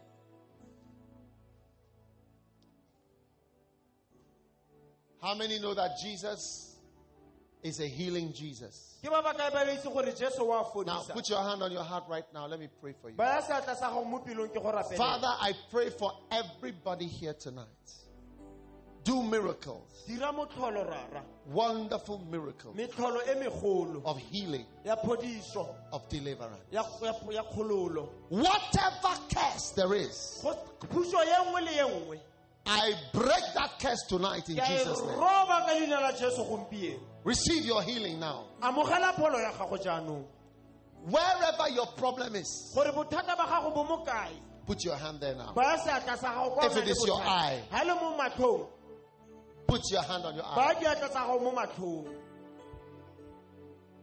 How 5.23 5.35
many 5.35 5.59
know 5.59 5.75
that 5.75 5.97
Jesus 6.03 6.77
is 7.63 7.81
a 7.81 7.87
healing 7.87 8.33
Jesus? 8.33 8.99
ke 9.03 9.11
ba 9.11 9.23
ba 9.23 9.33
kae 9.33 9.51
ba 9.51 9.65
ba 9.65 9.73
itse 9.73 9.89
gore 9.93 10.13
jesu 10.13 10.45
wa 10.45 10.63
Now 10.85 11.03
put 11.03 11.31
your 11.31 11.43
hand 11.43 11.63
on 11.63 11.73
your 11.73 11.85
heart 11.85 12.05
right 12.09 12.27
now. 12.35 12.47
Let 12.47 12.61
me 12.61 12.69
pray 12.81 12.93
for 13.01 13.11
you. 13.11 13.17
baya 13.17 13.41
seatla 13.41 13.77
sa 13.77 13.91
gago 13.91 14.05
mo 14.05 14.19
pelong 14.19 14.51
ke 14.51 14.61
go 14.61 14.73
rapela 14.73 14.97
Father, 14.97 15.33
I 15.41 15.53
pray 15.71 15.91
for 15.91 16.13
everybody 16.31 17.07
here 17.07 17.35
tonight. 17.35 18.06
Do 19.07 19.23
miracles, 19.23 20.03
dira 20.09 20.33
motlholo 20.33 20.85
rara. 20.85 21.23
Wonderful 21.47 22.19
miracles. 22.29 22.75
Metlholo 22.77 23.21
e 23.23 23.35
megolo. 23.37 24.03
Of 24.05 24.19
healing, 24.19 24.67
ya 24.85 24.97
phodiso. 24.97 25.69
Of 25.93 26.09
deliverance. 26.09 26.65
ya 26.73 26.83
ya- 27.01 27.13
ya 27.31 27.43
kgololo. 27.45 28.09
Whatever 28.31 29.15
curse 29.33 29.71
there 29.77 29.95
is, 29.95 30.41
Go- 30.43 30.59
puso 30.89 31.23
ye 31.25 31.33
nngwe 31.35 31.65
le 31.65 31.73
ye 31.73 31.83
nngwe. 31.83 32.21
I 32.69 32.95
break 33.13 33.45
that 33.55 33.79
curse 33.79 34.03
tonight 34.09 34.49
in 34.49 34.57
ke 34.57 34.63
a 34.63 34.65
e 34.65 34.79
Jesus' 34.79 35.01
name. 35.01 35.11
roba 35.21 35.65
ka 35.67 35.73
leina 35.73 36.01
la 36.01 36.11
jesu 36.11 36.43
gompieno. 36.43 36.99
Receive 37.23 37.65
your 37.65 37.83
healing 37.83 38.19
now. 38.19 38.45
amogela 38.61 39.13
pholo 39.15 39.39
ya 39.39 39.53
gago 39.53 39.79
jaanong. 39.79 40.25
Wherever 41.05 41.69
your 41.71 41.87
problem 41.97 42.35
is, 42.35 42.73
gore 42.75 42.91
bothata 42.91 43.37
ba 43.37 43.45
gago 43.47 43.73
bo 43.73 43.85
mo 43.85 44.05
put 44.67 44.83
your 44.85 44.97
hand 44.97 45.21
there 45.21 45.37
now. 45.37 45.53
baya 45.55 45.79
seatla 45.79 46.19
sa 46.19 46.35
gago 46.35 46.65
If 46.65 46.77
it 46.77 46.89
is 46.89 47.07
your 47.07 47.21
eye. 47.23 47.63
ga 47.71 47.85
le 47.85 47.95
mo 47.95 48.17
matlhong 48.19 48.67
Put 49.67 49.83
your 49.91 50.03
hand 50.03 50.25
on 50.25 50.35
your 50.37 50.45
eye. 50.45 50.55
baya 50.57 50.75
diatla 50.95 51.09
tsa 51.11 51.19
gago 51.27 51.43
mo 51.43 51.53
matlhong 51.53 52.07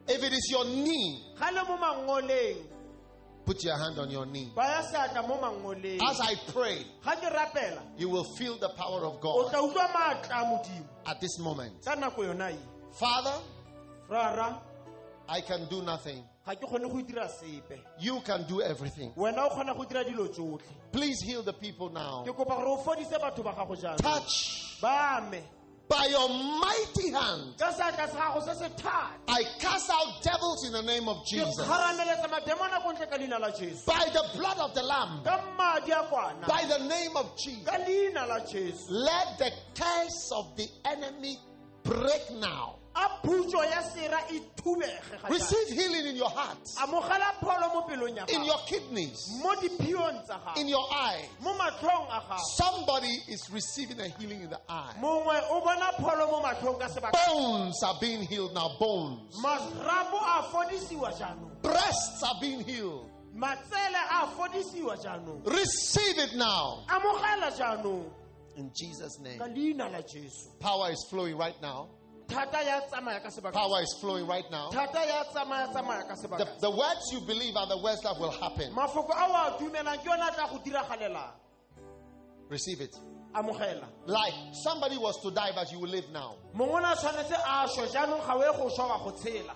If 0.07 0.21
it 0.21 0.33
is 0.33 0.47
your 0.51 0.65
knee, 0.65 1.21
ga 1.39 1.49
le 1.51 1.63
mo 1.63 1.77
mangoleng 1.77 2.57
put 3.45 3.61
your 3.63 3.77
hand 3.77 3.97
on 3.99 4.09
your 4.09 4.25
knee. 4.25 4.51
baya 4.55 4.81
seatla 4.83 5.25
mo 5.27 5.37
mangoleng 5.39 5.99
As 6.01 6.19
I 6.19 6.35
pray, 6.51 6.85
ga 7.03 7.11
ke 7.15 7.31
rapela 7.33 7.81
you 7.97 8.09
will 8.09 8.25
feel 8.37 8.57
the 8.57 8.69
power 8.69 9.05
of 9.05 9.21
God 9.21 9.51
tla 9.51 9.59
utlwa 9.61 9.87
maatla 9.93 10.41
a 10.41 10.45
modimo 10.45 10.85
at 11.07 11.21
this 11.21 11.39
moment. 11.39 11.73
ka 11.85 11.95
nako 11.95 12.23
yona 12.27 12.53
Father, 12.91 13.33
I 15.29 15.41
can 15.41 15.65
do 15.69 15.81
nothing. 15.81 16.21
ga 16.45 16.55
ke 16.55 16.61
kgone 16.67 16.91
go 16.91 17.01
dira 17.01 17.29
sepe 17.29 17.79
You 17.99 18.19
can 18.25 18.43
do 18.47 18.61
everything. 18.61 19.13
wena 19.15 19.45
o 19.45 19.49
kgona 19.55 19.73
go 19.77 19.85
dira 19.85 20.03
dilo 20.03 20.27
tsotlhe 20.27 20.67
Please 20.91 21.21
heal 21.21 21.41
the 21.43 21.53
people 21.53 21.89
now. 21.89 22.23
ke 22.27 22.35
kopa 22.35 22.57
gore 22.59 22.67
o 22.67 22.77
fodise 22.83 23.17
batho 23.17 23.41
ba 23.43 23.53
gago 23.55 23.75
jaanong 23.79 23.97
Touch 24.03 24.77
By 25.89 26.07
your 26.07 26.29
mighty 26.29 27.11
hand, 27.11 27.57
ka 27.59 27.71
seatla 27.71 28.09
sa 28.09 28.31
gago 28.33 28.41
se 28.45 28.53
se 28.55 28.69
thata 28.77 29.09
I 29.27 29.43
cast 29.59 29.89
out 29.91 30.23
devils 30.23 30.65
in 30.65 30.71
the 30.71 30.81
name 30.81 31.07
of 31.09 31.25
Jesus. 31.27 31.55
kgarameletsa 31.59 32.29
mademona 32.29 32.81
ko 32.81 32.93
ntle 32.93 33.09
ka 33.09 33.17
leina 33.17 33.39
la 33.39 33.51
jesu 33.51 33.85
By 33.85 34.07
the 34.13 34.23
blood 34.37 34.57
of 34.59 34.73
the 34.73 34.81
Lamb, 34.81 35.21
ka 35.23 35.43
madi 35.57 35.91
a 35.91 36.03
kwana 36.09 36.47
by 36.47 36.63
the 36.69 36.79
name 36.87 37.15
of 37.17 37.37
Jesus. 37.37 37.65
ka 37.65 37.77
leina 37.77 38.27
la 38.27 38.39
jesu 38.45 38.85
Let 38.89 39.37
the 39.37 39.51
curse 39.75 40.31
of 40.35 40.55
the 40.57 40.67
enemy 40.85 41.37
break 41.83 42.31
now. 42.39 42.75
A 42.95 43.09
phutso 43.25 43.63
ya 43.63 43.81
sera 43.81 44.19
thubege 44.55 44.99
ga 45.11 45.17
jaana. 45.17 45.29
Receive 45.29 45.69
healing 45.69 46.05
in 46.07 46.15
your 46.15 46.29
heart, 46.29 46.57
amogela 46.81 47.33
pholo 47.41 47.73
mo 47.73 47.81
pelong 47.87 48.15
ya 48.15 48.25
in 48.29 48.43
your 48.43 48.59
kidneys, 48.67 49.39
mo 49.41 49.53
diphiong 49.55 50.23
tsa 50.25 50.39
in 50.57 50.67
your 50.67 50.85
eyes. 50.93 51.25
mo 51.41 51.53
matlhong 51.57 52.07
a 52.09 52.21
gago 52.21 52.39
Somebody 52.55 53.17
is 53.27 53.49
receiving 53.51 53.99
a 53.99 54.07
healing 54.19 54.41
in 54.41 54.49
the 54.49 54.59
eye. 54.69 54.93
mongwe 55.01 55.41
o 55.49 55.61
bona 55.61 55.91
pholo 55.99 56.29
mo 56.31 56.41
matlhong 56.43 56.79
ka 56.79 56.87
sebaka 56.87 57.13
Bones 57.27 57.81
are 57.83 57.95
being 57.99 58.21
healed 58.23 58.53
now. 58.53 58.69
Bones. 58.79 59.35
marapo 59.41 60.17
a 60.21 60.43
fodisiwa 60.51 61.11
jaanong 61.17 61.61
Breasts 61.61 62.23
are 62.23 62.35
being 62.41 62.59
healed. 62.63 63.09
matsele 63.35 63.97
a 64.11 64.27
fodisiwa 64.37 64.95
jaanong 65.03 65.41
Receive 65.45 66.19
it 66.19 66.35
now. 66.35 66.85
In 68.55 68.69
Jesus' 68.75 69.19
name. 69.19 69.39
ka 69.39 69.45
leina 69.45 69.89
la 69.91 70.01
jesu 70.01 70.49
Power 70.59 70.91
is 70.91 71.03
flowing 71.09 71.35
right 71.37 71.59
now. 71.61 71.89
Thata 72.27 72.61
ya 72.63 72.81
tsamaya 72.89 73.19
ka 73.21 73.29
sebaka 73.29 73.51
Power 73.53 73.81
is 73.81 73.93
flowing 73.99 74.25
right 74.27 74.49
now. 74.51 74.69
thata 74.71 75.05
ya 75.05 75.23
tsamaya 75.33 75.67
tsamaya 75.73 76.07
ka 76.07 76.15
The, 76.37 76.47
the 76.61 76.71
words 76.71 77.11
you 77.11 77.21
believe 77.21 77.55
are 77.55 77.67
the 77.67 77.77
words 77.77 78.01
that 78.03 78.17
will 78.19 78.31
happen. 78.31 78.71
mafoko 78.73 79.11
a 79.11 79.25
o 79.27 79.33
a 79.33 79.57
dumelang 79.59 79.97
ke 79.99 80.05
yone 80.05 80.21
a 80.21 80.31
tla 80.31 80.47
go 80.49 80.59
diragalelang 80.59 81.31
Receive 82.49 82.81
it. 82.81 82.95
Like 84.05 84.33
somebody 84.51 84.95
was 84.97 85.19
to 85.23 85.31
die, 85.31 85.51
but 85.55 85.71
you 85.71 85.79
will 85.79 85.89
live 85.89 86.05
now. 86.11 86.35
mongwe 86.55 86.75
o 86.75 86.79
ne 86.79 86.85
a 86.91 86.95
tshwanetse 86.95 87.33
a 87.33 87.67
šwa 87.67 87.87
jaanong 87.91 88.25
ga 88.25 88.33
o 88.35 88.53
go 88.57 88.69
šwa 88.69 88.89
wa 88.89 88.97
go 89.03 89.11
tshela 89.17 89.55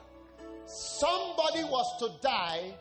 Somebody 0.66 1.64
was 1.64 1.86
to 2.00 2.10
die, 2.22 2.74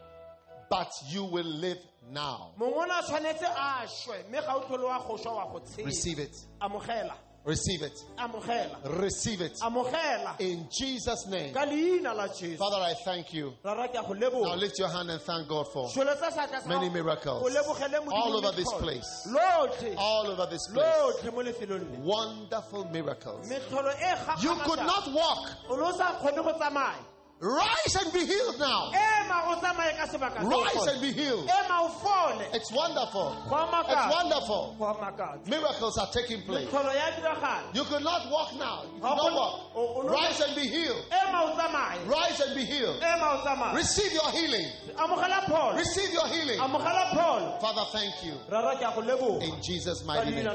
but 0.71 0.91
you 1.09 1.25
will 1.25 1.45
live 1.45 1.79
now. 2.11 2.53
mongwe 2.59 2.77
o 2.79 2.85
ne 2.85 2.95
a 2.99 3.03
tshwanetse 3.03 3.45
a 3.45 3.87
šwe 3.87 4.29
mme 4.31 4.41
ga 4.41 4.55
o 4.57 4.61
tlhole 4.61 4.85
wa 4.85 4.99
go 5.07 5.17
šwa 5.17 5.35
wa 5.35 5.53
go 5.53 5.61
tshela 5.61 5.87
Receive 5.87 6.19
it. 6.19 6.37
Receive 7.47 7.83
it. 7.83 7.93
amogela 8.19 8.77
Receive 9.01 9.41
it. 9.41 9.53
amogela 9.63 10.35
In 10.41 10.69
Jesus' 10.69 11.27
name. 11.29 11.55
ka 11.55 11.63
la 11.63 12.27
jesu 12.29 12.57
Father, 12.57 12.77
I 12.83 12.95
thank 13.05 13.33
you. 13.33 13.55
rara 13.65 13.87
ke 13.89 13.95
a 13.95 14.03
go 14.03 14.43
Now 14.43 14.55
lift 14.57 14.79
your 14.79 14.89
hand 14.89 15.11
and 15.11 15.21
thank 15.23 15.47
God 15.49 15.67
for 15.73 15.89
Šoletsa 15.89 16.33
seatla 16.33 16.61
sa 16.63 16.69
Many 16.69 16.89
miracles. 16.91 17.43
o 17.43 17.49
lebogele 17.49 18.01
Modimo 18.05 18.13
All 18.13 18.37
over 18.37 18.51
this 18.57 18.73
place. 18.75 19.29
all 19.97 20.27
over 20.27 20.47
this 20.51 20.67
place. 20.73 20.85
lotlhe 20.85 21.33
mo 21.33 21.43
lefelong 21.43 21.81
le 21.81 21.99
Wonderful 22.01 22.85
miracles. 22.91 23.49
You 24.43 24.55
could 24.65 24.81
not 24.81 25.13
walk. 25.13 25.51
O 27.43 27.47
ne 27.47 27.53
o 27.53 27.87
sa 27.87 27.87
kgone 27.87 27.87
go 27.87 27.87
tsamaya 27.87 27.87
Rise 27.87 27.97
and 27.97 28.13
be 28.13 28.25
healed 28.27 28.59
now. 28.59 28.91
ema 28.93 29.43
o 29.47 29.55
tsamaye 29.61 29.97
ka 29.97 30.07
sebaka 30.07 30.37
sa 30.37 30.49
go 30.49 30.65
Rise 30.65 30.87
and 30.87 31.01
be 31.03 31.13
healed. 31.13 31.51
It's 32.55 32.73
wonderful. 32.73 33.37
It's 33.89 34.15
wonderful. 34.15 34.77
Go 34.79 34.85
a 34.85 34.95
makatsa. 34.95 35.47
Miracles 35.47 35.99
are 35.99 36.09
taking 36.13 36.43
place. 36.43 36.67
metlholo 36.69 36.93
ya 36.95 37.11
diragala 37.17 37.75
You 37.75 37.85
could 37.85 38.03
not 38.03 38.31
walk 38.31 38.55
now. 38.59 38.83
You 38.85 39.01
could 39.01 39.17
not 39.17 39.33
walk. 39.35 40.11
Rise 40.11 40.41
and 40.41 40.55
be 40.57 40.67
healed. 40.69 41.05
ema 41.13 41.45
o 41.45 41.57
tsamaye 41.57 41.99
Rise 42.09 42.41
and 42.41 42.55
be 42.57 42.65
healed. 42.65 43.03
ema 43.03 43.27
o 43.33 43.45
tsamaye 43.45 43.75
Receive 43.75 44.13
your 44.13 44.31
healing. 44.31 44.67
Receive 45.77 46.13
your 46.13 46.27
healing. 46.29 46.59
Father, 46.59 47.85
thank 47.93 48.25
you. 48.25 48.35
rara 48.51 48.77
ke 48.77 48.83
a 48.83 48.93
go 48.95 49.03
leboga 49.03 49.43
In 49.43 49.63
Jesus' 49.63 50.05
mighty 50.05 50.31
name. 50.31 50.47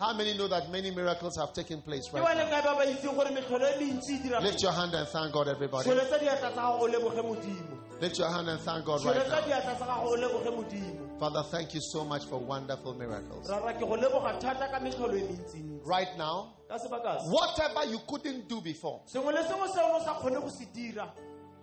La 0.00 0.08
jesu 0.08 0.08
le 0.08 0.08
le 0.08 0.08
maatla 0.08 0.08
How 0.08 0.14
many 0.16 0.34
know 0.36 0.48
that 0.48 0.70
many 0.70 0.90
miracles 0.90 1.36
have 1.36 1.52
taken 1.52 1.82
place 1.82 2.10
right 2.12 2.22
now? 2.22 2.44
kae 2.44 2.62
ba 2.62 2.74
ba 2.76 2.84
itseng 2.84 3.14
gore 3.14 3.30
metlholo 3.30 3.66
mentsi 3.78 4.22
dira 4.22 4.40
Lift 4.40 4.62
your 4.62 4.72
hand 4.72 4.94
and 4.94 5.08
thank 5.08 5.32
God, 5.32 5.48
everybody. 5.48 5.88
šoletsa 5.88 6.18
diatla 6.18 6.50
tsa 6.50 6.60
gago 6.60 6.80
o 6.80 6.88
leboge 6.88 7.22
modimo 7.22 7.76
Lift 8.00 8.18
your 8.18 8.30
hand 8.32 8.48
and 8.48 8.60
thank 8.60 8.84
God 8.84 9.04
right 9.04 9.16
now. 9.28 9.40
diatla 9.40 9.74
tsa 9.76 9.84
gago 9.86 10.08
o 10.08 10.16
leboge 10.16 10.50
modimo 10.56 11.18
Father, 11.20 11.42
thank 11.50 11.74
you 11.74 11.80
so 11.82 12.02
much 12.04 12.24
for 12.24 12.38
wonderful 12.38 12.94
miracles. 12.94 13.48
rara 13.50 13.74
ke 13.74 13.80
go 13.80 13.96
leboga 13.96 14.40
thata 14.40 14.68
ka 14.70 14.78
metlholo 14.80 15.12
mentsintsi 15.12 15.80
Right 15.84 16.16
now, 16.16 16.54
ka 16.68 16.78
sebaka 16.78 17.20
se 17.20 17.28
whatever 17.30 17.84
you 17.90 17.98
couldn't 18.06 18.48
do 18.48 18.60
before, 18.60 19.00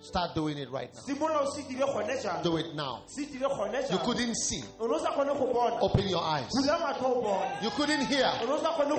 sengwe 0.01 0.05
le 0.05 0.05
sengwe 0.05 0.05
se 0.05 0.05
o 0.05 0.05
ne 0.05 0.05
o 0.05 0.05
sa 0.05 0.05
kgone 0.05 0.05
go 0.05 0.05
se 0.05 0.05
dira 0.05 0.05
start 0.05 0.35
doing 0.35 0.57
it 0.57 0.69
right 0.71 0.93
now. 0.93 1.01
simolola 1.01 1.41
o 1.41 1.51
se 1.51 1.61
dire 1.63 1.85
gone 1.85 2.17
jaanong 2.21 2.43
Do 2.43 2.57
it 2.57 2.75
now. 2.75 3.01
se 3.07 3.25
dire 3.25 3.47
gone 3.49 3.71
You 3.91 3.97
couldn't 3.99 4.35
see, 4.35 4.63
o 4.79 4.87
ne 4.87 4.93
o 4.93 4.99
sa 4.99 5.11
kgone 5.11 5.33
go 5.37 5.53
bona 5.53 5.79
open 5.81 6.07
your 6.07 6.23
eyes. 6.23 6.51
bula 6.53 6.77
matlho 6.77 7.17
o 7.17 7.21
bone 7.21 7.51
You 7.61 7.69
couldn't 7.71 8.05
hear, 8.07 8.31
o 8.41 8.45
ne 8.45 8.51
o 8.51 8.61
sa 8.61 8.71
kgone 8.73 8.95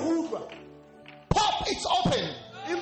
pop, 1.30 1.64
it's 1.66 1.86
open. 1.86 2.28
You 2.68 2.76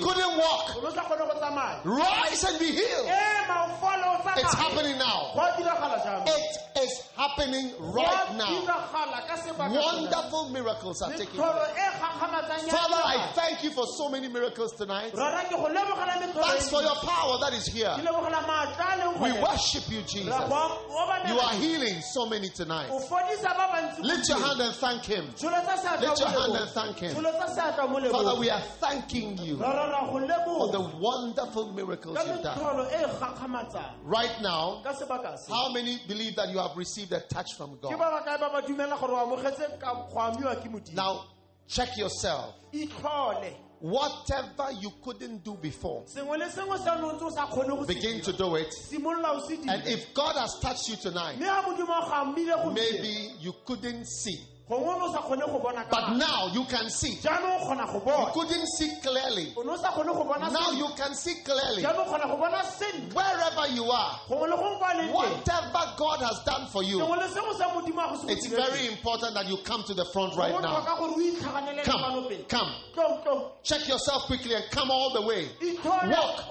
couldn't 0.00 0.38
walk, 0.38 0.76
o 0.76 0.80
ne 0.80 0.86
o 0.86 0.90
sa 0.94 1.02
kgone 1.02 1.26
go 1.28 1.34
tsamaya 1.38 1.80
rise 1.84 2.44
and 2.44 2.58
be 2.58 2.70
healed. 2.72 3.06
Eh, 3.08 3.44
ema 3.44 3.66
o 3.66 3.76
fole 3.80 4.04
o 4.06 4.22
It's 4.38 4.54
happening 4.54 4.96
now. 4.98 5.32
go 5.34 5.40
a 5.40 5.52
diragala 5.58 5.98
jaanong 6.04 6.28
It 6.28 6.82
is 6.84 7.02
happening 7.22 7.70
right 7.78 8.34
now. 8.36 8.50
diragala 8.50 9.26
ka 9.26 9.36
sebaka 9.36 9.70
se 9.70 9.78
Wonderful 9.78 10.48
miracles 10.50 11.02
are 11.02 11.12
taking 11.12 11.38
place. 11.38 11.72
Father, 12.70 13.00
I 13.04 13.30
thank 13.34 13.62
you 13.62 13.70
for 13.70 13.86
so 13.86 14.08
many 14.08 14.28
miracles 14.28 14.72
tonight. 14.72 15.14
rara 15.14 15.44
ke 15.44 15.50
go 15.50 15.68
lebogela 15.68 16.18
metlholo 16.18 16.42
Thanks 16.42 16.68
for 16.70 16.82
your 16.82 16.96
power 16.96 17.38
that 17.40 17.52
is 17.54 17.66
here. 17.66 17.94
ke 17.94 18.02
lebogela 18.02 18.42
maatla 18.42 18.86
a 18.90 18.96
leng 18.98 19.20
We 19.20 19.32
worship 19.40 19.90
you, 19.90 20.02
Jesus. 20.02 20.28
Ra 20.28 20.48
go 20.48 20.54
a- 20.54 20.78
o 20.88 21.06
obamela. 21.06 21.28
You 21.28 21.38
are 21.40 21.54
healing 21.54 22.00
so 22.02 22.26
many 22.26 22.48
tonight. 22.48 22.90
o 22.90 22.98
fodisa 22.98 23.54
ba 23.54 23.66
bantsi 23.70 24.02
Lift 24.02 24.28
your 24.28 24.38
hand 24.38 24.60
and 24.60 24.74
thank 24.74 25.04
Him. 25.04 25.26
Lift 25.26 25.40
your 25.42 26.28
hand 26.28 26.56
and 26.56 26.70
thank 26.70 26.98
Him. 26.98 27.14
Tsholetsa 27.14 27.46
seatla 27.54 27.88
mo 27.88 28.10
Father, 28.10 28.40
we 28.40 28.50
are 28.50 28.60
thanking 28.80 29.38
you 29.38 29.56
ra 29.56 29.70
rara 29.70 30.06
go 30.44 30.58
for 30.58 30.72
the 30.72 30.80
wonderful 30.98 31.72
miracles 31.72 32.18
you've 32.26 32.42
done. 32.42 32.58
Right 34.04 34.40
now, 34.42 34.80
ka 34.82 34.92
sebaka 34.92 35.38
se 35.38 35.52
how 35.52 35.72
many 35.72 36.00
believe 36.08 36.36
that 36.36 36.48
you 36.50 36.58
have 36.58 36.76
received 36.76 37.11
a 37.12 37.20
touch 37.20 37.54
from 37.56 37.78
God? 37.80 37.92
ba 37.98 38.10
ba 38.10 38.22
kae 38.24 38.38
ba 38.38 38.50
ba 38.50 38.62
dumela 38.62 38.98
gore 38.98 39.12
o 39.12 39.26
amogetse 39.26 39.78
ka 39.80 39.94
go 39.94 40.18
amiwa 40.18 40.56
ke 40.62 40.68
modimo 40.70 40.94
Now, 40.94 41.24
check 41.68 41.96
yourself. 41.96 42.54
Whatever 43.80 44.70
you 44.80 44.92
couldn't 45.02 45.42
do 45.42 45.54
before, 45.60 46.04
sengwe 46.06 46.38
le 46.38 46.46
sengwe 46.48 46.78
se 46.78 46.88
o 46.88 46.94
ne 46.94 47.02
o 47.02 47.12
ntse 47.16 47.22
o 47.24 47.30
sa 47.30 47.46
kgone 47.46 47.68
go 47.76 47.84
se 47.84 47.94
begin 47.94 48.20
to 48.20 48.32
do 48.32 48.54
it. 48.54 48.72
And 48.92 49.82
if 49.88 50.14
God 50.14 50.36
has 50.36 50.60
touched 50.60 50.88
you 50.88 50.94
tonight, 50.96 51.36
mme 51.36 51.46
ga 51.46 51.62
modimo 51.62 51.90
a 51.90 52.06
go 52.06 52.12
amile 52.14 52.62
go 52.62 52.70
maybe 52.70 53.32
you 53.40 53.52
couldn't 53.66 54.06
see, 54.06 54.38
gongwe 54.68 54.88
o 54.88 54.98
ne 54.98 55.04
o 55.04 55.12
sa 55.12 55.18
kgone 55.18 55.46
go 55.46 55.58
bona 55.58 55.84
ka 55.84 55.90
but 55.90 56.16
now 56.16 56.46
you 56.54 56.64
can 56.64 56.88
see. 56.88 57.16
jaanong 57.20 57.60
o 57.60 57.64
kgona 57.66 57.86
go 57.86 57.98
You 58.02 58.32
couldn't 58.32 58.66
see 58.78 58.90
clearly. 59.02 59.52
o 59.56 59.62
ne 59.62 59.72
o 59.72 59.76
sa 59.76 59.90
kgone 59.92 60.12
go 60.14 60.24
bona 60.24 60.50
Now 60.50 60.70
you 60.72 60.88
can 60.96 61.14
see 61.14 61.34
clearly. 61.44 61.82
jaanong 61.82 62.06
o 62.06 62.10
kgona 62.10 62.26
go 62.28 62.36
bona 62.36 62.62
sentle 62.64 63.12
Wherever 63.14 63.66
you 63.74 63.84
are, 63.90 64.20
gongwe 64.28 64.48
le 64.48 64.56
gongwe 64.56 64.78
kwa 64.78 64.88
a 64.88 64.94
leng 64.94 65.08
teng 65.08 65.14
whatever 65.14 65.84
God 65.98 66.20
has 66.22 66.38
done 66.44 66.66
for 66.72 66.82
you, 66.82 66.98
sengwe 67.00 67.16
le 67.18 67.28
sengwe 67.28 67.54
se 67.58 67.64
modimo 67.74 68.00
a 68.00 68.08
go 68.08 68.16
se 68.20 68.26
go 68.26 68.32
it's 68.32 68.46
very 68.46 68.86
important 68.86 69.34
that 69.34 69.48
you 69.48 69.56
come 69.58 69.82
to 69.84 69.94
the 69.94 70.04
front 70.12 70.36
right 70.36 70.52
now. 70.62 70.80
gore 70.96 71.10
o 71.10 71.18
itlhaganele 71.20 71.84
Come, 71.84 73.22
come. 73.24 73.42
Check 73.62 73.88
yourself 73.88 74.24
quickly 74.26 74.54
and 74.54 74.64
come 74.70 74.90
all 74.90 75.12
the 75.12 75.22
way. 75.22 75.48
Walk. 75.84 76.50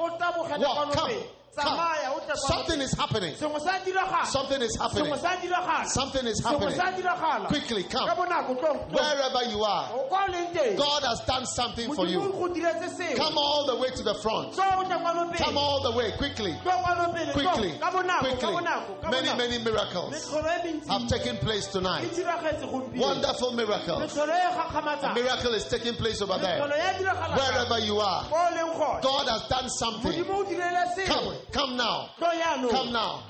Walk, 0.59 0.93
come. 0.93 1.11
Come. 1.55 1.65
Tsamaya, 1.65 2.11
o 2.15 2.19
tle 2.19 2.35
kwano 2.35 2.47
Something 2.47 2.81
is 2.81 2.93
happening. 2.93 3.35
sengwe 3.35 3.59
sa 3.61 3.79
diragala 3.83 4.25
Something 4.25 4.61
is 4.61 4.75
happening. 4.77 5.05
sengwe 5.13 5.19
sa 5.19 5.35
diragala 5.41 5.87
Something 5.87 6.27
is 6.27 6.39
happening. 6.43 7.47
Quickly, 7.47 7.83
come. 7.83 8.09
bonako 8.09 8.59
tlo, 8.59 8.89
tlo. 8.89 8.93
Wherever 8.93 9.43
you 9.51 9.63
are, 9.63 9.89
O 9.93 10.07
kwa 10.07 10.25
o 10.27 10.31
leng 10.31 10.53
teng 10.53 10.77
God 10.77 11.03
has 11.03 11.19
done 11.21 11.45
something 11.45 11.93
for 11.93 12.05
you. 12.07 12.21
o 12.21 12.31
go 12.31 12.53
diretse 12.53 12.89
sengwe 12.95 13.17
Come 13.17 13.37
all 13.37 13.65
the 13.67 13.75
way 13.75 13.89
to 13.89 14.03
the 14.03 14.15
front. 14.15 14.53
so 14.55 14.61
o 14.63 14.83
tle 14.83 14.97
kwano 14.97 15.31
pele 15.31 15.37
Come 15.43 15.57
all 15.57 15.81
the 15.83 15.91
way 15.97 16.11
quickly. 16.17 16.53
Tlo 16.63 16.71
kwano 16.83 17.13
pele, 17.13 17.33
tlo. 17.33 17.33
Quickly. 17.33 17.77
ka 17.79 17.91
bonako 17.91 18.39
ka 18.39 19.09
Quickly. 19.09 19.11
Many, 19.11 19.37
many 19.37 19.63
miracles 19.63 20.33
have 20.87 21.07
taken 21.07 21.37
place 21.37 21.67
tonight. 21.67 22.09
Wonderful 22.95 23.53
miracles. 23.53 24.17
A 24.17 25.13
miracle 25.13 25.53
is 25.53 25.65
taking 25.65 25.93
place 25.95 26.21
over 26.21 26.37
there. 26.37 26.61
Wherever 26.61 27.79
you 27.79 27.99
are, 27.99 28.23
ko 28.25 28.35
o 28.35 28.55
leng 28.55 28.77
gone 28.77 29.01
God 29.01 29.27
has 29.27 29.47
done 29.49 29.69
something. 29.69 30.11
modimo 30.23 30.35
o 30.35 30.43
direle 30.43 31.05
Come, 31.07 31.35
come 31.51 31.77
now. 31.77 32.09
Come 32.19 32.91
now. 32.93 33.23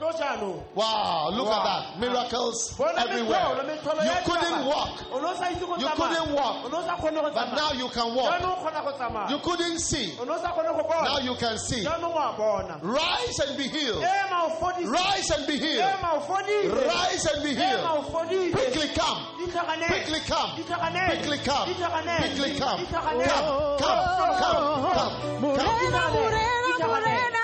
Wow, 0.75 1.29
look 1.33 1.47
Wow. 1.47 1.57
at 1.57 1.63
that. 1.63 1.99
Miracles 1.99 2.79
everywhere. 2.97 3.57
You 4.03 4.15
couldn't 4.25 4.65
walk, 4.65 5.03
o 5.11 5.19
ne 5.19 5.27
o 5.27 5.35
sa 5.35 5.45
itse 5.49 5.65
go 5.65 5.75
You 5.77 5.87
couldn't 5.89 6.33
walk. 6.33 6.65
o 6.65 6.69
ne 6.69 6.77
o 6.77 6.81
sa 6.85 6.95
kgone 6.97 7.15
go 7.21 7.31
but 7.33 7.53
now 7.55 7.71
you 7.73 7.89
can 7.89 8.15
walk. 8.15 8.31
jaanong 8.33 8.57
o 8.57 8.61
kgona 8.61 8.81
go 8.83 8.91
tsamaya 8.97 9.29
You 9.29 9.39
couldn't 9.39 9.79
see, 9.79 10.15
o 10.19 10.23
ne 10.25 10.31
o 10.31 10.37
sa 10.41 10.51
kgone 10.51 10.71
go 10.77 11.03
now 11.03 11.17
you 11.19 11.35
can 11.35 11.57
see. 11.57 11.83
jaanong 11.83 12.13
wa 12.13 12.31
bona 12.37 12.79
Rise 12.81 13.39
and 13.39 13.57
be 13.57 13.67
healed. 13.67 14.03
ema 14.03 14.45
o 14.45 14.49
fodile 14.59 14.91
Rise 14.91 15.29
and 15.31 15.47
be 15.47 15.57
healed. 15.57 15.81
ema 15.81 16.09
o 16.13 16.19
fodile 16.19 16.87
Rise 16.87 17.25
and 17.33 17.43
be 17.43 17.55
healed. 17.55 17.83
o 17.85 18.01
fodile 18.11 18.51
Quickly 18.51 18.87
come. 18.95 19.25
Quickly 19.37 20.19
come. 20.27 20.51
Quickly 20.55 21.37
come. 21.45 21.67
Itlhaganele. 21.73 22.19
Quickly 22.21 22.55
come. 22.59 22.77
Come, 22.77 22.85
Itlhaganele. 22.85 23.27
come, 23.29 23.81
come, 23.81 24.03
come, 24.39 24.93
come. 24.93 25.41
Morena, 25.41 26.01
morena, 26.11 26.87
morena, 26.87 27.43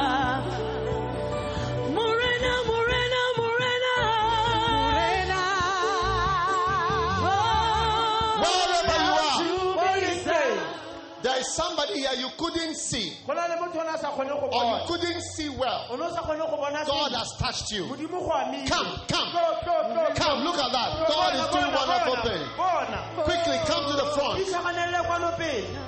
somebody 11.51 11.99
here 11.99 12.13
you 12.17 12.29
couldn't 12.37 12.75
see, 12.75 13.13
or 13.27 13.35
you 13.35 14.87
couldn't 14.87 15.21
see 15.21 15.49
well. 15.49 15.85
God 16.85 17.11
has 17.13 17.31
touched 17.37 17.71
you. 17.71 17.85
Come, 18.67 18.87
come, 19.07 19.31
come. 20.15 20.43
Look 20.43 20.57
at 20.57 20.71
that. 20.71 21.07
God 21.07 21.33
is 21.35 21.47
doing 21.51 21.73
wonderful 21.73 22.15
things. 22.23 22.47
Quickly, 23.23 23.57
come 23.67 23.85
to 23.85 23.93
the 23.93 24.05
front. 24.15 24.39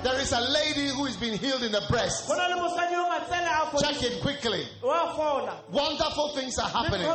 There 0.02 0.20
is 0.20 0.32
a 0.32 0.40
lady 0.40 0.88
who 0.88 1.06
is 1.06 1.16
being 1.16 1.38
healed 1.38 1.62
in 1.62 1.72
the 1.72 1.82
breast. 1.88 2.28
Check 3.80 4.02
it 4.02 4.20
quickly. 4.22 4.66
Wonderful 5.72 6.28
things 6.34 6.58
are 6.58 6.68
happening. 6.68 7.06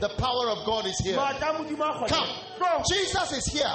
The 0.00 0.08
power 0.18 0.48
of 0.50 0.64
God 0.64 0.86
is 0.86 0.98
here. 0.98 1.16
Come. 2.08 2.28
Jesus 2.88 3.32
is 3.32 3.46
here. 3.46 3.70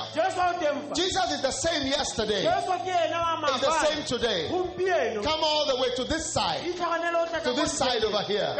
Jesus 0.95 1.31
is 1.31 1.41
the 1.41 1.51
same 1.51 1.88
yesterday. 1.88 2.41
He's 2.41 3.61
the 3.61 3.72
same 3.85 4.03
today. 4.06 4.47
Come 5.23 5.43
all 5.43 5.65
the 5.65 5.76
way 5.81 5.89
to 5.95 6.03
this 6.06 6.31
side. 6.34 6.61
To 7.43 7.53
this 7.53 7.72
side 7.73 8.03
over 8.03 8.22
here. 8.23 8.56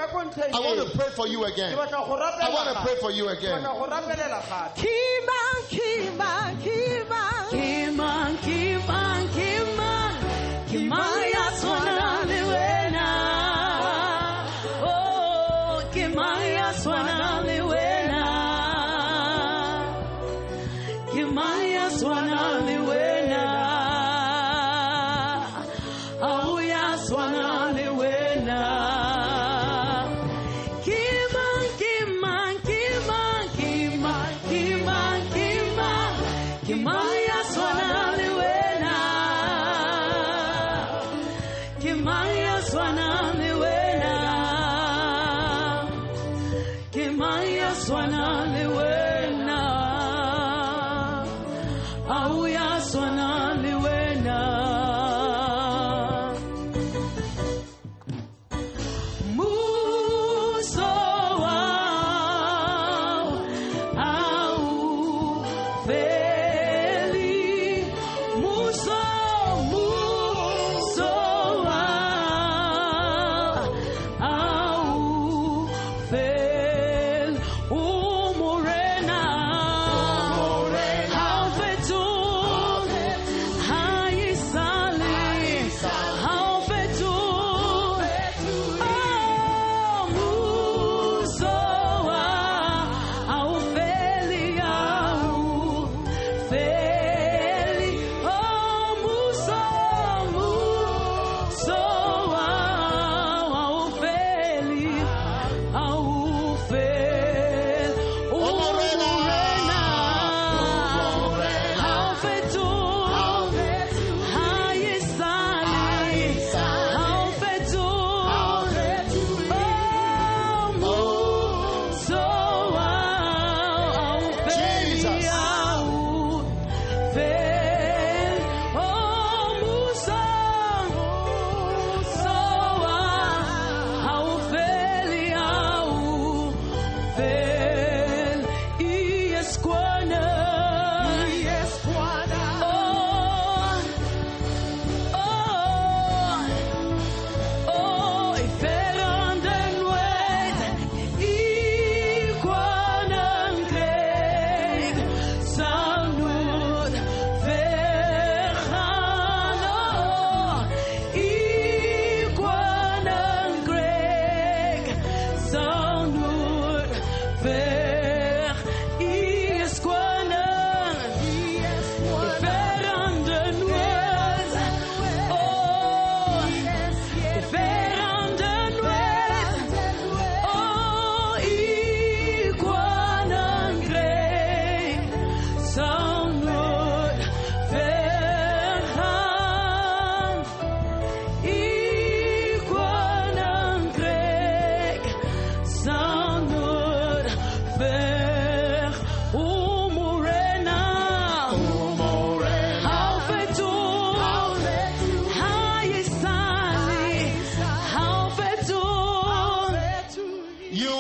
I 0.54 0.60
want 0.60 0.80
to 0.80 0.98
pray 0.98 1.10
for 1.16 1.28
you 1.28 1.44
again. 1.46 1.74
I 1.78 2.50
want 2.50 2.70
to 2.70 2.82
pray 2.84 2.96
for 3.00 3.12
you 3.12 3.30
again. 3.30 3.64
Keep 4.76 5.30
on, 5.30 5.64
keep 5.70 6.20
on. 6.20 6.58
Keep 7.50 8.00
on, 8.00 8.38
keep 8.38 8.90
on, 8.90 9.28
keep 9.30 9.80
on. 9.80 10.16
Keep 10.70 10.92
on. 10.92 11.29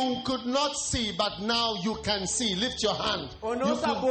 you 0.09 0.21
could 0.23 0.45
not 0.45 0.73
see, 0.75 1.11
but 1.17 1.39
now 1.41 1.75
you 1.83 1.95
can 2.03 2.25
see. 2.27 2.55
Lift 2.55 2.81
your 2.83 2.95
hand. 2.95 3.29
You 3.43 3.75
could, 3.75 4.01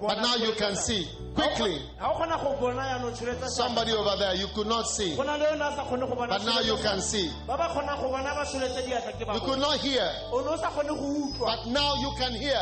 but 0.00 0.18
now 0.18 0.36
you 0.36 0.52
can 0.54 0.76
see. 0.76 1.08
Quickly. 1.34 1.80
Somebody 3.48 3.92
over 3.92 4.16
there, 4.18 4.34
you 4.34 4.48
could 4.54 4.66
not 4.66 4.86
see. 4.86 5.14
But 5.16 6.44
now 6.44 6.60
you 6.60 6.76
can 6.76 7.00
see. 7.00 7.30
You 9.34 9.40
could 9.40 9.58
not 9.58 9.76
hear. 9.80 10.10
But 11.38 11.66
now 11.66 11.94
you 11.96 12.12
can 12.18 12.34
hear. 12.34 12.58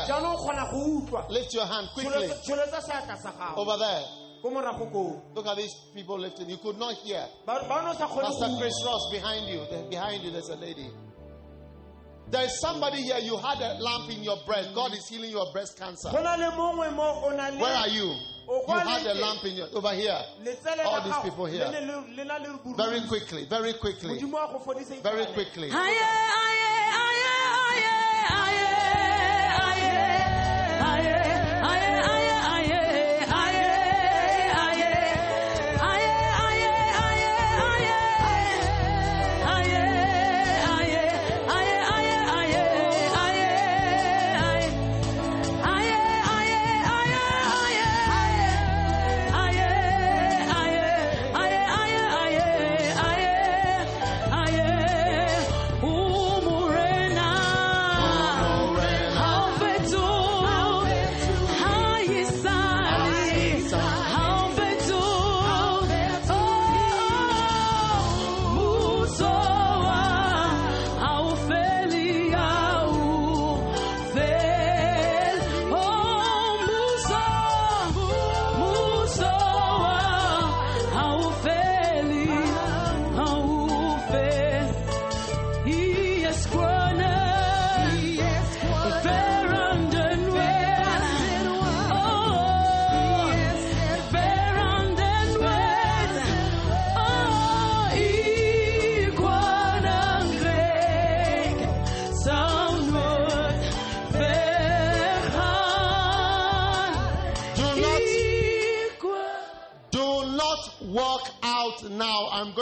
Lift 1.28 1.54
your 1.54 1.66
hand 1.66 1.88
quickly. 1.94 2.30
Over 3.56 3.76
there. 3.78 4.04
Look 5.34 5.46
at 5.46 5.56
these 5.56 5.74
people 5.94 6.18
lifting. 6.18 6.48
You 6.48 6.56
could 6.58 6.78
not 6.78 6.94
hear. 7.04 7.26
Pastor 7.46 8.48
Chris 8.58 8.74
Ross 8.86 9.10
behind 9.12 9.48
you. 9.48 9.60
Behind 9.90 10.22
you, 10.24 10.30
there's 10.30 10.48
a 10.48 10.56
lady. 10.56 10.90
There 12.30 12.44
is 12.44 12.60
somebody 12.60 13.02
here, 13.02 13.18
you 13.18 13.36
had 13.38 13.60
a 13.60 13.74
lump 13.80 14.10
in 14.10 14.22
your 14.22 14.36
breast. 14.46 14.72
God 14.74 14.92
is 14.92 15.08
healing 15.08 15.30
your 15.30 15.50
breast 15.52 15.76
cancer. 15.78 16.10
Where 16.12 16.24
are 16.26 17.88
you? 17.88 18.14
You 18.48 18.62
had 18.66 19.06
a 19.06 19.14
lamp 19.14 19.44
in 19.44 19.56
your 19.56 19.68
over 19.74 19.92
here. 19.94 20.18
All 20.84 21.00
these 21.02 21.16
people 21.22 21.46
here. 21.46 21.70
Very 22.76 23.00
quickly, 23.08 23.44
very 23.46 23.74
quickly. 23.74 24.18
Very 24.18 24.26
quickly. 24.64 25.00
Very 25.02 25.26
quickly. 25.26 25.70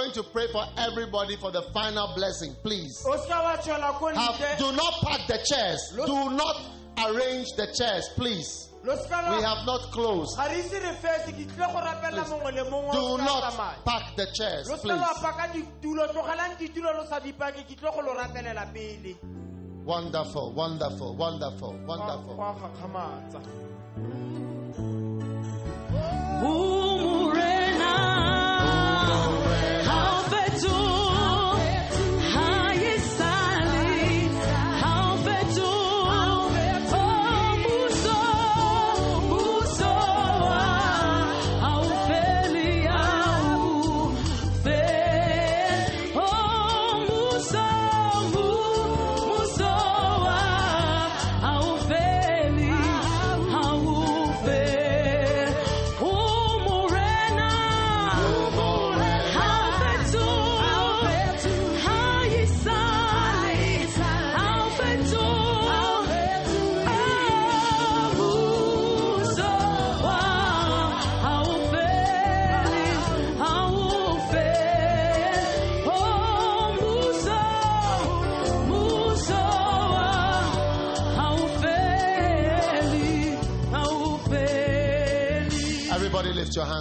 Going 0.08 0.24
to 0.24 0.30
pray 0.32 0.46
for 0.52 0.64
everybody 0.76 1.36
for 1.36 1.50
the 1.50 1.62
final 1.74 2.12
blessing. 2.14 2.54
Please. 2.62 3.04
o 3.06 3.16
ska 3.16 3.42
wa 3.42 3.56
tswela 3.56 3.92
ko 3.98 4.08
Have, 4.14 4.58
do 4.58 4.72
not 4.72 4.94
pack 5.02 5.26
the 5.26 5.38
chairs. 5.44 5.92
Do 5.94 6.30
not 6.30 6.56
arrange 6.98 7.46
the 7.56 7.66
chairs, 7.76 8.08
please. 8.16 8.68
We 8.84 8.92
have 9.42 9.66
not 9.66 9.90
closed. 9.92 10.36
ga 10.36 10.46
re 10.48 10.60
ise 10.60 10.72
re 10.72 10.92
fetse 11.02 11.32
ke 11.32 11.44
tlile 11.50 11.72
go 11.72 11.80
rapela 11.80 12.24
mongwe 12.24 12.52
le 12.54 12.64
mongwe 12.70 12.92
Do 12.92 13.18
not 13.18 13.52
pack 13.84 14.16
the 14.16 14.26
chairs, 14.32 14.68
please. 14.80 14.96
la 14.96 15.14
paka 15.20 15.52
ditulo 15.52 16.06
tlogelang 16.08 16.56
ditulo 16.56 16.92
lo 16.96 17.04
sa 17.04 17.20
dipake 17.20 17.66
ke 17.66 17.76
tlile 17.76 17.92
go 17.94 18.00
lo 18.00 18.14
rapelela 18.14 18.72
pele 18.72 19.16
Wonderful, 19.84 20.52
wonderful, 20.52 21.16
wonderful, 21.16 21.72
wonderful. 21.86 22.36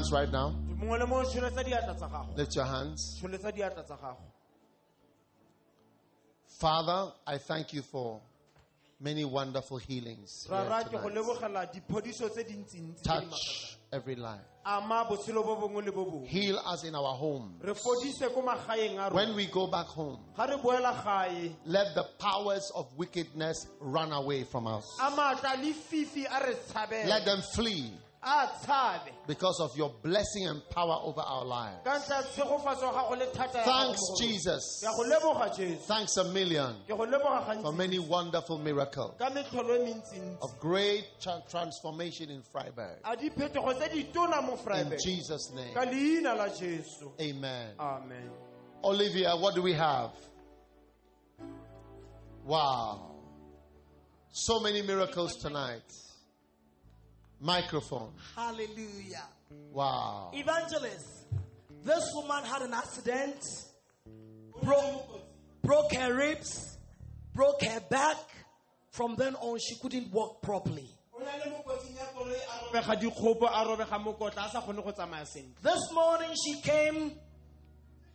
Hands 0.07 0.11
right 0.11 0.31
now. 0.31 0.55
mongwe 0.79 0.99
le 0.99 1.05
mongwe 1.05 1.25
tsholetsa 1.25 1.63
diatla 1.63 1.95
tsa 1.95 2.07
gago 2.07 2.35
Lift 2.38 2.55
your 2.55 2.65
hands. 2.65 3.19
tsholetsa 3.21 3.51
diatla 3.51 3.84
tsa 3.85 3.97
gago 3.97 4.17
Father, 6.59 7.11
I 7.27 7.38
thank 7.38 7.73
you 7.73 7.81
for 7.84 8.19
many 8.99 9.25
wonderful 9.25 9.77
healings. 9.77 10.47
here 10.49 10.57
ra 10.57 10.67
ra 10.69 10.84
ke 10.84 10.91
go 10.91 11.09
tonight. 11.09 11.15
lebogela 11.23 11.71
diphodiso 11.71 12.29
tse 12.29 12.43
dintsintsi 12.43 13.01
tse 13.01 13.03
di 13.03 13.09
makgatlhang. 13.09 13.29
Touch 13.29 13.77
every 13.93 14.15
life. 14.15 14.41
ama 14.65 15.05
botshelo 15.09 15.43
bo 15.45 15.55
bongwe 15.55 15.85
le 15.85 15.91
bo 15.91 16.05
bongwe 16.05 16.27
Heal 16.27 16.57
us 16.57 16.84
in 16.84 16.95
our 16.95 17.13
home. 17.15 17.55
re 17.61 17.73
fodise 17.73 18.34
ko 18.34 18.41
magaeng 18.41 18.97
a 18.97 19.13
When 19.13 19.35
we 19.35 19.45
go 19.47 19.67
back 19.67 19.85
home, 19.88 20.17
ga 20.35 20.45
re 20.45 20.57
boela 20.57 21.03
gae 21.03 21.51
let 21.65 21.93
the 21.95 22.03
powers 22.17 22.71
of 22.75 22.88
wickedness 22.97 23.67
run 23.79 24.11
away 24.11 24.43
from 24.43 24.65
us. 24.67 24.85
a 24.99 25.11
maatla 25.11 25.61
le 25.61 25.73
fifi 25.73 26.25
a 26.25 26.47
re 26.47 26.53
tshabela 26.55 27.05
Let 27.07 27.25
them 27.25 27.41
flee 27.53 27.91
because 29.27 29.60
of 29.61 29.76
your 29.77 29.91
blessing 30.02 30.48
and 30.48 30.61
power 30.69 30.98
over 31.03 31.22
our 31.22 31.45
lives. 31.45 31.77
ka 31.84 31.99
ntlha 31.99 32.15
ya 32.15 32.23
tshegofatso 32.23 32.81
ya 32.85 32.91
gago 32.94 33.15
le 33.18 33.26
thata 33.27 33.57
ya 33.60 33.65
gago 33.65 33.72
Thanks, 33.72 34.02
mo 34.02 34.07
go 34.07 34.22
rona. 34.22 34.27
Jesus. 34.34 34.84
ke 34.84 34.88
a 34.88 34.95
go 34.95 35.03
leboga 35.03 35.56
jesu 35.57 35.80
Thanks 35.88 36.18
a 36.18 36.23
million 36.26 36.76
ke 36.85 36.89
go 36.89 37.06
leboga 37.06 37.61
for 37.61 37.72
many 37.73 37.99
wonderful 37.99 38.57
miracles 38.57 39.14
ka 39.19 39.30
metlholo 39.30 39.80
mentsintsi 39.85 40.38
of 40.41 40.60
great 40.60 41.06
tra- 41.22 41.41
transformation 41.49 42.30
in 42.30 42.41
Vryburg. 42.53 42.98
a 43.06 43.15
diphetogo 43.15 43.73
tse 43.77 43.89
di 43.94 44.03
tona 44.11 44.41
mo 44.41 44.57
In 44.73 44.94
Jesus' 44.99 45.52
name. 45.53 45.73
ka 45.73 45.81
leina 45.81 46.35
la 46.35 46.49
jesu 46.49 47.11
Amen. 47.22 47.73
amen 47.80 48.30
Olivia, 48.84 49.35
what 49.35 49.56
do 49.56 49.61
we 49.64 49.73
have? 49.73 50.11
Wow. 52.45 53.11
So 54.31 54.60
many 54.60 54.81
miracles 54.84 55.35
tonight. 55.38 55.81
Microphone. 57.39 58.11
Hallelujah. 58.35 59.26
Wow. 59.72 60.31
Evangelist, 60.34 61.26
this 61.84 62.03
woman 62.15 62.43
had 62.43 62.61
an 62.64 62.73
accident, 62.73 63.38
broke, 64.64 65.22
broke 65.61 65.93
her 65.93 66.14
ribs, 66.14 66.77
broke 67.34 67.61
her 67.64 67.80
back. 67.89 68.18
From 68.91 69.15
then 69.15 69.35
on, 69.35 69.59
she 69.59 69.76
couldn't 69.80 70.11
walk 70.11 70.41
properly. 70.41 70.89
o 71.14 71.19
na 71.19 71.31
le 71.43 71.49
mo 71.51 71.64
kotsing 71.65 71.95
ya 71.95 72.05
koloi 72.15 72.38
a 72.38 72.73
robega 72.73 72.95
dikgopo 72.99 73.45
a 73.45 73.65
robega 73.65 73.99
mokotla 74.03 74.47
a 74.47 74.49
sa 74.49 74.61
kgone 74.61 74.84
go 74.84 74.91
tsamaya 74.91 75.26
sentle 75.26 75.61
This 75.61 75.91
morning, 75.93 76.30
she 76.43 76.61
came 76.61 77.11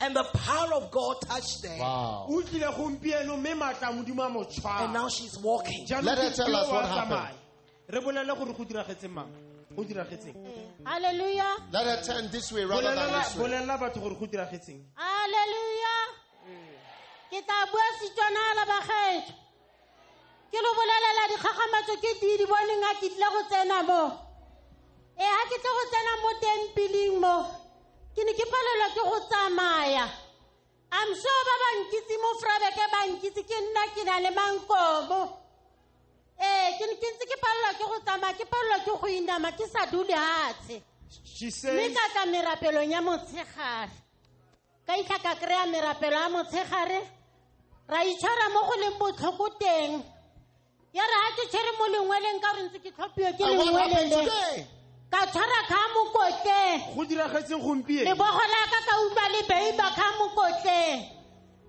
and 0.00 0.16
the 0.16 0.24
power 0.24 0.74
of 0.74 0.90
God 0.90 1.16
touched 1.20 1.64
her. 1.66 1.78
Wow. 1.78 2.26
o 2.28 2.42
tlile 2.42 2.72
gompieno 2.74 3.36
mme 3.38 3.54
maatla 3.60 3.90
a 3.90 3.92
modimo 3.92 4.26
a 4.26 4.28
mo 4.28 4.44
And 4.84 4.92
now 4.92 5.08
she's 5.08 5.38
walking. 5.38 5.86
Let 6.02 6.18
her 6.18 6.30
tell 6.30 6.56
us 6.56 6.68
what 6.70 6.84
happened. 6.86 7.38
Tsamaya. 7.88 7.92
re 7.92 8.00
bolele 8.00 8.34
gore 8.38 8.52
go 8.52 8.64
diragetseng 8.64 9.10
mang 9.10 9.30
go 9.76 9.84
diragetseng 9.84 10.36
Hallelujah. 10.84 11.56
Let 11.72 11.86
her 11.86 12.02
turn 12.02 12.28
this 12.30 12.50
way 12.52 12.64
rather 12.64 12.94
than 12.94 13.12
this 13.12 13.36
way. 13.36 13.42
bolelela 13.48 13.78
batho 13.78 14.00
gore 14.00 14.14
go 14.18 14.26
diragetseng 14.26 14.80
Hallelujah. 14.96 16.02
Ke 17.30 17.40
tla 17.40 17.64
bua 17.72 17.86
Setswana 17.96 18.42
la 18.56 18.64
bagaetsho. 18.68 19.32
Ke 20.52 20.58
lo 20.60 20.70
bolelela 20.76 21.22
dikgagamatso 21.32 21.94
ke 21.96 22.10
di 22.20 22.36
di 22.36 22.44
boneng 22.44 22.84
a 22.84 22.92
ke 23.00 23.08
tlile 23.08 23.28
go 23.32 23.40
tsena 23.48 23.78
mo. 23.88 24.02
Eh 25.16 25.24
ha 25.24 25.42
ke 25.48 25.56
tle 25.56 25.70
go 25.72 25.82
tsena 25.88 26.12
mo 26.20 26.30
tempiling 26.44 27.16
mo. 27.20 27.36
Ke 28.12 28.20
ne 28.20 28.32
ke 28.36 28.44
palelwa 28.44 28.88
ke 28.92 29.02
go 29.08 29.18
tsamaya. 29.32 30.06
I'm 30.92 31.10
sure 31.16 31.42
ba 31.48 31.54
ba 31.56 31.68
nkitse 31.80 32.14
mo 32.20 32.30
Vryburg 32.36 32.78
ba 32.92 33.00
nkitse 33.08 33.42
ke 33.48 33.56
nna 33.64 33.82
ke 33.96 34.02
na 34.04 34.20
le 34.20 34.30
mankomo. 34.36 35.41
She 41.42 41.50
says 41.50 41.94
ka 41.94 42.06
tla 42.12 42.24
merapelong 42.30 42.90
ya 42.90 43.00
motshegare. 43.00 43.90
Ka 44.86 44.92
itlha 44.94 45.18
ka 45.22 45.34
kry-a 45.34 45.66
merapelo 45.66 46.16
ya 46.18 46.28
motshegare 46.28 47.00
ra 47.88 48.00
itshwara 48.04 48.46
mo 48.54 48.60
go 48.62 48.74
leng 48.78 48.98
botlhoko 48.98 49.48
teng. 49.58 50.02
Ya 50.92 51.02
re 51.02 51.16
ga 51.22 51.30
ke 51.36 51.44
tshwere 51.50 51.72
mo 51.78 51.84
lengweleng 51.90 52.40
ka 52.40 52.50
gore 52.54 52.62
ntse 52.68 52.78
ke 52.78 52.90
tlhophiwe 52.94 53.30
ke 53.36 53.42
And 53.42 53.58
what 53.58 53.74
happened 53.74 54.10
lengwelele 54.10 54.66
ka 55.10 55.20
tshwara 55.26 55.60
ka 55.68 55.80
mokotleng. 55.94 56.78
Go 56.94 57.02
diragetseng 57.04 57.62
gompieno. 57.62 58.06
Lebogo 58.06 58.44
la 58.54 58.62
ka 58.70 58.80
ka 58.86 58.94
utlwa 59.02 59.26
le 59.34 59.40
beiba 59.50 59.86
ka 59.98 60.06
mokotleng. 60.18 60.98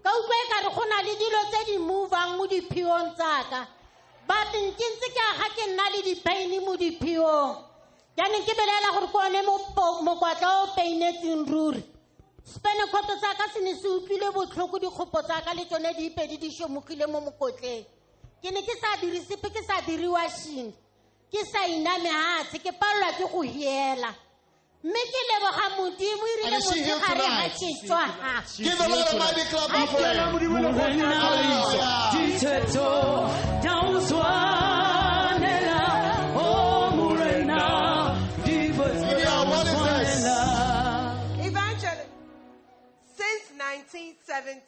Ka 0.03 0.09
utlwa 0.13 0.35
e 0.37 0.69
go 0.69 0.83
na 0.85 0.97
le 1.01 1.13
dilo 1.17 1.41
tse 1.49 1.59
di 1.65 1.77
movang 1.77 2.37
mo 2.37 2.45
diphiong 2.47 3.15
tsaka 3.15 3.82
but 4.27 4.47
nke 4.53 4.85
ntse 4.93 5.07
ke 5.15 5.21
aga 5.31 5.47
ke 5.55 5.63
nna 5.71 5.83
le 5.93 5.99
dipaini 6.07 6.59
mo 6.65 6.75
diphiong 6.77 7.55
jaanong 8.17 8.45
ke 8.45 8.53
belela 8.55 8.89
gore 8.93 9.07
ke 9.07 9.17
one 9.17 9.41
mopo- 9.45 10.01
mokwatla 10.03 10.47
o 10.63 10.67
painetseng 10.75 11.45
ruri. 11.49 11.83
Spenekgoto 12.45 13.15
tsa 13.19 13.33
ka 13.37 13.47
se 13.53 13.59
ne 13.61 13.73
se 13.73 13.87
utlwile 13.87 14.31
botlhoko 14.33 14.79
dikgopo 14.79 15.21
tsa 15.23 15.41
ka 15.41 15.53
le 15.53 15.65
tsone 15.65 15.93
diipedi 15.97 16.37
di 16.37 16.51
šomogile 16.51 17.07
mo 17.07 17.19
mokotleng. 17.21 17.85
Ke 18.41 18.51
ne 18.51 18.61
ke 18.61 18.75
sa 18.79 18.97
dire 19.01 19.19
sepe 19.23 19.49
ke 19.49 19.63
sa 19.63 19.81
dire 19.81 20.07
washing. 20.07 20.73
Ke 21.31 21.45
sa 21.45 21.65
iname 21.65 22.09
hatshe 22.11 22.59
ke 22.59 22.71
palelwa 22.75 23.13
ke 23.17 23.25
go 23.31 23.41
hiela. 23.41 24.13
Mme 24.83 25.01
ke 25.09 25.19
leboga 25.31 25.65
modimo 25.79 26.23
e 26.27 26.35
rile 26.37 26.53
And 26.53 26.55
is 26.55 26.69
she 26.69 26.83
here 26.83 26.99
motshegare 26.99 27.17
ga 27.17 27.47
tonight? 32.43 33.52
1970, 43.73 44.61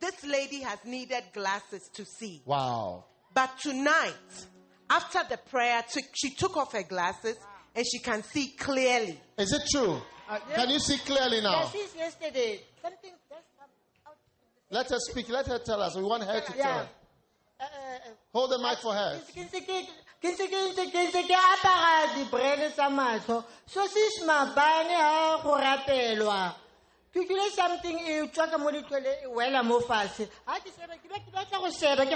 this 0.00 0.24
lady 0.24 0.60
has 0.62 0.78
needed 0.84 1.22
glasses 1.32 1.88
to 1.94 2.04
see. 2.04 2.42
Wow. 2.44 3.04
But 3.34 3.50
tonight, 3.60 4.14
after 4.88 5.20
the 5.28 5.36
prayer, 5.36 5.82
took, 5.90 6.04
she 6.14 6.30
took 6.30 6.56
off 6.56 6.72
her 6.72 6.82
glasses 6.82 7.36
and 7.74 7.84
she 7.86 7.98
can 7.98 8.22
see 8.22 8.48
clearly. 8.58 9.20
Is 9.38 9.52
it 9.52 9.62
true? 9.70 10.00
Uh, 10.28 10.38
can 10.54 10.70
you 10.70 10.78
see 10.78 10.98
clearly 10.98 11.40
now? 11.40 11.66
since 11.66 11.94
yesterday 11.96 12.60
something 12.82 13.10
just 13.28 13.42
come 13.58 13.68
out 14.06 14.16
Let 14.70 14.88
her 14.90 14.98
speak. 14.98 15.28
Let 15.28 15.46
her 15.48 15.58
tell 15.58 15.82
us. 15.82 15.96
We 15.96 16.02
want 16.02 16.22
her 16.24 16.40
to 16.40 16.56
Yeah. 16.56 16.62
tell. 16.62 16.88
Hold 18.32 18.50
the 18.50 18.58
mic 18.58 18.78
for 18.78 18.94
her. 18.94 19.20
ke 27.12 27.50
something 27.50 27.98
e 27.98 28.22
mo 28.58 28.70
e 28.70 29.26
wela 29.34 29.64
mo 29.64 29.80
ga 30.46 30.54
ke 30.62 30.70
ke 30.70 31.08
ke 31.10 31.30
batla 31.34 31.58
go 31.58 31.70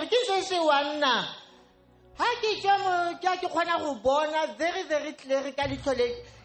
ke 0.07 0.19
se 0.27 0.43
se 0.43 0.59
ga 2.19 2.29
ke 2.41 2.51
tswa 2.63 2.79
mo 2.79 3.19
ke 3.19 3.31
ke 3.41 3.49
kgona 3.51 3.79
go 3.81 3.95
bona 3.97 4.47
very 4.57 4.83
very 4.85 5.13
clear 5.13 5.51
ka 5.53 5.67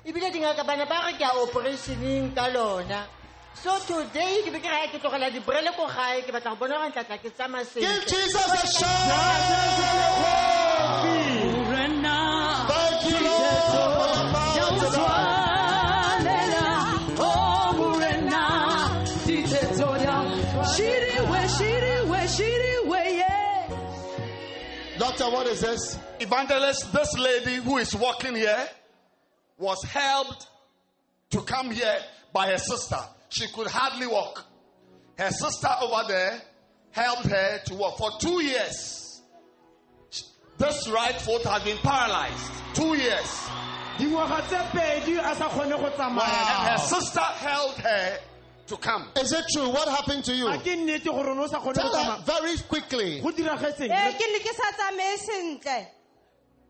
ebile 0.03 0.31
dingaka 0.33 0.63
bana 0.65 0.85
ba 0.85 1.05
re 1.05 1.13
ke 1.13 1.23
a 1.23 1.31
operationeng 1.45 2.33
ka 2.33 2.47
lona 2.47 3.18
so 3.53 3.79
today 3.87 4.41
ke 4.45 4.51
be 4.53 4.59
ke 4.59 4.69
raya 4.71 4.87
ke 4.91 4.99
tlogela 5.01 5.29
diborele 5.31 5.71
ko 5.75 5.87
gae 5.87 6.21
ke 6.21 6.31
batla 6.31 6.51
go 6.51 6.55
bona 6.65 6.75
gore 6.77 6.89
ntlatla 6.91 7.17
ke 7.21 7.29
tsamaya 7.35 7.65
Give 7.73 7.83
sentle 7.83 8.09
Jesus 8.09 8.47
a 8.47 8.67
shout. 8.67 9.09
Thank 12.69 13.03
you, 13.09 13.17
Lord, 13.25 13.63
for 13.71 13.87
your 14.09 14.23
power 14.33 14.79
tonight. 14.79 15.39
Doctor, 24.97 25.29
what 25.31 25.47
is 25.47 25.61
this? 25.61 25.97
Evangelist, 26.19 26.91
this 26.93 27.17
lady 27.17 27.55
who 27.55 27.77
is 27.77 27.95
walking 27.95 28.35
here 28.35 28.67
was 29.57 29.81
helped 29.83 30.47
to 31.31 31.41
come 31.41 31.71
here 31.71 31.97
by 32.33 32.47
her 32.47 32.57
sister. 32.57 32.99
She 33.29 33.47
could 33.47 33.67
hardly 33.67 34.07
walk. 34.07 34.45
Her 35.17 35.29
sister 35.31 35.69
over 35.81 36.07
there 36.07 36.41
helped 36.91 37.25
her 37.27 37.59
to 37.65 37.73
walk 37.75 37.97
for 37.97 38.11
two 38.19 38.43
years. 38.43 39.21
This 40.57 40.89
right 40.89 41.19
foot 41.21 41.43
has 41.43 41.63
been 41.63 41.77
paralyzed. 41.77 42.51
Two 42.73 42.95
years. 42.95 43.49
dingwaga 43.97 44.41
tse 44.47 44.57
pedi 44.71 45.17
a 45.19 45.35
sa 45.35 45.49
kgone 45.49 45.71
go 45.71 45.89
tsamaya 45.91 46.21
And 46.23 46.71
her 46.71 46.77
sister 46.77 47.19
held 47.19 47.75
her 47.75 48.17
to 48.67 48.77
come. 48.77 49.09
Is 49.19 49.31
it 49.33 49.45
true? 49.53 49.69
What 49.69 49.87
happened 49.89 50.23
to 50.25 50.33
you? 50.33 50.47
a 50.47 50.57
ke 50.57 50.75
nnete 50.79 51.05
gore 51.05 51.35
ne 51.35 51.41
o 51.43 51.47
sa 51.47 51.59
kgone 51.59 51.75
go 51.75 51.81
Tell 51.81 52.03
her 52.03 52.23
very 52.25 52.57
quickly. 52.67 53.21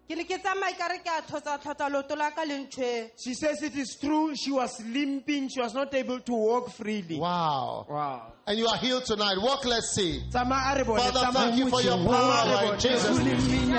Go 0.10 0.16
diragetseng 0.16 0.16
ke 0.16 0.16
ne 0.16 0.24
ke 0.24 0.38
sa 0.38 0.40
tsamaye 0.40 0.40
sentle 0.40 0.40
ke 0.40 0.40
ne 0.40 0.40
ke 0.40 0.42
tsamaye 0.42 0.78
ka 0.78 0.88
re 0.88 1.00
ke 1.00 1.10
a 1.10 1.22
tlhotsa-tlhotsa 1.22 1.90
loto 1.92 2.16
la 2.16 2.30
ka 2.32 2.44
le 2.44 2.58
ntshwere 2.66 3.12
she 3.18 3.34
says 3.34 3.62
it 3.62 3.76
is 3.76 3.96
true 4.00 4.36
she 4.36 4.52
was 4.52 4.80
limping 4.82 5.48
she 5.50 5.62
was 5.62 5.74
not 5.74 5.94
able 5.94 6.20
to 6.20 6.34
walk 6.34 6.70
freely 6.72 7.20
Wow. 7.20 7.86
wow 7.90 8.34
And 8.48 8.58
you 8.58 8.66
are 8.68 8.78
healed 8.78 9.06
tonight. 9.06 9.38
Walk, 9.40 9.64
let's 9.66 9.92
see. 9.94 10.24
tsamaya 10.32 10.74
a 10.74 10.78
re 10.80 10.84
bone 10.84 10.98
Father, 11.00 11.32
thank 11.34 11.56
you 11.58 11.70
for 11.70 11.82
your 11.84 11.98
mo 11.98 12.10
motseng. 12.10 12.10
power 12.10 12.42
Tsamaya 12.42 12.42
a 12.42 12.50
re 12.50 12.66
in 12.66 12.70
bone. 12.70 12.80
Jesus' 12.80 13.20
name. 13.20 13.78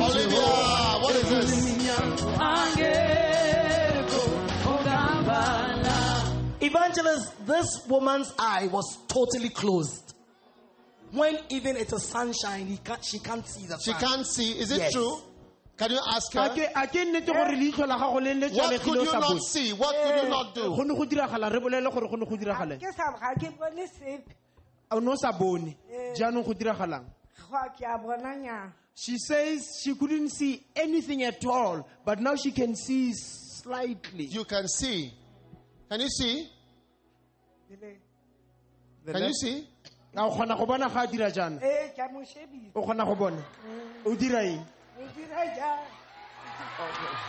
Olivia, 0.00 0.48
what 1.02 1.14
is 1.14 1.28
this? 1.28 1.74
Evangelist, 6.60 7.46
this 7.46 7.86
woman's 7.88 8.32
eye 8.38 8.68
was 8.72 8.96
totally 9.08 9.50
closed. 9.50 10.03
When 11.14 11.38
even 11.50 11.76
it's 11.76 11.92
a 11.92 12.00
sunshine, 12.00 12.66
he 12.66 12.76
can't, 12.78 13.04
she 13.04 13.18
can't 13.20 13.46
see 13.46 13.66
the 13.66 13.78
She 13.78 13.92
sun. 13.92 14.00
can't 14.00 14.26
see. 14.26 14.52
Is 14.58 14.70
it 14.72 14.78
Yes. 14.78 14.92
true? 14.92 15.18
Can 15.76 15.90
you 15.90 16.00
ask 16.08 16.34
a 16.34 16.42
her? 16.42 16.48
ke 16.54 16.70
a 16.74 16.86
ke 16.86 17.00
nnete 17.06 17.26
gore 17.26 17.54
leitlho 17.54 17.86
la 17.86 17.98
gago 17.98 18.20
le 18.22 18.34
le 18.34 18.48
What 18.48 18.80
could 18.80 18.94
tswalegile 18.94 19.04
you 19.04 19.06
sa 19.10 19.18
not 19.20 19.28
bone 19.28 19.40
see? 19.40 19.72
What 19.72 19.94
could 20.04 20.22
you 20.22 20.28
not 20.28 20.54
do? 20.54 20.62
go 20.76 20.82
ne 20.82 20.94
go 20.94 21.04
diragala 21.04 21.50
re 21.52 21.58
bolele 21.60 21.92
gore 21.92 22.08
go 22.08 22.16
ne 22.16 22.24
go 22.26 22.36
diragale 22.36 22.78
ke 22.78 22.92
sa 22.94 23.10
ga 23.18 23.34
ke 23.34 23.50
bone 23.58 23.86
sepe 23.86 24.34
o 24.92 24.98
ne 25.00 25.10
o 25.10 25.16
sa 25.16 25.32
bone 25.32 25.74
jaanong 26.16 26.44
go 26.46 26.52
diragalang 26.54 27.04
go 27.50 27.58
ke 27.76 27.82
a 27.82 27.98
bona 27.98 28.72
she 28.94 29.18
says 29.18 29.66
she 29.82 29.94
couldn't 29.96 30.28
see 30.30 30.62
anything 30.76 31.24
at 31.24 31.44
all 31.44 31.84
but 32.04 32.20
now 32.20 32.36
she 32.36 32.52
can 32.52 32.76
see 32.76 33.12
slightly 33.12 34.26
You 34.26 34.44
can 34.44 34.68
see. 34.68 35.12
Can 35.90 36.00
you 36.00 36.08
see? 36.08 36.48
Can 39.06 39.22
you 39.22 39.32
see? 39.34 39.66
A 40.16 40.22
o 40.26 40.30
kgona 40.30 40.56
go 40.56 40.66
bona 40.66 40.88
ga 40.88 41.00
a 41.02 41.06
dira 41.06 41.30
jaana 41.30 41.58
ee 41.62 41.88
ke 41.94 41.98
a 42.02 42.08
mo 42.12 42.20
shebile 42.24 42.70
o 42.74 42.82
kgona 42.82 43.04
go 43.04 43.14
bona 43.14 43.42
o 44.06 44.14
dira 44.14 44.42
eng 44.44 44.64
o 44.98 45.02
dira 45.16 45.44
jang 45.56 45.84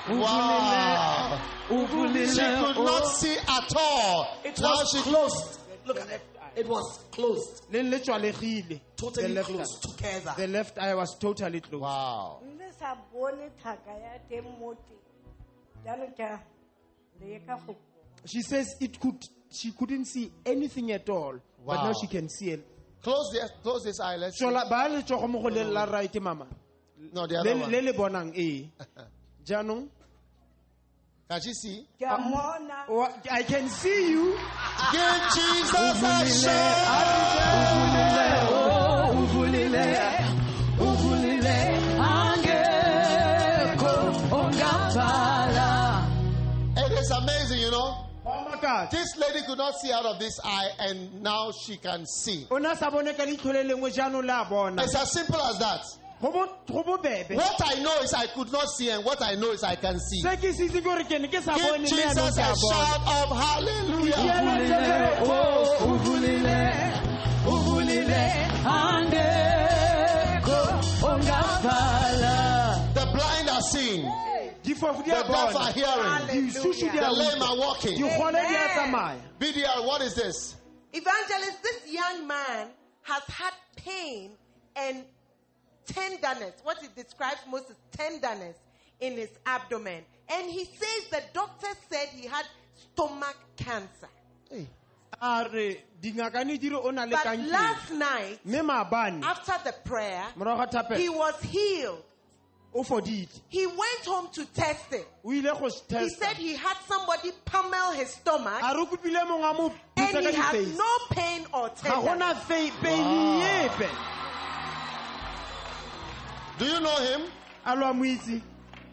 Wow. 0.09 1.39
She 1.67 1.75
could 1.75 2.77
not 2.85 3.07
see 3.07 3.35
at 3.37 3.73
all. 3.75 4.37
It 4.43 4.59
was 4.59 4.91
she 4.91 5.01
closed. 5.01 5.59
Look 5.85 5.99
at 5.99 6.09
it. 6.11 6.21
It 6.55 6.67
was 6.67 7.03
closed. 7.11 7.63
le 7.71 7.79
le 7.83 7.97
the 7.99 8.79
Totally 8.95 9.27
left 9.33 9.49
closed 9.49 9.85
eye. 9.85 9.91
together. 9.91 10.33
the 10.37 10.47
left 10.47 10.77
eye 10.79 10.95
was 10.95 11.17
totally 11.19 11.59
closed 11.59 11.81
Wow. 11.83 12.39
nne 12.45 12.71
sa 12.79 12.95
bone 13.11 13.49
thaka 13.61 13.91
ya 13.91 14.17
teng 14.29 14.45
mo 14.59 14.73
teng 14.73 15.01
jaanong 15.85 16.15
ke 16.15 16.21
a 16.21 16.39
leka 17.21 17.59
go 17.67 17.75
she 18.25 18.41
says 18.41 18.67
it 18.79 18.99
could 18.99 19.19
she 19.51 19.71
couldn't 19.71 20.05
see 20.05 20.31
anything 20.45 20.91
at 20.91 21.09
all 21.09 21.33
Wow. 21.33 21.75
but 21.75 21.83
now 21.83 21.93
she 21.93 22.07
can 22.07 22.29
see 22.29 22.51
it 22.51 22.63
Close 23.05 23.29
this, 23.33 23.51
close 23.61 23.83
this 23.85 23.99
eye. 24.01 24.15
Let's 24.17 24.37
see. 24.39 24.45
Tswala- 24.45 24.67
ba 24.69 24.87
letsogo 24.89 25.27
mo 25.29 25.39
go 25.41 25.49
le 25.49 25.63
la 25.63 25.85
right 25.85 26.15
mama 26.21 26.47
No, 27.13 27.27
the 27.27 27.33
le 27.35 27.39
other 27.41 27.53
le 27.55 27.61
one. 27.61 27.71
le 27.85 27.93
bonang 27.93 28.33
ee 28.35 28.65
eh? 28.65 28.69
jaanong 29.45 29.87
Can 31.29 31.41
she 31.41 31.53
see? 31.53 31.85
ke 31.99 32.03
a 32.05 32.13
ah, 32.13 32.17
mona 32.17 32.85
wa- 32.89 33.13
i 33.29 33.43
can 33.43 33.69
see 33.69 34.09
you 34.11 34.33
Give 34.91 35.21
Jesus 35.37 36.01
a 36.01 36.25
shout. 36.41 38.54
Wa. 48.65 48.87
This 48.89 49.15
lady 49.17 49.45
could 49.45 49.57
not 49.57 49.75
see 49.79 49.91
out 49.93 50.05
of 50.05 50.19
this 50.19 50.39
eye, 50.43 50.69
and 50.79 51.21
now 51.21 51.51
she 51.51 51.77
can 51.77 52.05
see. 52.05 52.47
o 52.51 52.57
ne 52.57 52.69
a 52.71 52.75
sa 52.75 52.89
bone 52.89 53.13
ka 53.13 53.23
leitlho 53.23 53.53
lengwe 53.53 53.91
jaanong 53.93 54.25
le 54.25 54.33
a 54.41 54.45
bona 54.49 54.83
It's 54.83 54.95
as 54.95 55.11
simple 55.11 55.41
as 55.41 55.59
that. 55.59 55.81
go 56.21 56.31
bo- 56.31 56.55
go 56.67 56.83
bobebe 56.83 57.35
What 57.35 57.61
I 57.63 57.75
know 57.81 57.97
is 58.01 58.13
I 58.13 58.27
could 58.27 58.51
not 58.51 58.67
see, 58.69 58.89
and 58.89 59.03
what 59.05 59.21
I 59.21 59.35
know 59.35 59.51
is 59.51 59.63
I 59.63 59.75
can 59.75 59.99
see. 59.99 60.21
se 60.21 60.35
ke 60.37 60.53
se 60.53 60.65
itse 60.67 60.79
ke 60.81 60.83
gore 60.83 61.03
ke 61.03 61.19
ne 61.21 61.27
ke 61.27 61.41
sa 61.43 61.53
Give 61.55 61.63
bone 61.69 61.81
mme 61.81 61.87
yaanong 61.87 62.15
Jesus 62.15 62.37
a 62.37 62.41
a 62.41 62.55
shout 62.55 63.01
of 63.05 63.37
hallelujah. 63.37 64.15
Oh, 65.27 66.75
the 72.93 73.05
blind 73.13 73.49
are 73.49 73.61
seeing, 73.61 74.03
difofu 74.03 74.25
di 74.25 74.34
the 74.65 74.87
a 74.87 75.03
deaf 75.05 75.29
are 75.29 75.51
bona 75.51 75.71
hearing, 75.71 76.49
disusu 76.51 76.91
di 76.91 76.97
the 76.97 77.09
a 77.09 77.11
lame 77.11 77.41
are 77.41 77.57
walking. 77.57 77.97
digole 77.97 78.31
di 78.31 78.55
a 78.55 78.67
tsamaya 78.69 79.19
BDR, 79.39 79.85
what 79.85 80.01
is 80.01 80.15
this? 80.15 80.55
Evangelist, 80.93 81.63
this 81.63 81.91
young 81.91 82.27
man 82.27 82.67
has 83.03 83.23
had 83.27 83.53
pain 83.75 84.31
and 84.75 85.03
tenderness. 85.85 86.53
What 86.63 86.77
he 86.79 86.87
describes 86.95 87.39
most 87.49 87.69
is 87.69 87.75
tenderness 87.91 88.57
in 88.99 89.13
his 89.13 89.29
abdomen. 89.45 90.03
And 90.29 90.49
he 90.49 90.65
says 90.65 91.09
the 91.11 91.21
doctor 91.33 91.67
said 91.89 92.07
he 92.09 92.27
had 92.27 92.45
stomach 92.73 93.37
cancer. 93.57 94.09
Hey. 94.49 94.67
a 95.21 95.47
re 95.51 95.77
dingaka 96.01 96.45
ne 96.45 96.57
dire 96.57 96.75
o 96.75 96.89
na 96.91 97.03
le 97.03 97.11
But 97.11 97.39
last 97.39 97.91
night, 97.91 98.39
after 99.23 99.53
the 99.63 99.75
prayer, 99.83 100.25
he 100.95 101.09
was 101.09 101.41
healed. 101.41 102.03
O 102.75 102.83
fodile 102.83 103.29
He 103.49 103.65
went 103.65 104.05
home 104.05 104.27
to 104.33 104.45
test 104.53 104.91
it. 104.91 105.07
o 105.23 105.31
ile 105.31 105.43
go 105.59 105.69
He 105.99 106.09
said 106.09 106.35
he 106.37 106.53
had 106.55 106.77
somebody 106.87 107.31
pummel 107.45 107.91
his 107.93 108.09
stomach 108.09 108.61
a 108.61 108.75
re 108.75 108.85
kopile 108.85 109.21
mongwe 109.25 109.49
a 109.49 109.53
mo 109.53 109.73
and 109.97 110.17
he 110.17 110.31
ka 110.33 110.41
has 110.41 110.77
no 110.77 110.91
pain 111.09 111.45
or 111.53 111.69
ga 111.69 111.75
tenderness. 111.75 112.05
gona 112.05 112.35
fe- 112.41 112.71
peini 112.81 113.65
epe 113.65 113.89
Do 116.57 116.65
you 116.65 116.79
know 116.79 116.95
him? 116.95 117.21
a 117.65 117.75
lo 117.75 117.87
a 117.87 117.93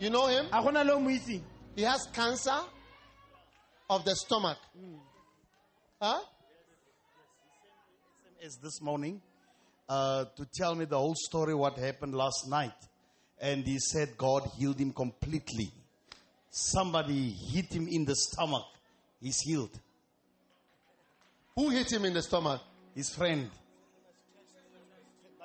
You 0.01 0.11
know 0.11 0.27
him? 0.27 0.47
a 0.53 0.63
gona 0.63 0.85
le 0.85 0.93
o 0.95 1.01
mo 1.01 1.11
itseng 1.11 1.43
He 1.77 1.83
has 1.83 2.07
cancer 2.13 2.59
of 3.91 4.05
the 4.05 4.15
stomach. 4.15 4.59
Huh? 6.01 6.21
is 8.41 8.57
this 8.63 8.81
morning 8.83 9.21
uh, 9.89 10.25
to 10.37 10.45
tell 10.55 10.75
me 10.75 10.85
the 10.85 10.99
whole 10.99 11.15
story 11.15 11.55
what 11.55 11.79
happened 11.79 12.13
last 12.15 12.49
night 12.49 12.75
and 13.43 13.67
he 13.67 13.79
said 13.79 14.17
god 14.17 14.49
healed 14.57 14.79
him 14.79 14.93
completely 14.93 15.71
somebody 16.51 17.31
hit 17.31 17.71
him 17.73 17.87
in 17.89 18.05
the 18.07 18.15
stomach 18.17 18.65
he's 19.21 19.41
healed 19.41 19.79
Who 21.57 21.69
hit 21.71 21.93
him 21.93 22.05
in 22.07 22.15
the 22.15 22.23
stomach? 22.23 22.63
his 22.95 23.11
friend 23.15 23.51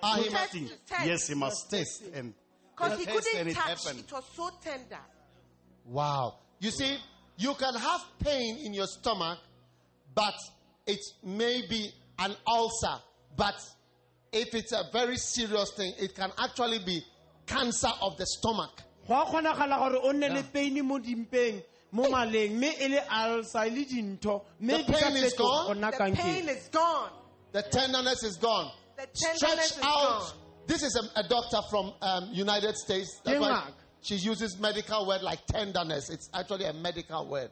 Ah, 0.01 0.15
he 0.17 0.29
Test, 0.29 0.53
must- 0.53 0.87
test. 0.87 1.05
yes 1.07 1.27
he 1.27 1.33
must 1.35 1.69
test 1.71 2.03
and 2.13 2.33
Because 2.75 2.99
he 2.99 3.05
test 3.05 3.17
couldn't 3.17 3.39
and 3.39 3.49
it 3.49 3.55
touch. 3.55 3.83
happened. 3.83 3.99
It 4.05 4.11
was 4.11 4.23
so 4.35 4.49
tender. 4.63 4.99
Wow. 5.85 6.35
You 6.59 6.69
see, 6.69 6.97
you 7.37 7.55
can 7.55 7.73
have 7.73 8.01
pain 8.19 8.57
in 8.63 8.73
your 8.75 8.85
stomach, 8.85 9.39
but 10.13 10.35
it 10.85 10.99
may 11.23 11.63
be 11.67 11.89
an 12.19 12.35
ulcer. 12.45 13.01
But 13.35 13.55
if 14.31 14.53
it's 14.53 14.71
a 14.71 14.83
very 14.93 15.17
serious 15.17 15.71
thing, 15.71 15.93
it 15.97 16.13
can 16.13 16.31
actually 16.37 16.77
be 16.85 17.03
cancer 17.47 17.89
of 18.01 18.17
the 18.17 18.25
stomach. 18.25 18.81
go 19.07 19.13
a 19.21 19.25
kgonagala 19.25 19.77
gore 19.79 19.99
o 20.03 20.11
nne 20.11 20.29
le 20.29 20.43
peini 20.43 20.81
mo 20.83 20.99
dimpeng 20.99 21.63
mo 21.91 22.03
maleng 22.09 22.51
mme 22.57 22.73
e 22.79 22.87
le 22.89 22.99
alsa 23.09 23.65
le 23.65 23.85
dintho 23.85 24.41
mme 24.59 24.77
The 24.77 24.83
di 24.83 24.93
ka 24.93 24.99
pain 24.99 25.15
is 25.17 25.33
fetoga 25.33 25.37
gone? 25.37 25.67
go 25.67 25.73
nna 25.73 25.91
The 25.91 25.97
pain 25.97 26.15
kankeng 26.15 26.47
is 26.49 26.69
gone. 26.69 27.11
The 27.53 27.61
tenderness 27.63 28.23
is 28.23 28.37
gone. 28.37 28.71
The 28.97 29.07
tenderness 29.13 29.37
Stretch 29.37 29.79
is 29.79 29.79
out. 29.83 30.19
gone. 30.19 30.31
This 30.67 30.83
is 30.83 30.95
a, 30.97 31.19
a 31.19 31.23
doctor 31.29 31.59
from 31.69 31.93
um, 32.01 32.29
United 32.33 32.75
States. 32.75 33.21
That's 33.23 33.39
why 33.39 33.47
Denmark. 33.47 33.73
she 34.01 34.15
uses 34.15 34.59
medical 34.59 35.07
word 35.07 35.21
like 35.23 35.45
tenderness. 35.47 36.09
It's 36.09 36.29
actually 36.33 36.65
a 36.65 36.73
medical 36.73 37.25
word. 37.29 37.49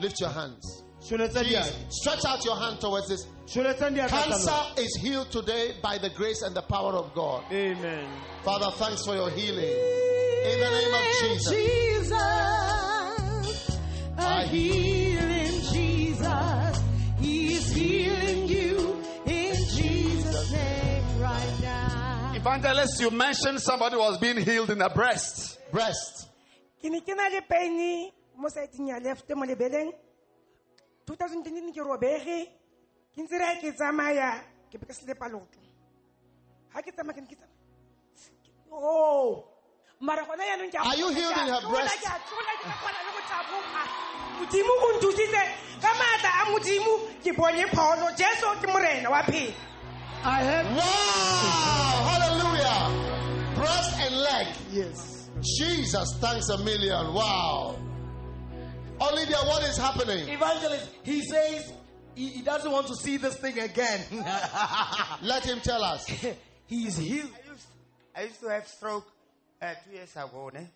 Lift 0.00 0.18
your 0.20 0.30
hands. 0.30 0.82
Šoletsa 1.02 1.42
Jesus. 1.44 1.70
diatla. 1.72 1.90
Stretch 1.92 2.24
out 2.24 2.44
your 2.44 2.56
hand 2.56 2.80
towards 2.80 3.08
this. 3.08 3.26
Šoletsang 3.46 3.94
diatla 3.94 4.08
tsa 4.08 4.22
Cancer 4.30 4.50
lona. 4.50 4.80
is 4.80 4.96
healed 5.00 5.30
today 5.30 5.74
by 5.82 5.98
the 5.98 6.10
grace 6.10 6.42
and 6.42 6.54
the 6.54 6.62
power 6.62 6.92
of 6.92 7.14
God. 7.14 7.44
amen 7.52 8.06
Father, 8.44 8.70
thanks 8.76 9.04
for 9.04 9.14
your 9.14 9.30
healing. 9.30 9.64
In 9.64 10.60
the 10.60 10.70
name 10.70 10.94
of 10.94 11.04
Jesus. 11.20 11.50
Jesus, 11.50 12.12
a 14.16 14.42
healing 14.46 15.60
Jesus. 15.72 16.82
He's 17.20 17.72
healing 17.72 18.48
you 18.48 18.96
in 19.26 19.54
Jesus' 19.54 20.52
name 20.52 21.20
right 21.20 21.54
now. 21.62 22.32
Evangelist, 22.34 23.00
you 23.00 23.10
mentioned 23.10 23.60
somebody 23.60 23.96
was 23.96 24.18
being 24.18 24.36
healed 24.38 24.70
in 24.70 24.78
the 24.78 24.88
breast. 24.88 25.58
Breast. 25.72 26.28
Ke 31.08 31.24
ne 31.24 31.42
ke 31.42 31.50
na 31.50 31.62
le 31.62 31.68
pain 31.68 31.68
mo 31.68 31.68
saeteng 31.68 31.68
ya 31.68 31.68
left 31.68 31.72
mo 31.72 31.72
lebeleng 31.72 31.72
2010 31.72 31.72
ke 31.72 31.80
robege 31.80 32.38
ke 33.14 33.20
ntse 33.22 33.36
re 33.38 33.48
ke 33.60 33.68
tsamaya 33.72 34.30
ke 34.70 34.76
be 34.78 34.84
ke 34.86 34.94
slepa 34.94 35.26
loto 35.28 35.60
ha 36.74 36.82
ke 36.82 36.90
tsamaya 36.92 37.14
ke 37.16 37.20
ne 37.22 37.28
ke 37.28 37.36
tsamaya 37.36 37.56
oh 38.72 39.44
mara 40.00 40.22
gona 40.24 40.44
yaanong 40.44 40.70
ke 40.70 40.78
Are 40.78 40.96
you 40.96 41.08
healed 41.10 41.34
ke 41.34 41.40
a 41.40 41.42
in 41.42 41.48
her 41.52 41.60
tlola, 41.60 41.70
breast? 41.70 41.98
ke 41.98 42.08
a 42.08 42.18
tlola, 42.28 42.52
ke 42.60 42.66
kgona 42.70 43.00
le 43.06 43.10
go 43.16 43.20
taboga 43.26 43.82
modimo 44.38 44.72
o 44.84 44.88
nthusitse 44.96 45.42
ka 45.82 45.90
maatla 45.98 46.30
a 46.30 46.42
modimo 46.52 46.92
ke 47.24 47.30
bone 47.36 47.64
pholo 47.74 48.06
jesu 48.14 48.46
ke 48.62 48.66
morena 48.70 49.08
wa 49.10 49.22
phelo 49.26 49.54
i 50.24 50.42
have 50.42 50.66
Wow! 50.76 51.94
Hallelujah! 52.10 52.80
Breast 53.56 53.92
and 54.02 54.16
leg. 54.16 54.46
yes 54.70 55.30
Jesus, 55.40 56.08
thanks 56.20 56.48
a 56.50 56.58
million. 56.64 57.14
Wow. 57.14 57.78
Olivia, 59.00 59.36
what 59.46 59.62
is 59.64 59.76
happening? 59.76 60.28
Evangelist, 60.28 60.88
he 61.02 61.22
says 61.22 61.72
he, 62.14 62.28
he 62.28 62.42
doesn't 62.42 62.70
want 62.70 62.86
to 62.88 62.94
see 62.96 63.16
this 63.16 63.36
thing 63.36 63.58
again. 63.58 64.00
Let 65.22 65.44
him 65.44 65.60
tell 65.60 65.82
us. 65.84 66.06
he 66.66 66.86
is 66.86 66.96
healed. 66.96 67.30
I 67.46 67.50
used, 67.52 67.66
I 68.16 68.22
used 68.22 68.40
to 68.40 68.48
have 68.48 68.66
stroke 68.66 69.06
uh, 69.62 69.74
two 69.84 69.94
years 69.94 70.10
ago, 70.16 70.50
ne? 70.52 70.66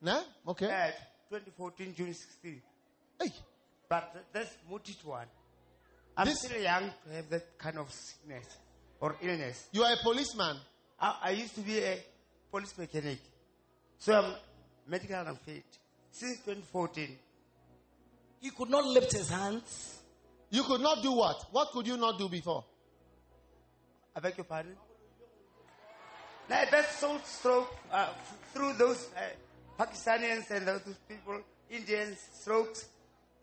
Nah? 0.00 0.22
Okay. 0.48 0.66
Uh, 0.66 0.90
2014, 1.30 1.94
June 1.96 2.14
16. 2.14 2.62
Hey. 3.20 3.30
But 3.88 4.12
th- 4.12 4.24
this 4.32 4.54
muted 4.68 4.96
one. 5.04 5.26
I'm 6.16 6.26
This- 6.26 6.42
still 6.42 6.60
young 6.62 6.90
to 7.06 7.14
have 7.14 7.28
that 7.30 7.58
kind 7.58 7.78
of 7.78 7.90
sickness 7.92 8.46
or 9.00 9.16
illness. 9.20 9.68
You 9.72 9.82
are 9.82 9.92
a 9.94 10.02
policeman. 10.02 10.58
I, 11.00 11.16
I 11.24 11.30
used 11.30 11.54
to 11.56 11.60
be 11.60 11.78
a 11.78 11.98
police 12.52 12.76
mechanic. 12.78 13.18
So 13.98 14.12
I'm 14.12 14.34
medical 14.86 15.16
unfit. 15.26 15.64
Since 16.12 16.36
2014, 16.44 17.18
He 18.44 18.50
could 18.50 18.68
not 18.68 18.84
lift 18.84 19.10
his 19.12 19.30
hands. 19.30 20.02
You 20.50 20.64
could 20.64 20.82
not 20.82 21.02
do 21.02 21.12
what? 21.12 21.46
What 21.50 21.70
could 21.70 21.86
you 21.86 21.96
not 21.96 22.18
do 22.18 22.28
before? 22.28 22.62
I 24.14 24.20
beg 24.20 24.36
your 24.36 24.44
pardon? 24.44 24.76
Now, 26.50 26.62
that's 26.70 26.98
so 26.98 27.18
stroke 27.24 27.74
uh, 27.90 28.08
f- 28.10 28.38
through 28.52 28.74
those 28.74 29.08
uh, 29.16 29.20
Pakistanians 29.82 30.50
and 30.50 30.68
those 30.68 30.82
people, 31.08 31.40
Indians, 31.70 32.18
strokes, 32.34 32.86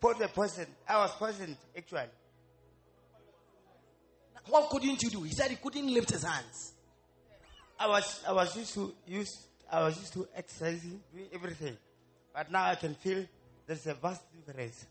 put 0.00 0.20
a 0.20 0.28
poison. 0.28 0.66
I 0.88 0.98
was 0.98 1.10
poisoned, 1.16 1.56
actually. 1.76 2.02
What 4.46 4.70
couldn't 4.70 5.02
you 5.02 5.10
do? 5.10 5.22
He 5.24 5.32
said 5.32 5.50
he 5.50 5.56
couldn't 5.56 5.92
lift 5.92 6.12
his 6.12 6.22
hands. 6.22 6.74
I 7.76 7.88
was, 7.88 8.22
I 8.28 8.32
was 8.34 8.56
used 8.56 8.74
to 8.74 8.94
use, 9.08 9.48
I 9.68 9.82
was 9.82 9.98
used 9.98 10.12
to 10.12 10.28
exercising, 10.36 11.00
doing 11.12 11.26
everything, 11.34 11.76
but 12.32 12.52
now 12.52 12.66
I 12.66 12.76
can 12.76 12.94
feel 12.94 13.24
there's 13.66 13.84
a 13.88 13.94
vast 13.94 14.22
difference. 14.46 14.86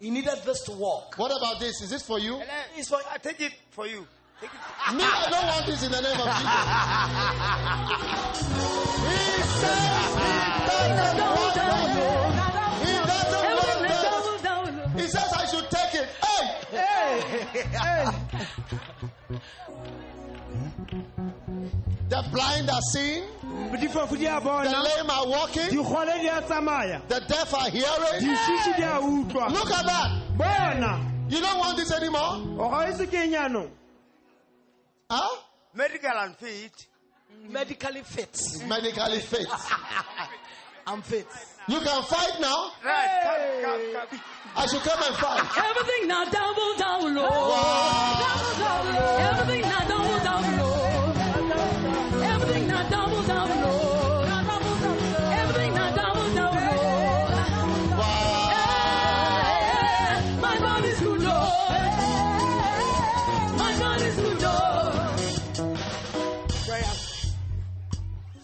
He 0.00 0.10
needed 0.10 0.38
this 0.44 0.60
to 0.62 0.72
walk. 0.72 1.16
What 1.16 1.32
about 1.36 1.58
this? 1.60 1.82
Is 1.82 1.90
this 1.90 2.02
for 2.02 2.18
you? 2.20 2.36
I, 2.36 2.44
it's 2.76 2.88
for, 2.88 2.98
I 3.10 3.18
take 3.18 3.40
it 3.40 3.52
for 3.70 3.86
you. 3.86 4.06
Take 4.40 4.50
it. 4.50 4.94
Me, 4.94 5.02
I 5.02 5.28
don't 5.28 5.46
want 5.46 5.66
this 5.66 5.82
in 5.84 5.90
the 5.90 6.00
name 6.00 6.20
of 6.20 6.26
Jesus. 8.30 8.54
He 9.08 9.42
says 9.64 10.14
he 10.14 10.88
doesn't 10.94 11.18
want 11.18 11.54
that. 11.54 11.72
He 12.84 12.92
doesn't 13.08 13.42
want 13.58 13.80
that. 13.82 15.00
He 15.00 15.06
says 15.08 15.32
I 15.32 15.46
should 15.46 15.68
take 15.70 15.94
it. 15.94 16.08
Hey! 16.22 16.44
Hey! 16.70 17.14
hey. 17.76 18.04
The 22.08 22.20
blind 22.32 22.70
are 22.70 22.80
seeing, 22.92 23.24
difofu 23.24 23.26
di 23.26 23.34
a 23.34 23.37
the 23.58 24.82
lame 24.82 25.10
are 25.10 25.26
walking, 25.28 25.68
digole 25.68 26.20
di 26.20 26.28
a 26.28 26.40
tsamaya 26.42 27.00
the 27.08 27.20
deaf 27.28 27.54
are 27.54 27.70
hearing. 27.70 28.22
dišiši 28.22 28.76
di 28.76 28.82
a 28.82 28.98
utlwa 29.00 29.50
Look 29.50 29.70
at 29.70 29.84
that. 29.86 30.10
bona 30.36 31.08
You 31.28 31.40
don't 31.42 31.58
want 31.58 31.76
this 31.76 31.92
anymore? 31.92 32.20
Oh, 32.22 32.56
oh, 32.58 32.66
o 32.66 32.70
ga 32.70 32.92
se 32.96 33.06
ke 33.06 33.70
Huh? 35.10 35.36
Medical 35.74 36.16
unfit. 36.18 36.72
Medically 37.50 38.02
fit. 38.02 38.40
Medically 38.66 39.20
fit. 39.20 39.46
I'm 40.86 41.02
fit. 41.02 41.26
You 41.68 41.80
can 41.80 42.02
fight 42.04 42.40
now. 42.40 42.72
Right, 42.82 43.20
come, 43.22 43.62
come, 43.62 44.08
come. 44.08 44.20
I 44.56 44.66
should 44.66 44.80
come 44.80 45.02
and 45.02 45.14
fight. 45.16 45.64
Everything 45.68 46.08
now 46.08 46.24
double 46.24 46.76
down 46.78 47.14
low. 47.14 47.28
Wow. 47.28 48.24
Double 48.24 48.58
down 48.64 48.94
low. 48.94 49.16
Everything 49.16 49.62
now 49.62 49.87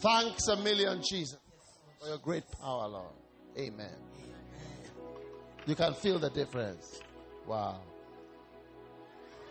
Thanks 0.04 0.48
a 0.48 0.56
million, 0.56 1.02
Jesus, 1.02 1.38
for 1.98 2.08
your 2.08 2.18
great 2.18 2.44
power, 2.60 2.86
Lord. 2.88 3.14
Amen. 3.56 3.96
You 5.64 5.74
can 5.74 5.94
feel 5.94 6.18
the 6.18 6.28
difference. 6.28 7.00
Wow. 7.46 7.80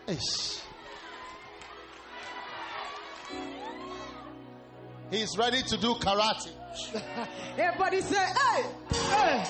Ish. 0.07 0.59
He's 5.09 5.35
ready 5.39 5.63
to 5.63 5.77
do 5.77 5.95
karate. 5.95 6.51
Everybody 7.57 8.01
say, 8.01 8.23
hey! 8.23 8.63
Hey, 8.91 9.45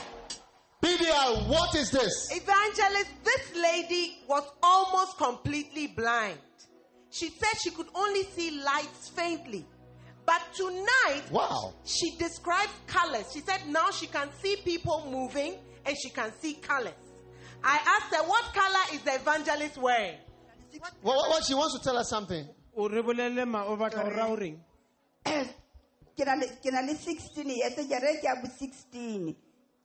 BDR, 0.81 1.49
what 1.49 1.75
is 1.75 1.91
this? 1.91 2.29
Evangelist, 2.31 3.11
this 3.25 3.61
lady 3.61 4.19
was 4.29 4.49
almost 4.63 5.17
completely 5.17 5.87
blind. 5.87 6.39
She 7.09 7.27
said 7.27 7.59
she 7.61 7.71
could 7.71 7.87
only 7.93 8.23
see 8.23 8.61
lights 8.63 9.09
faintly. 9.09 9.65
But 10.25 10.41
tonight, 10.55 11.23
Wow. 11.31 11.73
she 11.85 12.15
described 12.17 12.71
colors. 12.87 13.25
She 13.33 13.41
said 13.41 13.61
now 13.67 13.91
she 13.91 14.07
can 14.07 14.29
see 14.41 14.55
people 14.63 15.05
moving 15.11 15.55
and 15.85 15.97
she 16.01 16.09
can 16.09 16.31
see 16.39 16.53
colors. 16.55 16.93
I 17.63 17.79
asked 17.99 18.15
her, 18.15 18.23
what 18.27 18.45
color 18.53 18.83
is 18.93 19.01
the 19.01 19.15
evangelist 19.15 19.77
wearing? 19.77 20.17
What, 20.79 20.93
what, 21.01 21.29
what- 21.29 21.43
she 21.45 21.53
wants 21.53 21.77
to 21.77 21.83
tell 21.83 21.97
us 21.97 22.09
something. 22.09 22.47
o 22.75 22.87
re 22.87 23.01
bolelele 23.03 23.45
ma 23.47 23.63
o 23.65 23.77
batla 23.77 24.03
o 24.05 24.09
raya 24.09 24.29
o 24.31 24.35
reng 24.35 24.57
ke 26.17 26.25
na 26.25 26.33
le 26.33 26.47
ke 26.63 26.71
na 26.73 26.81
le 26.81 26.93
16 26.97 27.45
years 27.45 27.75
ke 27.77 27.99
re 28.01 28.17
ke 28.21 28.25
a 28.25 28.35
bo 28.41 28.49
16 28.49 29.35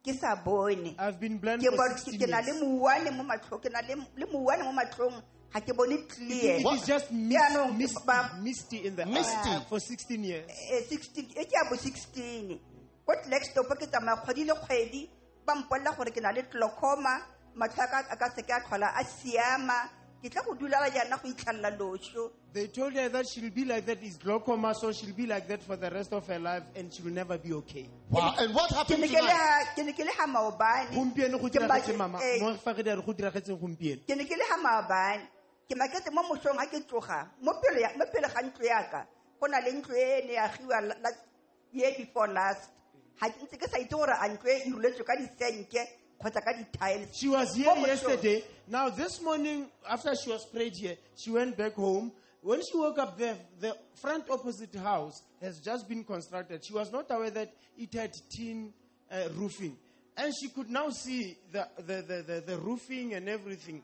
ke 0.04 0.14
sa 0.16 0.34
bone 0.44 0.94
i've 0.98 1.20
been 1.20 1.36
blind 1.36 1.60
ke 1.60 1.68
for 1.76 1.88
16 1.92 2.16
na 2.32 2.40
le 2.40 4.24
years 4.24 4.64
mo 4.64 4.72
matlhong 4.72 5.20
ke 5.52 5.72
na 5.72 5.84
le 5.84 5.88
le 5.88 5.96
muwane 5.98 6.62
mo 6.62 6.70
matlhong 6.70 6.72
ga 6.72 6.72
ke 6.72 6.72
bone 6.72 6.72
it 6.72 6.80
is 6.80 6.86
just 6.86 7.12
Yaanong, 7.12 7.76
mist, 7.78 7.98
mist, 8.06 8.34
misty 8.42 8.86
in 8.86 8.96
the 8.96 9.06
Misty. 9.06 9.48
eye 9.50 9.64
for 9.68 9.80
16 9.80 10.24
years. 10.24 10.44
Eh, 10.48 10.82
16 10.88 11.32
e 11.36 11.44
ke 11.44 11.54
a 11.56 11.68
bo 11.68 11.76
16 11.76 12.58
ko 13.06 13.12
tlaxtop 13.24 13.68
ke 13.78 13.86
tsamaya 13.88 14.16
kgwedi 14.22 14.44
le 14.44 14.54
kgwedi 14.54 15.08
ba 15.46 15.54
mpolela 15.54 15.96
gore 15.96 16.10
ke 16.10 16.20
na 16.20 16.30
le 16.32 16.42
glaucoma 16.42 17.22
matlho 17.56 17.82
a 17.82 17.86
ka- 17.88 18.08
a 18.10 18.16
ka 18.16 18.28
se 18.34 18.42
ke 18.42 18.50
a 18.52 18.60
tlhola 18.60 18.92
a 18.94 19.04
siama. 19.04 19.88
Ke 20.20 20.28
tla 20.30 20.42
go 20.42 20.52
dulala 20.54 20.90
jaana 20.90 21.16
go 21.22 21.28
itlhalela 21.30 21.70
loso. 21.78 22.30
They 22.52 22.66
told 22.66 22.92
her 22.94 23.08
that 23.08 23.24
she'll 23.28 23.50
be 23.50 23.64
like 23.64 23.86
that 23.86 24.02
is 24.02 24.18
glaucoma 24.18 24.74
so 24.74 24.90
she'll 24.92 25.14
be 25.14 25.26
like 25.26 25.46
that 25.48 25.62
for 25.62 25.76
the 25.76 25.88
rest 25.90 26.12
of 26.12 26.26
her 26.26 26.38
life 26.40 26.64
and 26.74 26.92
she 26.92 27.02
will 27.02 27.12
never 27.12 27.38
be 27.38 27.52
okay. 27.54 27.88
Wow. 28.10 28.34
And 28.38 28.52
what 28.52 28.68
happened 28.72 29.00
ne 29.00 29.06
ke 29.08 29.12
le 29.12 29.18
tonight? 29.20 29.32
ha- 29.32 29.64
ke 29.76 29.84
ne 29.86 29.92
ke 29.92 30.00
le 30.04 30.10
ha 30.18 30.26
maobane. 30.26 30.90
Gompieno 30.92 31.38
go 31.40 31.48
diragetse 31.48 31.96
mama 31.96 32.18
eh, 32.20 32.40
mo 32.40 32.52
fa 32.56 32.72
re 32.74 32.82
di 32.82 32.90
a 32.90 32.96
go 33.00 33.12
diragetseng 33.14 33.56
gompieno. 33.60 34.00
Ke 34.08 34.16
ne 34.16 34.24
ke 34.24 34.34
le 34.36 34.44
ha 34.50 34.56
maabane 34.58 35.22
ke 35.68 35.76
maketse 35.76 36.08
mo 36.10 36.22
mosong 36.24 36.56
ga 36.56 36.64
ke 36.66 36.80
tloga 36.88 37.28
mo 37.44 37.52
pele 37.60 37.80
ya- 37.84 37.92
mo 37.96 38.04
pele 38.08 38.24
ga 38.28 38.40
ntlo 38.40 38.64
yaka 38.64 39.06
go 39.38 39.46
na 39.46 39.60
le 39.60 39.72
ntlo 39.76 39.92
e 39.94 40.24
ne 40.26 40.34
agiwa 40.40 40.80
year 41.72 41.92
before 41.98 42.28
last 42.32 42.70
ga 43.20 43.28
ntse 43.28 43.56
ke 43.60 43.68
sa 43.68 43.76
itse 43.76 43.92
gore 43.92 44.16
a 44.16 44.28
ntlo 44.32 44.48
e 44.48 44.64
iroletswe 44.64 45.04
ka 45.04 45.12
disenke 45.20 45.84
kgotsa 46.18 46.40
ka 46.40 46.52
di-tiles 46.56 47.12
She 47.12 47.28
was 47.28 47.54
here 47.54 47.76
yesterday. 47.76 48.42
Now, 48.66 48.88
this 48.88 49.20
morning, 49.20 49.68
after 49.86 50.16
she 50.16 50.30
was 50.32 50.44
prayed 50.46 50.72
here, 50.74 50.96
she 51.16 51.30
went 51.30 51.56
back 51.56 51.74
home. 51.74 52.10
When 52.42 52.60
she 52.60 52.76
woke 52.76 52.98
up 52.98 53.16
there, 53.16 53.36
the 53.60 53.76
front 53.94 54.24
opposite 54.30 54.74
house 54.74 55.22
has 55.40 55.60
just 55.60 55.86
been 55.88 56.02
constructed. 56.02 56.64
She 56.64 56.72
was 56.72 56.90
not 56.90 57.06
aware 57.10 57.30
that 57.30 57.52
it 57.78 57.92
had 57.94 58.10
tin 58.30 58.72
uh, 59.12 59.28
roofing. 59.36 59.76
And 60.16 60.32
she 60.34 60.48
could 60.48 60.70
now 60.70 60.90
see 60.90 61.36
the, 61.52 61.68
the, 61.78 62.02
the, 62.02 62.22
the, 62.26 62.40
the 62.46 62.56
roofing 62.58 63.14
and 63.14 63.28
everything 63.28 63.82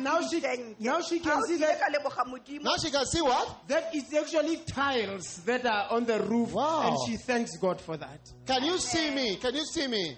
now 0.00 0.20
she 0.22 0.40
now 0.80 1.00
she 1.00 1.20
can 1.20 1.42
see 1.44 1.56
that 1.56 1.80
now 2.62 2.76
she 2.76 2.90
can 2.90 3.06
see 3.06 3.22
what? 3.22 3.68
That 3.68 3.94
is 3.94 4.12
actually 4.14 4.58
tiles 4.58 5.42
that 5.46 5.64
are 5.66 5.88
on 5.90 6.04
the 6.04 6.20
roof 6.20 6.52
wow. 6.52 6.88
and 6.88 6.96
she 7.06 7.16
thanks 7.16 7.56
God 7.58 7.80
for 7.80 7.96
that. 7.96 8.20
Can 8.46 8.64
you 8.64 8.78
see 8.78 9.10
me? 9.10 9.36
Can 9.36 9.54
you 9.54 9.64
see 9.64 9.86
me? 9.86 10.16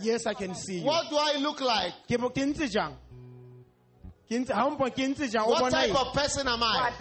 Yes 0.00 0.26
i 0.26 0.34
can 0.34 0.54
see 0.54 0.78
you. 0.78 0.86
What 0.86 1.10
do 1.10 1.16
i 1.16 1.36
look 1.38 1.60
like? 1.60 1.92
What 5.46 5.72
type 5.72 5.94
of 5.94 6.12
person 6.14 6.48
am 6.48 6.62
I? 6.62 6.92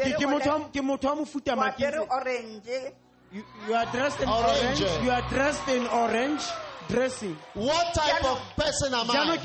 You, 3.34 3.44
you 3.68 3.74
are 3.74 3.86
dressed 3.92 4.20
in 4.22 4.28
orange. 4.28 4.82
orange. 4.82 5.04
You 5.04 5.12
are 5.12 5.30
dressed 5.30 5.68
in 5.70 5.88
orange 5.88 6.44
dressing. 6.90 7.38
What 7.54 7.94
type 7.94 8.26
of 8.26 8.38
person 8.58 8.94
am 8.94 9.10
I? 9.10 9.38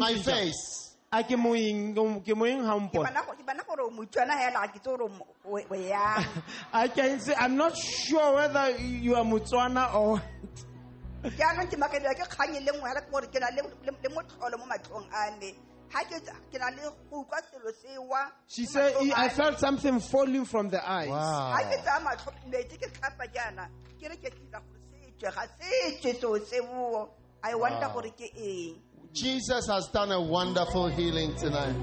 My 0.00 0.14
face. 0.14 0.84
i'm 7.38 7.56
not 7.56 7.74
sure 7.74 8.34
whether 8.34 8.76
you 8.78 9.14
are 9.14 9.24
motswana 9.24 9.94
or 9.94 10.20
jaanong 11.24 11.66
ke 11.70 11.76
makadiwa 11.80 12.12
ke 12.14 12.28
kgang 12.28 12.54
e 12.54 12.60
le 12.60 12.72
gore 13.10 13.26
ke 13.32 13.40
na 13.40 13.48
le 13.48 13.62
motlholo 14.12 14.58
mo 14.58 14.66
matlhong 14.68 15.08
a 15.08 15.38
me 15.40 15.54
she 18.46 18.66
said, 18.66 18.94
I 19.16 19.28
felt 19.28 19.58
something 19.58 20.00
falling 20.00 20.44
from 20.44 20.68
the 20.68 20.80
eyes. 20.88 21.08
Wow. 21.08 21.52
wow. 27.80 27.90
Jesus 29.12 29.66
has 29.68 29.88
done 29.88 30.12
a 30.12 30.20
wonderful 30.20 30.88
healing 30.88 31.34
tonight. 31.36 31.74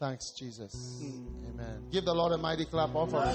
Thanks, 0.00 0.30
Jesus. 0.30 1.00
Amen. 1.02 1.88
Give 1.90 2.04
the 2.04 2.14
Lord 2.14 2.32
a 2.32 2.38
mighty 2.38 2.64
clap 2.64 2.94
offering. 2.94 3.26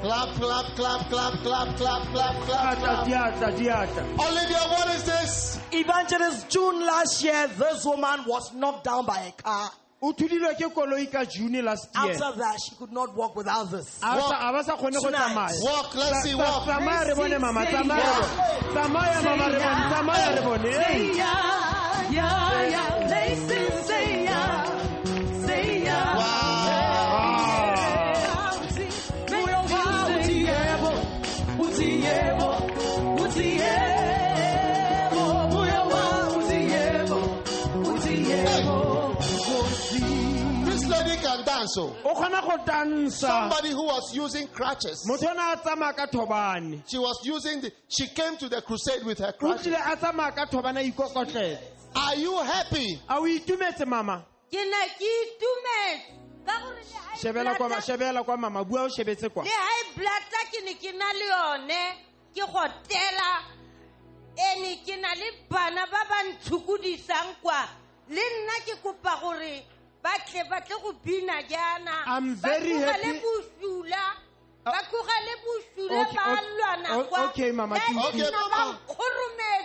Clap, 0.00 0.28
clap, 0.34 0.64
clap, 0.74 1.00
clap, 1.10 1.38
clap, 1.42 1.76
clap, 1.76 2.06
clap, 2.08 2.44
clap. 2.78 3.06
Diata, 3.06 3.56
diata. 3.56 4.02
Olivia, 4.18 4.58
what 4.68 4.88
is 4.96 5.04
this? 5.04 5.60
Evangelist 5.72 6.48
June 6.50 6.84
last 6.84 7.22
year, 7.22 7.46
this 7.56 7.84
woman 7.84 8.24
was 8.26 8.52
knocked 8.54 8.84
down 8.84 9.06
by 9.06 9.20
a 9.20 9.32
car. 9.42 9.70
After 11.94 12.32
that, 12.38 12.58
she 12.60 12.74
could 12.74 12.90
not 12.90 13.14
walk 13.14 13.36
without 13.36 13.70
this. 13.70 14.00
Walk, 14.02 14.16
Tonight. 15.12 15.28
walk 15.62 15.94
let's 15.94 16.22
see, 16.24 16.34
walk. 16.34 16.66
walk. 16.66 16.80
walk. 23.56 23.71
Can 41.44 41.58
dance. 41.58 41.76
Oh. 41.78 41.96
O 42.04 42.14
kgona 42.14 42.40
go 42.42 42.64
dansa. 42.64 43.12
Somebody 43.12 43.70
who 43.70 43.84
was 43.84 44.14
using 44.14 44.46
crutches. 44.48 45.04
Motho 45.08 45.30
o 45.30 45.34
ne 45.34 45.52
a 45.52 45.56
tsamaya 45.56 45.96
ka 45.96 46.06
thobane. 46.06 46.82
She 46.88 46.98
was 46.98 47.20
using 47.24 47.60
the, 47.60 47.72
she 47.88 48.06
came 48.08 48.36
to 48.38 48.48
the 48.48 48.62
crusade 48.62 49.04
with 49.04 49.18
her 49.18 49.32
crutches. 49.32 49.66
tlile 49.66 49.92
a 49.92 49.96
tsamaya 49.96 50.34
ka 50.34 50.46
thobane 50.46 50.80
a 50.80 50.90
ikokotlele. 50.92 51.58
Are 51.94 52.16
you 52.16 52.38
happy? 52.38 53.00
A 53.08 53.16
o 53.18 53.22
itumetse 53.22 53.86
mama? 53.86 54.24
ke 54.50 54.60
ne 54.60 54.82
ke 54.98 55.08
itumetse 55.22 56.46
ka 56.46 56.60
gore 56.60 56.76
le 56.76 56.98
high 56.98 57.16
Shebela 57.16 57.56
kwa, 57.56 57.68
shebela 57.80 58.24
kwa 58.24 58.36
mama, 58.36 58.64
bua 58.64 58.82
o 58.82 58.88
shebetse 58.88 59.32
kwa. 59.32 59.44
le 59.44 59.50
high 59.50 59.96
blood 59.96 60.22
ke 60.52 60.64
ne 60.64 60.74
ke 60.74 60.92
na 60.92 61.12
le 61.12 61.26
yone 61.26 61.82
ke 62.34 62.44
gotela 62.52 63.30
ene 64.36 64.76
ke 64.84 65.00
na 65.00 65.14
le 65.14 65.30
bana 65.48 65.86
ba 65.86 66.04
ba 66.08 66.18
ntshokodisang 66.28 67.36
kwa 67.42 67.64
le 68.10 68.20
nna 68.20 68.52
ke 68.66 68.76
kopa 68.82 69.20
gore 69.20 69.64
ba 70.02 70.10
tle 70.26 70.42
ba 70.50 70.60
tle 70.60 70.76
go 70.82 70.92
bina 71.04 71.42
jaana 71.48 71.92
I'm 72.06 72.34
very 72.34 72.72
happy- 72.78 73.20
bosula 73.20 74.02
uh, 74.66 74.70
ba 74.72 74.80
tlogele 74.90 75.34
bosula 75.44 76.00
Okay, 76.02 76.16
ba 76.16 76.32
okay, 76.32 76.46
lwana 76.58 76.88
o- 76.98 77.04
kwa 77.04 77.24
okay, 77.28 77.50
Mama, 77.52 77.76
Ge 77.76 77.82
uh, 77.82 77.98
Okay, 78.08 78.30
Mama. 78.30 78.76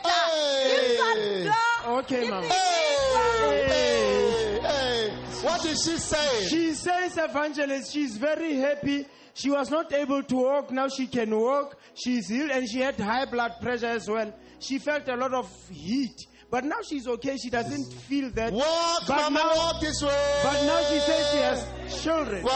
Hey. 0.05 1.49
Okay, 1.87 2.29
Mama. 2.29 2.41
menetsa. 2.47 3.21
Hey, 3.67 4.59
hey. 4.61 5.09
What 5.43 5.61
did 5.61 5.77
she 5.77 5.97
say? 5.97 6.47
She 6.47 6.73
says, 6.73 7.17
evangelist, 7.17 7.93
she's 7.93 8.17
very 8.17 8.55
happy. 8.55 9.05
She 9.33 9.49
was 9.51 9.69
not 9.69 9.93
able 9.93 10.23
to 10.23 10.35
walk. 10.35 10.71
Now 10.71 10.87
she 10.89 11.07
can 11.07 11.29
walk. 11.39 11.77
She's 11.93 12.27
healed 12.27 12.51
and 12.51 12.67
she 12.67 12.79
had 12.79 12.95
high 12.99 13.25
blood 13.25 13.53
pressure 13.61 13.85
as 13.87 14.09
well. 14.09 14.33
She 14.59 14.79
felt 14.79 15.07
a 15.07 15.15
lot 15.15 15.33
of 15.33 15.47
heat. 15.71 16.25
But 16.49 16.63
now 16.63 16.77
she's 16.87 17.07
okay. 17.07 17.35
She 17.37 17.49
doesn't 17.49 17.91
feel 17.93 18.29
that. 18.31 18.53
Walk, 18.53 19.03
But 19.07 19.17
mama, 19.31 19.39
now- 19.39 19.55
walk 19.55 19.81
this 19.81 20.01
way. 20.01 20.39
But 20.43 20.63
now 20.65 20.81
she 20.83 20.99
says 20.99 21.31
she 21.31 21.37
has 21.37 21.65
children. 22.03 22.43
Wow. 22.43 22.53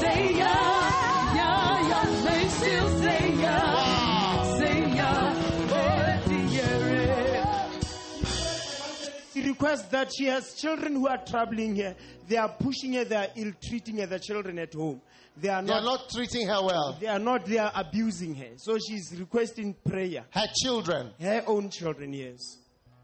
Say 0.00 0.34
yeah, 0.36 1.34
yeah, 1.34 1.88
yeah. 1.88 2.04
They 2.24 2.48
still 2.48 2.88
say 2.98 3.34
yeah, 3.38 4.58
say 4.58 4.94
yeah. 4.94 5.34
Oh. 5.72 6.00
She 9.32 9.40
requests 9.42 9.86
that 9.88 10.12
she 10.12 10.24
has 10.26 10.54
children 10.54 10.94
who 10.94 11.06
are 11.06 11.18
troubling 11.24 11.76
her. 11.76 11.94
They 12.28 12.36
are 12.36 12.48
pushing 12.48 12.94
her. 12.94 13.04
They 13.04 13.16
are 13.16 13.28
ill-treating 13.36 13.98
her. 13.98 14.06
The 14.06 14.18
children 14.18 14.58
at 14.58 14.74
home. 14.74 15.00
They 15.40 15.48
are 15.48 15.62
They 15.62 15.72
are 15.72 15.80
not. 15.80 15.84
not 16.00 16.10
treating 16.10 16.46
her 16.48 16.62
well. 16.62 16.96
They 17.00 17.06
are 17.06 17.18
not. 17.18 17.46
They 17.46 17.58
are 17.58 17.72
abusing 17.74 18.34
her. 18.34 18.50
So 18.56 18.78
she's 18.78 19.14
requesting 19.18 19.74
prayer. 19.88 20.24
Her 20.30 20.46
children. 20.62 21.12
Her 21.20 21.42
own 21.46 21.70
children, 21.70 22.12
yes. 22.12 22.38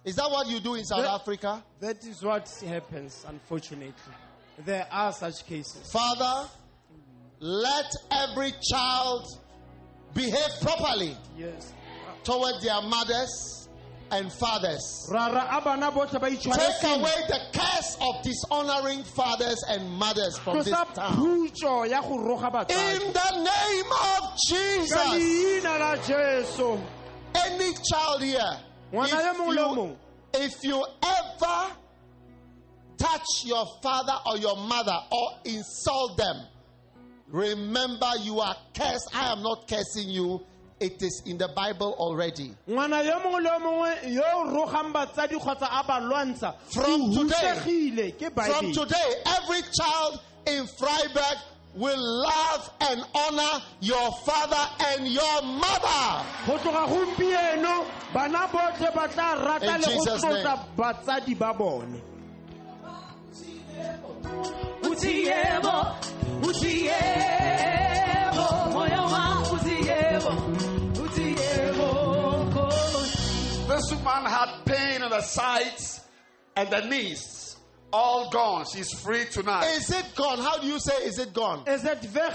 Is 0.05 0.17
that 0.17 0.31
what 0.31 0.47
you 0.49 0.61
do 0.61 0.75
in 0.75 0.85
South 0.85 1.03
That- 1.03 1.11
Africa? 1.21 1.65
That 1.81 2.05
is 2.05 2.23
what 2.23 2.49
happens, 2.67 3.25
unfortunately. 3.27 3.93
There 4.65 4.87
are 4.91 5.13
such 5.13 5.45
cases. 5.47 5.91
Father, 5.91 6.49
let 7.41 7.91
every 8.11 8.53
child 8.71 9.27
behave 10.15 10.51
properly 10.61 11.17
Yes. 11.37 11.73
toward 12.25 12.55
their 12.63 12.81
mothers 12.83 13.66
and 14.11 14.33
fathers. 14.33 15.09
Rara 15.11 15.49
abana 15.51 15.91
botlhe 15.91 16.21
ba 16.21 16.31
itshware 16.31 16.57
Take 16.57 16.99
away 16.99 17.13
the 17.29 17.41
curse 17.53 17.97
of 18.01 18.23
dishonoring 18.23 19.03
fathers 19.05 19.63
and 19.69 19.91
mothers 19.91 20.39
from 20.39 20.59
this 20.59 20.71
town. 20.71 21.17
phutso 21.17 21.89
ya 21.89 22.01
go 22.03 22.19
roga 22.19 22.51
batsadi. 22.51 23.07
In 23.07 23.13
the 23.13 23.31
name 23.45 23.93
of 24.15 24.39
Jesus, 24.49 24.97
leina 24.97 25.79
la 25.79 25.97
Jesu. 25.97 26.79
any 27.35 27.75
child 27.91 28.23
here, 28.23 28.59
Ngwana 28.93 29.25
yo 29.25 29.35
mongwe 29.35 29.55
le 29.55 29.63
yo 29.77 29.97
if 30.35 30.53
you, 30.53 30.57
if 30.57 30.65
you 30.65 30.87
ever 31.03 31.73
touch 32.99 33.45
your 33.45 33.67
father 33.83 34.15
or 34.27 34.37
your 34.39 34.57
mother 34.57 34.97
or 35.11 35.29
insult 35.45 36.17
them, 36.17 36.37
remember 37.29 38.11
you 38.23 38.41
are 38.41 38.57
cursed. 38.75 39.09
I 39.15 39.33
am 39.33 39.43
not 39.43 39.69
cursing 39.69 40.09
you. 40.09 40.45
It 40.79 41.03
is 41.03 41.23
in 41.25 41.39
the 41.39 41.49
Bible 41.49 41.95
already. 41.99 42.53
From 46.71 47.13
today, 47.13 47.37
from 48.53 48.73
today, 48.75 49.23
every 49.27 49.63
child 49.73 50.21
in 50.47 50.67
Vryburg 50.67 51.39
will 51.77 51.97
love 51.99 52.71
and 52.81 53.01
honor 53.15 53.63
your 53.81 54.11
father 54.27 54.69
and 54.91 55.09
your 55.09 55.43
mother. 55.43 56.25
In 59.63 59.69
Jesus' 59.95 60.23
name. 60.25 60.45
The 73.81 75.21
sides 75.23 76.01
and 76.57 76.71
the 76.71 76.81
knees, 76.87 77.57
all 77.93 78.31
gone. 78.31 78.65
She's 78.73 78.93
free 79.01 79.25
tonight. 79.31 79.67
Is 79.77 79.91
it 79.91 80.07
gone? 80.15 80.39
How 80.39 80.59
do 80.59 80.67
you 80.67 80.79
say 80.79 80.95
is 81.05 81.19
it 81.19 81.33
gone? 81.33 81.63
Is 81.67 81.85
it 81.85 81.99
weg? 82.15 82.33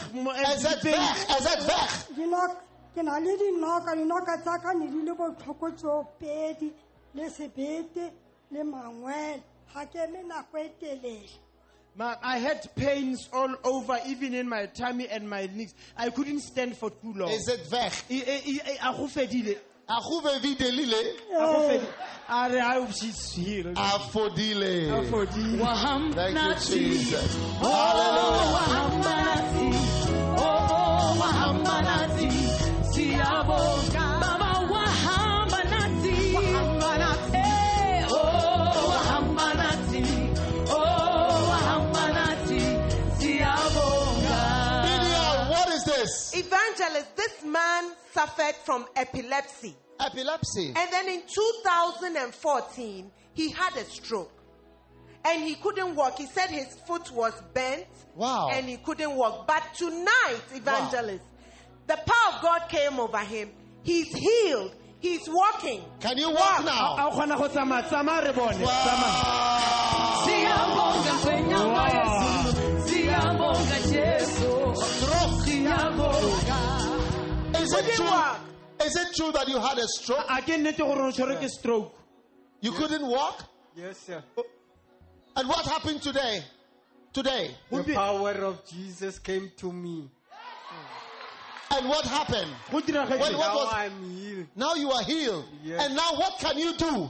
Is 0.48 0.66
it 0.66 0.84
weg? 0.84 1.18
Is 1.30 1.46
it 1.46 1.60
weg? 1.68 1.90
Dinok- 2.18 2.58
ke 2.94 3.04
na 3.04 3.18
le 3.18 3.38
dinoka 3.38 3.96
dinoka 3.96 4.42
tsa 4.44 4.60
ka 4.62 4.74
ne 4.74 4.88
di 4.88 5.02
le 5.02 5.16
botlhoko 5.16 5.72
tseo 5.78 6.08
pedi 6.20 6.72
le 7.14 7.30
sebete 7.30 8.12
le 8.52 8.64
mangwele 8.64 9.42
ga 9.74 9.86
ke 9.86 9.96
eme 9.96 10.24
nako 10.28 10.58
e 10.60 10.72
telele 10.82 11.30
Ma- 11.96 12.16
I 12.22 12.38
had 12.38 12.70
pains 12.76 13.28
all 13.34 13.54
over, 13.66 14.00
even 14.08 14.34
in 14.34 14.48
my 14.48 14.66
tummy 14.68 15.08
and 15.10 15.30
my 15.30 15.48
knees. 15.54 15.74
I 15.98 16.10
couldn't 16.10 16.40
stand 16.40 16.78
for 16.78 16.90
too 16.90 17.14
long. 17.14 17.30
Is 17.32 17.48
it 17.50 17.68
weg? 17.72 17.92
Akhuvevidelile. 19.90 21.16
Afodile. 23.76 24.90
Afodile. 24.90 25.58
Thank 26.14 26.36
you, 26.36 26.54
Jesus. 26.78 27.36
Hallelujah. 27.60 28.92
This? 46.12 46.46
Evangelist, 46.46 47.16
this 47.16 47.44
man 47.44 47.94
suffered 48.14 48.56
from 48.64 48.86
epilepsy. 48.96 49.76
Epilepsy. 50.00 50.74
And 50.76 50.92
then 50.92 51.08
in 51.08 51.22
2014, 51.22 53.12
he 53.34 53.50
had 53.52 53.76
a 53.78 53.86
stroke. 53.86 54.32
And 55.24 55.44
he 55.44 55.56
couldn't 55.56 55.96
walk. 55.96 56.18
He 56.18 56.26
said 56.26 56.50
his 56.50 56.76
foot 56.88 57.12
was 57.12 57.34
bent. 57.54 57.86
Wow. 58.16 58.50
And 58.52 58.68
he 58.68 58.78
couldn't 58.78 59.16
walk. 59.16 59.46
But 59.46 59.64
tonight, 59.76 60.42
evangelist, 60.54 61.24
the 61.86 61.96
power 61.96 62.36
of 62.36 62.42
God 62.42 62.70
came 62.70 63.00
over 63.00 63.20
him. 63.20 63.52
He's 63.84 64.08
healed. 64.14 64.76
He's 65.02 65.28
walking. 65.28 65.84
Can 66.00 66.18
you 66.18 66.30
walk 66.32 66.64
now? 66.64 66.96
A 66.96 67.08
o 67.08 67.12
kgona 67.12 67.36
go 67.38 67.48
tsamaya. 67.50 67.84
Tsamaya 67.90 68.22
re 68.24 68.32
bone. 68.34 68.54
Tsamaya. 68.54 69.14
Siyabonga 70.24 71.14
kwenyama 71.24 71.86
Yesu. 71.98 72.52
Siyabonga 72.88 73.78
Jesu. 73.92 74.52
Siyabonga. 75.44 76.60
Is 77.62 77.74
it 77.74 77.86
true? 77.96 78.22
Is 78.86 78.96
it 78.96 79.16
true 79.16 79.32
that 79.32 79.48
you 79.48 79.60
had 79.60 79.78
a 79.80 79.88
stroke? 79.88 80.26
A 80.30 80.42
ke 80.42 80.58
nnete 80.58 80.78
gore 80.78 81.02
o 81.02 81.12
tshwerwe 81.12 81.40
ke 81.42 81.50
stroke. 81.50 81.96
You 82.62 82.72
couldn't 82.72 83.06
walk? 83.08 83.44
Yes, 83.76 83.98
sir. 83.98 84.24
And 85.36 85.48
what 85.50 85.66
happened 85.66 86.02
today? 86.04 86.44
Today. 87.12 87.56
The 87.72 87.94
power 87.96 88.34
of 88.46 88.64
Jesus 88.68 89.18
came 89.18 89.52
to 89.58 89.72
me. 89.74 90.12
And 91.72 91.88
what 91.90 92.06
happened? 92.06 92.52
Go. 92.70 92.80
When 92.80 93.18
what 93.20 93.32
Now 93.32 93.56
was- 93.56 93.74
I'm 93.74 94.04
healed. 94.12 94.48
Now 94.56 94.74
you 94.76 94.92
are 94.92 95.04
healed. 95.04 95.46
Yes. 95.64 95.86
And 95.86 95.96
now 95.96 96.14
what 96.16 96.40
can 96.40 96.58
you 96.58 96.74
do 96.78 97.10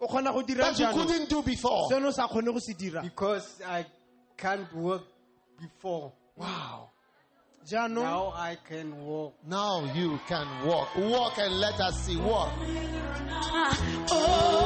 O 0.00 0.06
kgona 0.06 0.32
go 0.32 0.42
dira 0.42 0.62
that 0.64 0.78
you 0.78 0.86
couldn't 0.88 1.28
do 1.28 1.42
before? 1.42 1.88
Seno 1.90 2.06
o 2.06 2.10
sa 2.10 2.28
kgone 2.28 2.46
go 2.52 2.58
se 2.58 2.74
dira. 2.74 3.02
Because 3.02 3.60
I 3.66 3.84
can't 4.36 4.72
walk 4.74 5.04
before. 5.60 6.12
Wow. 6.36 6.90
Now 7.68 8.32
I 8.36 8.56
can 8.68 8.96
walk. 9.04 9.34
Now 9.44 9.92
you 9.92 10.20
can 10.28 10.46
walk. 10.64 10.94
Walk 10.96 11.38
and 11.38 11.54
let 11.58 11.80
us 11.80 12.00
see. 12.06 12.16
Walk. 12.16 12.52
Oh, 14.08 14.65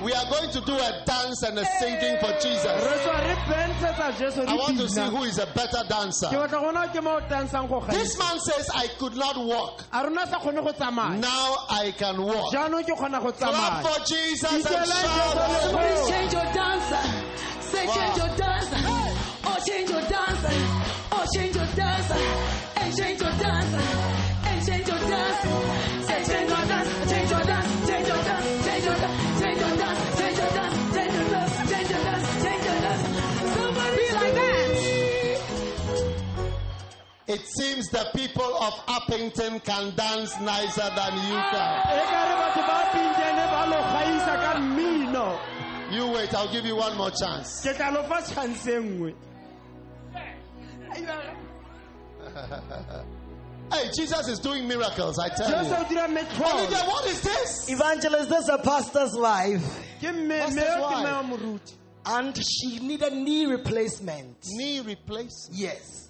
a 0.00 0.04
lo 0.04 0.06
sure 0.06 0.06
We 0.06 0.12
are 0.14 0.26
going 0.30 0.50
to 0.50 0.60
do 0.62 0.74
a 0.74 1.02
dance 1.04 1.42
and 1.42 1.58
a 1.58 1.64
singing 1.78 2.16
for 2.20 2.32
Jesus. 2.40 2.64
re 2.64 2.96
tswa 2.98 3.16
re 3.26 3.34
bentshetsa 3.48 4.18
jesu 4.18 4.40
I 4.48 4.54
want 4.56 4.78
to 4.78 4.88
see 4.88 5.00
who 5.08 5.24
is 5.24 5.38
a 5.38 5.46
better 5.46 5.82
dancer. 5.88 6.26
batla 6.28 6.58
gona 6.60 6.88
ke 6.92 7.02
mo 7.02 7.16
o 7.16 7.20
tansang 7.20 7.68
go 7.68 7.80
This 7.90 8.18
man 8.18 8.38
says, 8.40 8.70
I 8.74 8.86
could 8.98 9.16
not 9.16 9.36
walk. 9.36 9.84
a 9.92 10.02
rona 10.04 10.26
sa 10.26 10.38
kgone 10.40 10.62
go 10.64 10.72
tsamaya 10.72 11.18
Now 11.20 11.56
I 11.68 11.92
can 11.96 12.22
walk. 12.22 12.52
jaanong 12.52 12.84
ke 12.84 12.94
kgona 12.96 13.20
go 13.22 13.32
Clap 13.32 13.82
for 13.86 14.04
Jesus 14.04 14.52
and 14.52 14.62
shout. 14.64 14.86
Jesu 14.86 15.70
Somebody 15.70 16.10
change 16.10 16.32
your 16.32 16.48
dancer. 16.52 17.02
Say 17.70 17.86
Wow. 17.86 17.94
change 17.94 18.16
your 18.18 18.36
dancer. 18.36 18.76
Oh, 19.44 19.56
change 19.66 19.90
your 19.90 20.02
dancer. 20.02 20.54
Oh, 21.12 21.24
change 21.34 21.56
your 21.56 21.66
dancer. 21.76 22.18
And 22.76 22.96
change 22.96 23.20
your 23.20 23.32
dancer. 23.32 23.82
And 24.44 24.66
change 24.66 24.88
your 24.88 24.98
dancer. 24.98 25.79
It 37.30 37.46
seems 37.46 37.88
the 37.90 38.06
people 38.14 38.42
of 38.56 38.72
Upington 38.86 39.62
can 39.62 39.94
dance 39.94 40.36
nicer 40.40 40.90
than 40.96 41.14
you 41.14 41.38
can. 41.52 41.82
ka 42.10 42.20
re 42.26 42.34
batho 42.40 42.62
ba 42.66 42.78
pinjene 42.92 43.44
ba 43.54 43.62
lo 43.70 43.78
gaisa 43.94 44.34
ka 44.44 44.52
mmino 44.58 45.28
You 45.92 46.04
wait, 46.12 46.34
I'll 46.34 46.50
give 46.52 46.66
you 46.66 46.74
one 46.76 46.96
more 46.96 47.12
chance. 47.12 47.62
ke 47.64 47.72
tla 47.76 47.90
lo 47.94 48.02
fa 48.02 48.20
chance 48.34 48.66
nngwe 48.66 49.14
Hey, 53.72 53.88
Jesus 53.96 54.26
is 54.26 54.40
doing 54.40 54.66
miracles, 54.66 55.16
I 55.20 55.28
tell 55.28 55.48
jesu 55.62 55.74
o 55.76 55.82
you. 55.82 55.88
dira 55.88 56.04
Olivia, 56.06 56.82
what 56.90 57.06
is 57.06 57.20
this? 57.20 57.68
Evangelist, 57.70 58.28
this 58.28 58.42
is 58.42 58.48
a 58.48 58.58
pastor's 58.58 59.14
wife, 59.14 59.62
ke 60.00 60.10
mme 60.12 60.38
Pastor's 60.40 60.56
mme 60.56 60.64
yo 60.66 60.80
wife. 60.82 60.98
mme 60.98 61.12
wa 61.12 61.22
moruti 61.22 61.74
and 62.06 62.36
she 62.44 62.80
needed 62.80 63.12
knee 63.12 63.46
replacement. 63.46 64.36
Knee 64.56 64.80
replacement. 64.80 65.56
Yes. 65.56 66.09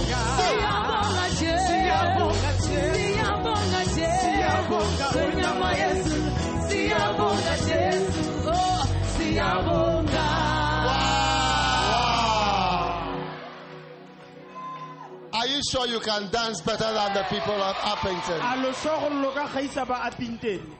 Are 15.33 15.47
you 15.47 15.61
sure 15.71 15.87
you 15.87 15.99
can 15.99 16.29
dance 16.29 16.61
better 16.61 16.93
than 16.93 17.13
the 17.13 17.23
people 17.23 17.53
of 17.53 17.75
Upington? 17.77 18.39
a 18.41 18.61
lo 18.61 18.71
sure 18.73 18.99
gore 18.99 19.09
lo 19.09 19.31
ka 19.31 19.47
gaisa 19.47 19.87
ba 19.87 20.09
apintene 20.09 20.77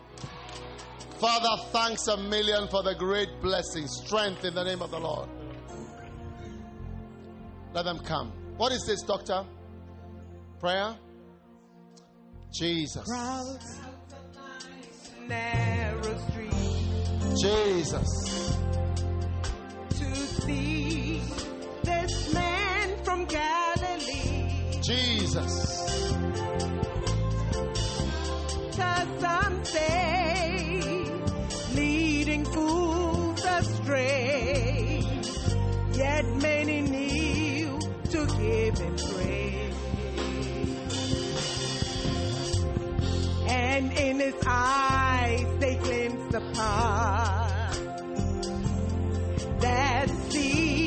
Father, 1.19 1.63
thanks 1.71 2.07
a 2.07 2.17
million 2.17 2.67
for 2.67 2.81
the 2.81 2.95
great 2.95 3.29
blessing, 3.41 3.85
strength 3.87 4.43
in 4.43 4.55
the 4.55 4.63
name 4.63 4.81
of 4.81 4.89
the 4.89 4.99
Lord. 4.99 5.29
Let 7.73 7.85
them 7.85 7.99
come. 7.99 8.31
What 8.57 8.71
is 8.71 8.83
this, 8.87 9.03
doctor? 9.03 9.45
Prayer? 10.59 10.95
Jesus. 12.51 13.07
Jesus 17.39 18.50
to. 20.13 21.21
Jesus. 24.81 25.81
Leading 31.75 32.45
fools 32.45 33.45
astray. 33.45 35.03
Yet 35.93 36.25
many 36.37 36.81
to 38.09 38.25
give 38.25 38.77
him 38.77 38.95
praise. 38.95 39.75
And 43.47 43.91
in 43.93 44.19
his 44.19 44.35
eyes 44.45 45.47
they 45.59 45.75
glimpse 45.75 46.33
the 46.33 46.41
past 46.53 47.50
that 49.61 50.09
sea. 50.31 50.80